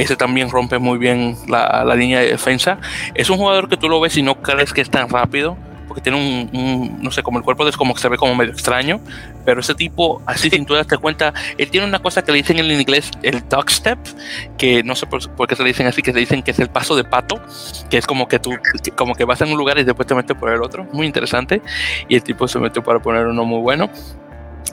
ese 0.00 0.16
también 0.16 0.50
rompe 0.50 0.78
muy 0.78 0.98
bien 0.98 1.36
la, 1.48 1.84
línea 1.94 2.20
de 2.20 2.28
defensa. 2.28 2.78
Es 3.14 3.30
un 3.30 3.36
jugador 3.36 3.68
que 3.68 3.76
tú 3.76 3.88
lo 3.88 4.00
ves 4.00 4.16
y 4.16 4.22
no 4.22 4.36
crees 4.40 4.72
que 4.72 4.80
es 4.80 4.90
tan 4.90 5.08
rápido, 5.08 5.56
porque 5.86 6.00
tiene 6.00 6.18
un, 6.18 6.98
no 7.02 7.10
sé, 7.10 7.22
como 7.22 7.38
el 7.38 7.44
cuerpo 7.44 7.68
es 7.68 7.76
como 7.76 7.92
que 7.92 8.00
se 8.00 8.08
ve 8.08 8.16
como 8.16 8.34
medio 8.34 8.52
extraño, 8.52 9.00
pero 9.44 9.60
ese 9.60 9.74
tipo, 9.74 10.22
así 10.24 10.48
sin 10.48 10.64
tú 10.64 10.74
darte 10.74 10.96
cuenta, 10.96 11.34
él 11.58 11.70
tiene 11.70 11.86
una 11.86 11.98
cosa 11.98 12.22
que 12.22 12.32
le 12.32 12.38
dicen 12.38 12.58
en 12.58 12.70
inglés 12.70 13.10
el 13.22 13.46
dog 13.48 13.70
step, 13.70 13.98
que 14.56 14.82
no 14.82 14.94
sé 14.94 15.06
por, 15.06 15.20
qué 15.46 15.56
se 15.56 15.62
le 15.62 15.68
dicen 15.68 15.86
así, 15.86 16.00
que 16.00 16.12
se 16.12 16.18
dicen 16.18 16.42
que 16.42 16.52
es 16.52 16.58
el 16.58 16.70
paso 16.70 16.96
de 16.96 17.04
pato, 17.04 17.40
que 17.90 17.98
es 17.98 18.06
como 18.06 18.26
que 18.28 18.38
tú, 18.38 18.52
como 18.96 19.14
que 19.14 19.24
vas 19.24 19.42
en 19.42 19.52
un 19.52 19.58
lugar 19.58 19.78
y 19.78 19.84
después 19.84 20.06
te 20.06 20.14
metes 20.14 20.36
por 20.36 20.50
el 20.50 20.62
otro, 20.62 20.86
muy 20.92 21.06
interesante, 21.06 21.60
y 22.08 22.14
el 22.14 22.22
tipo 22.22 22.48
se 22.48 22.58
metió 22.58 22.82
para 22.82 23.00
poner 23.00 23.26
uno 23.26 23.44
muy 23.44 23.60
bueno. 23.60 23.90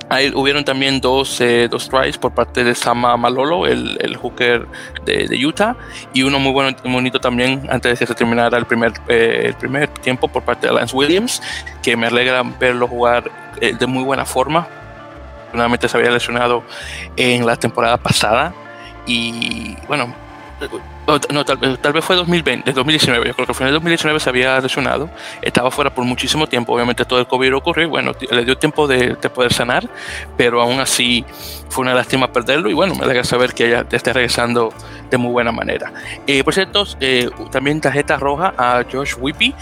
Ahí 0.10 0.32
hubieron 0.34 0.66
también 0.66 1.00
dos, 1.02 1.40
eh, 1.40 1.68
dos 1.70 1.88
tries 1.88 2.18
por 2.18 2.34
parte 2.34 2.64
de 2.64 2.74
Sama 2.74 3.16
Malolo, 3.16 3.68
el, 3.68 3.96
el 4.02 4.18
hooker 4.18 4.68
de, 5.06 5.28
de, 5.28 5.46
Utah, 5.46 5.76
y 6.14 6.24
uno 6.24 6.40
muy 6.40 6.52
bueno, 6.52 6.76
bonito 6.84 7.20
también 7.20 7.68
antes 7.70 7.92
de 7.92 7.98
que 8.00 8.08
se 8.08 8.16
terminara 8.16 8.58
el 8.58 8.66
primer, 8.66 8.94
eh, 9.08 9.44
el 9.46 9.54
primer 9.54 9.88
tiempo 9.88 10.28
por 10.28 10.42
parte 10.44 10.66
de 10.66 10.74
Lance 10.74 10.96
Williams, 10.96 11.44
que 11.84 11.96
me 11.96 12.08
alegra 12.08 12.42
verlo 12.60 12.88
jugar 12.88 13.30
eh, 13.62 13.76
de 13.78 13.86
muy 13.86 14.04
buena 14.04 14.26
forma. 14.26 14.68
Nuevamente 15.54 15.88
se 15.88 15.98
había 15.98 16.10
lesionado 16.10 16.64
en 17.16 17.46
la 17.46 17.56
temporada 17.56 17.98
pasada 17.98 18.54
y 19.06 19.76
bueno, 19.88 20.14
no, 21.34 21.46
tal, 21.46 21.94
vez 21.94 22.06
fue 22.06 22.16
2020, 22.16 22.72
2019. 22.72 23.28
Yo 23.28 23.34
creo 23.34 23.48
que 23.48 23.54
fue 23.54 23.64
en 23.66 23.70
el 23.70 23.74
2019 23.76 24.20
se 24.20 24.30
había 24.30 24.60
lesionado. 24.60 25.10
Estaba 25.42 25.72
fuera 25.72 25.94
por 25.94 26.06
muchísimo 26.06 26.48
tiempo. 26.48 26.74
Obviamente 26.74 27.06
todo 27.06 27.20
el 27.20 27.28
COVID 27.28 27.56
ocurrió. 27.56 27.90
Bueno, 27.90 28.12
le 28.30 28.46
dio 28.46 28.58
tiempo 28.58 28.88
de, 28.88 29.16
poder 29.16 29.54
sanar, 29.54 29.90
pero 30.38 30.62
aún 30.62 30.80
así 30.80 31.26
fue 31.70 31.84
una 31.84 31.94
lástima 31.94 32.32
perderlo. 32.32 32.70
Y 32.70 32.74
bueno, 32.74 32.96
me 32.96 33.06
alegra 33.06 33.24
saber 33.24 33.54
que 33.54 33.68
ella 33.68 33.86
esté 33.90 34.14
regresando 34.14 34.74
de 35.10 35.18
muy 35.18 35.32
buena 35.32 35.52
manera. 35.52 35.92
Eh, 36.28 36.44
por 36.44 36.54
cierto, 36.54 36.86
eh, 37.00 37.30
también 37.52 37.82
tarjeta 37.82 38.18
roja 38.18 38.54
a 38.58 38.84
Josh 38.92 39.16
Whippy 39.18 39.56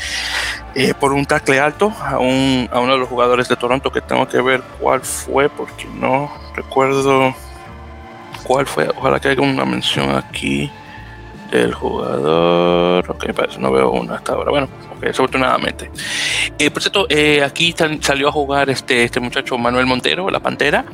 eh, 0.76 0.94
por 1.00 1.14
un 1.14 1.26
tackle 1.26 1.60
alto 1.60 1.94
a, 2.02 2.18
un, 2.18 2.70
a 2.72 2.80
uno 2.80 2.94
de 2.94 3.00
los 3.00 3.10
jugadores 3.10 3.48
de 3.48 3.56
Toronto 3.56 3.92
que 3.92 4.02
tengo 4.02 4.28
que 4.28 4.42
ver 4.42 4.62
cuál 4.80 5.02
fue 5.02 5.50
porque 5.50 5.86
no 5.96 6.32
recuerdo 6.56 7.34
cuál 8.44 8.66
fue. 8.66 8.90
Ojalá 8.96 9.20
que 9.20 9.30
haya 9.30 9.42
una 9.42 9.66
mención 9.66 10.16
aquí 10.16 10.72
del 11.52 11.74
jugador. 11.74 13.10
Ok, 13.10 13.34
parece, 13.34 13.60
no 13.60 13.72
veo 13.72 13.92
una 13.92 14.16
hasta 14.16 14.34
ahora. 14.34 14.52
Bueno, 14.52 14.68
okay, 14.96 15.10
desafortunadamente. 15.10 15.90
Eh, 16.60 16.72
por 16.72 16.82
cierto, 16.82 17.06
eh, 17.10 17.44
aquí 17.44 17.74
salió 18.02 18.30
a 18.30 18.32
jugar 18.32 18.70
este, 18.70 19.04
este 19.04 19.20
muchacho 19.20 19.58
Manuel 19.58 19.86
Montero, 19.86 20.30
la 20.30 20.40
Pantera. 20.40 20.86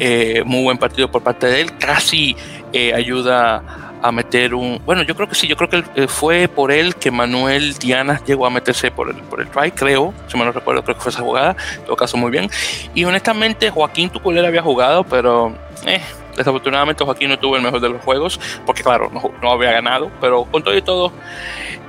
eh, 0.00 0.42
muy 0.44 0.62
buen 0.62 0.78
partido 0.78 1.10
por 1.10 1.22
parte 1.22 1.46
de 1.46 1.60
él. 1.60 1.76
Casi 1.78 2.36
eh, 2.72 2.94
ayuda 2.94 3.90
a 4.02 4.12
meter 4.12 4.54
un. 4.54 4.80
Bueno, 4.86 5.02
yo 5.02 5.14
creo 5.14 5.28
que 5.28 5.34
sí, 5.34 5.46
yo 5.46 5.56
creo 5.56 5.68
que 5.68 6.08
fue 6.08 6.48
por 6.48 6.72
él 6.72 6.94
que 6.96 7.10
Manuel 7.10 7.74
Diana 7.74 8.20
llegó 8.26 8.46
a 8.46 8.50
meterse 8.50 8.90
por 8.90 9.10
el, 9.10 9.16
por 9.16 9.40
el 9.40 9.48
try, 9.48 9.72
creo, 9.72 10.14
si 10.26 10.38
me 10.38 10.44
lo 10.44 10.52
recuerdo, 10.52 10.82
creo 10.82 10.96
que 10.96 11.02
fue 11.02 11.10
esa 11.10 11.20
jugada. 11.20 11.56
En 11.76 11.84
todo 11.84 11.96
caso, 11.96 12.16
muy 12.16 12.30
bien. 12.30 12.48
Y 12.94 13.04
honestamente, 13.04 13.70
Joaquín 13.70 14.08
Tuculera 14.08 14.48
había 14.48 14.62
jugado, 14.62 15.04
pero 15.04 15.54
eh, 15.86 16.00
Desafortunadamente 16.36 17.04
Joaquín 17.04 17.28
no 17.30 17.38
tuvo 17.38 17.56
el 17.56 17.62
mejor 17.62 17.80
de 17.80 17.88
los 17.88 18.02
juegos, 18.02 18.40
porque 18.66 18.82
claro, 18.82 19.10
no, 19.42 19.50
había 19.50 19.72
ganado, 19.72 20.10
pero 20.20 20.44
con 20.44 20.62
todo 20.62 20.76
y 20.76 20.82
todo, 20.82 21.12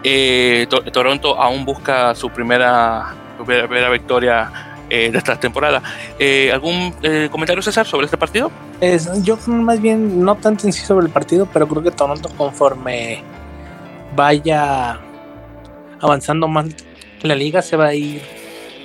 eh, 0.03 0.67
Toronto 0.91 1.39
aún 1.39 1.65
busca 1.65 2.15
su 2.15 2.29
primera, 2.29 3.13
primera 3.45 3.89
victoria 3.89 4.75
eh, 4.89 5.11
de 5.11 5.17
esta 5.17 5.39
temporada. 5.39 5.81
Eh, 6.19 6.51
¿Algún 6.51 6.93
comentario, 7.31 7.61
César, 7.61 7.85
sobre 7.85 8.05
este 8.05 8.17
partido? 8.17 8.51
Es, 8.81 9.09
yo 9.23 9.37
más 9.47 9.81
bien, 9.81 10.23
no 10.23 10.35
tanto 10.35 10.67
en 10.67 10.73
sí 10.73 10.85
sobre 10.85 11.05
el 11.05 11.11
partido, 11.11 11.47
pero 11.51 11.67
creo 11.67 11.83
que 11.83 11.91
Toronto 11.91 12.29
conforme 12.35 13.23
vaya 14.15 14.99
avanzando 16.01 16.47
más 16.47 16.65
la 17.21 17.35
liga, 17.35 17.61
se 17.61 17.77
va 17.77 17.87
a 17.87 17.93
ir 17.93 18.21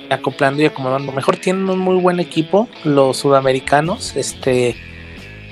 acoplando 0.09 0.61
y 0.61 0.65
acomodando. 0.65 1.11
Mejor 1.11 1.37
tienen 1.37 1.69
un 1.69 1.79
muy 1.79 1.99
buen 1.99 2.19
equipo 2.19 2.67
los 2.83 3.17
sudamericanos, 3.17 4.15
este 4.15 4.75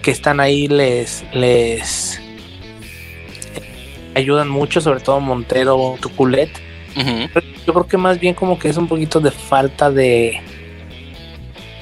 que 0.05 0.11
están 0.11 0.39
ahí 0.39 0.67
les 0.67 1.25
les 1.33 2.21
ayudan 4.13 4.47
mucho, 4.47 4.79
sobre 4.79 4.99
todo 4.99 5.19
Montero, 5.19 5.97
Tuculet. 5.99 6.51
Yo 7.65 7.73
creo 7.73 7.87
que 7.87 7.97
más 7.97 8.19
bien 8.19 8.35
como 8.35 8.59
que 8.59 8.69
es 8.69 8.77
un 8.77 8.87
poquito 8.87 9.19
de 9.19 9.31
falta 9.31 9.89
de 9.89 10.39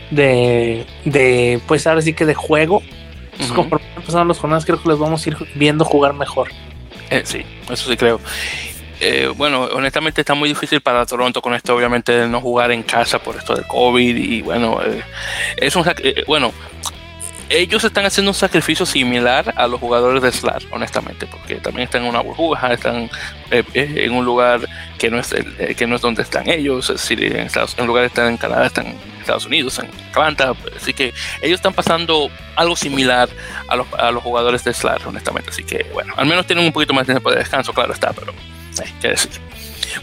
de 0.09 0.85
de 1.03 1.59
pues 1.67 1.85
ahora 1.85 2.01
sí 2.01 2.13
que 2.13 2.25
de 2.25 2.33
juego. 2.33 2.81
como 3.49 3.67
por 3.67 3.81
pasando 3.81 4.23
los 4.23 4.39
jornadas 4.39 4.63
creo 4.65 4.81
que 4.81 4.87
los 4.87 4.99
vamos 4.99 5.25
a 5.25 5.29
ir 5.29 5.37
viendo 5.55 5.83
jugar 5.83 6.13
mejor. 6.13 6.47
Eh, 7.09 7.23
sí, 7.25 7.41
eso 7.69 7.89
sí 7.89 7.97
creo. 7.97 8.21
Eh, 9.01 9.33
bueno, 9.35 9.63
honestamente 9.63 10.21
está 10.21 10.33
muy 10.33 10.47
difícil 10.47 10.79
para 10.79 11.05
Toronto 11.05 11.41
con 11.41 11.53
esto, 11.53 11.75
obviamente, 11.75 12.13
de 12.13 12.29
no 12.29 12.39
jugar 12.39 12.71
en 12.71 12.83
casa 12.83 13.19
por 13.19 13.35
esto 13.35 13.53
del 13.53 13.67
COVID 13.67 14.15
y 14.15 14.41
bueno, 14.43 14.79
eh, 14.81 15.03
es 15.57 15.75
un 15.75 15.83
bueno, 16.25 16.53
ellos 17.53 17.83
están 17.83 18.05
haciendo 18.05 18.31
un 18.31 18.35
sacrificio 18.35 18.85
similar 18.85 19.53
a 19.55 19.67
los 19.67 19.79
jugadores 19.79 20.21
de 20.23 20.31
SLAR, 20.31 20.63
honestamente, 20.71 21.27
porque 21.27 21.55
también 21.55 21.85
están 21.85 22.03
en 22.03 22.09
una 22.09 22.21
burbuja, 22.21 22.73
están 22.73 23.09
en 23.51 24.11
un 24.11 24.25
lugar 24.25 24.61
que 24.97 25.11
no 25.11 25.19
es 25.19 25.33
que 25.77 25.85
no 25.85 25.95
es 25.95 26.01
donde 26.01 26.23
están 26.23 26.49
ellos, 26.49 26.89
es 26.89 27.01
decir, 27.01 27.23
en, 27.23 27.45
Estados, 27.45 27.75
en 27.77 27.85
lugar 27.85 28.05
están 28.05 28.29
en 28.29 28.37
Canadá, 28.37 28.65
están 28.65 28.87
en 28.87 28.97
Estados 29.19 29.45
Unidos, 29.45 29.77
en 29.79 29.89
Atlanta, 30.09 30.53
así 30.75 30.93
que 30.93 31.13
ellos 31.41 31.55
están 31.55 31.73
pasando 31.73 32.31
algo 32.55 32.75
similar 32.75 33.29
a 33.67 33.75
los, 33.75 34.23
jugadores 34.23 34.63
de 34.63 34.73
SLAR, 34.73 35.01
honestamente, 35.05 35.51
así 35.51 35.63
que 35.63 35.85
bueno, 35.93 36.13
al 36.17 36.25
menos 36.25 36.47
tienen 36.47 36.65
un 36.65 36.71
poquito 36.71 36.93
más 36.93 37.05
de 37.05 37.13
tiempo 37.13 37.29
de 37.29 37.37
descanso, 37.37 37.73
claro 37.73 37.93
está, 37.93 38.13
pero 38.13 38.33
qué 39.01 39.09
decir. 39.09 39.41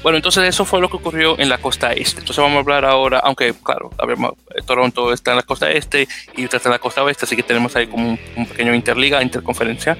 Bueno, 0.02 0.16
entonces 0.16 0.44
eso 0.44 0.64
fue 0.64 0.80
lo 0.80 0.88
que 0.88 0.96
ocurrió 0.96 1.38
en 1.38 1.48
la 1.48 1.58
costa 1.58 1.92
este. 1.92 2.20
Entonces 2.20 2.42
vamos 2.42 2.56
a 2.56 2.60
hablar 2.60 2.84
ahora, 2.84 3.20
aunque 3.20 3.54
claro, 3.62 3.90
eh, 3.98 4.62
Toronto 4.66 5.12
está 5.12 5.32
en 5.32 5.38
la 5.38 5.42
costa 5.42 5.70
este 5.70 6.08
y 6.36 6.44
Utah 6.44 6.56
está 6.56 6.68
en 6.68 6.74
la 6.74 6.78
costa 6.78 7.02
oeste, 7.02 7.24
así 7.24 7.36
que 7.36 7.42
tenemos 7.42 7.74
ahí 7.76 7.86
como 7.86 8.18
un, 8.36 8.46
pequeño 8.46 8.74
interliga, 8.74 9.22
interconferencia. 9.22 9.96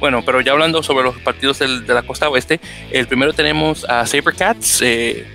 Bueno, 0.00 0.22
pero 0.24 0.40
ya 0.40 0.52
hablando 0.52 0.82
sobre 0.82 1.04
los 1.04 1.16
partidos 1.18 1.58
de 1.58 1.94
la 1.94 2.02
costa 2.02 2.28
oeste, 2.28 2.60
el 2.90 3.06
primero 3.06 3.32
tenemos 3.32 3.84
a 3.84 4.06
Sabercats, 4.06 4.82
eh, 4.82 5.26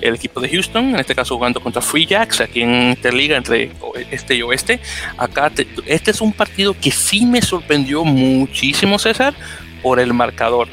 el 0.00 0.14
equipo 0.14 0.40
de 0.40 0.48
Houston, 0.48 0.90
en 0.90 1.00
este 1.00 1.14
caso 1.14 1.34
jugando 1.34 1.60
contra 1.60 1.82
Free 1.82 2.06
Jacks, 2.06 2.40
aquí 2.40 2.62
en 2.62 2.90
Interliga 2.90 3.36
entre 3.36 3.70
este 4.10 4.34
y 4.34 4.42
oeste. 4.42 4.80
Acá, 5.18 5.50
este 5.86 6.10
es 6.10 6.20
un 6.20 6.32
partido 6.32 6.74
que 6.78 6.90
sí 6.90 7.26
me 7.26 7.42
sorprendió 7.42 8.04
muchísimo, 8.04 8.98
César, 8.98 9.34
por 9.82 10.00
el 10.00 10.12
marcador 10.12 10.68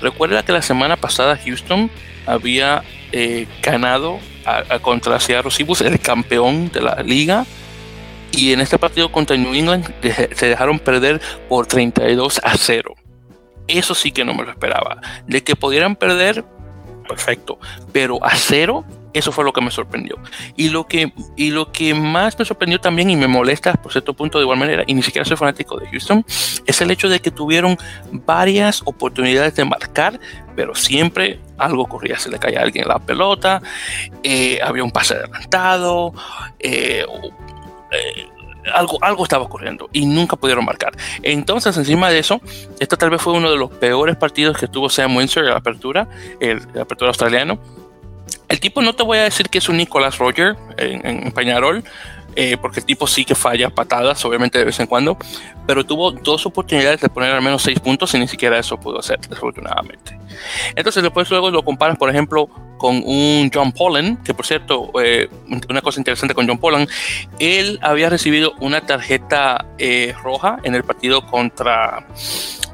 Recuerda 0.00 0.44
que 0.44 0.52
la 0.52 0.62
semana 0.62 0.96
pasada 0.96 1.38
Houston 1.44 1.90
había 2.26 2.82
eh, 3.12 3.46
ganado 3.62 4.18
a, 4.44 4.78
contra 4.78 5.20
Seattle 5.20 5.50
Seahawks, 5.50 5.80
el 5.82 6.00
campeón 6.00 6.70
de 6.70 6.80
la 6.82 7.02
liga. 7.02 7.46
Y 8.32 8.52
en 8.52 8.60
este 8.60 8.78
partido 8.78 9.10
contra 9.10 9.36
New 9.36 9.54
England 9.54 9.92
se 10.34 10.46
dejaron 10.46 10.78
perder 10.78 11.20
por 11.48 11.66
32 11.66 12.40
a 12.42 12.56
0. 12.56 12.94
Eso 13.68 13.94
sí 13.94 14.12
que 14.12 14.24
no 14.24 14.34
me 14.34 14.44
lo 14.44 14.50
esperaba. 14.50 15.00
De 15.26 15.42
que 15.42 15.56
pudieran 15.56 15.96
perder, 15.96 16.44
perfecto. 17.08 17.58
Pero 17.92 18.24
a 18.24 18.36
cero 18.36 18.84
eso 19.18 19.32
fue 19.32 19.44
lo 19.44 19.52
que 19.52 19.60
me 19.60 19.70
sorprendió. 19.70 20.16
Y 20.56 20.68
lo 20.68 20.86
que, 20.86 21.12
y 21.36 21.50
lo 21.50 21.72
que 21.72 21.94
más 21.94 22.38
me 22.38 22.44
sorprendió 22.44 22.80
también 22.80 23.10
y 23.10 23.16
me 23.16 23.26
molesta 23.26 23.72
por 23.74 23.92
cierto 23.92 24.14
punto 24.14 24.38
de 24.38 24.44
igual 24.44 24.58
manera, 24.58 24.84
y 24.86 24.94
ni 24.94 25.02
siquiera 25.02 25.24
soy 25.24 25.36
fanático 25.36 25.78
de 25.78 25.88
Houston, 25.88 26.24
es 26.66 26.80
el 26.80 26.90
hecho 26.90 27.08
de 27.08 27.20
que 27.20 27.30
tuvieron 27.30 27.78
varias 28.12 28.82
oportunidades 28.84 29.54
de 29.54 29.64
marcar, 29.64 30.20
pero 30.54 30.74
siempre 30.74 31.40
algo 31.58 31.82
ocurría, 31.82 32.18
se 32.18 32.30
le 32.30 32.38
caía 32.38 32.60
a 32.60 32.62
alguien 32.62 32.86
la 32.86 32.98
pelota, 32.98 33.62
eh, 34.22 34.58
había 34.62 34.84
un 34.84 34.90
pase 34.90 35.14
adelantado, 35.14 36.12
eh, 36.58 37.04
eh, 37.92 38.28
algo, 38.74 38.98
algo 39.02 39.22
estaba 39.22 39.44
ocurriendo 39.44 39.88
y 39.92 40.06
nunca 40.06 40.36
pudieron 40.36 40.64
marcar. 40.64 40.92
Entonces, 41.22 41.76
encima 41.76 42.10
de 42.10 42.18
eso, 42.18 42.40
esto 42.80 42.96
tal 42.96 43.10
vez 43.10 43.22
fue 43.22 43.32
uno 43.32 43.50
de 43.50 43.56
los 43.56 43.70
peores 43.70 44.16
partidos 44.16 44.58
que 44.58 44.66
tuvo 44.66 44.88
Sam 44.88 45.16
Windsor 45.16 45.44
en 45.44 45.50
la 45.50 45.58
apertura, 45.58 46.08
el, 46.40 46.62
la 46.74 46.82
apertura 46.82 47.08
australiano 47.08 47.58
el 48.48 48.60
tipo 48.60 48.82
no 48.82 48.94
te 48.94 49.02
voy 49.02 49.18
a 49.18 49.22
decir 49.22 49.48
que 49.48 49.58
es 49.58 49.68
un 49.68 49.76
Nicolas 49.76 50.18
Roger 50.18 50.56
en, 50.76 51.32
Peñarol, 51.32 51.84
eh, 52.36 52.56
porque 52.60 52.80
el 52.80 52.86
tipo 52.86 53.06
sí 53.06 53.24
que 53.24 53.34
falla 53.34 53.70
patadas, 53.70 54.24
obviamente 54.24 54.58
de 54.58 54.64
vez 54.64 54.78
en 54.78 54.86
cuando, 54.86 55.16
pero 55.66 55.84
tuvo 55.84 56.10
dos 56.10 56.46
oportunidades 56.46 57.00
de 57.00 57.08
poner 57.08 57.32
al 57.32 57.42
menos 57.42 57.62
seis 57.62 57.80
puntos 57.80 58.14
y 58.14 58.18
ni 58.18 58.28
siquiera 58.28 58.58
eso 58.58 58.78
pudo 58.78 59.00
hacer, 59.00 59.20
desafortunadamente. 59.20 60.18
Entonces 60.74 61.02
después 61.02 61.30
luego 61.30 61.50
lo 61.50 61.64
comparas, 61.64 61.96
por 61.96 62.10
ejemplo, 62.10 62.48
con 62.76 63.02
un 63.04 63.50
John 63.52 63.72
Pollen, 63.72 64.16
que 64.18 64.34
por 64.34 64.46
cierto, 64.46 64.90
eh, 65.02 65.28
una 65.68 65.80
cosa 65.80 66.00
interesante 66.00 66.34
con 66.34 66.46
John 66.46 66.58
Pollen, 66.58 66.88
él 67.38 67.78
había 67.82 68.10
recibido 68.10 68.52
una 68.60 68.80
tarjeta 68.80 69.66
eh, 69.78 70.14
roja 70.22 70.58
en 70.62 70.74
el 70.74 70.84
partido 70.84 71.26
contra, 71.26 72.06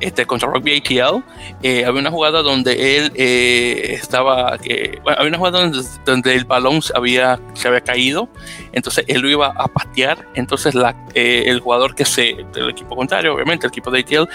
este, 0.01 0.27
contra 0.27 0.49
Rugby 0.49 0.79
ATL. 0.79 1.23
Eh, 1.63 1.85
había 1.85 2.01
una 2.01 2.11
jugada 2.11 2.43
donde 2.43 2.97
él 2.97 3.13
estaba, 3.17 4.55
había 4.55 5.29
una 5.29 5.39
jugada 5.39 5.71
donde, 6.05 6.35
el 6.35 6.45
balón 6.45 6.81
había, 6.95 7.39
se 7.55 7.69
había 7.69 7.81
caído, 7.81 8.29
entonces 8.73 9.05
él 9.09 9.21
lo 9.21 9.31
iba 9.31 9.49
a 9.49 9.69
patear, 9.69 10.27
entonces 10.35 10.75
el 11.15 11.61
jugador 11.61 11.95
que 11.95 12.05
se, 12.05 12.37
del 12.53 12.71
equipo 12.71 12.97
contrario, 12.97 13.35
obviamente 13.35 13.67
el 13.67 13.73
equipo 13.73 13.91
de 13.91 14.01
ATL, 14.01 14.29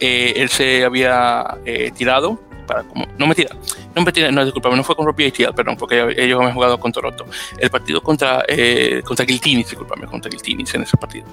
él 0.00 0.48
se 0.48 0.84
había 0.84 1.58
tirado 1.96 2.40
como, 2.88 3.06
no 3.18 3.26
me 3.26 3.34
tira, 3.34 3.54
no 3.94 4.02
me 4.02 4.12
tira, 4.12 4.30
no, 4.30 4.44
disculpame, 4.44 4.76
no 4.76 4.84
fue 4.84 4.96
con 4.96 5.08
ATL, 5.08 5.54
perdón, 5.54 5.76
porque 5.76 6.14
ellos 6.16 6.40
han 6.40 6.52
jugado 6.52 6.78
con 6.78 6.92
Toronto. 6.92 7.26
El 7.58 7.70
partido 7.70 8.00
contra, 8.02 8.44
eh, 8.48 9.02
contra 9.04 9.24
Giltini, 9.24 9.62
disculpame, 9.62 10.06
contra 10.06 10.30
Giltini 10.30 10.64
en 10.72 10.82
ese 10.82 10.96
partido. 10.96 11.26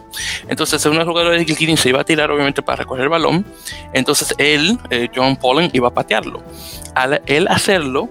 Entonces, 0.47 0.85
uno 0.85 0.99
de 0.99 1.05
los 1.05 1.07
jugadores 1.07 1.39
de 1.39 1.45
Giltini 1.45 1.77
se 1.77 1.89
iba 1.89 2.01
a 2.01 2.03
tirar, 2.03 2.31
obviamente, 2.31 2.61
para 2.61 2.77
recoger 2.77 3.03
el 3.03 3.09
balón. 3.09 3.45
Entonces, 3.93 4.33
él, 4.37 4.77
eh, 4.89 5.09
John 5.15 5.35
Pollen, 5.35 5.69
iba 5.73 5.87
a 5.87 5.93
patearlo. 5.93 6.43
Al 6.95 7.21
él 7.25 7.47
hacerlo, 7.47 8.09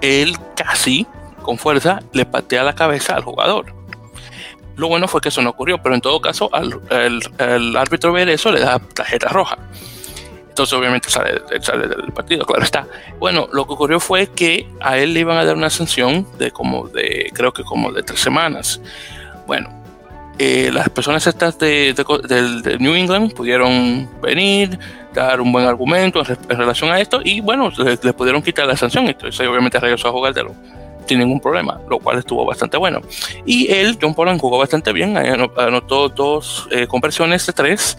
él 0.00 0.36
casi, 0.56 1.06
con 1.42 1.58
fuerza, 1.58 2.00
le 2.12 2.24
patea 2.24 2.62
la 2.62 2.74
cabeza 2.74 3.14
al 3.14 3.22
jugador. 3.22 3.74
Lo 4.76 4.88
bueno 4.88 5.08
fue 5.08 5.20
que 5.20 5.28
eso 5.28 5.42
no 5.42 5.50
ocurrió, 5.50 5.82
pero 5.82 5.94
en 5.94 6.00
todo 6.00 6.20
caso, 6.20 6.48
al, 6.54 6.80
al 7.38 7.76
árbitro 7.76 8.12
ver 8.12 8.28
eso, 8.30 8.50
le 8.50 8.60
da 8.60 8.78
tarjeta 8.78 9.28
roja. 9.28 9.58
Entonces 10.60 10.78
obviamente 10.78 11.08
sale, 11.08 11.40
sale, 11.62 11.88
del 11.88 12.12
partido, 12.12 12.44
claro 12.44 12.62
está. 12.62 12.86
Bueno, 13.18 13.48
lo 13.50 13.66
que 13.66 13.72
ocurrió 13.72 13.98
fue 13.98 14.26
que 14.26 14.68
a 14.82 14.98
él 14.98 15.14
le 15.14 15.20
iban 15.20 15.38
a 15.38 15.44
dar 15.46 15.56
una 15.56 15.70
sanción 15.70 16.26
de 16.36 16.50
como 16.50 16.86
de, 16.88 17.30
creo 17.32 17.50
que 17.50 17.64
como 17.64 17.90
de 17.90 18.02
tres 18.02 18.20
semanas. 18.20 18.78
Bueno, 19.46 19.70
eh, 20.38 20.70
las 20.70 20.90
personas 20.90 21.26
estas 21.26 21.58
de, 21.58 21.94
de, 21.94 22.76
New 22.78 22.94
England 22.94 23.32
pudieron 23.32 24.06
venir, 24.20 24.78
dar 25.14 25.40
un 25.40 25.50
buen 25.50 25.64
argumento 25.64 26.22
en, 26.28 26.58
relación 26.58 26.90
a 26.90 27.00
esto 27.00 27.22
y 27.24 27.40
bueno, 27.40 27.72
le, 27.78 28.12
pudieron 28.12 28.42
quitar 28.42 28.66
la 28.66 28.76
sanción. 28.76 29.06
Entonces 29.06 29.40
obviamente 29.48 29.80
regresó 29.80 30.08
a 30.08 30.12
jugar 30.12 30.34
sin 31.06 31.20
ningún 31.20 31.40
problema, 31.40 31.80
lo 31.88 31.98
cual 32.00 32.18
estuvo 32.18 32.44
bastante 32.44 32.76
bueno. 32.76 33.00
Y 33.46 33.72
él, 33.72 33.96
John 33.98 34.14
Poland, 34.14 34.38
jugó 34.38 34.58
bastante 34.58 34.92
bien, 34.92 35.16
anotó 35.16 36.10
dos 36.10 36.68
eh, 36.70 36.86
conversiones 36.86 37.46
de 37.46 37.54
tres 37.54 37.96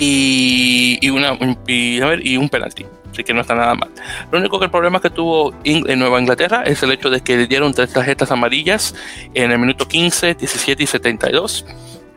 y, 0.00 1.10
una, 1.10 1.38
y, 1.66 2.00
a 2.00 2.06
ver, 2.06 2.26
y 2.26 2.36
un 2.36 2.48
penalti. 2.48 2.86
Así 3.10 3.24
que 3.24 3.34
no 3.34 3.42
está 3.42 3.54
nada 3.54 3.74
mal. 3.74 3.90
Lo 4.30 4.38
único 4.38 4.58
que 4.58 4.64
el 4.64 4.70
problema 4.70 5.00
que 5.00 5.10
tuvo 5.10 5.54
en 5.64 5.98
Nueva 5.98 6.18
Inglaterra 6.18 6.62
es 6.64 6.82
el 6.82 6.92
hecho 6.92 7.10
de 7.10 7.20
que 7.20 7.36
le 7.36 7.46
dieron 7.46 7.74
tres 7.74 7.92
tarjetas 7.92 8.30
amarillas 8.30 8.94
en 9.34 9.50
el 9.50 9.58
minuto 9.58 9.86
15, 9.86 10.34
17 10.34 10.82
y 10.82 10.86
72. 10.86 11.66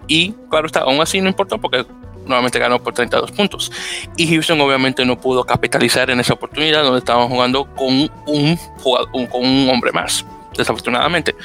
Y 0.08 0.32
claro 0.50 0.68
está, 0.68 0.82
aún 0.82 1.02
así 1.02 1.20
no 1.20 1.28
importa 1.28 1.58
porque 1.58 1.86
nuevamente 2.26 2.60
ganó 2.60 2.82
por 2.82 2.94
32 2.94 3.34
puntos. 3.34 3.72
Y 4.16 4.28
Houston 4.34 4.62
obviamente 4.62 5.04
no 5.04 5.20
pudo 5.20 5.44
capitalizar 5.44 6.10
en 6.10 6.22
esa 6.22 6.34
oportunidad 6.34 6.84
donde 6.84 7.00
estaban 7.00 7.28
jugando 7.28 7.66
con 7.76 8.10
un, 8.26 8.58
jugador, 8.80 9.12
con 9.12 9.44
un 9.44 9.70
hombre 9.70 9.92
más 9.92 10.26
desafortunadamente. 10.58 11.36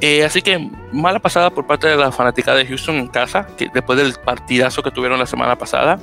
Eh, 0.00 0.24
así 0.24 0.42
que 0.42 0.70
mala 0.92 1.18
pasada 1.18 1.50
por 1.50 1.66
parte 1.66 1.88
de 1.88 1.96
la 1.96 2.12
fanática 2.12 2.54
de 2.54 2.66
Houston 2.66 2.96
en 2.96 3.08
casa, 3.08 3.46
que 3.56 3.68
después 3.72 3.98
del 3.98 4.14
partidazo 4.14 4.82
que 4.82 4.90
tuvieron 4.90 5.18
la 5.18 5.26
semana 5.26 5.56
pasada, 5.56 5.98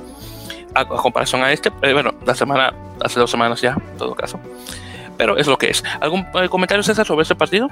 a, 0.74 0.84
comparación 0.86 1.42
a 1.42 1.52
este, 1.52 1.70
eh, 1.82 1.92
bueno, 1.92 2.12
la 2.26 2.34
semana, 2.34 2.74
hace 3.02 3.20
dos 3.20 3.30
semanas 3.30 3.60
ya, 3.60 3.76
en 3.92 3.98
todo 3.98 4.14
caso. 4.14 4.40
Pero 5.16 5.36
es 5.36 5.46
lo 5.46 5.56
que 5.56 5.70
es. 5.70 5.84
¿Algún 6.00 6.26
eh, 6.34 6.48
comentario, 6.48 6.82
César, 6.82 7.06
sobre 7.06 7.22
ese 7.22 7.34
partido? 7.34 7.68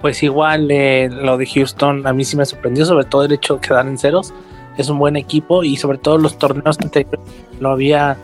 Pues 0.00 0.22
igual 0.22 0.68
lo 0.68 1.36
de 1.36 1.46
Houston 1.46 2.06
a 2.06 2.12
mí 2.12 2.24
sí 2.24 2.36
me 2.36 2.44
sorprendió, 2.44 2.84
sobre 2.84 3.04
todo 3.04 3.24
el 3.24 3.32
hecho 3.32 3.54
de 3.56 3.60
quedar 3.60 3.86
en 3.86 3.98
ceros. 3.98 4.32
Es 4.76 4.88
un 4.88 4.98
buen 4.98 5.16
equipo 5.16 5.64
y 5.64 5.76
sobre 5.76 5.98
todo 5.98 6.18
los 6.18 6.38
torneos 6.38 6.78
anteriores 6.78 7.18
lo 7.58 7.70
había, 7.70 8.16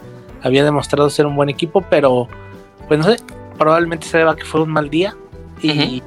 había 0.43 0.65
demostrado 0.65 1.09
ser 1.11 1.27
un 1.27 1.35
buen 1.35 1.49
equipo, 1.49 1.81
pero 1.81 2.29
pues 2.87 3.01
no 3.01 3.07
sé, 3.07 3.17
probablemente 3.63 4.09
se 4.09 4.19
deba 4.19 4.35
que 4.35 4.45
fue 4.45 4.63
un 4.63 4.71
mal 4.71 4.91
día 4.91 5.15
y, 5.63 6.03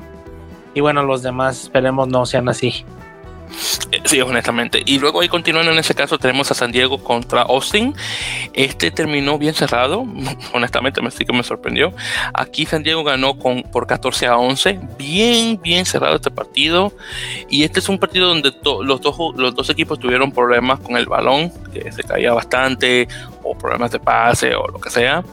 y 0.73 0.81
bueno, 0.81 1.03
los 1.03 1.23
demás 1.23 1.63
esperemos 1.63 2.09
no 2.09 2.25
sean 2.25 2.49
así. 2.49 2.83
Sí, 4.03 4.19
honestamente. 4.19 4.83
Y 4.85 4.99
luego 4.99 5.21
ahí 5.21 5.29
continuando 5.29 5.71
en 5.71 5.77
ese 5.77 5.95
caso 5.95 6.17
tenemos 6.17 6.51
a 6.51 6.53
San 6.53 6.73
Diego 6.73 7.01
contra 7.01 7.43
Austin. 7.43 7.95
Este 8.51 8.91
terminó 8.91 9.37
bien 9.37 9.53
cerrado, 9.53 10.05
honestamente 10.53 11.01
me 11.01 11.11
sí 11.11 11.23
que 11.23 11.31
me 11.31 11.43
sorprendió. 11.43 11.93
Aquí 12.33 12.65
San 12.65 12.83
Diego 12.83 13.05
ganó 13.05 13.39
con, 13.39 13.63
por 13.63 13.87
14 13.87 14.27
a 14.27 14.35
11, 14.35 14.79
bien, 14.97 15.61
bien 15.61 15.85
cerrado 15.85 16.17
este 16.17 16.29
partido. 16.29 16.91
Y 17.49 17.63
este 17.63 17.79
es 17.79 17.87
un 17.87 17.97
partido 17.97 18.27
donde 18.27 18.51
los, 18.83 18.99
dos, 18.99 19.15
los 19.37 19.55
dos 19.55 19.69
equipos 19.69 19.97
tuvieron 19.97 20.33
problemas 20.33 20.81
con 20.81 20.97
el 20.97 21.05
balón, 21.05 21.53
que 21.71 21.89
se 21.89 22.03
caía 22.03 22.33
bastante, 22.33 23.07
o 23.43 23.57
problemas 23.57 23.91
de 23.91 23.99
pase, 23.99 24.55
o 24.55 24.67
lo 24.67 24.79
que 24.79 24.89
sea. 24.89 25.23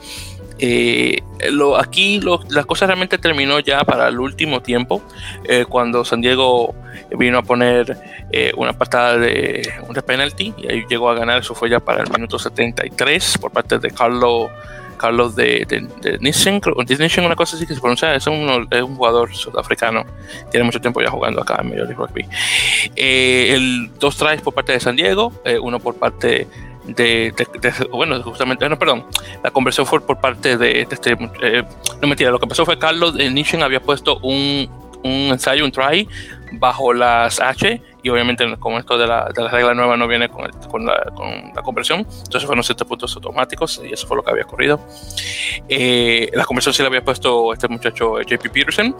Eh, 0.64 1.20
lo, 1.50 1.76
aquí 1.76 2.20
la 2.20 2.62
cosa 2.62 2.86
realmente 2.86 3.18
terminó 3.18 3.58
ya 3.58 3.82
para 3.82 4.06
el 4.06 4.20
último 4.20 4.62
tiempo, 4.62 5.02
eh, 5.42 5.64
cuando 5.68 6.04
San 6.04 6.20
Diego 6.20 6.72
vino 7.18 7.38
a 7.38 7.42
poner 7.42 7.98
eh, 8.30 8.52
una 8.56 8.72
patada 8.72 9.18
de 9.18 9.68
un 9.88 9.94
penalty 9.94 10.54
y 10.56 10.68
ahí 10.68 10.84
llegó 10.88 11.10
a 11.10 11.14
ganar, 11.14 11.40
eso 11.40 11.56
fue 11.56 11.68
ya 11.68 11.80
para 11.80 12.04
el 12.04 12.10
minuto 12.12 12.38
73 12.38 13.38
por 13.38 13.50
parte 13.50 13.80
de 13.80 13.90
Carlos 13.90 14.50
Carlos 14.98 15.34
de, 15.34 15.66
de, 15.66 15.80
de 16.00 17.26
una 17.26 17.34
cosa 17.34 17.56
así 17.56 17.66
que 17.66 17.74
se 17.74 17.80
pronuncia, 17.80 18.14
es 18.14 18.28
un, 18.28 18.68
es 18.70 18.82
un 18.82 18.94
jugador 18.94 19.34
sudafricano, 19.34 20.04
tiene 20.48 20.62
mucho 20.62 20.80
tiempo 20.80 21.02
ya 21.02 21.10
jugando 21.10 21.42
acá 21.42 21.58
en 21.60 21.70
Major 21.70 21.88
League 21.88 21.96
Rugby. 21.96 22.28
el, 22.94 23.90
dos 23.98 24.16
tries 24.16 24.42
por 24.42 24.54
parte 24.54 24.70
de 24.70 24.78
San 24.78 24.94
Diego, 24.94 25.32
uno 25.60 25.80
por 25.80 25.96
parte 25.96 26.28
de, 26.28 26.46
bueno, 27.90 28.22
justamente, 28.22 28.68
no, 28.68 28.78
perdón, 28.78 29.06
la 29.42 29.50
conversión 29.50 29.86
fue 29.86 30.00
por 30.00 30.20
parte 30.20 30.56
de, 30.56 30.82
este, 30.90 31.16
eh, 31.42 31.64
no 32.00 32.08
mentira, 32.08 32.30
lo 32.30 32.38
que 32.38 32.46
pasó 32.46 32.64
fue 32.64 32.78
Carlos 32.78 33.14
de 33.14 33.30
Nishin 33.30 33.62
había 33.62 33.80
puesto 33.80 34.18
un, 34.18 34.68
un, 35.04 35.12
ensayo, 35.30 35.64
un 35.64 35.70
try, 35.70 36.08
bajo 36.52 36.92
las 36.92 37.40
H, 37.40 37.80
y 38.02 38.08
obviamente 38.08 38.56
como 38.58 38.78
esto 38.78 38.98
de 38.98 39.06
la, 39.06 39.28
de 39.34 39.42
la 39.42 39.48
regla 39.48 39.74
nueva 39.74 39.96
no 39.96 40.08
viene 40.08 40.28
con, 40.28 40.50
con, 40.70 40.84
la, 40.84 41.04
con, 41.14 41.52
la, 41.54 41.62
conversión, 41.62 42.00
entonces 42.00 42.44
fueron 42.44 42.64
siete 42.64 42.84
puntos 42.84 43.14
automáticos, 43.14 43.80
y 43.84 43.92
eso 43.92 44.06
fue 44.06 44.16
lo 44.16 44.24
que 44.24 44.30
había 44.32 44.44
ocurrido. 44.44 44.80
Eh, 45.68 46.30
la 46.34 46.44
conversión 46.44 46.74
sí 46.74 46.82
la 46.82 46.88
había 46.88 47.04
puesto 47.04 47.52
este 47.52 47.68
muchacho 47.68 48.20
JP 48.20 48.50
Peterson, 48.52 48.96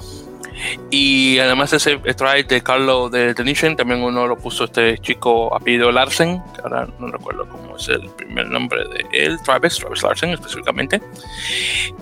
y 0.90 1.38
además 1.38 1.72
ese 1.72 1.96
try 1.98 2.42
de 2.42 2.62
Carlos 2.62 3.10
de, 3.10 3.34
de 3.34 3.74
también 3.76 4.02
uno 4.02 4.26
lo 4.26 4.36
puso 4.36 4.64
este 4.64 4.98
chico 4.98 5.54
apellido 5.54 5.90
Larsen, 5.90 6.42
que 6.54 6.60
ahora 6.62 6.88
no 6.98 7.08
recuerdo 7.08 7.48
cómo 7.48 7.76
es 7.76 7.88
el 7.88 8.08
primer 8.10 8.48
nombre 8.48 8.82
de 8.88 9.04
él, 9.12 9.38
Travis, 9.44 9.78
Travis 9.78 10.02
Larsen 10.02 10.30
específicamente. 10.30 11.00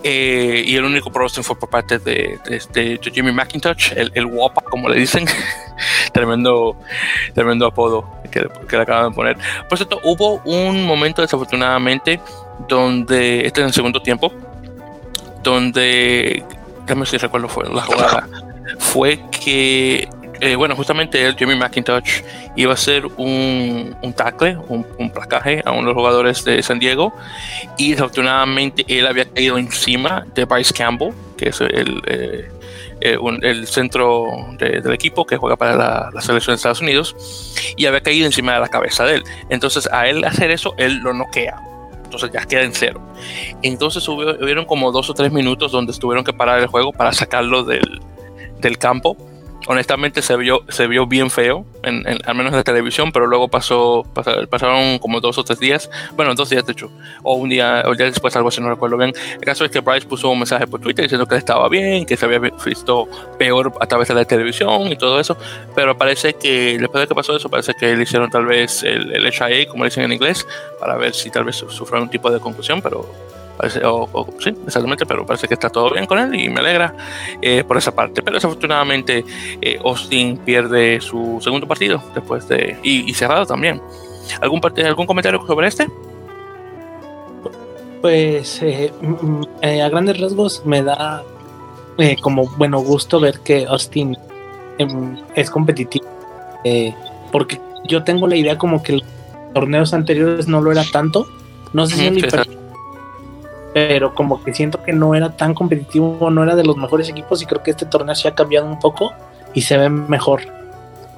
Eh, 0.03 0.63
y 0.65 0.75
el 0.75 0.85
único 0.85 1.11
promotion 1.11 1.43
fue 1.43 1.57
por 1.57 1.69
parte 1.69 1.99
de, 1.99 2.39
de, 2.73 2.99
Jimmy 3.13 3.31
McIntosh, 3.31 3.93
el, 3.95 4.11
el 4.15 4.25
guapa, 4.27 4.61
como 4.61 4.89
le 4.89 4.99
dicen. 4.99 5.25
tremendo, 6.13 6.77
tremendo 7.33 7.65
apodo 7.65 8.05
que, 8.31 8.47
que, 8.67 8.75
le 8.75 8.83
acaban 8.83 9.11
de 9.11 9.15
poner. 9.15 9.37
Por 9.67 9.77
cierto, 9.77 9.99
hubo 10.03 10.41
un 10.45 10.85
momento 10.85 11.21
desafortunadamente 11.21 12.19
donde, 12.67 13.45
este 13.45 13.61
en 13.61 13.67
el 13.67 13.73
segundo 13.73 14.01
tiempo, 14.01 14.31
donde 15.43 16.43
déjame 16.85 17.05
si 17.05 17.17
recuerdo 17.17 17.47
fue 17.47 17.67
la 17.69 17.81
jugada, 17.81 18.27
fue 18.79 19.19
que, 19.31 20.07
eh, 20.39 20.55
bueno, 20.55 20.75
justamente 20.75 21.25
el 21.25 21.35
Jimmy 21.35 21.55
McIntosh 21.55 22.21
iba 22.55 22.71
a 22.71 22.73
hacer 22.73 23.05
un, 23.05 23.95
un 24.01 24.13
tackle, 24.13 24.57
un, 24.67 25.11
placaje 25.11 25.61
a 25.65 25.71
uno 25.71 25.87
los 25.87 25.95
jugadores 25.95 26.43
de 26.43 26.61
San 26.63 26.79
Diego 26.79 27.13
y 27.77 27.91
desafortunadamente 27.91 28.85
él 28.87 29.07
había 29.07 29.25
caído 29.25 29.57
encima 29.57 30.25
de 30.33 30.45
Bryce 30.45 30.73
Campbell, 30.73 31.13
que 31.37 31.49
es 31.49 31.61
el, 31.61 32.01
eh, 32.07 32.49
eh, 33.01 33.17
el 33.41 33.67
centro 33.67 34.27
del 34.57 34.93
equipo 34.93 35.25
que 35.25 35.37
juega 35.37 35.55
para 35.55 35.75
la, 35.75 36.09
la, 36.13 36.21
selección 36.21 36.53
de 36.53 36.57
Estados 36.57 36.81
Unidos 36.81 37.15
y 37.75 37.85
había 37.85 38.01
caído 38.01 38.25
encima 38.25 38.53
de 38.53 38.59
la 38.61 38.67
cabeza 38.67 39.05
de 39.05 39.15
él. 39.15 39.23
Entonces 39.49 39.89
a 39.91 40.07
él 40.07 40.23
hacer 40.23 40.51
eso, 40.51 40.73
él 40.77 40.97
lo 40.97 41.13
noquea 41.13 41.61
entonces 42.11 42.31
ya 42.33 42.45
queda 42.45 42.63
en 42.63 42.73
cero. 42.73 43.01
Entonces 43.61 44.05
hubieron 44.09 44.65
como 44.65 44.91
dos 44.91 45.09
o 45.09 45.13
tres 45.13 45.31
minutos 45.31 45.71
donde 45.71 45.93
tuvieron 45.93 46.25
que 46.25 46.33
parar 46.33 46.59
el 46.59 46.67
juego 46.67 46.91
para 46.91 47.13
sacarlo 47.13 47.63
del, 47.63 48.01
del 48.61 48.77
campo. 48.77 49.17
Honestamente 49.67 50.23
se 50.23 50.35
vio, 50.37 50.63
se 50.69 50.87
vio 50.87 51.05
bien 51.05 51.29
feo, 51.29 51.65
en, 51.83 52.03
al 52.25 52.33
menos 52.33 52.51
en 52.51 52.57
la 52.57 52.63
televisión, 52.63 53.11
pero 53.11 53.27
luego 53.27 53.47
pasó, 53.47 54.03
pasaron 54.49 54.97
como 54.97 55.21
dos 55.21 55.37
o 55.37 55.43
tres 55.43 55.59
días, 55.59 55.87
bueno, 56.15 56.33
dos 56.33 56.49
días 56.49 56.65
de 56.65 56.71
hecho, 56.71 56.91
o 57.21 57.35
un 57.35 57.47
día, 57.47 57.83
o 57.85 57.93
día 57.93 58.07
después, 58.07 58.35
algo 58.35 58.49
así, 58.49 58.59
no 58.59 58.71
recuerdo 58.71 58.97
bien. 58.97 59.13
El 59.35 59.41
caso 59.41 59.63
es 59.63 59.69
que 59.69 59.79
Bryce 59.79 60.07
puso 60.07 60.29
un 60.29 60.39
mensaje 60.39 60.65
por 60.65 60.81
Twitter 60.81 61.05
diciendo 61.05 61.27
que 61.27 61.35
estaba 61.35 61.69
bien, 61.69 62.07
que 62.07 62.17
se 62.17 62.25
había 62.25 62.39
visto 62.39 63.07
peor 63.37 63.71
a 63.79 63.85
través 63.85 64.07
de 64.07 64.15
la 64.15 64.25
televisión 64.25 64.87
y 64.87 64.95
todo 64.95 65.19
eso, 65.19 65.37
pero 65.75 65.95
parece 65.95 66.33
que 66.33 66.79
después 66.79 67.01
de 67.01 67.07
que 67.07 67.13
pasó 67.13 67.37
eso, 67.37 67.47
parece 67.47 67.75
que 67.75 67.95
le 67.95 68.01
hicieron 68.01 68.31
tal 68.31 68.47
vez 68.47 68.81
el, 68.81 69.13
el 69.13 69.31
HIA, 69.31 69.67
como 69.67 69.85
dicen 69.85 70.05
en 70.05 70.13
inglés, 70.13 70.47
para 70.79 70.97
ver 70.97 71.13
si 71.13 71.29
tal 71.29 71.43
vez 71.43 71.57
sufrió 71.57 72.01
un 72.01 72.09
tipo 72.09 72.31
de 72.31 72.39
concusión, 72.39 72.81
pero 72.81 73.07
o, 73.83 74.27
sí, 74.39 74.53
exactamente, 74.65 75.05
pero 75.05 75.25
parece 75.25 75.47
que 75.47 75.53
está 75.53 75.69
todo 75.69 75.91
bien 75.91 76.05
con 76.05 76.17
él 76.17 76.39
y 76.39 76.49
me 76.49 76.59
alegra 76.59 76.93
eh, 77.41 77.63
por 77.63 77.77
esa 77.77 77.93
parte. 77.93 78.21
Pero 78.21 78.35
desafortunadamente 78.35 79.23
eh, 79.61 79.79
Austin 79.83 80.37
pierde 80.37 80.99
su 81.01 81.39
segundo 81.41 81.67
partido 81.67 82.01
después 82.13 82.47
de 82.47 82.77
y, 82.83 83.13
cerrado 83.13 83.45
también. 83.45 83.81
¿Algún, 84.41 84.61
¿Algún 84.85 85.05
comentario 85.05 85.45
sobre 85.45 85.67
este? 85.67 85.87
Pues 88.01 88.61
eh, 88.61 88.91
mm, 89.01 89.41
a 89.63 89.89
grandes 89.89 90.19
rasgos 90.19 90.65
me 90.65 90.81
da 90.83 91.23
como 92.21 92.47
bueno 92.57 92.79
gusto 92.79 93.19
ver 93.19 93.41
que 93.41 93.65
Austin 93.67 94.17
em, 94.79 95.17
es 95.35 95.51
competitivo 95.51 96.07
porque 97.31 97.59
yo 97.87 98.03
tengo 98.03 98.27
la 98.27 98.35
idea 98.35 98.57
como 98.57 98.81
que 98.81 98.93
los 98.93 99.03
torneos 99.53 99.93
anteriores 99.93 100.47
no 100.47 100.61
lo 100.61 100.71
era 100.71 100.83
tanto. 100.91 101.27
No 101.73 101.85
sé 101.85 101.95
si 101.95 102.05
es 102.07 102.11
mi 102.11 102.21
pero 103.73 104.13
como 104.13 104.43
que 104.43 104.53
siento 104.53 104.83
que 104.83 104.93
no 104.93 105.15
era 105.15 105.35
tan 105.35 105.53
competitivo, 105.53 106.29
no 106.29 106.43
era 106.43 106.55
de 106.55 106.63
los 106.63 106.77
mejores 106.77 107.09
equipos 107.09 107.41
y 107.41 107.45
creo 107.45 107.63
que 107.63 107.71
este 107.71 107.85
torneo 107.85 108.15
se 108.15 108.27
ha 108.27 108.35
cambiado 108.35 108.65
un 108.65 108.79
poco 108.79 109.13
y 109.53 109.61
se 109.61 109.77
ve 109.77 109.89
mejor. 109.89 110.41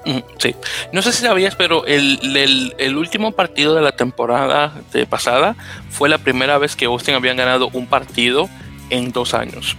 Mm, 0.05 0.19
sí, 0.37 0.55
no 0.91 1.01
sé 1.01 1.13
si 1.13 1.23
sabías, 1.23 1.55
pero 1.55 1.85
el, 1.85 2.73
el, 2.77 2.97
último 2.97 3.31
partido 3.31 3.73
de 3.73 3.81
la 3.81 3.93
temporada 3.93 4.73
pasada 5.09 5.55
fue 5.89 6.09
la 6.09 6.17
primera 6.17 6.57
vez 6.57 6.75
que 6.75 6.85
Austin 6.85 7.15
habían 7.15 7.37
ganado 7.37 7.69
un 7.71 7.87
partido 7.87 8.49
en 8.89 9.11
dos 9.11 9.33
años. 9.33 9.77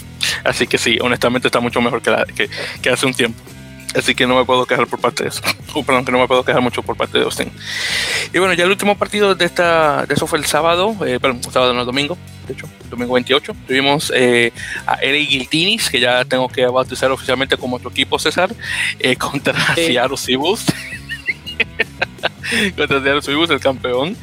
Así 0.44 0.66
que 0.66 0.78
sí, 0.78 0.98
honestamente 1.00 1.48
está 1.48 1.60
mucho 1.60 1.80
mejor 1.80 2.00
que, 2.00 2.10
la, 2.10 2.24
que 2.24 2.90
hace 2.90 3.06
un 3.06 3.14
tiempo. 3.14 3.42
Así 3.96 4.14
que 4.14 4.26
no 4.26 4.36
me 4.36 4.44
puedo 4.44 4.66
quejar 4.66 4.86
por 4.86 5.00
parte 5.00 5.24
de 5.24 5.30
eso. 5.30 5.40
Perdón, 5.86 6.04
que 6.04 6.12
no 6.12 6.18
me 6.18 6.28
puedo 6.28 6.44
quejar 6.44 6.60
mucho 6.60 6.82
por 6.82 6.96
parte 6.96 7.18
de 7.18 7.24
Austin. 7.24 7.50
Y 8.32 8.38
bueno, 8.38 8.54
ya 8.54 8.64
el 8.64 8.70
último 8.70 8.96
partido 8.96 9.34
de 9.34 9.44
esta 9.44 10.04
de 10.06 10.14
eso 10.14 10.26
fue 10.26 10.38
el 10.38 10.44
sábado, 10.44 10.96
eh, 11.06 11.18
perdón, 11.20 11.42
sábado 11.50 11.72
no, 11.72 11.84
domingo, 11.84 12.18
de 12.46 12.54
hecho, 12.54 12.68
domingo 12.90 13.14
28. 13.14 13.54
Tuvimos 13.66 14.12
eh, 14.14 14.52
a 14.86 14.96
Eric 14.96 15.28
Giltinis, 15.28 15.90
que 15.90 16.00
ya 16.00 16.24
tengo 16.24 16.48
que 16.48 16.66
bautizar 16.66 17.10
oficialmente 17.10 17.56
como 17.56 17.78
tu 17.78 17.88
equipo, 17.88 18.18
César, 18.18 18.54
eh, 18.98 19.16
contra 19.16 19.54
sí. 19.74 19.86
Seattle 19.86 20.16
Seahawks. 20.16 20.66
contra 22.76 23.02
Seattle 23.02 23.22
Seahawks, 23.22 23.50
el 23.50 23.60
campeón. 23.60 24.16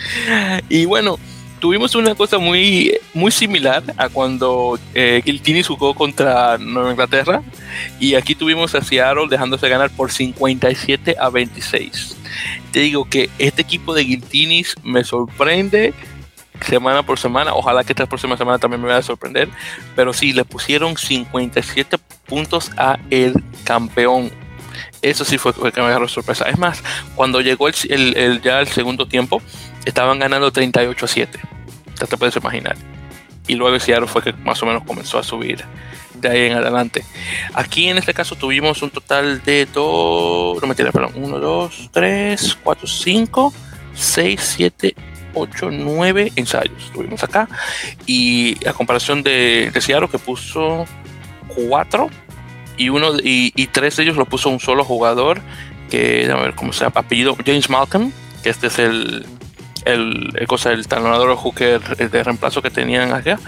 Y 0.69 0.85
bueno, 0.85 1.17
tuvimos 1.63 1.95
una 1.95 2.13
cosa 2.13 2.39
muy, 2.39 2.99
muy 3.13 3.31
similar 3.31 3.81
a 3.95 4.09
cuando 4.09 4.77
eh, 4.93 5.21
Giltini 5.23 5.63
jugó 5.63 5.93
contra 5.93 6.57
Nueva 6.57 6.91
Inglaterra 6.91 7.41
y 8.01 8.15
aquí 8.15 8.35
tuvimos 8.35 8.75
a 8.75 8.81
Seattle 8.81 9.27
dejándose 9.29 9.69
ganar 9.69 9.89
por 9.89 10.11
57 10.11 11.15
a 11.17 11.29
26. 11.29 12.17
Te 12.73 12.81
digo 12.81 13.05
que 13.05 13.29
este 13.39 13.61
equipo 13.61 13.93
de 13.93 14.03
Giltinis 14.03 14.75
me 14.83 15.05
sorprende 15.05 15.93
semana 16.67 17.01
por 17.01 17.17
semana. 17.17 17.53
Ojalá 17.53 17.85
que 17.85 17.93
esta 17.93 18.07
próxima 18.07 18.35
semana 18.35 18.59
también 18.59 18.81
me 18.81 18.89
vaya 18.89 18.99
a 18.99 19.03
sorprender. 19.03 19.47
Pero 19.95 20.11
sí, 20.11 20.33
le 20.33 20.43
pusieron 20.43 20.97
57 20.97 21.97
puntos 22.25 22.71
a 22.75 22.99
el 23.09 23.41
campeón. 23.63 24.33
Eso 25.01 25.23
sí 25.23 25.37
fue, 25.37 25.53
que 25.53 25.79
me 25.79 25.87
agarró 25.87 26.09
sorpresa. 26.09 26.43
Es 26.49 26.59
más, 26.59 26.83
cuando 27.15 27.39
llegó 27.39 27.69
el, 27.69 27.75
el, 28.17 28.41
ya 28.41 28.59
el 28.59 28.67
segundo 28.67 29.07
tiempo, 29.07 29.41
estaban 29.85 30.19
ganando 30.19 30.51
38 30.51 31.05
a 31.05 31.07
7 31.07 31.39
ya 31.99 32.07
te 32.07 32.17
puedes 32.17 32.35
imaginar. 32.35 32.75
Y 33.47 33.55
luego 33.55 33.77
Seattle 33.79 34.07
fue 34.07 34.23
que 34.23 34.33
más 34.33 34.61
o 34.63 34.65
menos 34.65 34.83
comenzó 34.83 35.19
a 35.19 35.23
subir 35.23 35.63
de 36.15 36.29
ahí 36.29 36.45
en 36.47 36.53
adelante. 36.53 37.03
Aquí 37.53 37.89
en 37.89 37.97
este 37.97 38.13
caso 38.13 38.35
tuvimos 38.35 38.81
un 38.81 38.89
total 38.89 39.43
de 39.43 39.65
dos, 39.65 40.61
no 40.61 40.67
mentira, 40.67 40.91
perdón, 40.91 41.11
1, 41.15 41.39
2, 41.39 41.89
3, 41.91 42.57
4, 42.63 42.87
5, 42.87 43.53
6, 43.93 44.55
7, 44.55 44.95
8, 45.33 45.69
9 45.71 46.31
ensayos 46.35 46.91
tuvimos 46.93 47.23
acá. 47.23 47.49
Y 48.05 48.65
a 48.65 48.73
comparación 48.73 49.23
de, 49.23 49.71
de 49.73 49.81
Seattle 49.81 50.07
que 50.07 50.19
puso 50.19 50.85
4 51.69 52.09
y, 52.77 52.89
uno, 52.89 53.17
y, 53.17 53.51
y 53.55 53.67
tres 53.67 53.97
de 53.97 54.03
ellos 54.03 54.15
lo 54.15 54.25
puso 54.25 54.49
un 54.49 54.59
solo 54.59 54.85
jugador 54.85 55.41
que, 55.91 56.29
a 56.31 56.35
ver 56.37 56.55
cómo 56.55 56.71
se 56.71 56.85
llama, 56.85 57.01
apellido 57.01 57.35
James 57.45 57.69
Malcolm, 57.69 58.11
que 58.41 58.49
este 58.49 58.67
es 58.67 58.79
el, 58.79 59.27
el, 59.85 60.31
el 60.35 60.47
cosa 60.47 60.69
del 60.69 60.87
talonador 60.87 61.35
hooker 61.35 61.81
de 61.97 62.23
reemplazo 62.23 62.61
que 62.61 62.69
tenían 62.69 63.13
allá. 63.13 63.39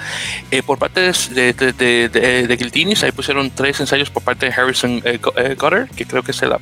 Eh, 0.51 0.63
por 0.63 0.77
parte 0.77 1.01
de, 1.01 1.53
de, 1.53 1.73
de, 1.73 2.47
de, 2.47 2.57
Giltinis, 2.57 3.03
ahí 3.03 3.11
pusieron 3.11 3.51
tres 3.51 3.79
ensayos 3.79 4.09
por 4.09 4.23
parte 4.23 4.45
de 4.47 4.53
Harrison 4.53 5.01
eh, 5.05 5.19
eh 5.37 5.55
que 5.95 6.05
creo 6.05 6.23
que 6.23 6.31
es 6.31 6.41
el 6.41 6.49
no, 6.49 6.57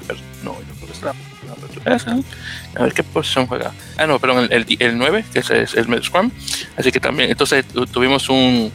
yo 0.59 0.75
creo 0.75 0.87
que 0.87 1.95
es 1.95 2.07
A 2.75 2.83
ver 2.83 2.93
qué 2.93 3.03
posición 3.03 3.47
juega. 3.47 3.71
Ah, 3.97 4.07
no, 4.07 4.19
perdón, 4.19 4.47
el, 4.51 4.65
el, 4.79 4.97
9, 4.97 5.25
que 5.33 5.39
es, 5.39 5.49
el 5.49 5.87
medio 5.87 6.03
scrum. 6.03 6.31
Así 6.77 6.91
que 6.91 6.99
también, 6.99 7.29
entonces 7.29 7.65
tuvimos 7.91 8.29
un, 8.29 8.71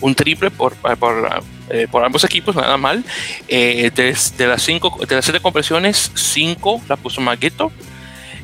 un 0.00 0.14
triple 0.14 0.50
por, 0.50 0.74
por, 0.76 1.42
eh, 1.70 1.88
por, 1.90 2.04
ambos 2.04 2.24
equipos, 2.24 2.54
nada 2.54 2.76
mal. 2.76 3.04
Eh, 3.48 3.90
de, 3.94 4.46
las 4.46 4.62
cinco, 4.62 4.98
de 5.06 5.14
las 5.14 5.24
siete 5.24 5.40
compresiones, 5.40 6.10
cinco 6.14 6.80
la 6.88 6.96
puso 6.96 7.20
Magueto. 7.20 7.72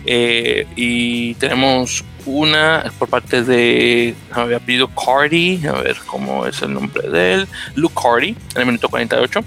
Eh, 0.06 0.66
y 0.76 1.34
tenemos 1.34 2.04
una 2.26 2.90
por 2.98 3.08
parte 3.08 3.42
de, 3.42 4.14
me 4.34 4.42
había 4.42 4.58
pedido 4.58 4.88
Cardi, 4.88 5.66
a 5.66 5.72
ver 5.72 5.96
cómo 6.06 6.46
es 6.46 6.62
el 6.62 6.72
nombre 6.74 7.08
de 7.08 7.34
él, 7.34 7.48
Luke 7.74 7.94
Cardi, 8.00 8.36
en 8.54 8.60
el 8.60 8.66
minuto 8.66 8.88
48. 8.88 9.40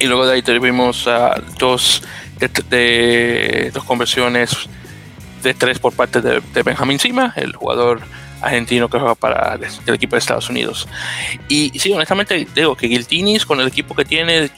Y 0.00 0.06
luego 0.06 0.26
de 0.26 0.34
ahí 0.34 0.42
tuvimos 0.42 1.08
dos, 1.58 2.02
de, 2.70 3.70
dos 3.72 3.84
conversiones 3.84 4.68
de 5.42 5.54
tres 5.54 5.78
por 5.78 5.92
parte 5.92 6.20
de, 6.20 6.40
de 6.40 6.62
Benjamin 6.62 6.98
Sima, 6.98 7.32
el 7.36 7.54
jugador 7.54 8.00
argentino 8.42 8.88
que 8.88 8.98
juega 8.98 9.14
para 9.14 9.54
el, 9.54 9.94
equipo 9.94 10.16
de 10.16 10.18
Estados 10.18 10.50
Unidos. 10.50 10.88
Y 11.48 11.78
sí, 11.78 11.92
honestamente 11.92 12.46
digo 12.54 12.76
que 12.76 12.88
Giltinis 12.88 13.46
con 13.46 13.60
el 13.60 13.68
equipo 13.68 13.94
que 13.94 14.04
tiene, 14.04 14.50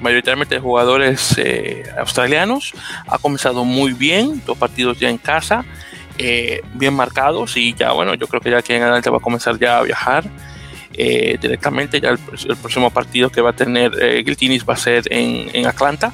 mayoritariamente 0.00 0.56
de 0.56 0.60
jugadores 0.60 1.36
eh, 1.38 1.84
australianos, 1.98 2.72
ha 3.06 3.18
comenzado 3.18 3.64
muy 3.64 3.92
bien, 3.92 4.42
dos 4.46 4.56
partidos 4.56 4.98
ya 4.98 5.10
en 5.10 5.18
casa, 5.18 5.64
eh, 6.18 6.62
bien 6.74 6.94
marcados 6.94 7.56
y 7.56 7.74
ya 7.74 7.92
bueno, 7.92 8.14
yo 8.14 8.26
creo 8.26 8.40
que 8.40 8.50
ya 8.50 8.58
aquí 8.58 8.72
en 8.72 8.82
adelante 8.82 9.10
va 9.10 9.18
a 9.18 9.20
comenzar 9.20 9.58
ya 9.58 9.78
a 9.78 9.82
viajar. 9.82 10.24
Eh, 10.98 11.36
directamente 11.38 12.00
ya 12.00 12.08
el, 12.08 12.18
próximo 12.56 12.90
partido 12.90 13.28
que 13.28 13.42
va 13.42 13.50
a 13.50 13.52
tener 13.52 13.92
Giltinis 14.24 14.66
va 14.66 14.72
a 14.72 14.78
ser 14.78 15.04
en, 15.12 15.50
en 15.52 15.66
Atlanta 15.66 16.10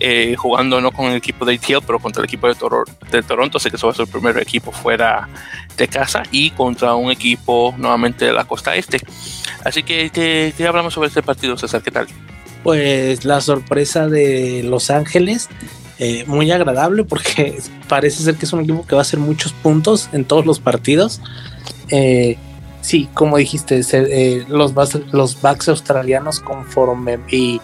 eh, 0.00 0.34
jugando 0.36 0.80
no 0.80 0.92
con 0.92 1.06
el 1.06 1.16
equipo 1.16 1.44
de 1.44 1.54
ATL, 1.54 1.84
pero 1.86 1.98
contra 1.98 2.20
el 2.20 2.26
equipo 2.26 2.48
de, 2.48 2.54
de 3.10 3.22
Toronto, 3.22 3.58
así 3.58 3.70
que 3.70 3.76
eso 3.76 3.86
va 3.86 3.92
a 3.92 3.96
ser 3.96 4.06
el 4.06 4.12
primer 4.12 4.38
equipo 4.38 4.72
fuera 4.72 5.28
de 5.76 5.88
casa 5.88 6.22
y 6.30 6.50
contra 6.50 6.94
un 6.94 7.10
equipo 7.10 7.74
nuevamente 7.78 8.24
de 8.24 8.32
la 8.32 8.44
costa 8.44 8.74
este. 8.76 9.00
Así 9.64 9.82
que, 9.82 10.10
¿qué, 10.10 10.66
hablamos 10.66 10.94
sobre 10.94 11.08
este 11.08 11.22
partido, 11.22 11.56
César? 11.56 11.82
¿Qué 11.82 11.90
tal? 11.90 12.06
Pues 12.62 13.24
la 13.24 13.40
sorpresa 13.40 14.08
de 14.08 14.62
Los 14.62 14.90
Ángeles, 14.90 15.48
eh, 15.98 16.24
muy 16.26 16.50
agradable 16.50 17.04
porque 17.04 17.58
parece 17.88 18.22
ser 18.22 18.36
que 18.36 18.46
es 18.46 18.52
un 18.52 18.60
equipo 18.60 18.86
que 18.86 18.94
va 18.94 19.00
a 19.00 19.02
hacer 19.02 19.20
muchos 19.20 19.52
puntos 19.52 20.08
en 20.12 20.24
todos 20.24 20.46
los 20.46 20.60
partidos. 20.60 21.20
Eh, 21.88 22.36
sí, 22.80 23.08
como 23.14 23.36
dijiste, 23.36 23.80
los, 24.48 24.72
los 25.12 25.40
backs 25.40 25.68
australianos 25.68 26.40
conforme 26.40 27.18
y 27.30 27.60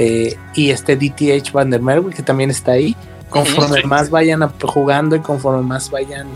eh, 0.00 0.38
y 0.54 0.70
este 0.70 0.94
DTH 0.94 1.50
Van 1.50 1.70
der 1.70 1.82
Merwe, 1.82 2.12
que 2.12 2.22
también 2.22 2.50
está 2.50 2.72
ahí. 2.72 2.94
Conforme 3.30 3.82
más 3.82 4.10
vayan 4.10 4.48
jugando 4.62 5.16
y 5.16 5.20
conforme 5.20 5.62
más 5.62 5.90
vayan 5.90 6.28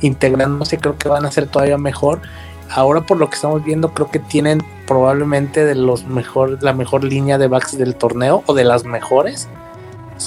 integrándose, 0.00 0.78
creo 0.78 0.98
que 0.98 1.08
van 1.08 1.24
a 1.24 1.30
ser 1.30 1.46
todavía 1.46 1.78
mejor. 1.78 2.22
Ahora 2.70 3.02
por 3.02 3.18
lo 3.18 3.28
que 3.30 3.36
estamos 3.36 3.62
viendo, 3.62 3.94
creo 3.94 4.10
que 4.10 4.18
tienen 4.18 4.64
probablemente 4.88 5.64
de 5.64 5.76
los 5.76 6.04
mejor, 6.06 6.60
la 6.60 6.72
mejor 6.72 7.04
línea 7.04 7.38
de 7.38 7.46
backs 7.46 7.78
del 7.78 7.94
torneo 7.94 8.42
o 8.46 8.54
de 8.54 8.64
las 8.64 8.84
mejores. 8.84 9.48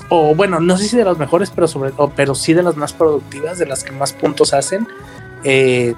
O 0.08 0.34
bueno, 0.34 0.62
no 0.62 0.78
sé 0.78 0.88
si 0.88 0.96
de 0.96 1.04
las 1.04 1.18
mejores, 1.18 1.52
pero 1.54 1.68
sobre 1.68 1.92
todo, 1.92 2.14
pero 2.16 2.36
sí 2.36 2.54
de 2.54 2.64
las 2.64 2.78
más 2.78 2.94
productivas, 2.94 3.60
de 3.60 3.66
las 3.66 3.84
que 3.84 3.92
más 3.92 4.14
puntos 4.14 4.54
hacen. 4.54 4.88
Eh, 5.44 5.94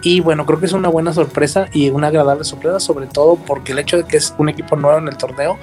y 0.00 0.20
bueno, 0.20 0.46
creo 0.46 0.58
que 0.58 0.64
es 0.64 0.72
una 0.72 0.88
buena 0.88 1.12
sorpresa 1.12 1.68
y 1.70 1.90
una 1.90 2.06
agradable 2.06 2.44
sorpresa, 2.44 2.80
sobre 2.80 3.08
todo 3.08 3.36
porque 3.36 3.72
el 3.72 3.78
hecho 3.78 3.98
de 3.98 4.04
que 4.04 4.16
es 4.16 4.34
un 4.38 4.48
equipo 4.48 4.74
nuevo 4.74 4.96
en 4.96 5.08
el 5.08 5.18
torneo 5.18 5.58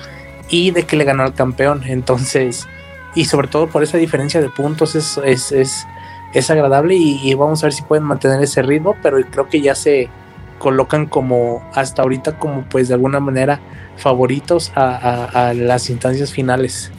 y 0.49 0.71
de 0.71 0.83
que 0.83 0.95
le 0.95 1.03
ganó 1.03 1.23
al 1.23 1.33
campeón. 1.33 1.83
Entonces, 1.85 2.67
y 3.15 3.25
sobre 3.25 3.47
todo 3.47 3.67
por 3.67 3.83
esa 3.83 3.97
diferencia 3.97 4.41
de 4.41 4.49
puntos 4.49 4.95
es, 4.95 5.19
es, 5.23 5.51
es, 5.51 5.87
es 6.33 6.49
agradable 6.49 6.95
y, 6.95 7.33
vamos 7.33 7.63
a 7.63 7.67
ver 7.67 7.73
si 7.73 7.81
pueden 7.81 8.03
mantener 8.03 8.41
ese 8.41 8.61
ritmo, 8.61 8.95
pero 9.01 9.17
creo 9.29 9.47
que 9.49 9.61
ya 9.61 9.75
se 9.75 10.09
colocan 10.59 11.05
como 11.05 11.67
hasta 11.73 12.01
ahorita 12.01 12.37
como 12.37 12.63
pues 12.63 12.87
de 12.87 12.95
alguna 12.95 13.19
manera 13.19 13.59
favoritos 13.97 14.71
a, 14.75 15.53
las 15.55 15.89
instancias 15.89 16.31
finales. 16.31 16.91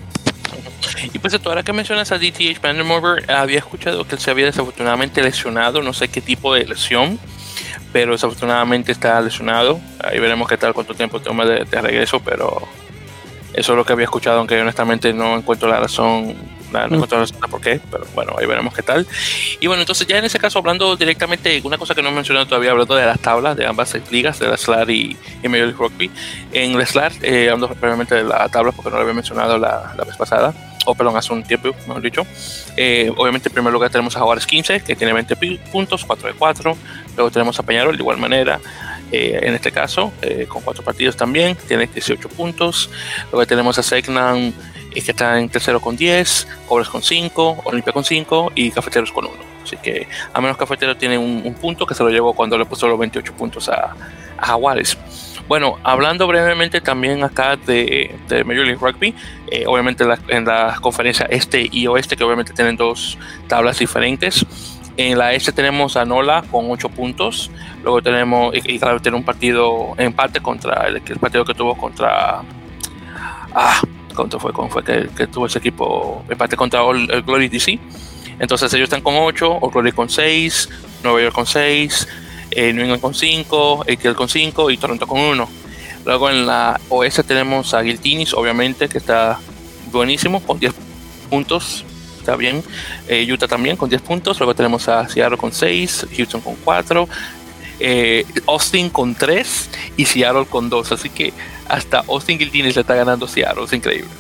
Y 1.13 1.19
pues 1.19 1.39
ahora 1.45 1.63
que 1.63 1.73
mencionas 1.73 2.11
a 2.11 2.19
DTH 2.19 2.61
Vandermover, 2.61 3.31
había 3.31 3.59
escuchado 3.59 4.05
que 4.07 4.17
él 4.17 4.21
se 4.21 4.31
había 4.31 4.47
desafortunadamente 4.47 5.23
lesionado, 5.23 5.83
no 5.83 5.93
sé 5.93 6.09
qué 6.09 6.21
tipo 6.21 6.55
de 6.55 6.65
lesión, 6.65 7.21
pero 7.93 8.13
desafortunadamente 8.13 8.91
está 8.91 9.21
lesionado. 9.21 9.81
Ahí 10.03 10.19
veremos 10.19 10.49
qué 10.49 10.57
tal, 10.57 10.75
cuánto 10.75 10.95
tiempo 10.95 11.21
toma 11.21 11.45
de 11.45 11.65
regreso, 11.65 12.21
pero 12.21 12.67
eso 13.55 13.73
es 13.73 13.77
lo 13.77 13.85
que 13.85 13.93
había 13.93 14.05
escuchado, 14.05 14.39
aunque 14.39 14.61
honestamente 14.61 15.13
no 15.13 15.37
encuentro 15.37 15.69
la 15.69 15.81
razón, 15.81 16.35
no 16.73 16.79
mm. 16.79 16.95
encuentro 16.95 17.19
la 17.19 17.25
razón 17.25 17.39
por 17.51 17.61
qué, 17.61 17.81
pero 17.91 18.05
bueno, 18.15 18.35
ahí 18.39 18.47
veremos 18.47 18.75
qué 18.75 18.83
tal. 18.83 19.07
Y 19.61 19.67
bueno, 19.67 19.83
entonces 19.83 20.07
ya 20.07 20.19
en 20.19 20.25
ese 20.25 20.39
caso, 20.39 20.59
hablando 20.59 20.97
directamente, 20.97 21.61
una 21.65 21.79
cosa 21.79 21.95
que 21.95 22.03
no 22.03 22.11
he 22.11 22.13
mencionado 22.13 22.47
todavía, 22.47 22.73
hablando 22.73 22.95
de 22.95 23.07
las 23.07 23.21
tablas 23.21 23.57
de 23.57 23.67
ambas 23.67 23.97
ligas, 24.11 24.39
de 24.39 24.49
la 24.49 24.57
SLAR 24.57 24.91
y, 24.91 25.17
y 25.43 25.49
Major 25.49 25.69
League 25.69 25.79
Rugby. 25.79 26.11
En 26.53 26.79
la 26.79 26.87
SLAR, 26.87 27.13
eh, 27.23 27.51
hablando 27.51 27.75
previamente 27.75 28.15
de 28.15 28.25
la 28.25 28.49
tabla, 28.49 28.73
porque 28.73 28.91
no 28.91 28.97
lo 28.97 29.03
había 29.03 29.15
mencionado 29.15 29.59
la, 29.59 29.95
la 29.97 30.05
vez 30.05 30.17
pasada, 30.17 30.55
o 30.89 30.95
perdón, 30.95 31.17
hace 31.17 31.33
un 31.35 31.43
tiempo, 31.43 31.75
mejor 31.87 32.01
dicho. 32.01 32.27
Eh, 32.77 33.13
obviamente, 33.17 33.49
en 33.51 33.53
primer 33.53 33.73
lugar 33.73 33.91
tenemos 33.91 34.17
a 34.17 34.21
Juárez 34.21 34.47
15, 34.47 34.81
que 34.81 34.97
tiene 34.97 35.13
20 35.13 35.37
puntos, 35.71 36.05
4 36.05 36.29
de 36.29 36.35
4. 36.35 36.77
Luego 37.17 37.31
tenemos 37.31 37.59
a 37.59 37.63
Peñarol, 37.63 37.97
de 37.97 38.03
igual 38.03 38.17
manera. 38.17 38.59
Eh, 39.11 39.39
en 39.43 39.55
este 39.55 39.73
caso, 39.73 40.13
eh, 40.21 40.47
con 40.49 40.63
cuatro 40.63 40.85
partidos 40.85 41.17
también, 41.17 41.57
tiene 41.67 41.87
18 41.87 42.29
puntos. 42.29 42.91
Luego 43.33 43.47
tenemos 43.47 43.79
a 43.79 43.83
Segnan, 43.83 44.53
eh, 44.95 45.03
que 45.03 45.11
está 45.13 45.39
en 45.39 45.49
tercero 45.49 45.81
con 45.81 45.97
10, 45.97 46.47
Cobres 46.69 46.89
con 46.89 47.03
5, 47.03 47.63
Olimpia 47.65 47.93
con 47.93 48.05
5 48.05 48.53
y 48.55 48.71
Cafeteros 48.71 49.11
con 49.13 49.27
1. 49.27 49.35
Así 49.63 49.77
que 49.79 50.09
a 50.33 50.41
menos 50.41 50.57
Cafetero 50.57 50.97
tiene 50.97 51.19
un, 51.19 51.55
punto 51.55 51.87
que 51.87 51.95
se 51.95 52.03
lo 52.03 52.11
llevó 52.11 52.33
cuando 52.35 52.57
le 52.57 52.65
puso 52.65 52.87
los 52.89 52.99
28 52.99 53.35
puntos 53.35 53.69
a, 53.69 53.95
a 54.39 54.47
Jaguares. 54.47 54.97
Bueno, 55.47 55.79
hablando 55.83 56.27
brevemente 56.27 56.81
también 56.81 57.23
acá 57.25 57.57
de, 57.57 58.15
de 58.29 58.45
Major 58.45 58.67
League 58.67 58.81
Rugby, 58.81 59.15
obviamente 59.67 60.05
en 60.29 60.45
la 60.45 60.79
conferencia 60.81 61.27
este 61.31 61.69
y 61.71 61.87
oeste, 61.87 62.17
que 62.17 62.25
obviamente 62.25 62.53
tienen 62.53 62.77
dos 62.77 63.17
tablas 63.47 63.79
diferentes. 63.79 64.45
En 64.99 65.17
la 65.17 65.33
S 65.33 65.53
tenemos 65.53 65.97
a 65.97 66.05
Nola 66.05 66.43
con 66.51 66.69
8 66.69 66.89
puntos. 66.89 67.53
Luego 67.85 68.03
tenemos, 68.03 68.53
y, 68.53 68.81
claro, 68.81 69.01
tiene 69.01 69.17
un 69.17 69.23
partido 69.23 69.95
empate 69.97 70.41
contra 70.41 70.89
el, 70.89 71.01
partido 71.21 71.45
que 71.45 71.55
tuvo 71.55 71.77
contra. 71.79 72.43
Ah, 73.55 73.81
¿cuánto 74.17 74.41
fue? 74.41 74.53
¿Cómo 74.53 74.69
fue 74.69 74.83
que, 74.83 75.27
tuvo 75.29 75.47
ese 75.47 75.61
equipo? 75.61 76.25
Empate 76.29 76.57
contra 76.57 76.81
el 76.91 77.23
Glory 77.23 77.49
DC. 77.49 77.79
Entonces 78.41 78.75
ellos 78.75 78.87
están 78.87 79.01
con 79.01 79.15
8, 79.17 79.59
All 79.61 79.71
Glory 79.71 79.93
con 79.93 80.11
6, 80.11 80.69
Nueva 81.05 81.23
York 81.23 81.35
con 81.35 81.47
6, 81.47 82.09
eh, 82.51 82.73
New 82.73 82.83
England 82.83 83.01
con 83.01 83.15
5, 83.15 83.85
ATL 83.89 84.15
con 84.17 84.29
5 84.29 84.69
y 84.73 84.79
Toronto 84.79 85.07
con 85.07 85.21
1. 85.21 85.49
Luego 86.07 86.29
en 86.29 86.45
la 86.45 86.81
OS 86.89 87.23
tenemos 87.25 87.73
a 87.73 87.85
Giltinis, 87.85 88.35
obviamente, 88.35 88.89
que 88.89 88.99
está 88.99 89.39
buenísimo, 89.93 90.41
con 90.41 90.59
10 90.59 90.75
puntos 91.31 91.85
está 92.29 92.37
bien. 92.37 92.63
Eh, 93.09 93.27
Utah 93.33 93.49
también 93.49 93.77
con 93.77 93.89
10 93.89 94.03
puntos. 94.03 94.39
Luego 94.39 94.55
tenemos 94.55 94.87
a 94.89 95.09
Seattle 95.09 95.39
con 95.39 95.51
6, 95.51 96.09
Houston 96.15 96.43
con 96.43 96.57
4, 96.57 97.09
eh, 97.81 98.27
Austin 98.47 98.91
con 98.91 99.15
3 99.15 99.71
y 99.97 100.05
Seattle 100.05 100.45
con 100.45 100.69
2. 100.69 100.93
Así 100.93 101.09
que 101.09 101.33
hasta 101.69 102.01
Austin 102.01 102.39
Giltines 102.39 102.75
le 102.75 102.83
está 102.83 102.95
ganando 102.95 103.27
Seattle. 103.27 103.65
Es 103.65 103.73
increíble. 103.73 104.11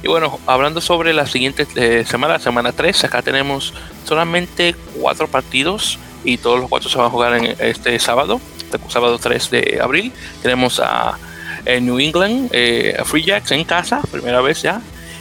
Y 0.00 0.06
bueno, 0.06 0.38
hablando 0.46 0.80
sobre 0.80 1.12
la 1.12 1.26
siguiente 1.26 1.66
eh, 1.74 2.04
semana, 2.06 2.38
semana 2.38 2.70
3, 2.70 3.04
acá 3.04 3.20
tenemos 3.20 3.74
solamente 4.06 4.76
4 5.00 5.26
partidos 5.26 5.98
y 6.22 6.38
todos 6.38 6.60
los 6.60 6.70
4 6.70 6.88
se 6.88 6.98
van 6.98 7.08
a 7.08 7.10
jugar 7.10 7.34
en 7.34 7.56
este 7.58 7.98
sábado, 7.98 8.40
este 8.58 8.78
sábado 8.88 9.18
3 9.18 9.50
de 9.50 9.80
abril. 9.82 10.12
Tenemos 10.40 10.80
a, 10.80 11.18
New 11.66 11.98
England, 11.98 12.50
a 12.98 13.04
Free 13.04 13.22
Jacks 13.22 13.50
en 13.50 13.64
casa, 13.64 14.00
primera 14.10 14.40
vez 14.40 14.62
ya 14.62 14.80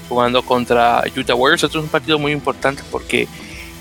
jugando 0.10 0.41
contra 0.44 1.03
Utah 1.15 1.36
Warriors. 1.36 1.64
Esto 1.64 1.77
es 1.80 1.84
un 1.86 1.90
partido 1.90 2.19
muy 2.19 2.31
importante 2.31 2.84
porque 2.91 3.27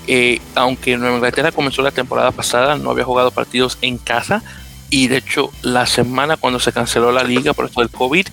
eh, 0.07 0.39
aunque 0.55 0.97
Nueva 0.97 1.15
Inglaterra 1.15 1.51
comenzó 1.51 1.81
la 1.81 1.91
temporada 1.91 2.31
pasada, 2.31 2.77
no 2.77 2.91
había 2.91 3.03
jugado 3.03 3.31
partidos 3.31 3.77
en 3.81 3.97
casa 3.97 4.41
y 4.89 5.07
de 5.07 5.17
hecho 5.17 5.51
la 5.61 5.85
semana 5.85 6.37
cuando 6.37 6.59
se 6.59 6.71
canceló 6.71 7.11
la 7.11 7.23
liga 7.23 7.53
por 7.53 7.65
esto 7.65 7.81
del 7.81 7.89
COVID, 7.89 8.27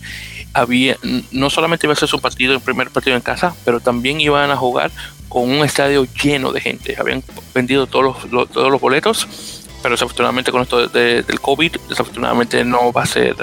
había, 0.54 0.96
no 1.32 1.50
solamente 1.50 1.86
iba 1.86 1.92
a 1.92 1.96
ser 1.96 2.08
su 2.08 2.18
partido, 2.18 2.54
el 2.54 2.60
primer 2.60 2.90
partido 2.90 3.14
en 3.14 3.20
casa, 3.22 3.54
pero 3.64 3.80
también 3.80 4.20
iban 4.20 4.50
a 4.50 4.56
jugar 4.56 4.90
con 5.28 5.50
un 5.50 5.64
estadio 5.64 6.06
lleno 6.22 6.50
de 6.50 6.62
gente. 6.62 6.96
Habían 6.98 7.22
vendido 7.54 7.86
todos 7.86 8.24
los, 8.30 8.50
todos 8.50 8.70
los 8.70 8.80
boletos, 8.80 9.28
pero 9.82 9.94
desafortunadamente 9.94 10.50
con 10.50 10.62
esto 10.62 10.88
del 10.88 11.40
COVID, 11.42 11.76
desafortunadamente 11.90 12.64
no 12.64 12.90
va 12.90 13.02
a 13.02 13.06
ser 13.06 13.36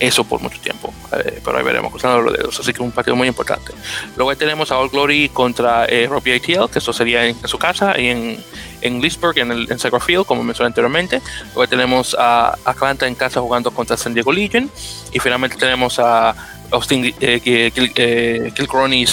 eso 0.00 0.24
por 0.24 0.40
mucho 0.40 0.58
tiempo. 0.60 0.92
Eh, 1.12 1.40
pero 1.44 1.58
ahí 1.58 1.64
veremos, 1.64 1.90
cruzando 1.90 2.20
los 2.20 2.32
dedos. 2.32 2.58
Así 2.58 2.72
que 2.72 2.82
un 2.82 2.92
partido 2.92 3.16
muy 3.16 3.28
importante. 3.28 3.72
Luego 4.16 4.36
tenemos 4.36 4.70
a 4.70 4.78
All 4.78 4.88
Glory 4.88 5.28
contra 5.28 5.86
eh, 5.86 6.06
Robbie 6.08 6.36
ATL, 6.36 6.70
que 6.70 6.78
eso 6.78 6.92
sería 6.92 7.26
en, 7.26 7.36
su 7.46 7.58
casa, 7.58 7.98
y 7.98 8.08
en, 8.08 8.44
en 8.80 9.00
Leesburg, 9.00 9.38
en 9.38 9.52
el 9.52 9.68
en 9.70 10.00
Field, 10.00 10.26
como 10.26 10.42
mencioné 10.42 10.68
anteriormente. 10.68 11.20
Luego 11.54 11.68
tenemos 11.68 12.16
a 12.18 12.56
Atlanta 12.64 13.06
en 13.06 13.14
casa 13.14 13.40
jugando 13.40 13.70
contra 13.70 13.96
San 13.96 14.14
Diego 14.14 14.32
Legion. 14.32 14.70
Y 15.12 15.18
finalmente 15.20 15.56
tenemos 15.56 15.98
a 15.98 16.34
Austin 16.70 17.14
eh, 17.20 17.40
eh, 17.44 18.52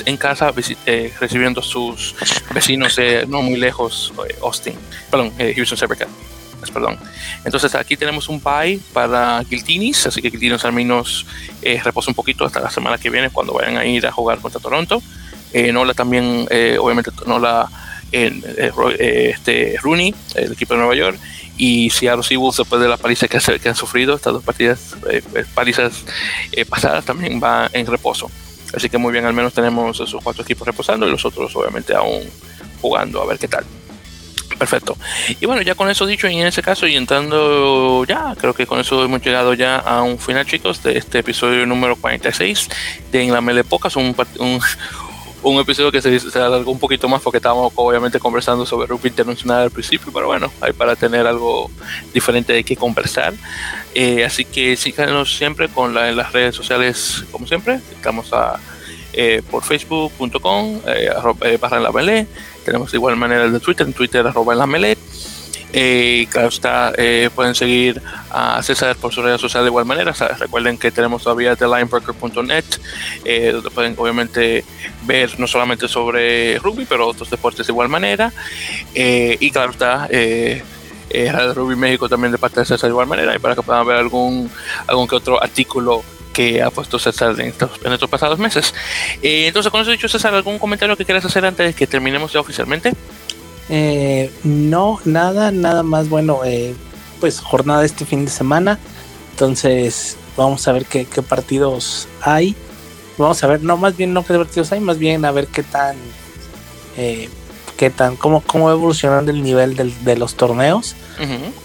en 0.06 0.18
casa 0.18 0.52
recibiendo 1.20 1.62
a 1.62 1.64
sus 1.64 2.16
vecinos 2.54 2.98
no 3.28 3.42
muy 3.44 3.60
lejos, 3.60 4.14
Austin, 4.42 4.74
perdón, 5.12 5.32
Houston 5.56 5.78
Perdón. 6.70 6.98
Entonces 7.46 7.74
aquí 7.74 7.98
tenemos 7.98 8.30
un 8.30 8.42
bye 8.42 8.80
para 8.94 9.44
Giltinis, 9.50 10.06
así 10.06 10.22
que 10.22 10.30
Giltinis 10.30 10.64
al 10.66 10.74
menos 10.74 11.26
reposa 11.84 12.12
un 12.12 12.16
poquito 12.16 12.46
hasta 12.46 12.60
la 12.60 12.70
semana 12.70 12.98
que 12.98 13.10
viene 13.10 13.30
cuando 13.30 13.54
vayan 13.54 13.78
a 13.78 13.86
ir 13.86 14.06
a 14.06 14.12
jugar 14.12 14.40
contra 14.40 14.62
Toronto. 14.62 15.02
Nola 15.74 15.94
también, 15.94 16.48
obviamente 16.80 17.12
Nola 17.26 17.70
en, 18.12 18.44
este, 18.98 19.78
Rooney, 19.82 20.14
el 20.36 20.54
equipo 20.54 20.74
de 20.74 20.80
Nueva 20.80 20.96
York, 20.96 21.20
y 21.58 21.90
Seattle 21.90 22.24
Seahawks 22.24 22.58
después 22.58 22.82
de 22.82 22.88
la 22.88 22.98
paliza 22.98 23.28
que, 23.28 23.40
que, 23.60 23.70
han 23.70 23.76
sufrido, 23.76 24.16
estas 24.16 24.34
dos 24.34 24.44
partidas, 24.44 24.96
eh, 25.10 25.22
eh, 25.36 25.46
palizas 25.54 26.04
eh, 26.52 26.66
pasadas, 26.66 27.06
también 27.06 27.40
va 27.42 27.70
en 27.74 27.86
reposo. 27.86 28.30
Así 28.74 28.90
que 28.90 28.98
muy 28.98 29.12
bien, 29.12 29.26
al 29.26 29.34
menos 29.34 29.54
tenemos 29.54 30.00
esos 30.00 30.24
cuatro 30.24 30.44
equipos 30.44 30.66
reposando 30.66 31.08
y 31.08 31.12
los 31.12 31.24
otros 31.26 31.56
obviamente 31.56 31.94
aún 31.94 32.24
jugando, 32.82 33.22
a 33.22 33.26
ver 33.26 33.38
qué 33.38 33.48
tal. 33.48 33.66
Perfecto. 34.62 34.96
Y 35.40 35.48
bueno, 35.48 35.64
ya 35.64 35.74
con 35.74 35.90
eso 35.90 36.06
dicho, 36.06 36.28
y 36.28 36.40
en 36.40 36.46
ese 36.46 36.62
caso, 36.62 36.86
y 36.86 36.96
entrando 36.96 38.06
ya, 38.06 38.36
creo 38.38 38.54
que 38.54 38.68
con 38.68 38.80
eso 38.80 39.04
hemos 39.04 39.20
llegado 39.24 39.56
ya 39.56 39.78
a 39.78 40.04
un 40.04 40.20
final, 40.20 40.46
chicos, 40.46 40.84
de 40.84 41.00
este 41.00 41.18
episodio 41.18 41.66
número 41.66 41.96
46 41.96 42.70
de 43.12 43.24
En 43.24 43.34
la 43.34 43.42
Mele 43.42 43.64
Pocas, 43.64 43.96
un, 43.96 44.16
un, 44.38 44.60
un 45.42 45.60
episodio 45.60 45.92
que 45.92 46.00
se, 46.00 46.20
se, 46.20 46.38
alargó 46.38 46.70
un 46.70 46.78
poquito 46.78 47.10
más 47.10 47.24
porque 47.24 47.38
estábamos 47.38 47.74
obviamente 47.76 48.20
conversando 48.20 48.64
sobre 48.68 48.86
rugby 48.86 49.10
internacional 49.10 49.64
al 49.64 49.72
principio, 49.72 50.14
pero 50.14 50.28
bueno, 50.28 50.52
hay 50.62 50.74
para 50.74 50.96
tener 50.96 51.26
algo 51.26 51.72
diferente 52.14 52.54
de 52.54 52.64
qué 52.64 52.76
conversar. 52.76 53.34
Eh, 53.96 54.24
así 54.24 54.46
que 54.46 54.78
síganos 54.78 55.36
siempre 55.36 55.70
con 55.70 55.96
la, 55.96 56.08
en 56.08 56.18
las 56.18 56.34
redes 56.34 56.56
sociales, 56.56 57.26
como 57.32 57.48
siempre. 57.48 57.80
Estamos 57.96 58.32
a, 58.32 58.60
eh, 59.14 59.42
por 59.50 59.64
facebook.com, 59.64 60.82
eh, 60.88 61.10
eh, 61.42 61.58
barra 61.60 61.78
en 61.78 61.84
la 61.84 61.92
melee. 61.92 62.28
Tenemos 62.66 62.92
de 62.92 62.98
igual 62.98 63.16
manera 63.16 63.46
el 63.46 63.54
de 63.54 63.60
Twitter, 63.60 63.88
en 63.88 63.94
Twitter 63.94 64.26
arroba 64.26 64.54
en 64.54 64.60
la 64.60 64.68
melee 64.68 64.98
eh, 65.74 66.28
claro 66.30 66.50
está, 66.50 66.92
eh, 66.98 67.30
pueden 67.34 67.56
seguir 67.56 68.02
a 68.30 68.62
César 68.62 68.96
por 68.98 69.14
su 69.14 69.22
redes 69.22 69.40
sociales 69.40 69.66
de 69.66 69.70
igual 69.70 69.86
manera. 69.86 70.12
recuerden 70.38 70.78
que 70.78 70.92
tenemos 70.92 71.24
todavía 71.24 71.56
TheLineBreaker.net, 71.56 72.66
donde 73.54 73.70
pueden 73.70 73.96
obviamente 73.98 74.66
ver 75.04 75.40
no 75.40 75.48
solamente 75.48 75.88
sobre 75.88 76.60
rugby, 76.60 76.86
pero 76.86 77.08
otros 77.08 77.30
deportes 77.30 77.68
de 77.68 77.72
igual 77.72 77.90
manera. 77.90 78.34
Y 78.94 79.50
claro 79.52 79.72
está, 79.72 80.08
eh, 80.10 80.64
Rugby 81.54 81.76
México 81.76 82.08
también 82.10 82.32
de 82.32 82.38
parte 82.38 82.60
de 82.62 82.66
César 82.66 82.90
de 82.90 82.94
igual 82.94 83.08
manera, 83.08 83.36
y 83.36 83.40
para 83.40 83.56
que 83.56 83.62
puedan 83.62 83.86
ver 83.86 83.98
algún, 83.98 84.50
algún 84.88 85.08
que 85.08 85.16
otro 85.16 85.42
artículo 85.42 86.04
que 86.34 86.62
ha 86.62 86.72
puesto 86.72 87.00
César 87.00 87.40
en 87.40 87.48
estos, 87.48 87.72
en 87.84 87.94
estos 87.94 88.10
pasados 88.10 88.40
meses. 88.40 88.74
entonces, 89.22 89.72
con 89.72 89.82
eso 89.82 89.92
dicho, 89.92 90.08
César, 90.08 90.34
¿algún 90.34 90.60
comentario 90.60 90.96
que 90.98 91.06
quieras 91.06 91.26
hacer 91.26 91.46
antes 91.46 91.66
de 91.68 91.74
que 91.74 91.88
terminemos 91.88 92.32
ya 92.34 92.40
oficialmente? 92.40 92.94
Eh, 93.70 94.32
no, 94.44 95.00
nada, 95.06 95.52
nada 95.52 95.82
más 95.82 96.10
bueno, 96.10 96.42
eh, 96.44 96.76
pues 97.20 97.40
jornada 97.40 97.86
este 97.86 98.06
fin 98.06 98.26
de 98.26 98.32
semana. 98.32 98.80
Entonces, 99.32 100.18
vamos 100.36 100.68
a 100.68 100.74
ver 100.74 100.86
qué, 100.86 101.06
partidos 101.22 102.08
hay. 102.22 102.56
Vamos 103.18 103.44
a 103.44 103.48
ver, 103.48 103.64
no, 103.64 103.78
más 103.78 103.96
bien 103.96 104.14
no 104.14 104.26
qué 104.26 104.34
partidos 104.34 104.72
hay, 104.72 104.80
más 104.80 104.98
bien 104.98 105.24
a 105.26 105.32
ver 105.32 105.48
qué 105.48 105.64
tan, 105.64 105.96
eh, 106.98 107.30
qué 107.78 107.90
tan, 107.90 108.16
cómo, 108.18 108.42
cómo 108.42 108.66
va 108.66 108.74
evolucionando 108.74 109.32
el 109.32 109.42
nivel 109.42 109.76
de 109.76 110.18
los 110.18 110.36
torneos. 110.36 110.96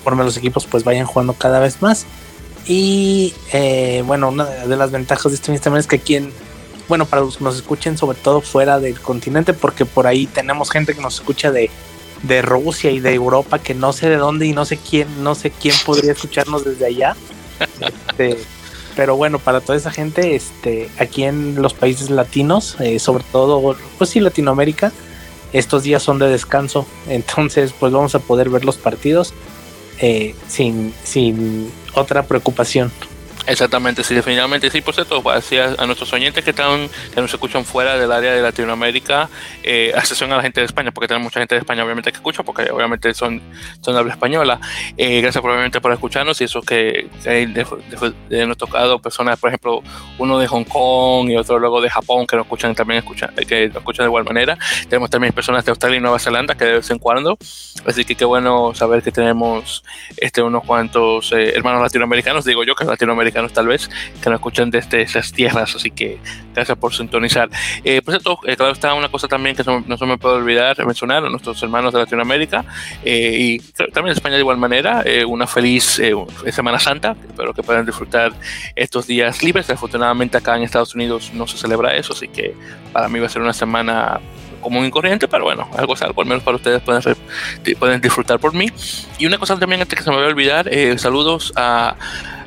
Por 0.05 0.15
-huh. 0.15 0.25
los 0.25 0.37
equipos 0.37 0.67
pues 0.67 0.85
vayan 0.85 1.07
jugando 1.07 1.33
cada 1.33 1.61
vez 1.61 1.83
más. 1.83 2.07
Y 2.67 3.35
bueno, 4.05 4.31
una 4.31 4.45
de 4.45 4.77
las 4.77 4.91
ventajas 4.91 5.31
de 5.31 5.37
este 5.37 5.57
semana 5.59 5.81
es 5.81 5.87
que 5.87 5.97
aquí 5.97 6.17
en, 6.17 6.33
bueno, 6.89 7.07
para 7.07 7.23
los 7.23 7.37
que 7.37 7.45
nos 7.45 7.57
escuchen, 7.57 7.97
sobre 7.97 8.19
todo 8.19 8.41
fuera 8.41 8.81
del 8.81 9.01
continente, 9.01 9.53
porque 9.53 9.85
por 9.85 10.07
ahí 10.07 10.27
tenemos 10.27 10.71
gente 10.71 10.95
que 10.95 11.01
nos 11.01 11.15
escucha 11.17 11.53
de 11.53 11.71
de 12.23 12.43
Rusia 12.43 12.91
y 12.91 13.01
de 13.01 13.15
Europa 13.15 13.59
que 13.59 13.75
no 13.75 13.93
sé 13.93 14.09
de 14.09 14.17
dónde 14.17 14.47
y 14.47 14.53
no 14.53 14.65
sé 14.65 14.79
quién, 14.79 15.23
no 15.23 15.35
sé 15.35 15.51
quién 15.51 15.75
podría 15.85 16.13
escucharnos 16.13 16.65
desde 16.65 16.87
allá. 16.87 17.17
Este, 17.81 18.39
pero 18.95 19.17
bueno, 19.17 19.39
para 19.39 19.61
toda 19.61 19.77
esa 19.77 19.91
gente, 19.91 20.35
este, 20.35 20.89
aquí 20.99 21.25
en 21.25 21.61
los 21.61 21.75
países 21.75 22.11
latinos, 22.11 22.77
eh, 22.81 22.99
sobre 22.99 23.25
todo, 23.25 23.77
pues 23.99 24.11
sí, 24.11 24.21
Latinoamérica, 24.21 24.93
estos 25.53 25.83
días 25.83 26.03
son 26.03 26.19
de 26.19 26.29
descanso, 26.29 26.87
entonces 27.09 27.73
pues 27.79 27.93
vamos 27.93 28.15
a 28.15 28.19
poder 28.19 28.51
ver 28.51 28.65
los 28.65 28.77
partidos 28.77 29.33
eh, 30.01 30.35
sin, 30.48 30.93
sin 31.02 31.70
otra 31.94 32.24
preocupación. 32.24 32.93
Exactamente, 33.47 34.02
sí, 34.02 34.14
definitivamente 34.14 34.70
sí. 34.70 34.81
Por 34.81 34.94
cierto, 34.94 35.23
hacia 35.31 35.74
a 35.78 35.86
nuestros 35.86 36.12
oyentes 36.12 36.43
que 36.43 36.51
están, 36.51 36.89
que 37.14 37.20
nos 37.20 37.32
escuchan 37.32 37.64
fuera 37.64 37.97
del 37.97 38.10
área 38.10 38.32
de 38.32 38.43
Latinoamérica, 38.43 39.28
eh, 39.62 39.93
a 39.94 40.27
la 40.27 40.43
gente 40.43 40.60
de 40.60 40.66
España, 40.66 40.90
porque 40.90 41.06
tenemos 41.06 41.27
mucha 41.27 41.39
gente 41.39 41.55
de 41.55 41.60
España 41.60 41.85
obviamente 41.85 42.10
que 42.10 42.16
escucha, 42.16 42.43
porque 42.43 42.70
obviamente 42.70 43.14
son, 43.14 43.40
son 43.81 43.94
de 43.94 44.01
habla 44.01 44.12
española. 44.14 44.60
Eh, 44.97 45.20
gracias 45.20 45.40
probablemente 45.40 45.81
por 45.81 45.93
escucharnos 45.93 46.40
y 46.40 46.44
eso 46.44 46.60
que, 46.60 47.09
que 47.23 47.47
de, 47.47 47.66
de, 48.28 48.47
nos 48.47 48.56
tocado 48.56 48.98
personas, 48.98 49.39
por 49.39 49.51
ejemplo, 49.51 49.82
uno 50.18 50.39
de 50.39 50.48
Hong 50.48 50.64
Kong 50.64 51.31
y 51.31 51.36
otro 51.36 51.59
luego 51.59 51.81
de 51.81 51.89
Japón 51.89 52.27
que 52.27 52.36
nos 52.36 52.47
escuchan 52.47 52.74
también 52.74 52.98
escuchan, 52.98 53.32
eh, 53.36 53.47
que 53.47 53.68
nos 53.68 53.77
escuchan 53.77 54.05
de 54.05 54.09
igual 54.09 54.24
manera. 54.24 54.59
Tenemos 54.89 55.09
también 55.09 55.32
personas 55.32 55.64
de 55.64 55.70
Australia 55.70 55.98
y 55.98 56.01
Nueva 56.01 56.18
Zelanda 56.18 56.56
que 56.56 56.64
de 56.64 56.73
vez 56.74 56.90
en 56.90 56.98
cuando. 56.98 57.39
Así 57.86 58.05
que 58.05 58.16
qué 58.16 58.24
bueno 58.24 58.74
saber 58.74 59.02
que 59.02 59.12
tenemos 59.12 59.85
este 60.16 60.43
unos 60.43 60.64
cuantos 60.64 61.31
eh, 61.32 61.52
hermanos 61.55 61.82
latinoamericanos, 61.82 62.44
digo 62.44 62.64
yo 62.64 62.74
que 62.74 62.85
latinoamericanos 63.37 63.53
tal 63.53 63.67
vez 63.67 63.89
que 64.23 64.31
nos 64.31 64.39
escuchan 64.39 64.71
desde 64.71 65.03
esas 65.03 65.33
tierras, 65.33 65.75
así 65.75 65.91
que 65.91 66.19
gracias 66.55 66.77
por 66.79 66.95
sintonizar. 66.95 67.49
Eh, 67.85 68.03
por 68.03 68.15
cierto, 68.15 68.39
eh, 68.45 68.57
claro 68.57 68.73
está 68.73 68.95
una 68.95 69.09
cosa 69.09 69.29
también 69.29 69.55
que 69.55 69.65
no, 69.65 69.85
no, 69.87 69.97
se 69.97 70.07
me 70.07 70.19
puede 70.19 70.37
olvidar 70.37 70.85
mencionar 70.87 71.25
a 71.25 71.31
nuestros 71.31 71.63
hermanos 71.63 71.93
de 71.93 72.01
Latinoamérica 72.01 72.65
eh, 73.05 73.37
y 73.39 73.59
también 73.59 74.07
en 74.07 74.13
España 74.13 74.35
de 74.35 74.41
igual 74.41 74.57
manera, 74.57 75.03
eh, 75.05 75.25
una 75.25 75.47
feliz 75.47 75.99
eh, 75.99 76.15
Semana 76.51 76.79
Santa, 76.79 77.17
espero 77.27 77.53
que 77.53 77.63
puedan 77.63 77.85
disfrutar 77.85 78.33
estos 78.75 79.07
días 79.07 79.43
libres, 79.43 79.69
afortunadamente 79.71 80.37
acá 80.39 80.57
en 80.57 80.63
Estados 80.63 80.95
Unidos 80.95 81.31
no 81.35 81.47
se 81.47 81.59
celebra 81.59 81.95
eso, 81.95 82.13
así 82.13 82.29
que 82.29 82.55
para 82.93 83.09
mí 83.09 83.19
va 83.19 83.27
a 83.27 83.29
ser 83.29 83.43
una 83.43 83.53
semana 83.53 84.21
común 84.61 84.85
y 84.85 84.91
corriente, 84.91 85.29
pero 85.29 85.45
bueno, 85.45 85.69
algo 85.77 85.95
es 85.95 86.03
algo, 86.03 86.23
al 86.23 86.27
menos 86.27 86.43
para 86.43 86.57
ustedes 86.57 86.83
pueden, 86.83 87.01
pueden 87.79 88.01
disfrutar 88.01 88.41
por 88.41 88.53
mí. 88.53 88.69
Y 89.17 89.27
una 89.27 89.39
cosa 89.39 89.57
también 89.57 89.81
antes 89.81 89.97
que 89.97 90.03
se 90.03 90.11
me 90.11 90.17
voy 90.17 90.25
a 90.25 90.29
olvidar, 90.29 90.67
eh, 90.69 90.99
saludos 90.99 91.53
a 91.55 91.95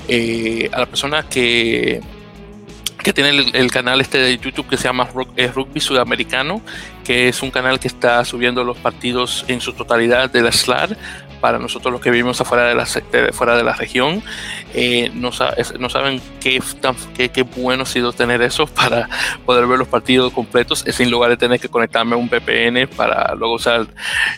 eh, 0.09 0.69
a 0.73 0.79
la 0.79 0.85
persona 0.85 1.23
que, 1.23 2.01
que 3.03 3.13
tiene 3.13 3.29
el, 3.53 3.71
canal 3.71 4.01
este 4.01 4.17
de 4.17 4.37
YouTube 4.37 4.67
que 4.67 4.77
se 4.77 4.85
llama 4.85 5.05
Rugby 5.05 5.79
Sudamericano, 5.79 6.61
que 7.03 7.29
es 7.29 7.41
un 7.41 7.51
canal 7.51 7.79
que 7.79 7.87
está 7.87 8.23
subiendo 8.25 8.63
los 8.63 8.77
partidos 8.77 9.45
en 9.47 9.61
su 9.61 9.73
totalidad 9.73 10.29
de 10.29 10.41
la 10.41 10.51
SLAR 10.51 10.97
para 11.39 11.59
nosotros 11.59 11.91
los 11.91 12.01
que 12.01 12.11
vivimos 12.11 12.39
afuera 12.41 12.65
de 12.65 12.75
la, 12.75 12.87
de, 13.11 13.31
fuera 13.31 13.55
de 13.55 13.63
la 13.63 13.73
región, 13.73 14.21
eh, 14.73 15.11
no, 15.13 15.31
no, 15.79 15.89
saben 15.89 16.21
qué, 16.39 16.61
tan, 16.81 16.95
qué, 17.15 17.29
qué, 17.29 17.43
bueno 17.43 17.83
ha 17.83 17.85
sido 17.85 18.13
tener 18.13 18.41
eso 18.41 18.67
para 18.67 19.09
poder 19.45 19.67
ver 19.67 19.79
los 19.79 19.87
partidos 19.87 20.33
completos, 20.33 20.85
sin 20.87 21.09
lugar 21.09 21.29
de 21.29 21.37
tener 21.37 21.59
que 21.59 21.69
conectarme 21.69 22.15
a 22.15 22.17
un 22.17 22.29
VPN 22.29 22.87
para 22.95 23.33
luego 23.35 23.55
usar 23.55 23.87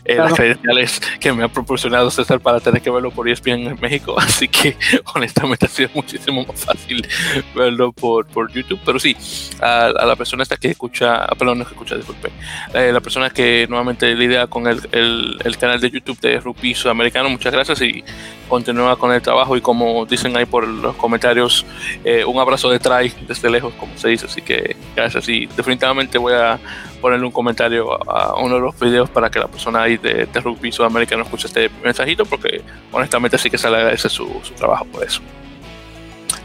eh, 0.05 0.15
claro. 0.15 0.29
las 0.29 0.33
credenciales 0.33 1.01
que 1.19 1.33
me 1.33 1.43
ha 1.43 1.47
proporcionado 1.47 2.11
César 2.11 2.39
para 2.39 2.59
tener 2.59 2.81
que 2.81 2.89
verlo 2.89 3.11
por 3.11 3.27
ESPN 3.27 3.67
en 3.67 3.79
México. 3.81 4.15
Así 4.19 4.47
que 4.47 4.77
honestamente 5.13 5.65
ha 5.65 5.69
sido 5.69 5.89
muchísimo 5.93 6.45
más 6.45 6.65
fácil 6.65 7.07
verlo 7.55 7.91
por, 7.91 8.25
por 8.27 8.51
YouTube. 8.51 8.79
Pero 8.85 8.99
sí, 8.99 9.15
a, 9.61 9.87
a 9.87 10.05
la 10.05 10.15
persona 10.15 10.43
esta 10.43 10.57
que 10.57 10.69
escucha, 10.69 11.25
ah, 11.25 11.35
perdón, 11.37 11.59
no 11.59 11.65
que 11.65 11.71
escucha, 11.71 11.95
disculpe, 11.95 12.31
eh, 12.73 12.91
la 12.91 12.99
persona 12.99 13.29
que 13.29 13.65
nuevamente 13.69 14.13
lidia 14.15 14.47
con 14.47 14.67
el, 14.67 14.79
el, 14.91 15.37
el 15.43 15.57
canal 15.57 15.79
de 15.79 15.89
YouTube 15.89 16.19
de 16.19 16.39
Rugby 16.39 16.73
Sudamericano, 16.91 17.29
muchas 17.29 17.53
gracias 17.53 17.81
y 17.81 18.03
continúa 18.49 18.97
con 18.97 19.13
el 19.13 19.21
trabajo 19.21 19.55
y 19.55 19.61
como 19.61 20.05
dicen 20.05 20.35
ahí 20.35 20.45
por 20.45 20.67
los 20.67 20.93
comentarios, 20.97 21.65
eh, 22.03 22.25
un 22.25 22.37
abrazo 22.37 22.69
de 22.69 22.79
try 22.79 23.13
desde 23.25 23.49
lejos, 23.49 23.73
como 23.75 23.97
se 23.97 24.09
dice, 24.09 24.25
así 24.25 24.41
que 24.41 24.75
gracias 24.93 25.29
y 25.29 25.45
definitivamente 25.45 26.17
voy 26.17 26.33
a 26.33 26.59
ponerle 26.99 27.25
un 27.25 27.31
comentario 27.31 27.97
a 28.11 28.35
uno 28.41 28.55
de 28.55 28.61
los 28.61 28.77
videos 28.77 29.09
para 29.09 29.29
que 29.29 29.39
la 29.39 29.47
persona 29.47 29.83
ahí 29.83 29.95
de, 29.95 30.25
de 30.25 30.39
Rugby 30.41 30.69
Sudamericano 30.69 31.23
escuche 31.23 31.47
este 31.47 31.71
mensajito 31.81 32.25
porque 32.25 32.61
honestamente 32.91 33.37
sí 33.37 33.49
que 33.49 33.57
se 33.57 33.69
le 33.69 33.77
agradece 33.77 34.09
su, 34.09 34.41
trabajo 34.57 34.83
por 34.83 35.05
eso. 35.05 35.21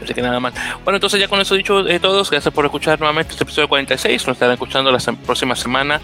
Así 0.01 0.13
que 0.13 0.21
nada 0.21 0.39
más. 0.39 0.53
Bueno, 0.85 0.95
entonces 0.97 1.19
ya 1.19 1.27
con 1.27 1.41
eso 1.41 1.55
dicho 1.55 1.85
eh, 1.85 1.99
todos, 1.99 2.29
gracias 2.31 2.53
por 2.53 2.63
escuchar 2.63 2.99
nuevamente 2.99 3.31
este 3.31 3.43
episodio 3.43 3.67
46. 3.67 4.27
Nos 4.27 4.35
estarán 4.35 4.53
escuchando 4.53 4.91
la 4.91 4.99
próxima 5.25 5.55
semana 5.57 5.99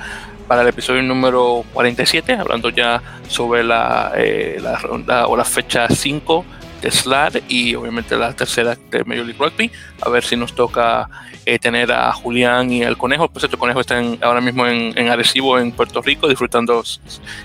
para 0.47 0.61
el 0.61 0.67
episodio 0.67 1.01
número 1.03 1.63
47, 1.73 2.33
hablando 2.33 2.69
ya 2.69 3.01
sobre 3.27 3.63
la, 3.63 4.11
eh, 4.15 4.59
la 4.61 4.77
ronda 4.77 5.27
o 5.27 5.35
la 5.35 5.45
fecha 5.45 5.87
5 5.87 6.45
de 6.81 6.91
SLAR 6.91 7.41
y 7.47 7.75
obviamente 7.75 8.15
la 8.17 8.33
tercera 8.33 8.77
de 8.91 9.03
Major 9.05 9.25
League 9.25 9.39
Rugby. 9.39 9.71
A 10.01 10.09
ver 10.09 10.23
si 10.23 10.35
nos 10.35 10.53
toca 10.53 11.09
eh, 11.45 11.59
tener 11.59 11.91
a 11.91 12.11
Julián 12.13 12.71
y 12.71 12.83
al 12.83 12.97
Conejo. 12.97 13.27
Pues 13.27 13.43
el 13.45 13.57
Conejo 13.57 13.79
está 13.79 14.01
ahora 14.21 14.41
mismo 14.41 14.65
en, 14.65 14.97
en, 14.97 15.09
Arecibo, 15.09 15.59
en 15.59 15.71
Puerto 15.71 16.01
Rico, 16.01 16.27
disfrutando 16.27 16.83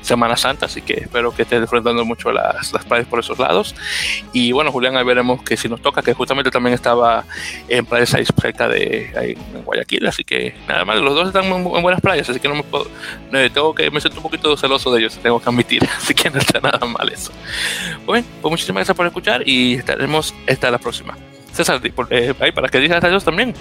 Semana 0.01 0.37
Santa, 0.37 0.67
así 0.67 0.83
que 0.83 0.95
espero 0.95 1.35
que 1.35 1.43
esté 1.43 1.61
disfrutando 1.61 2.05
mucho 2.05 2.33
las, 2.33 2.73
las 2.73 2.85
playas 2.85 3.07
por 3.07 3.21
esos 3.21 3.39
lados. 3.39 3.75
Y 4.33 4.53
bueno, 4.53 4.73
Julián, 4.73 4.97
ahí 4.97 5.05
veremos 5.05 5.43
que 5.43 5.57
si 5.57 5.69
nos 5.69 5.81
toca, 5.83 6.03
que 6.03 6.15
justamente 6.15 6.51
también 6.51 6.75
estaba 6.75 7.25
en 7.69 7.85
playas 7.87 8.15
ahí 8.15 8.25
cerca 8.41 8.69
de 8.69 9.13
ahí 9.17 9.37
en 9.55 9.63
Guayaquil, 9.65 10.07
así 10.07 10.25
que 10.25 10.55
nada 10.67 10.85
más, 10.85 10.99
los 10.99 11.15
dos 11.15 11.29
están 11.29 11.45
en, 11.45 11.65
buenas 11.65 12.01
playas, 12.01 12.29
así 12.29 12.41
que 12.41 12.49
no 12.49 12.55
me 12.55 12.63
puedo, 12.63 12.87
tengo 13.31 13.75
que, 13.75 13.91
me 13.91 14.01
siento 14.01 14.19
un 14.19 14.23
poquito 14.23 14.57
celoso 14.57 14.93
de 14.93 15.01
ellos, 15.01 15.19
tengo 15.23 15.41
que 15.41 15.49
admitir, 15.49 15.83
así 15.97 16.15
que 16.15 16.31
no 16.31 16.39
está 16.39 16.61
nada 16.61 16.85
mal 16.87 17.09
eso. 17.09 17.33
Bueno, 18.07 18.27
pues 18.41 18.51
muchísimas 18.51 18.81
gracias 18.81 18.97
por 18.97 19.07
escuchar 19.07 19.47
y 19.47 19.75
estaremos 19.75 20.35
hasta 20.47 20.71
la 20.71 20.79
próxima. 20.79 21.17
César, 21.53 21.81
eh, 22.11 22.35
ahí 22.41 22.53
para 22.53 22.69
que 22.69 22.79
digas 22.79 23.03
adiós 23.03 23.25
también. 23.25 23.55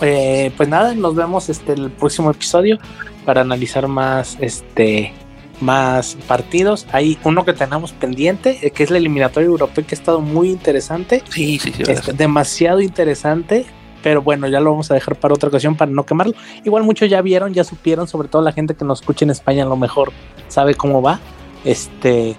Eh, 0.00 0.50
pues 0.56 0.68
nada, 0.68 0.94
nos 0.94 1.14
vemos 1.14 1.48
este 1.48 1.72
el 1.72 1.90
próximo 1.90 2.30
episodio 2.30 2.78
para 3.24 3.42
analizar 3.42 3.86
más 3.88 4.38
este 4.40 5.12
más 5.60 6.16
partidos. 6.26 6.86
Hay 6.92 7.18
uno 7.24 7.44
que 7.44 7.52
tenemos 7.52 7.92
pendiente, 7.92 8.58
eh, 8.62 8.70
que 8.70 8.82
es 8.82 8.90
la 8.90 8.98
eliminatoria 8.98 9.46
europea, 9.46 9.84
que 9.84 9.94
ha 9.94 9.98
estado 9.98 10.20
muy 10.20 10.48
interesante. 10.48 11.22
Sí, 11.28 11.58
sí, 11.58 11.72
sí. 11.72 11.82
Es 11.86 12.16
demasiado 12.16 12.80
interesante. 12.80 13.66
Pero 14.02 14.22
bueno, 14.22 14.48
ya 14.48 14.60
lo 14.60 14.70
vamos 14.70 14.90
a 14.90 14.94
dejar 14.94 15.16
para 15.16 15.34
otra 15.34 15.50
ocasión 15.50 15.76
para 15.76 15.90
no 15.90 16.06
quemarlo. 16.06 16.32
Igual 16.64 16.84
muchos 16.84 17.10
ya 17.10 17.20
vieron, 17.20 17.52
ya 17.52 17.64
supieron, 17.64 18.08
sobre 18.08 18.28
todo 18.28 18.40
la 18.40 18.52
gente 18.52 18.74
que 18.74 18.82
nos 18.82 19.00
escucha 19.00 19.26
en 19.26 19.30
España 19.30 19.64
a 19.64 19.66
lo 19.66 19.76
mejor 19.76 20.10
sabe 20.48 20.74
cómo 20.74 21.02
va. 21.02 21.20
Este, 21.66 22.34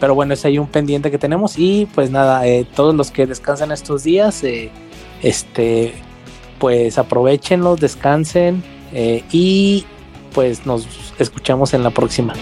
pero 0.00 0.14
bueno, 0.14 0.34
es 0.34 0.44
ahí 0.44 0.58
un 0.58 0.66
pendiente 0.66 1.10
que 1.10 1.18
tenemos. 1.18 1.58
Y 1.58 1.86
pues 1.94 2.10
nada, 2.10 2.46
eh, 2.46 2.66
todos 2.74 2.94
los 2.94 3.10
que 3.10 3.26
descansan 3.26 3.72
estos 3.72 4.04
días, 4.04 4.42
eh, 4.44 4.70
este, 5.22 5.94
pues 6.58 6.98
aprovechenlos, 6.98 7.80
descansen 7.80 8.62
y 9.32 9.84
pues 10.32 10.66
nos 10.66 10.86
escuchamos 11.18 11.74
en 11.74 11.82
la 11.82 11.90
próxima. 11.90 12.34